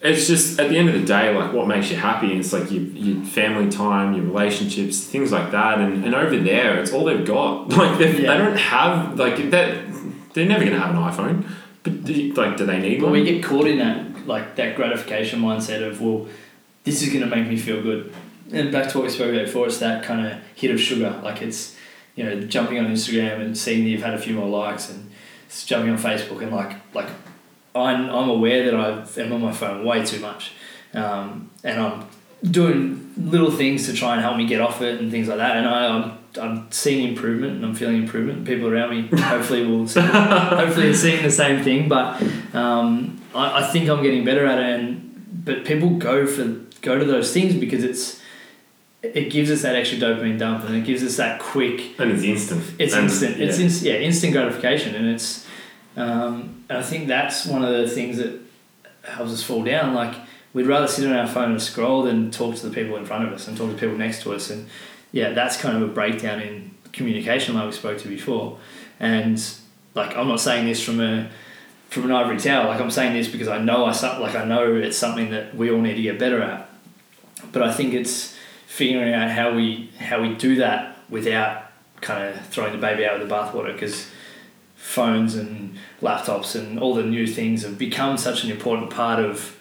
it's 0.00 0.28
just 0.28 0.60
at 0.60 0.68
the 0.68 0.76
end 0.78 0.88
of 0.90 0.94
the 0.94 1.04
day, 1.04 1.34
like 1.36 1.52
what 1.52 1.66
makes 1.66 1.90
you 1.90 1.96
happy. 1.96 2.34
It's 2.38 2.52
like 2.52 2.70
your, 2.70 2.82
your 2.82 3.24
family 3.24 3.68
time, 3.68 4.14
your 4.14 4.24
relationships, 4.24 5.00
things 5.00 5.32
like 5.32 5.50
that. 5.50 5.78
And, 5.80 6.04
and 6.04 6.14
over 6.14 6.36
there, 6.38 6.78
it's 6.78 6.92
all 6.92 7.04
they've 7.04 7.26
got. 7.26 7.68
Like 7.76 7.98
Yeah. 7.98 8.12
they 8.12 8.22
don't 8.38 8.56
have 8.58 9.18
like 9.18 9.50
that. 9.50 9.78
They're 10.34 10.46
never 10.46 10.64
gonna 10.64 10.78
have 10.78 10.94
an 10.94 11.02
iPhone. 11.02 11.50
But 11.82 12.04
do 12.04 12.12
you- 12.12 12.32
like, 12.34 12.56
do 12.56 12.66
they 12.66 12.78
need 12.78 13.00
But 13.00 13.06
one? 13.06 13.12
we 13.14 13.24
get 13.24 13.42
caught 13.42 13.66
in 13.66 13.78
that 13.78 14.26
like 14.28 14.54
that 14.56 14.76
gratification 14.76 15.40
mindset 15.40 15.82
of 15.84 16.00
well, 16.00 16.28
this 16.84 17.02
is 17.02 17.12
gonna 17.12 17.26
make 17.34 17.48
me 17.48 17.56
feel 17.56 17.82
good. 17.82 18.12
And 18.52 18.70
back 18.70 18.90
to 18.90 18.98
what 18.98 19.04
we 19.04 19.10
spoke 19.10 19.32
about 19.32 19.46
before, 19.46 19.66
it's 19.66 19.78
that 19.78 20.04
kind 20.04 20.26
of 20.26 20.40
hit 20.54 20.70
of 20.70 20.80
sugar. 20.80 21.20
Like 21.22 21.42
it's 21.42 21.76
you 22.14 22.24
know 22.24 22.40
jumping 22.42 22.78
on 22.78 22.86
Instagram 22.86 23.40
and 23.40 23.56
seeing 23.56 23.84
that 23.84 23.90
you've 23.90 24.02
had 24.02 24.14
a 24.14 24.18
few 24.18 24.34
more 24.34 24.48
likes, 24.48 24.90
and 24.90 25.10
jumping 25.64 25.90
on 25.90 25.98
Facebook 25.98 26.42
and 26.42 26.52
like 26.52 26.76
like 26.94 27.08
I'm 27.74 28.08
I'm 28.10 28.28
aware 28.28 28.64
that 28.64 28.74
I 28.74 29.20
am 29.20 29.32
on 29.32 29.40
my 29.40 29.52
phone 29.52 29.84
way 29.84 30.04
too 30.04 30.20
much, 30.20 30.52
um, 30.94 31.50
and 31.62 31.80
I'm 31.80 32.08
doing 32.50 33.12
little 33.16 33.50
things 33.50 33.86
to 33.86 33.92
try 33.92 34.12
and 34.12 34.22
help 34.22 34.36
me 34.36 34.46
get 34.46 34.60
off 34.60 34.82
it 34.82 35.00
and 35.00 35.10
things 35.10 35.28
like 35.28 35.38
that. 35.38 35.56
And 35.56 35.66
I, 35.66 35.86
I'm 35.86 36.18
I'm 36.38 36.70
seeing 36.70 37.08
improvement 37.08 37.54
and 37.56 37.64
I'm 37.64 37.74
feeling 37.74 37.96
improvement. 37.96 38.46
People 38.46 38.68
around 38.68 38.90
me 38.90 39.08
hopefully 39.20 39.66
will 39.66 39.88
see, 39.88 40.00
hopefully 40.00 40.88
are 40.88 40.94
seeing 40.94 41.22
the 41.22 41.30
same 41.30 41.62
thing. 41.62 41.88
But 41.88 42.22
um, 42.54 43.20
I, 43.34 43.62
I 43.64 43.66
think 43.68 43.88
I'm 43.88 44.02
getting 44.02 44.24
better 44.24 44.46
at 44.46 44.58
it. 44.58 44.80
And 44.80 45.44
but 45.44 45.64
people 45.64 45.90
go 45.96 46.26
for 46.26 46.44
go 46.82 46.98
to 46.98 47.04
those 47.04 47.32
things 47.32 47.54
because 47.54 47.84
it's 47.84 48.20
it 49.14 49.30
gives 49.30 49.50
us 49.50 49.62
that 49.62 49.76
extra 49.76 49.98
dopamine 49.98 50.38
dump 50.38 50.64
and 50.64 50.74
it 50.76 50.84
gives 50.84 51.02
us 51.02 51.16
that 51.16 51.40
quick 51.40 51.98
and 52.00 52.10
it's 52.12 52.22
instant. 52.22 52.64
it's 52.78 52.94
And- 52.94 53.04
instant. 53.04 53.40
It's 53.40 53.58
yeah. 53.58 53.64
inst- 53.64 53.82
yeah, 53.82 53.94
instant 53.94 54.32
gratification, 54.32 54.94
and 54.94 55.08
it's. 55.08 55.46
Um, 55.96 56.64
and 56.68 56.78
I 56.78 56.82
think 56.82 57.08
that's 57.08 57.46
one 57.46 57.64
of 57.64 57.70
the 57.72 57.88
things 57.88 58.18
that 58.18 58.38
helps 59.04 59.32
us 59.32 59.42
fall 59.42 59.62
down. 59.64 59.94
Like 59.94 60.14
we'd 60.52 60.66
rather 60.66 60.86
sit 60.88 61.06
on 61.06 61.12
our 61.16 61.26
phone 61.26 61.52
and 61.52 61.62
scroll 61.62 62.02
than 62.02 62.30
talk 62.30 62.54
to 62.56 62.68
the 62.68 62.74
people 62.74 62.96
in 62.96 63.04
front 63.06 63.26
of 63.26 63.32
us 63.32 63.48
and 63.48 63.56
talk 63.56 63.70
to 63.70 63.76
people 63.76 63.96
next 63.96 64.22
to 64.22 64.34
us. 64.34 64.50
And 64.50 64.66
yeah, 65.12 65.30
that's 65.32 65.56
kind 65.56 65.76
of 65.76 65.82
a 65.82 65.92
breakdown 65.92 66.40
in 66.40 66.72
communication, 66.92 67.54
like 67.54 67.66
we 67.66 67.72
spoke 67.72 67.98
to 67.98 68.08
before. 68.08 68.58
And 69.00 69.42
like 69.94 70.16
I'm 70.16 70.28
not 70.28 70.40
saying 70.40 70.66
this 70.66 70.82
from 70.82 71.00
a 71.00 71.30
from 71.88 72.04
an 72.04 72.12
ivory 72.12 72.38
tower. 72.38 72.66
Like 72.66 72.80
I'm 72.80 72.90
saying 72.90 73.14
this 73.14 73.28
because 73.28 73.48
I 73.48 73.58
know 73.58 73.84
I 73.86 74.18
like 74.18 74.34
I 74.34 74.44
know 74.44 74.74
it's 74.74 74.98
something 74.98 75.30
that 75.30 75.54
we 75.54 75.70
all 75.70 75.80
need 75.80 75.94
to 75.94 76.02
get 76.02 76.18
better 76.18 76.42
at. 76.42 76.68
But 77.52 77.62
I 77.62 77.72
think 77.72 77.94
it's 77.94 78.35
figuring 78.76 79.14
out 79.14 79.30
how 79.30 79.54
we 79.54 79.90
how 79.98 80.20
we 80.20 80.34
do 80.34 80.56
that 80.56 80.98
without 81.08 81.70
kind 82.02 82.28
of 82.28 82.46
throwing 82.48 82.72
the 82.72 82.78
baby 82.78 83.06
out 83.06 83.18
with 83.18 83.26
the 83.26 83.34
bathwater 83.34 83.72
because 83.72 84.10
phones 84.74 85.34
and 85.34 85.74
laptops 86.02 86.54
and 86.54 86.78
all 86.78 86.94
the 86.94 87.02
new 87.02 87.26
things 87.26 87.62
have 87.62 87.78
become 87.78 88.18
such 88.18 88.44
an 88.44 88.50
important 88.50 88.90
part 88.90 89.18
of 89.18 89.56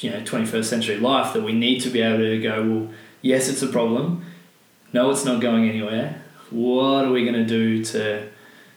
you 0.00 0.10
know 0.10 0.20
21st 0.20 0.64
century 0.64 0.98
life 0.98 1.32
that 1.32 1.42
we 1.42 1.52
need 1.52 1.80
to 1.80 1.88
be 1.88 2.02
able 2.02 2.18
to 2.18 2.38
go 2.42 2.62
well 2.62 2.88
yes 3.22 3.48
it's 3.48 3.62
a 3.62 3.68
problem. 3.68 4.22
No 4.92 5.10
it's 5.10 5.24
not 5.24 5.40
going 5.40 5.66
anywhere. 5.66 6.22
What 6.50 7.06
are 7.06 7.10
we 7.10 7.22
going 7.22 7.34
to 7.34 7.46
do 7.46 7.82
to 7.84 8.28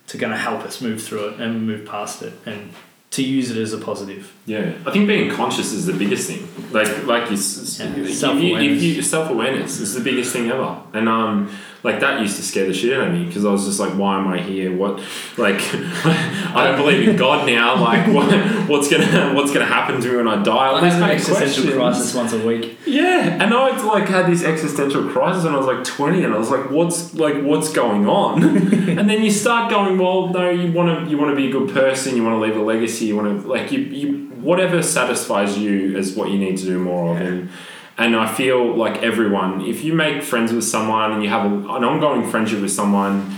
to 0.08 0.18
going 0.18 0.32
to 0.32 0.38
help 0.38 0.62
us 0.62 0.80
move 0.80 1.04
through 1.04 1.30
it 1.30 1.42
and 1.42 1.68
move 1.68 1.86
past 1.86 2.22
it? 2.22 2.34
And 2.46 2.72
to 3.12 3.22
use 3.24 3.52
it 3.52 3.58
as 3.58 3.74
a 3.74 3.78
positive 3.78 4.34
Yeah, 4.46 4.72
I 4.86 4.92
think 4.92 5.08
being 5.08 5.30
conscious 5.30 5.74
is 5.74 5.86
the 5.86 5.94
biggest 5.94 6.30
thing. 6.30 6.48
Like, 6.72 7.06
like 7.06 7.24
you, 7.30 7.36
Yeah, 7.38 8.08
self-awareness. 8.08 9.10
self 9.10 9.30
awareness 9.30 9.80
is 9.80 9.94
the 9.94 10.02
biggest 10.02 10.32
thing 10.34 10.50
ever. 10.50 10.78
And 10.94 11.08
um, 11.10 11.50
like 11.84 12.00
that 12.02 12.22
used 12.22 12.36
to 12.38 12.44
scare 12.44 12.68
the 12.68 12.74
shit 12.74 12.98
out 12.98 13.08
of 13.08 13.14
me 13.14 13.26
because 13.26 13.44
I 13.44 13.52
was 13.52 13.66
just 13.66 13.80
like, 13.80 13.94
why 13.94 14.20
am 14.20 14.28
I 14.28 14.40
here? 14.40 14.76
What, 14.76 15.02
like, 15.38 15.56
I 15.74 16.68
don't 16.68 16.78
believe 16.78 17.08
in 17.08 17.16
God 17.16 17.48
now. 17.48 17.82
Like, 17.82 18.08
what, 18.14 18.32
what's 18.70 18.90
gonna, 18.90 19.34
what's 19.34 19.52
gonna 19.52 19.66
happen 19.66 20.00
to 20.00 20.10
me 20.10 20.18
when 20.18 20.28
I 20.28 20.44
die? 20.44 20.68
All 20.68 20.76
I 20.76 20.82
these 20.82 20.94
have 20.94 21.02
an 21.02 21.08
kind 21.08 21.14
existential 21.14 21.64
questions. 21.64 21.76
crisis 21.76 22.16
once 22.16 22.34
a 22.34 22.46
week 22.46 22.78
Yeah, 22.86 23.44
and 23.44 23.54
I 23.54 23.82
like 23.84 24.08
had 24.08 24.28
this 24.28 24.44
existential 24.44 25.10
crisis 25.10 25.44
when 25.44 25.56
I 25.56 25.58
was 25.58 25.66
like 25.66 25.84
twenty, 25.84 26.24
and 26.24 26.34
I 26.34 26.38
was 26.38 26.52
like, 26.52 26.70
"What's 26.70 27.14
like 27.16 27.42
what's 27.42 27.72
going 27.72 28.08
on?" 28.08 28.44
and 28.44 29.10
then 29.10 29.24
you 29.24 29.32
start 29.32 29.72
going, 29.72 29.98
"Well, 29.98 30.30
no, 30.30 30.50
you 30.50 30.72
want 30.72 31.04
to 31.06 31.10
you 31.10 31.18
want 31.18 31.32
to 31.32 31.36
be 31.36 31.48
a 31.48 31.52
good 31.52 31.74
person, 31.74 32.16
you 32.16 32.24
want 32.24 32.36
to 32.36 32.40
leave 32.40 32.56
a 32.56 32.62
legacy, 32.64 33.06
you 33.06 33.16
want 33.16 33.42
to 33.42 33.48
like 33.48 33.72
you 33.72 33.80
you 33.80 34.28
whatever 34.42 34.82
satisfies 34.84 35.58
you 35.58 35.98
is 35.98 36.16
what 36.16 36.30
you 36.30 36.38
need 36.38 36.58
to 36.58 36.66
do 36.66 36.80
more 36.80 37.16
of." 37.16 37.22
And 37.22 37.50
and 37.98 38.16
I 38.16 38.28
feel 38.34 38.76
like 38.76 39.04
everyone, 39.04 39.62
if 39.62 39.84
you 39.84 39.94
make 39.94 40.24
friends 40.24 40.52
with 40.54 40.64
someone 40.64 41.12
and 41.12 41.24
you 41.24 41.30
have 41.30 41.46
a, 41.52 41.56
an 41.56 41.84
ongoing 41.84 42.30
friendship 42.30 42.62
with 42.62 42.72
someone. 42.72 43.38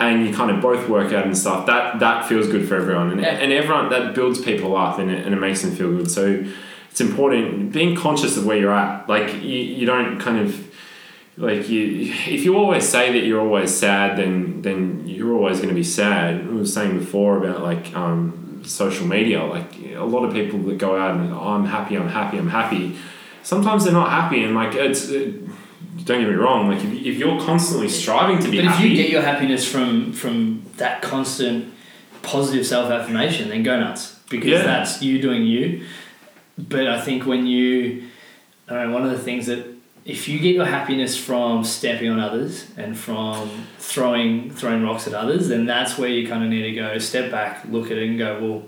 And 0.00 0.26
you 0.26 0.34
kind 0.34 0.50
of 0.50 0.60
both 0.60 0.88
work 0.88 1.12
out 1.12 1.26
and 1.26 1.38
stuff. 1.38 1.64
That 1.66 2.00
that 2.00 2.26
feels 2.26 2.48
good 2.48 2.66
for 2.66 2.74
everyone, 2.74 3.12
and, 3.12 3.20
Yeah. 3.20 3.34
and 3.42 3.52
everyone 3.52 3.88
that 3.90 4.16
builds 4.16 4.40
people 4.40 4.76
up 4.76 4.98
and 4.98 5.08
it, 5.08 5.24
and 5.24 5.32
it 5.32 5.38
makes 5.38 5.62
them 5.62 5.70
feel 5.76 5.92
good. 5.96 6.10
So 6.10 6.44
it's 6.90 7.00
important 7.00 7.70
being 7.70 7.94
conscious 7.94 8.36
of 8.36 8.44
where 8.44 8.56
you're 8.56 8.72
at. 8.74 9.08
Like 9.08 9.32
you, 9.34 9.58
you 9.78 9.86
don't 9.86 10.18
kind 10.18 10.38
of 10.40 10.48
like 11.36 11.68
you 11.68 12.12
if 12.26 12.44
you 12.44 12.56
always 12.56 12.88
say 12.88 13.12
that 13.12 13.24
you're 13.24 13.40
always 13.40 13.72
sad, 13.72 14.18
then 14.18 14.62
then 14.62 15.04
you're 15.06 15.34
always 15.34 15.58
going 15.58 15.68
to 15.68 15.74
be 15.74 15.84
sad. 15.84 16.40
I 16.48 16.52
was 16.52 16.74
saying 16.74 16.98
before 16.98 17.38
about 17.38 17.62
like 17.62 17.94
um, 17.94 18.62
social 18.64 19.06
media. 19.06 19.44
Like 19.44 19.70
a 19.94 20.04
lot 20.04 20.24
of 20.24 20.32
people 20.34 20.58
that 20.64 20.78
go 20.78 20.98
out 21.00 21.14
and 21.14 21.32
oh, 21.32 21.38
I'm 21.54 21.66
happy, 21.66 21.94
I'm 21.94 22.08
happy, 22.08 22.38
I'm 22.38 22.50
happy. 22.50 22.96
Sometimes 23.42 23.84
they're 23.84 23.92
not 23.92 24.10
happy, 24.10 24.42
and 24.44 24.54
like 24.54 24.74
it's. 24.74 25.08
It, 25.08 25.42
don't 26.04 26.20
get 26.20 26.28
me 26.28 26.34
wrong. 26.34 26.68
Like 26.68 26.82
if, 26.82 26.92
if 26.92 27.16
you're 27.18 27.40
constantly 27.40 27.88
striving 27.88 28.38
to 28.40 28.50
be 28.50 28.56
happy. 28.58 28.66
But 28.66 28.72
if 28.72 28.76
happy, 28.78 28.88
you 28.88 28.96
get 28.96 29.10
your 29.10 29.22
happiness 29.22 29.70
from 29.70 30.12
from 30.12 30.64
that 30.78 31.02
constant 31.02 31.72
positive 32.22 32.66
self 32.66 32.90
affirmation, 32.90 33.48
then 33.50 33.62
go 33.62 33.78
nuts 33.78 34.18
because 34.28 34.48
Yeah. 34.50 34.62
that's 34.62 35.02
you 35.02 35.20
doing 35.20 35.44
you. 35.44 35.84
But 36.58 36.86
I 36.86 37.00
think 37.00 37.26
when 37.26 37.46
you, 37.46 38.04
I 38.68 38.74
don't 38.74 38.88
know, 38.88 38.94
one 38.94 39.04
of 39.04 39.10
the 39.10 39.18
things 39.18 39.46
that 39.46 39.66
if 40.04 40.28
you 40.28 40.38
get 40.40 40.54
your 40.54 40.64
happiness 40.66 41.16
from 41.16 41.62
stepping 41.64 42.10
on 42.10 42.18
others 42.18 42.66
and 42.76 42.98
from 42.98 43.66
throwing 43.78 44.50
throwing 44.50 44.82
rocks 44.82 45.06
at 45.06 45.14
others, 45.14 45.48
then 45.48 45.66
that's 45.66 45.98
where 45.98 46.08
you 46.08 46.26
kind 46.26 46.42
of 46.42 46.50
need 46.50 46.62
to 46.62 46.72
go 46.72 46.98
step 46.98 47.30
back, 47.30 47.64
look 47.68 47.90
at 47.90 47.98
it, 47.98 48.08
and 48.08 48.18
go, 48.18 48.40
well, 48.40 48.62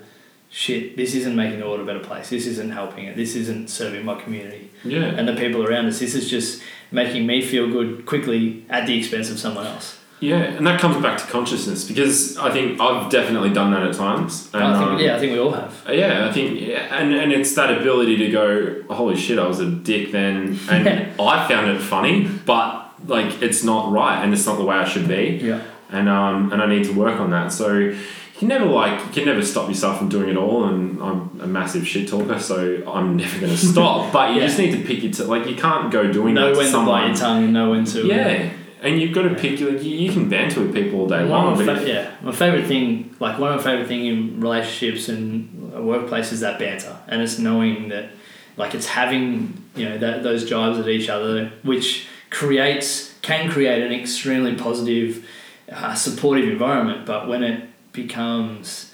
shit, 0.54 0.96
this 0.96 1.14
isn't 1.16 1.34
making 1.34 1.58
the 1.58 1.66
world 1.66 1.80
a 1.80 1.84
better 1.84 1.98
place. 2.10 2.30
This 2.30 2.46
isn't 2.46 2.70
helping 2.70 3.04
it. 3.06 3.16
This 3.16 3.34
isn't 3.34 3.68
serving 3.68 4.04
my 4.04 4.14
community 4.22 4.70
yeah, 4.84 5.06
and 5.18 5.26
the 5.26 5.34
people 5.34 5.66
around 5.66 5.86
us. 5.86 5.98
This 5.98 6.14
is 6.14 6.30
just 6.30 6.62
making 6.92 7.26
me 7.26 7.42
feel 7.42 7.68
good 7.68 8.06
quickly 8.06 8.64
at 8.70 8.86
the 8.86 8.96
expense 8.96 9.30
of 9.30 9.38
someone 9.40 9.66
else. 9.66 9.98
yeah, 10.20 10.36
and 10.56 10.64
that 10.66 10.80
comes 10.80 10.96
back 11.02 11.18
to 11.18 11.26
consciousness 11.26 11.88
because 11.88 12.36
I 12.38 12.50
think 12.52 12.80
I've 12.80 13.10
definitely 13.10 13.52
done 13.52 13.72
that 13.72 13.82
at 13.82 13.94
times. 13.94 14.48
And, 14.54 14.62
I 14.62 14.78
think, 14.78 14.90
um, 14.92 14.98
yeah, 15.00 15.16
I 15.16 15.18
think 15.18 15.32
we 15.32 15.40
all 15.40 15.50
have. 15.50 15.72
Yeah, 15.90 16.28
I 16.28 16.32
think, 16.32 16.60
yeah, 16.60 16.96
and, 16.98 17.12
and 17.12 17.32
it's 17.32 17.52
that 17.56 17.76
ability 17.80 18.16
to 18.18 18.28
go, 18.30 18.82
holy 18.94 19.16
shit, 19.16 19.38
I 19.40 19.46
was 19.48 19.58
a 19.58 19.68
dick 19.68 20.12
then, 20.12 20.58
and 20.70 20.88
I 21.20 21.48
found 21.48 21.68
it 21.68 21.80
funny, 21.80 22.28
but 22.46 22.70
like 23.08 23.42
it's 23.42 23.64
not 23.64 23.90
right, 23.92 24.22
and 24.22 24.32
it's 24.32 24.46
not 24.46 24.56
the 24.58 24.64
way 24.64 24.76
I 24.76 24.84
should 24.84 25.08
be, 25.08 25.40
Yeah. 25.42 25.60
and 25.90 26.08
um, 26.08 26.52
and 26.52 26.62
I 26.62 26.66
need 26.66 26.84
to 26.84 26.92
work 26.92 27.18
on 27.20 27.30
that. 27.30 27.48
So 27.52 27.92
can 28.38 28.48
never 28.48 28.64
like 28.66 29.00
you 29.06 29.12
can 29.12 29.24
never 29.26 29.42
stop 29.42 29.68
yourself 29.68 29.98
from 29.98 30.08
doing 30.08 30.28
it 30.30 30.36
all, 30.36 30.64
and 30.64 31.00
I'm 31.02 31.40
a 31.40 31.46
massive 31.46 31.86
shit 31.86 32.08
talker, 32.08 32.38
so 32.38 32.82
I'm 32.86 33.16
never 33.16 33.38
going 33.40 33.52
to 33.58 33.58
stop. 33.58 34.12
But 34.12 34.30
you 34.34 34.40
Yeah. 34.40 34.46
just 34.46 34.58
need 34.58 34.72
to 34.72 34.82
pick 34.84 35.02
your 35.02 35.12
t- 35.12 35.22
like 35.24 35.46
you 35.48 35.54
can't 35.56 35.90
go 35.92 36.12
doing 36.12 36.34
Know 36.34 36.48
that 36.52 36.56
when 36.56 36.70
to 36.72 36.84
bite 36.84 37.06
your 37.08 37.16
tongue 37.16 37.44
and 37.44 37.52
know 37.52 37.70
when 37.70 37.84
to. 37.86 38.06
Yeah, 38.06 38.50
and 38.82 39.00
you've 39.00 39.14
got 39.14 39.22
to 39.22 39.34
pick 39.34 39.60
your. 39.60 39.70
You, 39.76 39.90
you 40.06 40.12
can 40.12 40.28
banter 40.28 40.60
with 40.60 40.74
people 40.74 41.00
all 41.00 41.08
day 41.08 41.20
One 41.24 41.30
long, 41.56 41.64
my 41.66 41.80
if- 41.80 41.86
yeah, 41.88 42.10
my 42.22 42.32
favorite 42.32 42.66
thing, 42.66 43.14
like 43.20 43.38
one 43.38 43.52
of 43.52 43.56
my 43.58 43.62
favorite 43.70 43.86
thing 43.88 44.04
in 44.06 44.40
relationships 44.40 45.08
and 45.08 45.72
workplace 45.86 46.32
is 46.32 46.40
that 46.40 46.58
banter, 46.58 46.96
and 47.08 47.22
it's 47.22 47.38
knowing 47.38 47.88
that, 47.90 48.10
like, 48.56 48.74
it's 48.74 48.86
having 48.86 49.62
you 49.76 49.88
know 49.88 49.98
that 49.98 50.22
those 50.24 50.44
jibes 50.48 50.78
at 50.78 50.88
each 50.88 51.08
other, 51.08 51.52
which 51.62 52.08
creates 52.30 53.14
can 53.22 53.48
create 53.48 53.80
an 53.82 53.92
extremely 53.92 54.54
positive, 54.56 55.24
uh, 55.72 55.94
supportive 55.94 56.48
environment. 56.48 57.06
But 57.06 57.28
when 57.28 57.42
it 57.44 57.68
becomes 57.94 58.92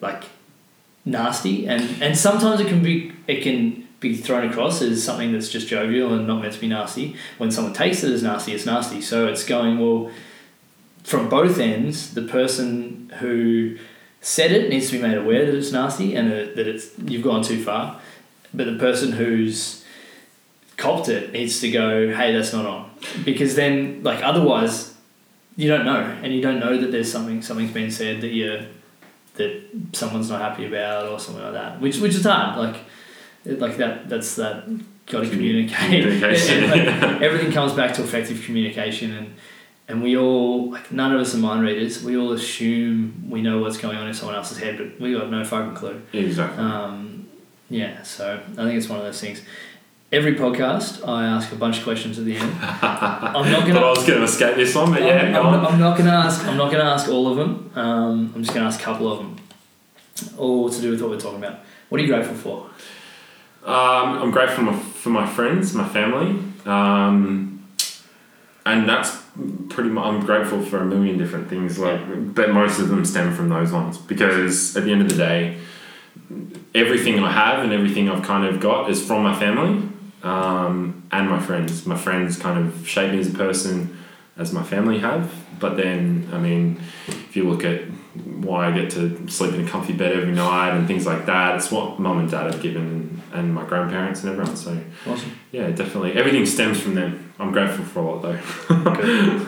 like 0.00 0.24
nasty, 1.04 1.68
and 1.68 2.02
and 2.02 2.18
sometimes 2.18 2.60
it 2.60 2.66
can 2.66 2.82
be 2.82 3.12
it 3.28 3.42
can 3.42 3.86
be 4.00 4.16
thrown 4.16 4.48
across 4.48 4.80
as 4.82 5.02
something 5.02 5.32
that's 5.32 5.48
just 5.48 5.68
jovial 5.68 6.12
and 6.12 6.26
not 6.26 6.40
meant 6.40 6.54
to 6.54 6.60
be 6.60 6.68
nasty. 6.68 7.16
When 7.36 7.50
someone 7.50 7.74
takes 7.74 8.02
it 8.02 8.12
as 8.12 8.22
nasty, 8.22 8.52
it's 8.52 8.66
nasty. 8.66 9.00
So 9.00 9.26
it's 9.26 9.44
going 9.44 9.78
well 9.78 10.10
from 11.02 11.28
both 11.28 11.58
ends, 11.58 12.14
the 12.14 12.22
person 12.22 13.10
who 13.18 13.78
said 14.20 14.52
it 14.52 14.68
needs 14.68 14.90
to 14.90 14.96
be 14.96 15.02
made 15.02 15.16
aware 15.16 15.46
that 15.46 15.54
it's 15.54 15.72
nasty 15.72 16.14
and 16.14 16.30
that 16.30 16.66
it's 16.66 16.90
you've 16.98 17.22
gone 17.22 17.42
too 17.42 17.62
far. 17.62 18.00
But 18.52 18.66
the 18.66 18.76
person 18.76 19.12
who's 19.12 19.84
copped 20.76 21.08
it 21.08 21.32
needs 21.32 21.60
to 21.60 21.70
go, 21.70 22.14
hey, 22.14 22.32
that's 22.32 22.52
not 22.52 22.66
on, 22.66 22.90
because 23.24 23.56
then 23.56 24.02
like 24.02 24.22
otherwise, 24.22 24.87
you 25.58 25.66
don't 25.66 25.84
know, 25.84 26.16
and 26.22 26.32
you 26.32 26.40
don't 26.40 26.60
know 26.60 26.78
that 26.78 26.92
there's 26.92 27.10
something 27.10 27.42
something's 27.42 27.72
been 27.72 27.90
said 27.90 28.20
that 28.20 28.28
you 28.28 28.64
that 29.34 29.60
someone's 29.92 30.30
not 30.30 30.40
happy 30.40 30.64
about 30.66 31.06
or 31.08 31.18
something 31.18 31.42
like 31.42 31.54
that, 31.54 31.80
which 31.80 31.98
which 31.98 32.14
is 32.14 32.24
hard. 32.24 32.56
Like 32.56 32.76
like 33.44 33.76
that. 33.78 34.08
That's 34.08 34.36
that. 34.36 34.64
Got 35.06 35.24
to 35.24 35.30
communicate. 35.30 36.04
communication, 36.04 36.70
Like, 36.70 37.22
everything 37.22 37.50
comes 37.50 37.72
back 37.72 37.94
to 37.94 38.04
effective 38.04 38.42
communication, 38.44 39.12
and 39.12 39.34
and 39.88 40.00
we 40.00 40.16
all 40.16 40.70
like 40.70 40.92
none 40.92 41.12
of 41.12 41.20
us 41.20 41.34
are 41.34 41.38
mind 41.38 41.62
readers. 41.62 42.04
We 42.04 42.16
all 42.16 42.32
assume 42.32 43.28
we 43.28 43.42
know 43.42 43.60
what's 43.60 43.78
going 43.78 43.96
on 43.98 44.06
in 44.06 44.14
someone 44.14 44.36
else's 44.36 44.58
head, 44.58 44.78
but 44.78 45.00
we 45.00 45.12
got 45.14 45.28
no 45.28 45.44
fucking 45.44 45.74
clue. 45.74 46.00
Exactly. 46.12 46.62
Um, 46.62 47.28
yeah, 47.68 48.02
so 48.04 48.40
I 48.52 48.62
think 48.62 48.74
it's 48.74 48.88
one 48.88 49.00
of 49.00 49.04
those 49.04 49.20
things. 49.20 49.42
Every 50.10 50.36
podcast, 50.36 51.06
I 51.06 51.26
ask 51.26 51.52
a 51.52 51.54
bunch 51.54 51.78
of 51.78 51.84
questions 51.84 52.18
at 52.18 52.24
the 52.24 52.34
end. 52.34 52.50
I'm 52.62 53.52
not 53.52 53.66
gonna. 53.66 53.80
I 53.84 53.90
was 53.90 54.06
going 54.06 54.20
to 54.20 54.24
escape 54.24 54.56
this 54.56 54.74
one, 54.74 54.90
but 54.90 55.02
yeah, 55.02 55.18
I'm, 55.18 55.32
go 55.34 55.42
I'm, 55.42 55.46
on. 55.46 55.66
I'm 55.66 55.78
not 55.78 55.98
gonna 55.98 56.12
ask. 56.12 56.46
I'm 56.46 56.56
not 56.56 56.72
gonna 56.72 56.88
ask 56.88 57.10
all 57.10 57.28
of 57.28 57.36
them. 57.36 57.70
Um, 57.74 58.32
I'm 58.34 58.42
just 58.42 58.54
gonna 58.54 58.64
ask 58.64 58.80
a 58.80 58.82
couple 58.82 59.12
of 59.12 59.18
them, 59.18 59.36
all 60.38 60.70
to 60.70 60.80
do 60.80 60.92
with 60.92 61.02
what 61.02 61.10
we're 61.10 61.20
talking 61.20 61.44
about. 61.44 61.58
What 61.90 62.00
are 62.00 62.04
you 62.04 62.10
grateful 62.10 62.36
for? 62.36 62.70
Um, 63.70 64.22
I'm 64.22 64.30
grateful 64.30 64.64
for 64.64 64.70
my, 64.70 64.78
for 64.78 65.10
my 65.10 65.26
friends, 65.26 65.74
my 65.74 65.86
family, 65.86 66.42
um, 66.64 67.68
and 68.64 68.88
that's 68.88 69.14
pretty 69.68 69.90
much. 69.90 70.06
I'm 70.06 70.24
grateful 70.24 70.62
for 70.62 70.78
a 70.78 70.86
million 70.86 71.18
different 71.18 71.50
things, 71.50 71.78
like, 71.78 72.34
but 72.34 72.48
most 72.54 72.78
of 72.78 72.88
them 72.88 73.04
stem 73.04 73.34
from 73.34 73.50
those 73.50 73.72
ones 73.72 73.98
because 73.98 74.74
at 74.74 74.84
the 74.84 74.90
end 74.90 75.02
of 75.02 75.10
the 75.10 75.16
day, 75.16 75.58
everything 76.74 77.18
I 77.18 77.30
have 77.30 77.62
and 77.62 77.74
everything 77.74 78.08
I've 78.08 78.22
kind 78.22 78.46
of 78.46 78.58
got 78.58 78.88
is 78.88 79.06
from 79.06 79.22
my 79.22 79.38
family 79.38 79.86
um, 80.22 81.02
and 81.12 81.28
my 81.28 81.40
friends. 81.40 81.86
My 81.86 81.96
friends 81.96 82.38
kind 82.38 82.58
of 82.58 82.86
shape 82.88 83.12
me 83.12 83.18
as 83.20 83.32
a 83.32 83.36
person, 83.36 83.96
as 84.36 84.52
my 84.52 84.62
family 84.62 84.98
have. 84.98 85.32
But 85.58 85.76
then, 85.76 86.28
I 86.32 86.38
mean, 86.38 86.80
if 87.08 87.34
you 87.36 87.48
look 87.50 87.64
at 87.64 87.82
why 88.24 88.68
I 88.68 88.70
get 88.72 88.90
to 88.92 89.28
sleep 89.28 89.54
in 89.54 89.66
a 89.66 89.68
comfy 89.68 89.92
bed 89.92 90.12
every 90.12 90.32
night 90.32 90.70
and 90.76 90.86
things 90.86 91.04
like 91.06 91.26
that, 91.26 91.56
it's 91.56 91.70
what 91.70 91.98
mum 91.98 92.18
and 92.18 92.30
dad 92.30 92.52
have 92.52 92.62
given, 92.62 93.20
and 93.32 93.52
my 93.54 93.64
grandparents 93.64 94.22
and 94.22 94.30
everyone. 94.32 94.56
So 94.56 94.80
Awesome. 95.06 95.32
yeah, 95.52 95.70
definitely 95.70 96.12
everything 96.12 96.46
stems 96.46 96.80
from 96.80 96.94
them. 96.94 97.32
I'm 97.40 97.52
grateful 97.52 97.84
for 97.84 98.00
a 98.00 98.02
lot 98.10 98.22
though. 98.22 99.46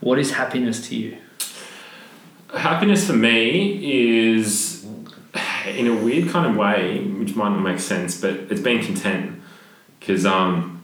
What 0.00 0.18
is 0.18 0.32
happiness 0.32 0.86
to 0.88 0.96
you? 0.96 1.16
Happiness 2.54 3.06
for 3.06 3.14
me 3.14 4.26
is, 4.26 4.84
in 5.66 5.86
a 5.86 5.94
weird 5.96 6.28
kind 6.28 6.46
of 6.50 6.56
way, 6.56 7.00
which 7.04 7.34
might 7.34 7.50
not 7.50 7.60
make 7.60 7.80
sense, 7.80 8.20
but 8.20 8.32
it's 8.50 8.60
being 8.60 8.82
content. 8.84 9.40
Because 10.04 10.26
um, 10.26 10.82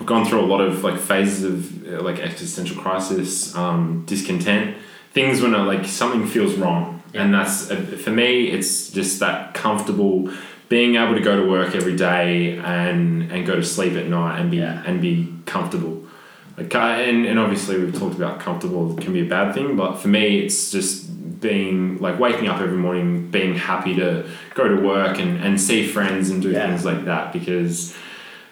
I've 0.00 0.06
gone 0.06 0.24
through 0.24 0.40
a 0.40 0.46
lot 0.48 0.62
of 0.62 0.82
like 0.82 0.98
phases 0.98 1.44
of 1.44 1.86
uh, 1.94 2.00
like 2.02 2.18
existential 2.20 2.80
crisis, 2.80 3.54
um, 3.54 4.04
discontent, 4.06 4.78
things 5.12 5.42
when 5.42 5.54
uh, 5.54 5.62
like 5.64 5.84
something 5.84 6.26
feels 6.26 6.54
wrong, 6.54 7.02
and 7.12 7.34
that's 7.34 7.70
uh, 7.70 7.76
for 8.02 8.08
me. 8.10 8.48
It's 8.48 8.88
just 8.90 9.20
that 9.20 9.52
comfortable 9.52 10.32
being 10.70 10.96
able 10.96 11.12
to 11.14 11.20
go 11.20 11.36
to 11.38 11.46
work 11.46 11.74
every 11.74 11.94
day 11.96 12.56
and 12.60 13.30
and 13.30 13.44
go 13.46 13.56
to 13.56 13.62
sleep 13.62 13.92
at 13.92 14.06
night 14.08 14.40
and 14.40 14.50
be 14.50 14.56
Yeah. 14.56 14.82
and 14.86 15.02
be 15.02 15.34
comfortable. 15.44 16.06
Like, 16.56 16.74
and, 16.74 17.26
and 17.26 17.38
obviously 17.38 17.78
we've 17.78 17.98
talked 17.98 18.14
about 18.14 18.40
comfortable 18.40 18.94
can 18.96 19.12
be 19.12 19.20
a 19.20 19.24
bad 19.28 19.54
thing, 19.54 19.76
but 19.76 19.96
for 19.96 20.08
me 20.08 20.38
it's 20.40 20.70
just 20.70 21.40
being 21.40 21.98
like 21.98 22.18
waking 22.18 22.48
up 22.48 22.60
every 22.60 22.76
morning, 22.78 23.30
being 23.30 23.54
happy 23.54 23.94
to 23.96 24.26
go 24.54 24.66
to 24.68 24.76
work 24.80 25.18
and, 25.18 25.42
and 25.44 25.60
see 25.60 25.86
friends 25.86 26.30
and 26.30 26.40
do 26.40 26.50
Yeah. 26.52 26.66
things 26.68 26.84
like 26.86 27.04
that 27.04 27.32
because 27.34 27.94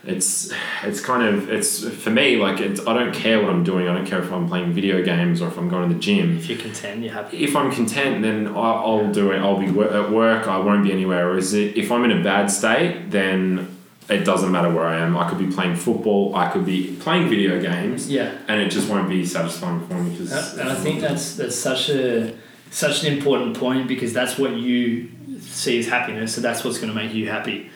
it's 0.04 0.50
it's 0.82 1.00
kind 1.00 1.22
of 1.22 1.50
it's 1.50 1.86
for 1.86 2.10
me 2.10 2.36
like 2.36 2.58
it's, 2.60 2.80
I 2.86 2.94
don't 2.94 3.12
care 3.14 3.40
what 3.40 3.50
I'm 3.50 3.64
doing. 3.64 3.86
I 3.88 3.94
don't 3.94 4.06
care 4.06 4.20
if 4.22 4.32
I'm 4.32 4.48
playing 4.48 4.72
video 4.72 5.02
games 5.02 5.42
or 5.42 5.48
if 5.48 5.58
I'm 5.58 5.68
going 5.68 5.88
to 5.88 5.94
the 5.94 6.00
gym. 6.00 6.38
If 6.38 6.48
you're 6.48 6.58
content, 6.58 7.02
you're 7.02 7.12
happy. 7.12 7.44
If 7.44 7.54
I'm 7.54 7.70
content, 7.70 8.22
then 8.22 8.48
I- 8.48 8.80
I'll 8.86 9.12
do 9.12 9.30
it. 9.32 9.38
I'll 9.38 9.58
be 9.58 9.66
at 9.68 10.10
work. 10.10 10.48
I 10.48 10.58
won't 10.58 10.84
be 10.84 10.92
anywhere. 10.92 11.28
Whereas 11.28 11.54
i- 11.54 11.58
if 11.58 11.92
I'm 11.92 12.04
in 12.04 12.12
a 12.12 12.22
bad 12.22 12.50
state, 12.50 13.10
then 13.10 13.68
it 14.08 14.24
doesn't 14.24 14.50
matter 14.50 14.70
where 14.70 14.86
I 14.86 14.96
am. 15.00 15.16
I 15.18 15.28
could 15.28 15.38
be 15.38 15.46
playing 15.54 15.76
football. 15.76 16.34
I 16.34 16.48
could 16.48 16.64
be 16.64 16.96
playing 17.00 17.28
video 17.28 17.60
games, 17.60 18.10
Yeah. 18.10 18.30
and 18.48 18.60
it 18.60 18.70
just 18.70 18.88
won't 18.88 19.08
be 19.08 19.24
satisfying 19.26 19.80
for 19.86 19.94
me 19.94 20.10
because. 20.10 20.56
And 20.58 20.68
I 20.68 20.74
think 20.76 21.00
that's 21.02 21.34
that's 21.36 21.56
such 21.56 21.90
a 21.90 22.32
such 22.70 23.04
an 23.04 23.12
important 23.12 23.58
point 23.58 23.86
because 23.86 24.12
that's 24.14 24.38
what 24.38 24.52
you 24.56 25.08
see 25.40 25.78
as 25.78 25.88
happiness. 25.88 26.34
So 26.34 26.40
that's 26.40 26.64
what's 26.64 26.78
going 26.78 26.92
to 26.92 26.94
make 27.02 27.12
you 27.12 27.28
happy. 27.28 27.68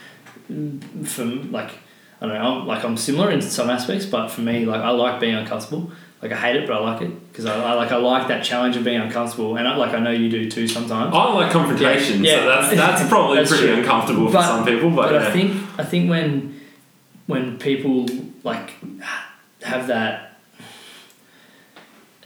Mm, 0.50 1.06
From 1.06 1.50
like 1.52 1.70
I 2.20 2.26
don't 2.26 2.34
know, 2.34 2.60
I'm, 2.60 2.66
like 2.66 2.84
I'm 2.84 2.96
similar 2.96 3.30
in 3.30 3.42
some 3.42 3.68
aspects, 3.70 4.06
but 4.06 4.28
for 4.28 4.40
me, 4.40 4.64
like 4.64 4.80
I 4.80 4.90
like 4.90 5.20
being 5.20 5.34
uncomfortable. 5.34 5.90
Like 6.22 6.32
I 6.32 6.36
hate 6.36 6.56
it, 6.56 6.66
but 6.66 6.76
I 6.76 6.80
like 6.80 7.02
it 7.02 7.28
because 7.30 7.44
I, 7.44 7.54
I 7.62 7.74
like 7.74 7.92
I 7.92 7.96
like 7.96 8.28
that 8.28 8.42
challenge 8.42 8.76
of 8.76 8.84
being 8.84 8.98
uncomfortable, 9.00 9.56
and 9.56 9.68
I, 9.68 9.76
like 9.76 9.92
I 9.92 9.98
know 9.98 10.10
you 10.10 10.30
do 10.30 10.50
too 10.50 10.66
sometimes. 10.66 11.14
I 11.14 11.32
like 11.34 11.52
confrontation, 11.52 12.24
Yeah, 12.24 12.36
so 12.36 12.46
that's 12.46 12.76
that's 12.76 13.08
probably 13.10 13.36
That's 13.38 13.50
pretty 13.50 13.66
true. 13.66 13.76
uncomfortable 13.76 14.28
for 14.28 14.42
some 14.42 14.64
people. 14.64 14.90
But, 14.90 15.10
but 15.10 15.20
yeah. 15.20 15.28
I 15.28 15.30
think 15.32 15.78
I 15.78 15.84
think 15.84 16.08
when 16.08 16.60
when 17.26 17.58
people 17.58 18.06
like 18.42 18.72
have 19.62 19.88
that 19.88 20.38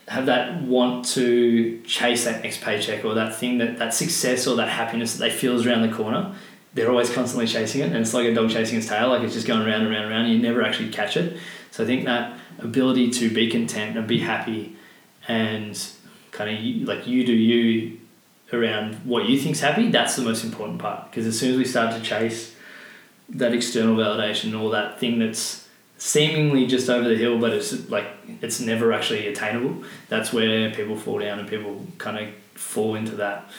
have 0.06 0.26
that 0.26 0.62
want 0.62 1.04
to 1.04 1.80
chase 1.82 2.24
that 2.24 2.42
next 2.42 2.62
paycheck 2.62 3.04
or 3.04 3.14
that 3.14 3.34
thing 3.34 3.58
that 3.58 3.78
that 3.78 3.92
success 3.92 4.46
or 4.46 4.56
that 4.56 4.68
happiness 4.68 5.14
that 5.16 5.18
they 5.18 5.30
feel 5.30 5.54
is 5.56 5.66
around 5.66 5.82
the 5.82 5.94
corner, 5.94 6.34
they're 6.78 6.90
always 6.90 7.10
constantly 7.10 7.46
chasing 7.46 7.80
it, 7.80 7.86
and 7.86 7.96
it's 7.96 8.14
like 8.14 8.26
a 8.26 8.34
dog 8.34 8.50
chasing 8.50 8.78
its 8.78 8.86
tail, 8.86 9.08
like 9.08 9.22
it's 9.22 9.34
just 9.34 9.46
going 9.46 9.66
round 9.66 9.82
and 9.82 9.90
round 9.90 10.04
and 10.04 10.12
round. 10.12 10.26
And 10.26 10.34
you 10.34 10.40
never 10.40 10.62
actually 10.62 10.90
catch 10.90 11.16
it. 11.16 11.36
So 11.70 11.82
I 11.82 11.86
think 11.86 12.04
that 12.04 12.38
ability 12.58 13.10
to 13.10 13.30
be 13.30 13.50
content 13.50 13.96
and 13.96 14.06
be 14.06 14.20
happy, 14.20 14.76
and 15.26 15.78
kind 16.30 16.56
of 16.56 16.88
like 16.88 17.06
you 17.06 17.26
do 17.26 17.32
you 17.32 17.98
around 18.52 18.94
what 19.04 19.28
you 19.28 19.38
think's 19.38 19.60
happy. 19.60 19.90
That's 19.90 20.14
the 20.16 20.22
most 20.22 20.44
important 20.44 20.78
part 20.78 21.10
because 21.10 21.26
as 21.26 21.38
soon 21.38 21.52
as 21.52 21.58
we 21.58 21.64
start 21.64 21.94
to 21.96 22.00
chase 22.00 22.54
that 23.30 23.52
external 23.52 23.96
validation 23.96 24.58
or 24.58 24.70
that 24.70 24.98
thing 24.98 25.18
that's 25.18 25.68
seemingly 25.98 26.66
just 26.66 26.88
over 26.88 27.08
the 27.08 27.16
hill, 27.16 27.38
but 27.38 27.52
it's 27.52 27.90
like 27.90 28.06
it's 28.40 28.60
never 28.60 28.92
actually 28.92 29.26
attainable. 29.26 29.82
That's 30.08 30.32
where 30.32 30.70
people 30.70 30.96
fall 30.96 31.18
down 31.18 31.40
and 31.40 31.48
people 31.48 31.84
kind 31.98 32.18
of 32.18 32.34
fall 32.54 32.94
into 32.94 33.16
that 33.16 33.50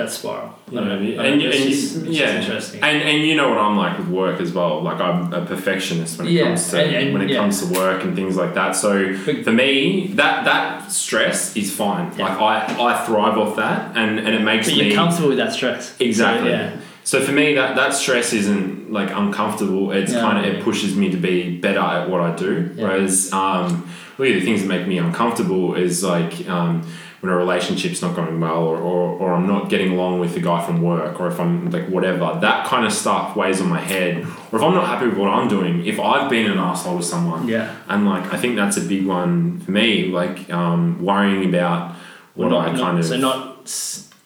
that 0.00 0.10
spiral. 0.10 0.54
I 0.68 0.74
don't 0.74 0.88
know. 0.88 0.98
Yeah, 1.00 1.20
I 1.20 1.22
don't 1.24 1.32
and- 1.34 1.42
know, 1.42 1.48
it's 1.48 1.56
and- 1.60 1.70
just, 1.70 1.96
it's 1.96 2.18
yeah. 2.18 2.38
interesting. 2.40 2.82
And 2.82 3.02
and 3.02 3.18
you 3.26 3.34
know 3.36 3.48
what 3.48 3.58
I'm 3.58 3.76
like 3.76 3.98
with 3.98 4.08
work 4.08 4.40
as 4.40 4.52
well. 4.52 4.82
Like 4.82 5.00
I'm 5.00 5.32
a 5.32 5.44
perfectionist 5.44 6.18
when 6.18 6.28
it 6.28 6.32
Yeah, 6.32 6.44
comes 6.44 6.70
to 6.70 6.82
and- 6.82 6.96
and- 6.96 7.12
when 7.12 7.22
it 7.22 7.30
yeah. 7.30 7.38
comes 7.40 7.56
to 7.62 7.66
work 7.80 8.02
and 8.04 8.14
things 8.16 8.36
like 8.36 8.54
that. 8.54 8.72
So 8.76 9.14
But- 9.26 9.44
for 9.44 9.52
me, 9.52 10.12
that 10.14 10.44
that 10.44 10.90
stress 10.90 11.56
is 11.56 11.68
fine. 11.82 12.06
Yeah. 12.16 12.24
Like 12.28 12.38
I, 12.40 12.54
I 12.88 13.04
thrive 13.06 13.36
off 13.38 13.56
that, 13.56 13.96
and 13.96 14.18
and 14.18 14.28
it 14.38 14.42
makes 14.42 14.68
but 14.68 14.76
me 14.78 14.86
you're 14.86 14.94
comfortable 14.96 15.28
with 15.30 15.38
that 15.38 15.52
stress. 15.52 15.94
Exactly. 16.00 16.50
So, 16.50 16.56
yeah. 16.56 16.70
So 17.02 17.20
for 17.20 17.32
me, 17.32 17.54
that, 17.54 17.74
that 17.76 17.92
stress 17.94 18.32
isn't 18.34 18.92
like 18.92 19.10
uncomfortable. 19.10 19.90
It's 19.90 20.12
Yeah. 20.12 20.20
kind 20.20 20.36
of 20.38 20.44
it 20.44 20.62
pushes 20.62 20.94
me 20.94 21.10
to 21.10 21.16
be 21.16 21.56
better 21.66 21.80
at 21.80 22.08
what 22.10 22.20
I 22.20 22.36
do. 22.36 22.52
Yeah. 22.76 22.84
Whereas, 22.84 23.32
um, 23.32 23.88
really, 24.18 24.38
the 24.38 24.44
things 24.44 24.60
that 24.62 24.68
make 24.68 24.86
me 24.86 24.98
uncomfortable 24.98 25.74
is 25.74 26.04
like 26.04 26.32
um, 26.48 26.82
when 27.20 27.30
a 27.30 27.36
relationship's 27.36 28.00
not 28.00 28.16
going 28.16 28.40
well, 28.40 28.62
or, 28.64 28.78
or, 28.78 29.10
or 29.20 29.32
I'm 29.34 29.46
not 29.46 29.68
getting 29.68 29.92
along 29.92 30.20
with 30.20 30.32
the 30.34 30.40
guy 30.40 30.64
from 30.64 30.80
work, 30.80 31.20
or 31.20 31.28
if 31.28 31.38
I'm 31.38 31.70
like 31.70 31.86
whatever. 31.88 32.38
That 32.40 32.66
kind 32.66 32.86
of 32.86 32.92
stuff 32.92 33.36
weighs 33.36 33.60
on 33.60 33.68
my 33.68 33.80
head. 33.80 34.24
Or 34.50 34.58
if 34.58 34.62
I'm 34.62 34.72
not 34.74 34.86
happy 34.86 35.06
with 35.06 35.18
what 35.18 35.28
I'm 35.28 35.46
doing, 35.46 35.84
if 35.84 36.00
I've 36.00 36.30
been 36.30 36.50
an 36.50 36.58
asshole 36.58 36.96
to 36.98 37.04
someone, 37.04 37.46
Yeah. 37.46 37.74
and 37.88 38.06
like 38.06 38.32
I 38.32 38.38
think 38.38 38.56
that's 38.56 38.76
a 38.78 38.80
big 38.82 39.06
one 39.06 39.60
for 39.60 39.70
me. 39.70 40.06
Like 40.06 40.50
um, 40.50 41.04
worrying 41.04 41.48
about 41.54 41.94
what 42.34 42.48
Not- 42.48 42.68
I 42.68 42.72
not- 42.72 42.80
kind 42.80 42.98
of 42.98 43.04
so 43.04 43.16
not 43.18 43.70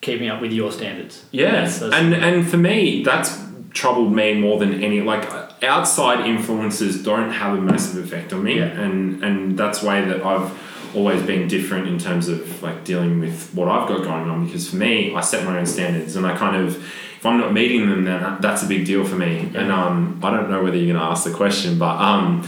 keeping 0.01 0.29
up 0.29 0.39
with 0.39 0.53
your 0.53 0.71
standards. 0.71 1.25
yeah, 1.31 1.69
and 1.93 2.13
and 2.13 2.47
for 2.47 2.57
me, 2.57 3.03
that's 3.03 3.37
troubled 3.71 4.13
me 4.13 4.35
more 4.35 4.57
than 4.57 4.81
any. 4.81 5.01
Like 5.01 5.27
outside 5.63 6.25
influences 6.25 7.03
don't 7.03 7.31
have 7.31 7.57
a 7.57 7.61
massive 7.61 8.01
effect 8.05 8.31
on 8.31 8.41
me, 8.43 8.59
Yeah. 8.59 8.67
and 8.83 9.21
and 9.21 9.57
that's 9.59 9.83
way 9.83 10.05
that 10.05 10.23
I've 10.23 10.49
always 10.95 11.21
been 11.23 11.47
different 11.47 11.87
in 11.87 11.97
terms 11.97 12.27
of 12.27 12.61
like 12.63 12.83
dealing 12.83 13.19
with 13.19 13.53
what 13.53 13.67
I've 13.67 13.87
got 13.87 14.03
going 14.03 14.29
on. 14.29 14.45
Because 14.45 14.69
for 14.69 14.75
me, 14.77 15.13
I 15.15 15.21
set 15.21 15.45
my 15.45 15.57
own 15.57 15.65
standards, 15.65 16.15
and 16.15 16.25
I 16.25 16.35
kind 16.37 16.55
of 16.55 16.75
if 16.77 17.25
I'm 17.25 17.39
not 17.39 17.53
meeting 17.53 17.89
them, 17.89 18.05
then 18.05 18.37
that's 18.41 18.63
a 18.63 18.67
big 18.67 18.85
deal 18.85 19.05
for 19.05 19.15
me. 19.15 19.49
Yeah. 19.51 19.61
And 19.61 19.71
um, 19.71 20.19
I 20.23 20.31
don't 20.31 20.49
know 20.49 20.63
whether 20.63 20.77
you're 20.77 20.93
gonna 20.93 21.05
ask 21.05 21.23
the 21.23 21.33
question, 21.33 21.77
but 21.77 21.99
um, 21.99 22.43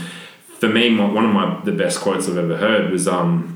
for 0.58 0.68
me, 0.68 0.90
my, 0.90 1.06
one 1.06 1.24
of 1.24 1.32
my 1.32 1.60
the 1.64 1.72
best 1.72 2.00
quotes 2.00 2.28
I've 2.28 2.38
ever 2.38 2.56
heard 2.56 2.90
was 2.90 3.06
um. 3.08 3.54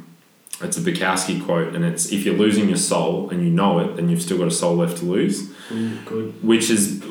It's 0.60 0.76
a 0.76 0.80
Bukowski 0.80 1.44
quote, 1.44 1.74
and 1.74 1.84
it's 1.84 2.12
if 2.12 2.24
you're 2.24 2.36
losing 2.36 2.68
your 2.68 2.76
soul 2.76 3.30
and 3.30 3.42
you 3.42 3.50
know 3.50 3.80
it, 3.80 3.96
then 3.96 4.08
you've 4.08 4.22
still 4.22 4.38
got 4.38 4.46
a 4.46 4.52
soul 4.52 4.76
left 4.76 4.98
to 4.98 5.04
lose 5.04 5.50
Ooh, 5.72 5.98
good. 6.04 6.44
which 6.44 6.68
has 6.68 7.02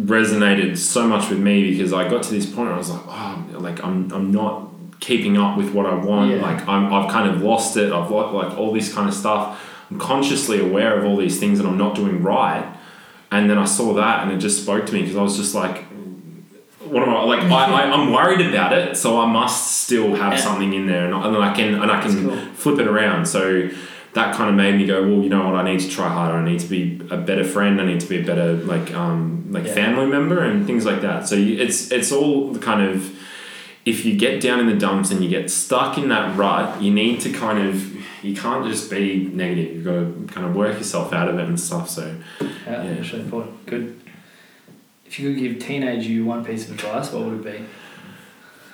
resonated 0.00 0.78
so 0.78 1.08
much 1.08 1.28
with 1.28 1.38
me 1.38 1.70
because 1.70 1.92
I 1.92 2.08
got 2.08 2.22
to 2.24 2.30
this 2.30 2.46
point 2.46 2.68
where 2.68 2.74
I 2.74 2.78
was 2.78 2.90
like, 2.90 3.02
oh, 3.06 3.46
like 3.58 3.82
I'm, 3.82 4.12
I'm 4.12 4.30
not 4.30 4.69
keeping 5.00 5.36
up 5.38 5.56
with 5.56 5.72
what 5.72 5.86
I 5.86 5.94
want. 5.94 6.30
Yeah. 6.30 6.42
Like 6.42 6.66
I'm, 6.68 6.92
I've 6.92 7.10
kind 7.10 7.28
of 7.30 7.42
lost 7.42 7.76
it. 7.76 7.92
I've 7.92 8.10
lost 8.10 8.34
like 8.34 8.58
all 8.58 8.72
this 8.72 8.92
kind 8.92 9.08
of 9.08 9.14
stuff. 9.14 9.66
I'm 9.90 9.98
consciously 9.98 10.60
aware 10.60 10.98
of 10.98 11.04
all 11.04 11.16
these 11.16 11.40
things 11.40 11.58
that 11.58 11.66
I'm 11.66 11.78
not 11.78 11.94
doing 11.96 12.22
right. 12.22 12.66
And 13.32 13.48
then 13.48 13.58
I 13.58 13.64
saw 13.64 13.94
that 13.94 14.22
and 14.24 14.32
it 14.32 14.38
just 14.38 14.62
spoke 14.62 14.86
to 14.86 14.92
me 14.92 15.00
because 15.02 15.16
I 15.16 15.22
was 15.22 15.36
just 15.36 15.54
like, 15.54 15.84
what 16.84 17.02
am 17.02 17.10
I 17.10 17.22
like? 17.22 17.40
I, 17.44 17.64
I, 17.66 17.82
I'm 17.92 18.12
worried 18.12 18.44
about 18.46 18.72
it, 18.72 18.96
so 18.96 19.20
I 19.20 19.26
must 19.26 19.82
still 19.82 20.14
have 20.16 20.32
Yeah. 20.32 20.38
something 20.40 20.72
in 20.72 20.86
there, 20.86 21.04
and, 21.06 21.14
I- 21.14 21.26
and 21.28 21.36
I 21.36 21.54
can 21.54 21.74
and 21.80 21.90
I 21.90 22.00
can 22.02 22.28
cool. 22.28 22.36
flip 22.54 22.78
it 22.80 22.88
around. 22.88 23.26
So 23.26 23.68
that 24.14 24.34
kind 24.34 24.50
of 24.50 24.56
made 24.56 24.74
me 24.76 24.86
go, 24.86 25.02
well, 25.02 25.22
you 25.22 25.28
know 25.28 25.44
what, 25.48 25.54
I 25.54 25.62
need 25.62 25.78
to 25.80 25.88
try 25.88 26.08
harder. 26.08 26.36
I 26.38 26.44
need 26.44 26.58
to 26.60 26.66
be 26.66 27.00
a 27.10 27.16
better 27.16 27.44
friend. 27.44 27.80
I 27.80 27.84
need 27.86 28.00
to 28.00 28.08
be 28.08 28.20
a 28.20 28.24
better 28.24 28.54
like 28.54 28.92
um, 28.94 29.46
like 29.52 29.66
Yeah. 29.66 29.74
family 29.74 30.06
member 30.06 30.42
and 30.42 30.66
things 30.66 30.84
like 30.84 31.00
that. 31.02 31.28
So 31.28 31.36
it's 31.36 31.92
it's 31.92 32.10
all 32.10 32.50
the 32.52 32.58
kind 32.58 32.82
of 32.82 33.16
if 33.84 34.04
you 34.04 34.16
get 34.16 34.40
down 34.42 34.60
in 34.60 34.66
the 34.66 34.76
dumps 34.76 35.10
and 35.10 35.22
you 35.24 35.28
get 35.30 35.50
stuck 35.50 35.96
in 35.98 36.08
that 36.10 36.36
rut, 36.36 36.82
you 36.82 36.92
need 36.92 37.20
to 37.22 37.32
kind 37.32 37.66
of 37.68 37.96
you 38.24 38.36
can't 38.36 38.66
just 38.66 38.90
be 38.90 39.30
negative. 39.32 39.76
You've 39.76 39.84
got 39.84 39.92
to 39.92 40.34
kind 40.34 40.46
of 40.46 40.54
work 40.54 40.76
yourself 40.76 41.12
out 41.14 41.28
of 41.28 41.38
it 41.38 41.46
and 41.48 41.58
stuff. 41.58 41.88
So 41.88 42.14
Yeah, 42.40 42.48
Yeah. 42.66 42.82
really 43.00 43.20
important. 43.20 43.66
Good. 43.66 44.00
If 45.06 45.18
you 45.18 45.32
could 45.32 45.40
give 45.40 45.58
teenage 45.58 46.06
you 46.06 46.24
one 46.24 46.44
piece 46.44 46.68
of 46.68 46.74
advice, 46.74 47.10
what 47.12 47.24
would 47.24 47.44
it 47.46 47.58
be? 47.58 47.64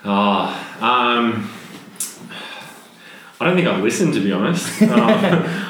Ah, 0.05 1.09
um, 1.15 1.49
I 3.39 3.45
don't 3.45 3.55
think 3.55 3.67
I've 3.67 3.83
listened 3.83 4.13
to 4.15 4.19
be 4.19 4.31
honest. 4.31 4.81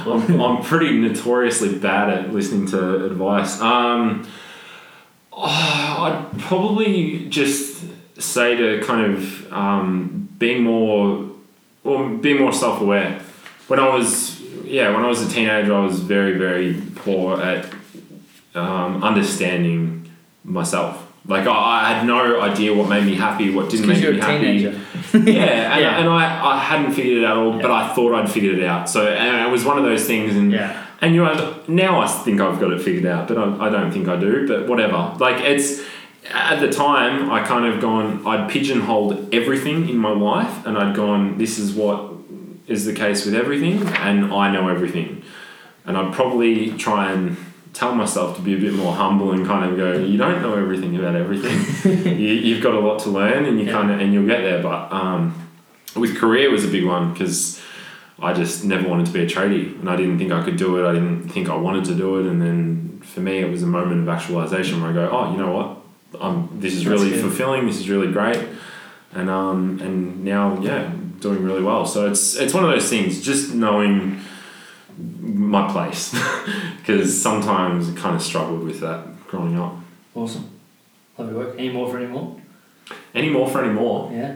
Um, 0.07 0.22
I'm, 0.30 0.41
I'm 0.41 0.64
pretty 0.64 0.97
notoriously 0.97 1.77
bad 1.77 2.09
at 2.09 2.34
listening 2.34 2.65
to 2.68 3.05
advice. 3.05 3.59
Um, 3.61 4.26
oh, 5.34 5.43
I'd 5.43 6.39
probably 6.39 7.27
just 7.30 7.84
say 8.19 8.56
to 8.56 8.84
kind 8.85 9.14
of 9.14 9.53
um, 9.53 10.30
being 10.38 10.64
more, 10.64 11.30
or 11.84 12.10
being 12.10 12.39
more 12.39 12.53
self-aware. 12.53 13.22
When 13.68 13.80
I 13.80 13.89
was, 13.89 14.39
yeah, 14.64 14.94
when 14.94 15.03
I 15.03 15.07
was 15.07 15.22
a 15.22 15.30
teenager, 15.30 15.73
I 15.73 15.85
was 15.85 15.99
very, 15.99 16.38
very 16.38 16.81
poor 16.95 17.41
at 17.41 17.65
um, 18.56 19.03
understanding 19.03 20.10
myself. 20.44 21.03
Like 21.27 21.45
I, 21.45 21.52
I 21.52 21.94
had 21.94 22.07
no 22.07 22.39
idea 22.39 22.73
what 22.73 22.88
made 22.88 23.06
me 23.06 23.15
happy, 23.15 23.53
what 23.53 23.69
didn't 23.69 23.88
make 23.88 24.02
me 24.02 24.18
happy 24.18 24.45
yeah, 24.64 24.72
and, 25.14 25.27
Yeah. 25.27 25.99
and 25.99 26.10
I, 26.10 26.56
I 26.56 26.57
hadn't 26.60 26.94
figured 26.94 27.18
it 27.18 27.26
out 27.26 27.38
all, 27.38 27.52
but 27.61 27.69
I 27.69 27.94
thought 27.94 28.14
I'd 28.15 28.31
figured 28.31 28.57
it 28.60 28.64
out. 28.64 28.89
So 28.89 29.06
and 29.07 29.45
it 29.45 29.52
was 29.52 29.65
one 29.65 29.77
of 29.77 29.84
those 29.84 30.06
things, 30.06 30.35
and 30.38 30.53
Yeah. 30.53 30.85
and 31.02 31.14
you 31.14 31.26
know 31.26 31.60
now 31.68 31.99
I 31.99 32.07
think 32.07 32.39
I've 32.39 32.61
got 32.61 32.72
it 32.72 32.81
figured 32.81 33.06
out, 33.06 33.27
but 33.27 33.38
I, 33.38 33.68
I 33.68 33.69
don't 33.69 33.91
think 33.91 34.07
I 34.07 34.15
do. 34.18 34.48
But 34.48 34.68
whatever, 34.69 35.14
like 35.19 35.41
it's 35.44 35.81
at 36.32 36.60
the 36.60 36.70
time 36.72 37.32
I 37.32 37.44
kind 37.44 37.66
of 37.66 37.80
gone 37.82 38.26
I'd 38.26 38.49
pigeonholed 38.49 39.34
everything 39.34 39.90
in 39.90 39.98
my 39.98 40.12
life, 40.12 40.66
and 40.66 40.78
I'd 40.78 40.95
gone 40.95 41.38
this 41.38 41.58
is 41.58 41.74
what 41.74 42.14
is 42.68 42.86
the 42.86 42.94
case 42.94 43.26
with 43.26 43.34
everything, 43.36 43.86
and 43.88 44.34
I 44.34 44.52
know 44.52 44.68
everything, 44.68 45.24
and 45.86 45.95
I'd 45.98 46.14
probably 46.14 46.72
try 46.78 47.12
and 47.12 47.38
tell 47.74 47.94
myself 47.94 48.36
to 48.36 48.41
be 48.41 48.56
a 48.56 48.60
bit 48.60 48.74
more 48.74 48.94
humble 48.94 49.32
and 49.34 49.45
kind 49.45 49.70
of 49.70 49.78
go 49.78 49.94
you 49.99 50.18
don't 50.18 50.41
know 50.41 50.56
everything 50.56 50.98
about 50.98 51.16
everything. 51.16 51.58
You, 52.18 52.34
you've 52.34 52.64
got 52.64 52.74
a 52.74 52.80
lot 52.80 52.99
to 52.99 53.10
learn 53.10 53.45
and 53.45 53.60
you 53.60 53.66
Yeah. 53.68 53.72
kind 53.74 53.91
of 53.91 53.99
and 53.99 54.14
you'll 54.14 54.26
get 54.26 54.41
there. 54.41 54.64
But 54.64 54.91
um, 54.91 55.48
with 55.95 56.18
career 56.18 56.49
was 56.49 56.66
a 56.66 56.70
big 56.70 56.86
one 56.86 57.14
because 57.14 57.62
I 58.20 58.34
just 58.34 58.64
never 58.66 58.88
wanted 58.90 59.06
to 59.08 59.12
be 59.14 59.20
a 59.22 59.28
tradie 59.28 59.80
and 59.80 59.88
I 59.90 59.95
didn't 59.95 60.18
think 60.18 60.32
I 60.32 60.44
could 60.44 60.58
do 60.58 60.78
it. 60.84 60.90
I 60.90 60.94
didn't 60.94 61.30
think 61.30 61.49
I 61.49 61.56
wanted 61.56 61.86
to 61.86 61.94
do 61.95 62.20
it. 62.20 62.26
And 62.26 62.41
then 62.41 63.02
for 63.04 63.20
me 63.20 63.38
it 63.40 63.49
was 63.52 63.62
a 63.62 63.68
moment 63.68 64.02
of 64.02 64.10
actualization 64.10 64.82
where 64.82 64.90
I 64.90 64.94
go 64.94 65.10
oh 65.12 65.32
you 65.32 65.38
know 65.38 65.52
what 65.52 65.78
um, 66.19 66.49
this 66.53 66.73
is 66.73 66.84
That's 66.84 66.91
really 66.99 67.11
good. 67.11 67.22
fulfilling 67.22 67.65
this 67.68 67.77
is 67.80 67.89
really 67.89 68.11
great 68.11 68.48
and 69.14 69.30
um, 69.30 69.80
and 69.81 70.23
now 70.23 70.60
yeah 70.61 70.91
doing 71.19 71.44
really 71.44 71.64
well 71.64 71.85
so 71.85 72.07
it's 72.07 72.35
it's 72.35 72.53
one 72.53 72.64
of 72.64 72.69
those 72.69 72.89
things 72.89 73.22
just 73.22 73.53
knowing 73.53 74.19
my 74.98 75.72
place 75.72 76.11
because 76.77 77.19
sometimes 77.22 77.89
I 77.89 77.94
kind 77.99 78.15
of 78.15 78.22
struggled 78.22 78.64
with 78.64 78.80
that 78.81 79.27
growing 79.27 79.57
up 79.60 79.76
Awesome. 80.15 80.49
Love 81.19 81.30
your 81.30 81.38
work. 81.38 81.56
Any 81.60 81.69
more 81.69 81.88
for 81.91 81.98
any 81.99 82.07
more? 82.07 82.35
any 83.14 83.30
more 83.30 83.48
for 83.49 83.64
any 83.64 83.73
more 83.73 84.11
Yeah. 84.11 84.35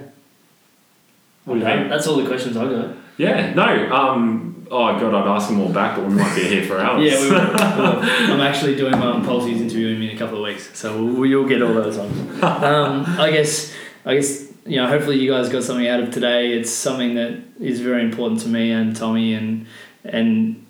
What 1.46 1.58
Okay. 1.58 1.88
That's 1.90 2.06
all 2.08 2.18
the 2.18 2.28
questions 2.28 2.56
I 2.56 2.66
got. 2.66 2.96
Yeah, 3.18 3.54
no. 3.56 3.92
Um, 3.94 4.51
oh 4.72 4.98
god, 4.98 5.14
I'd 5.14 5.28
ask 5.28 5.50
them 5.50 5.60
all 5.60 5.70
back, 5.70 5.98
but 5.98 6.08
we 6.08 6.16
might 6.16 6.34
be 6.34 6.44
here 6.44 6.64
for 6.64 6.80
hours. 6.80 7.04
Yeah, 7.04 7.22
we 7.22 7.30
will. 7.30 7.40
I'm 8.34 8.42
actually 8.42 8.76
doing 8.76 8.94
um, 8.96 9.24
Policy's 9.24 9.62
interviewing 9.62 10.00
me 10.00 10.10
in 10.10 10.16
a 10.16 10.20
couple 10.20 10.38
of 10.38 10.44
weeks, 10.44 10.76
so 10.78 11.04
we'll, 11.04 11.26
you'll 11.26 11.48
get 11.48 11.62
all 11.62 11.74
those 11.74 11.98
ones. 11.98 12.42
Um, 12.62 13.06
I 13.20 13.32
guess, 13.32 13.74
I 14.06 14.16
guess, 14.16 14.52
you 14.66 14.78
know, 14.78 14.88
hopefully 14.88 15.20
you 15.20 15.32
guys 15.32 15.50
got 15.50 15.64
something 15.64 15.88
out 15.88 16.00
of 16.00 16.12
today. 16.12 16.54
It's 16.54 16.70
something 16.70 17.16
that 17.16 17.40
is 17.60 17.82
very 17.82 18.04
important 18.04 18.42
to 18.42 18.48
me 18.48 18.72
and 18.72 18.96
Tommy, 18.96 19.34
and 19.34 19.68
and 20.04 20.66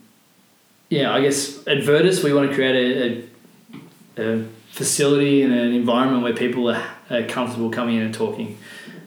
yeah, 0.89 1.13
I 1.13 1.21
guess 1.21 1.65
at 1.67 1.83
Virtus 1.83 2.23
we 2.23 2.33
want 2.33 2.49
to 2.49 2.55
create 2.55 2.75
a, 2.75 4.21
a, 4.21 4.41
a 4.41 4.45
facility 4.69 5.43
and 5.43 5.53
an 5.53 5.73
environment 5.73 6.23
where 6.23 6.33
people 6.33 6.69
are, 6.69 6.83
are 7.09 7.23
comfortable 7.23 7.69
coming 7.69 7.97
in 7.97 8.03
and 8.03 8.13
talking, 8.13 8.57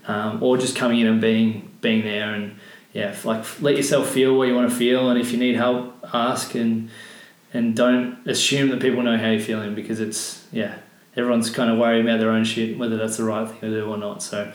um, 0.06 0.42
or 0.42 0.56
just 0.56 0.76
coming 0.76 1.00
in 1.00 1.06
and 1.06 1.20
being 1.20 1.70
being 1.80 2.04
there 2.04 2.32
and 2.34 2.58
yeah, 2.94 3.14
like 3.24 3.44
let 3.60 3.76
yourself 3.76 4.08
feel 4.08 4.38
what 4.38 4.46
you 4.46 4.54
want 4.54 4.70
to 4.70 4.74
feel, 4.74 5.10
and 5.10 5.20
if 5.20 5.32
you 5.32 5.38
need 5.38 5.56
help, 5.56 5.98
ask 6.14 6.54
and 6.54 6.88
and 7.52 7.76
don't 7.76 8.26
assume 8.26 8.70
that 8.70 8.80
people 8.80 9.02
know 9.02 9.18
how 9.18 9.30
you're 9.30 9.40
feeling 9.40 9.74
because 9.74 10.00
it's 10.00 10.46
yeah 10.52 10.78
everyone's 11.16 11.50
kind 11.50 11.70
of 11.70 11.78
worrying 11.78 12.04
about 12.06 12.18
their 12.18 12.30
own 12.30 12.44
shit 12.44 12.78
whether 12.78 12.96
that's 12.96 13.16
the 13.16 13.24
right 13.24 13.48
thing 13.48 13.60
to 13.60 13.70
do 13.70 13.84
or 13.84 13.98
not. 13.98 14.22
So 14.22 14.52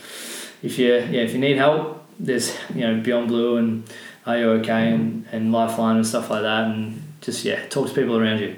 if 0.63 0.79
you 0.79 0.87
yeah 0.93 1.21
if 1.21 1.33
you 1.33 1.39
need 1.39 1.57
help, 1.57 2.05
there's 2.17 2.55
you 2.73 2.81
know 2.81 3.01
Beyond 3.01 3.27
Blue 3.27 3.57
and 3.57 3.83
Are 4.25 4.37
You 4.37 4.49
Okay 4.51 4.93
and 4.93 5.25
and 5.33 5.51
Lifeline 5.51 5.97
and 5.97 6.07
stuff 6.07 6.29
like 6.29 6.43
that, 6.43 6.67
and 6.67 7.03
just 7.19 7.43
yeah 7.43 7.67
talk 7.67 7.89
to 7.89 7.93
people 7.93 8.17
around 8.17 8.39
you. 8.39 8.55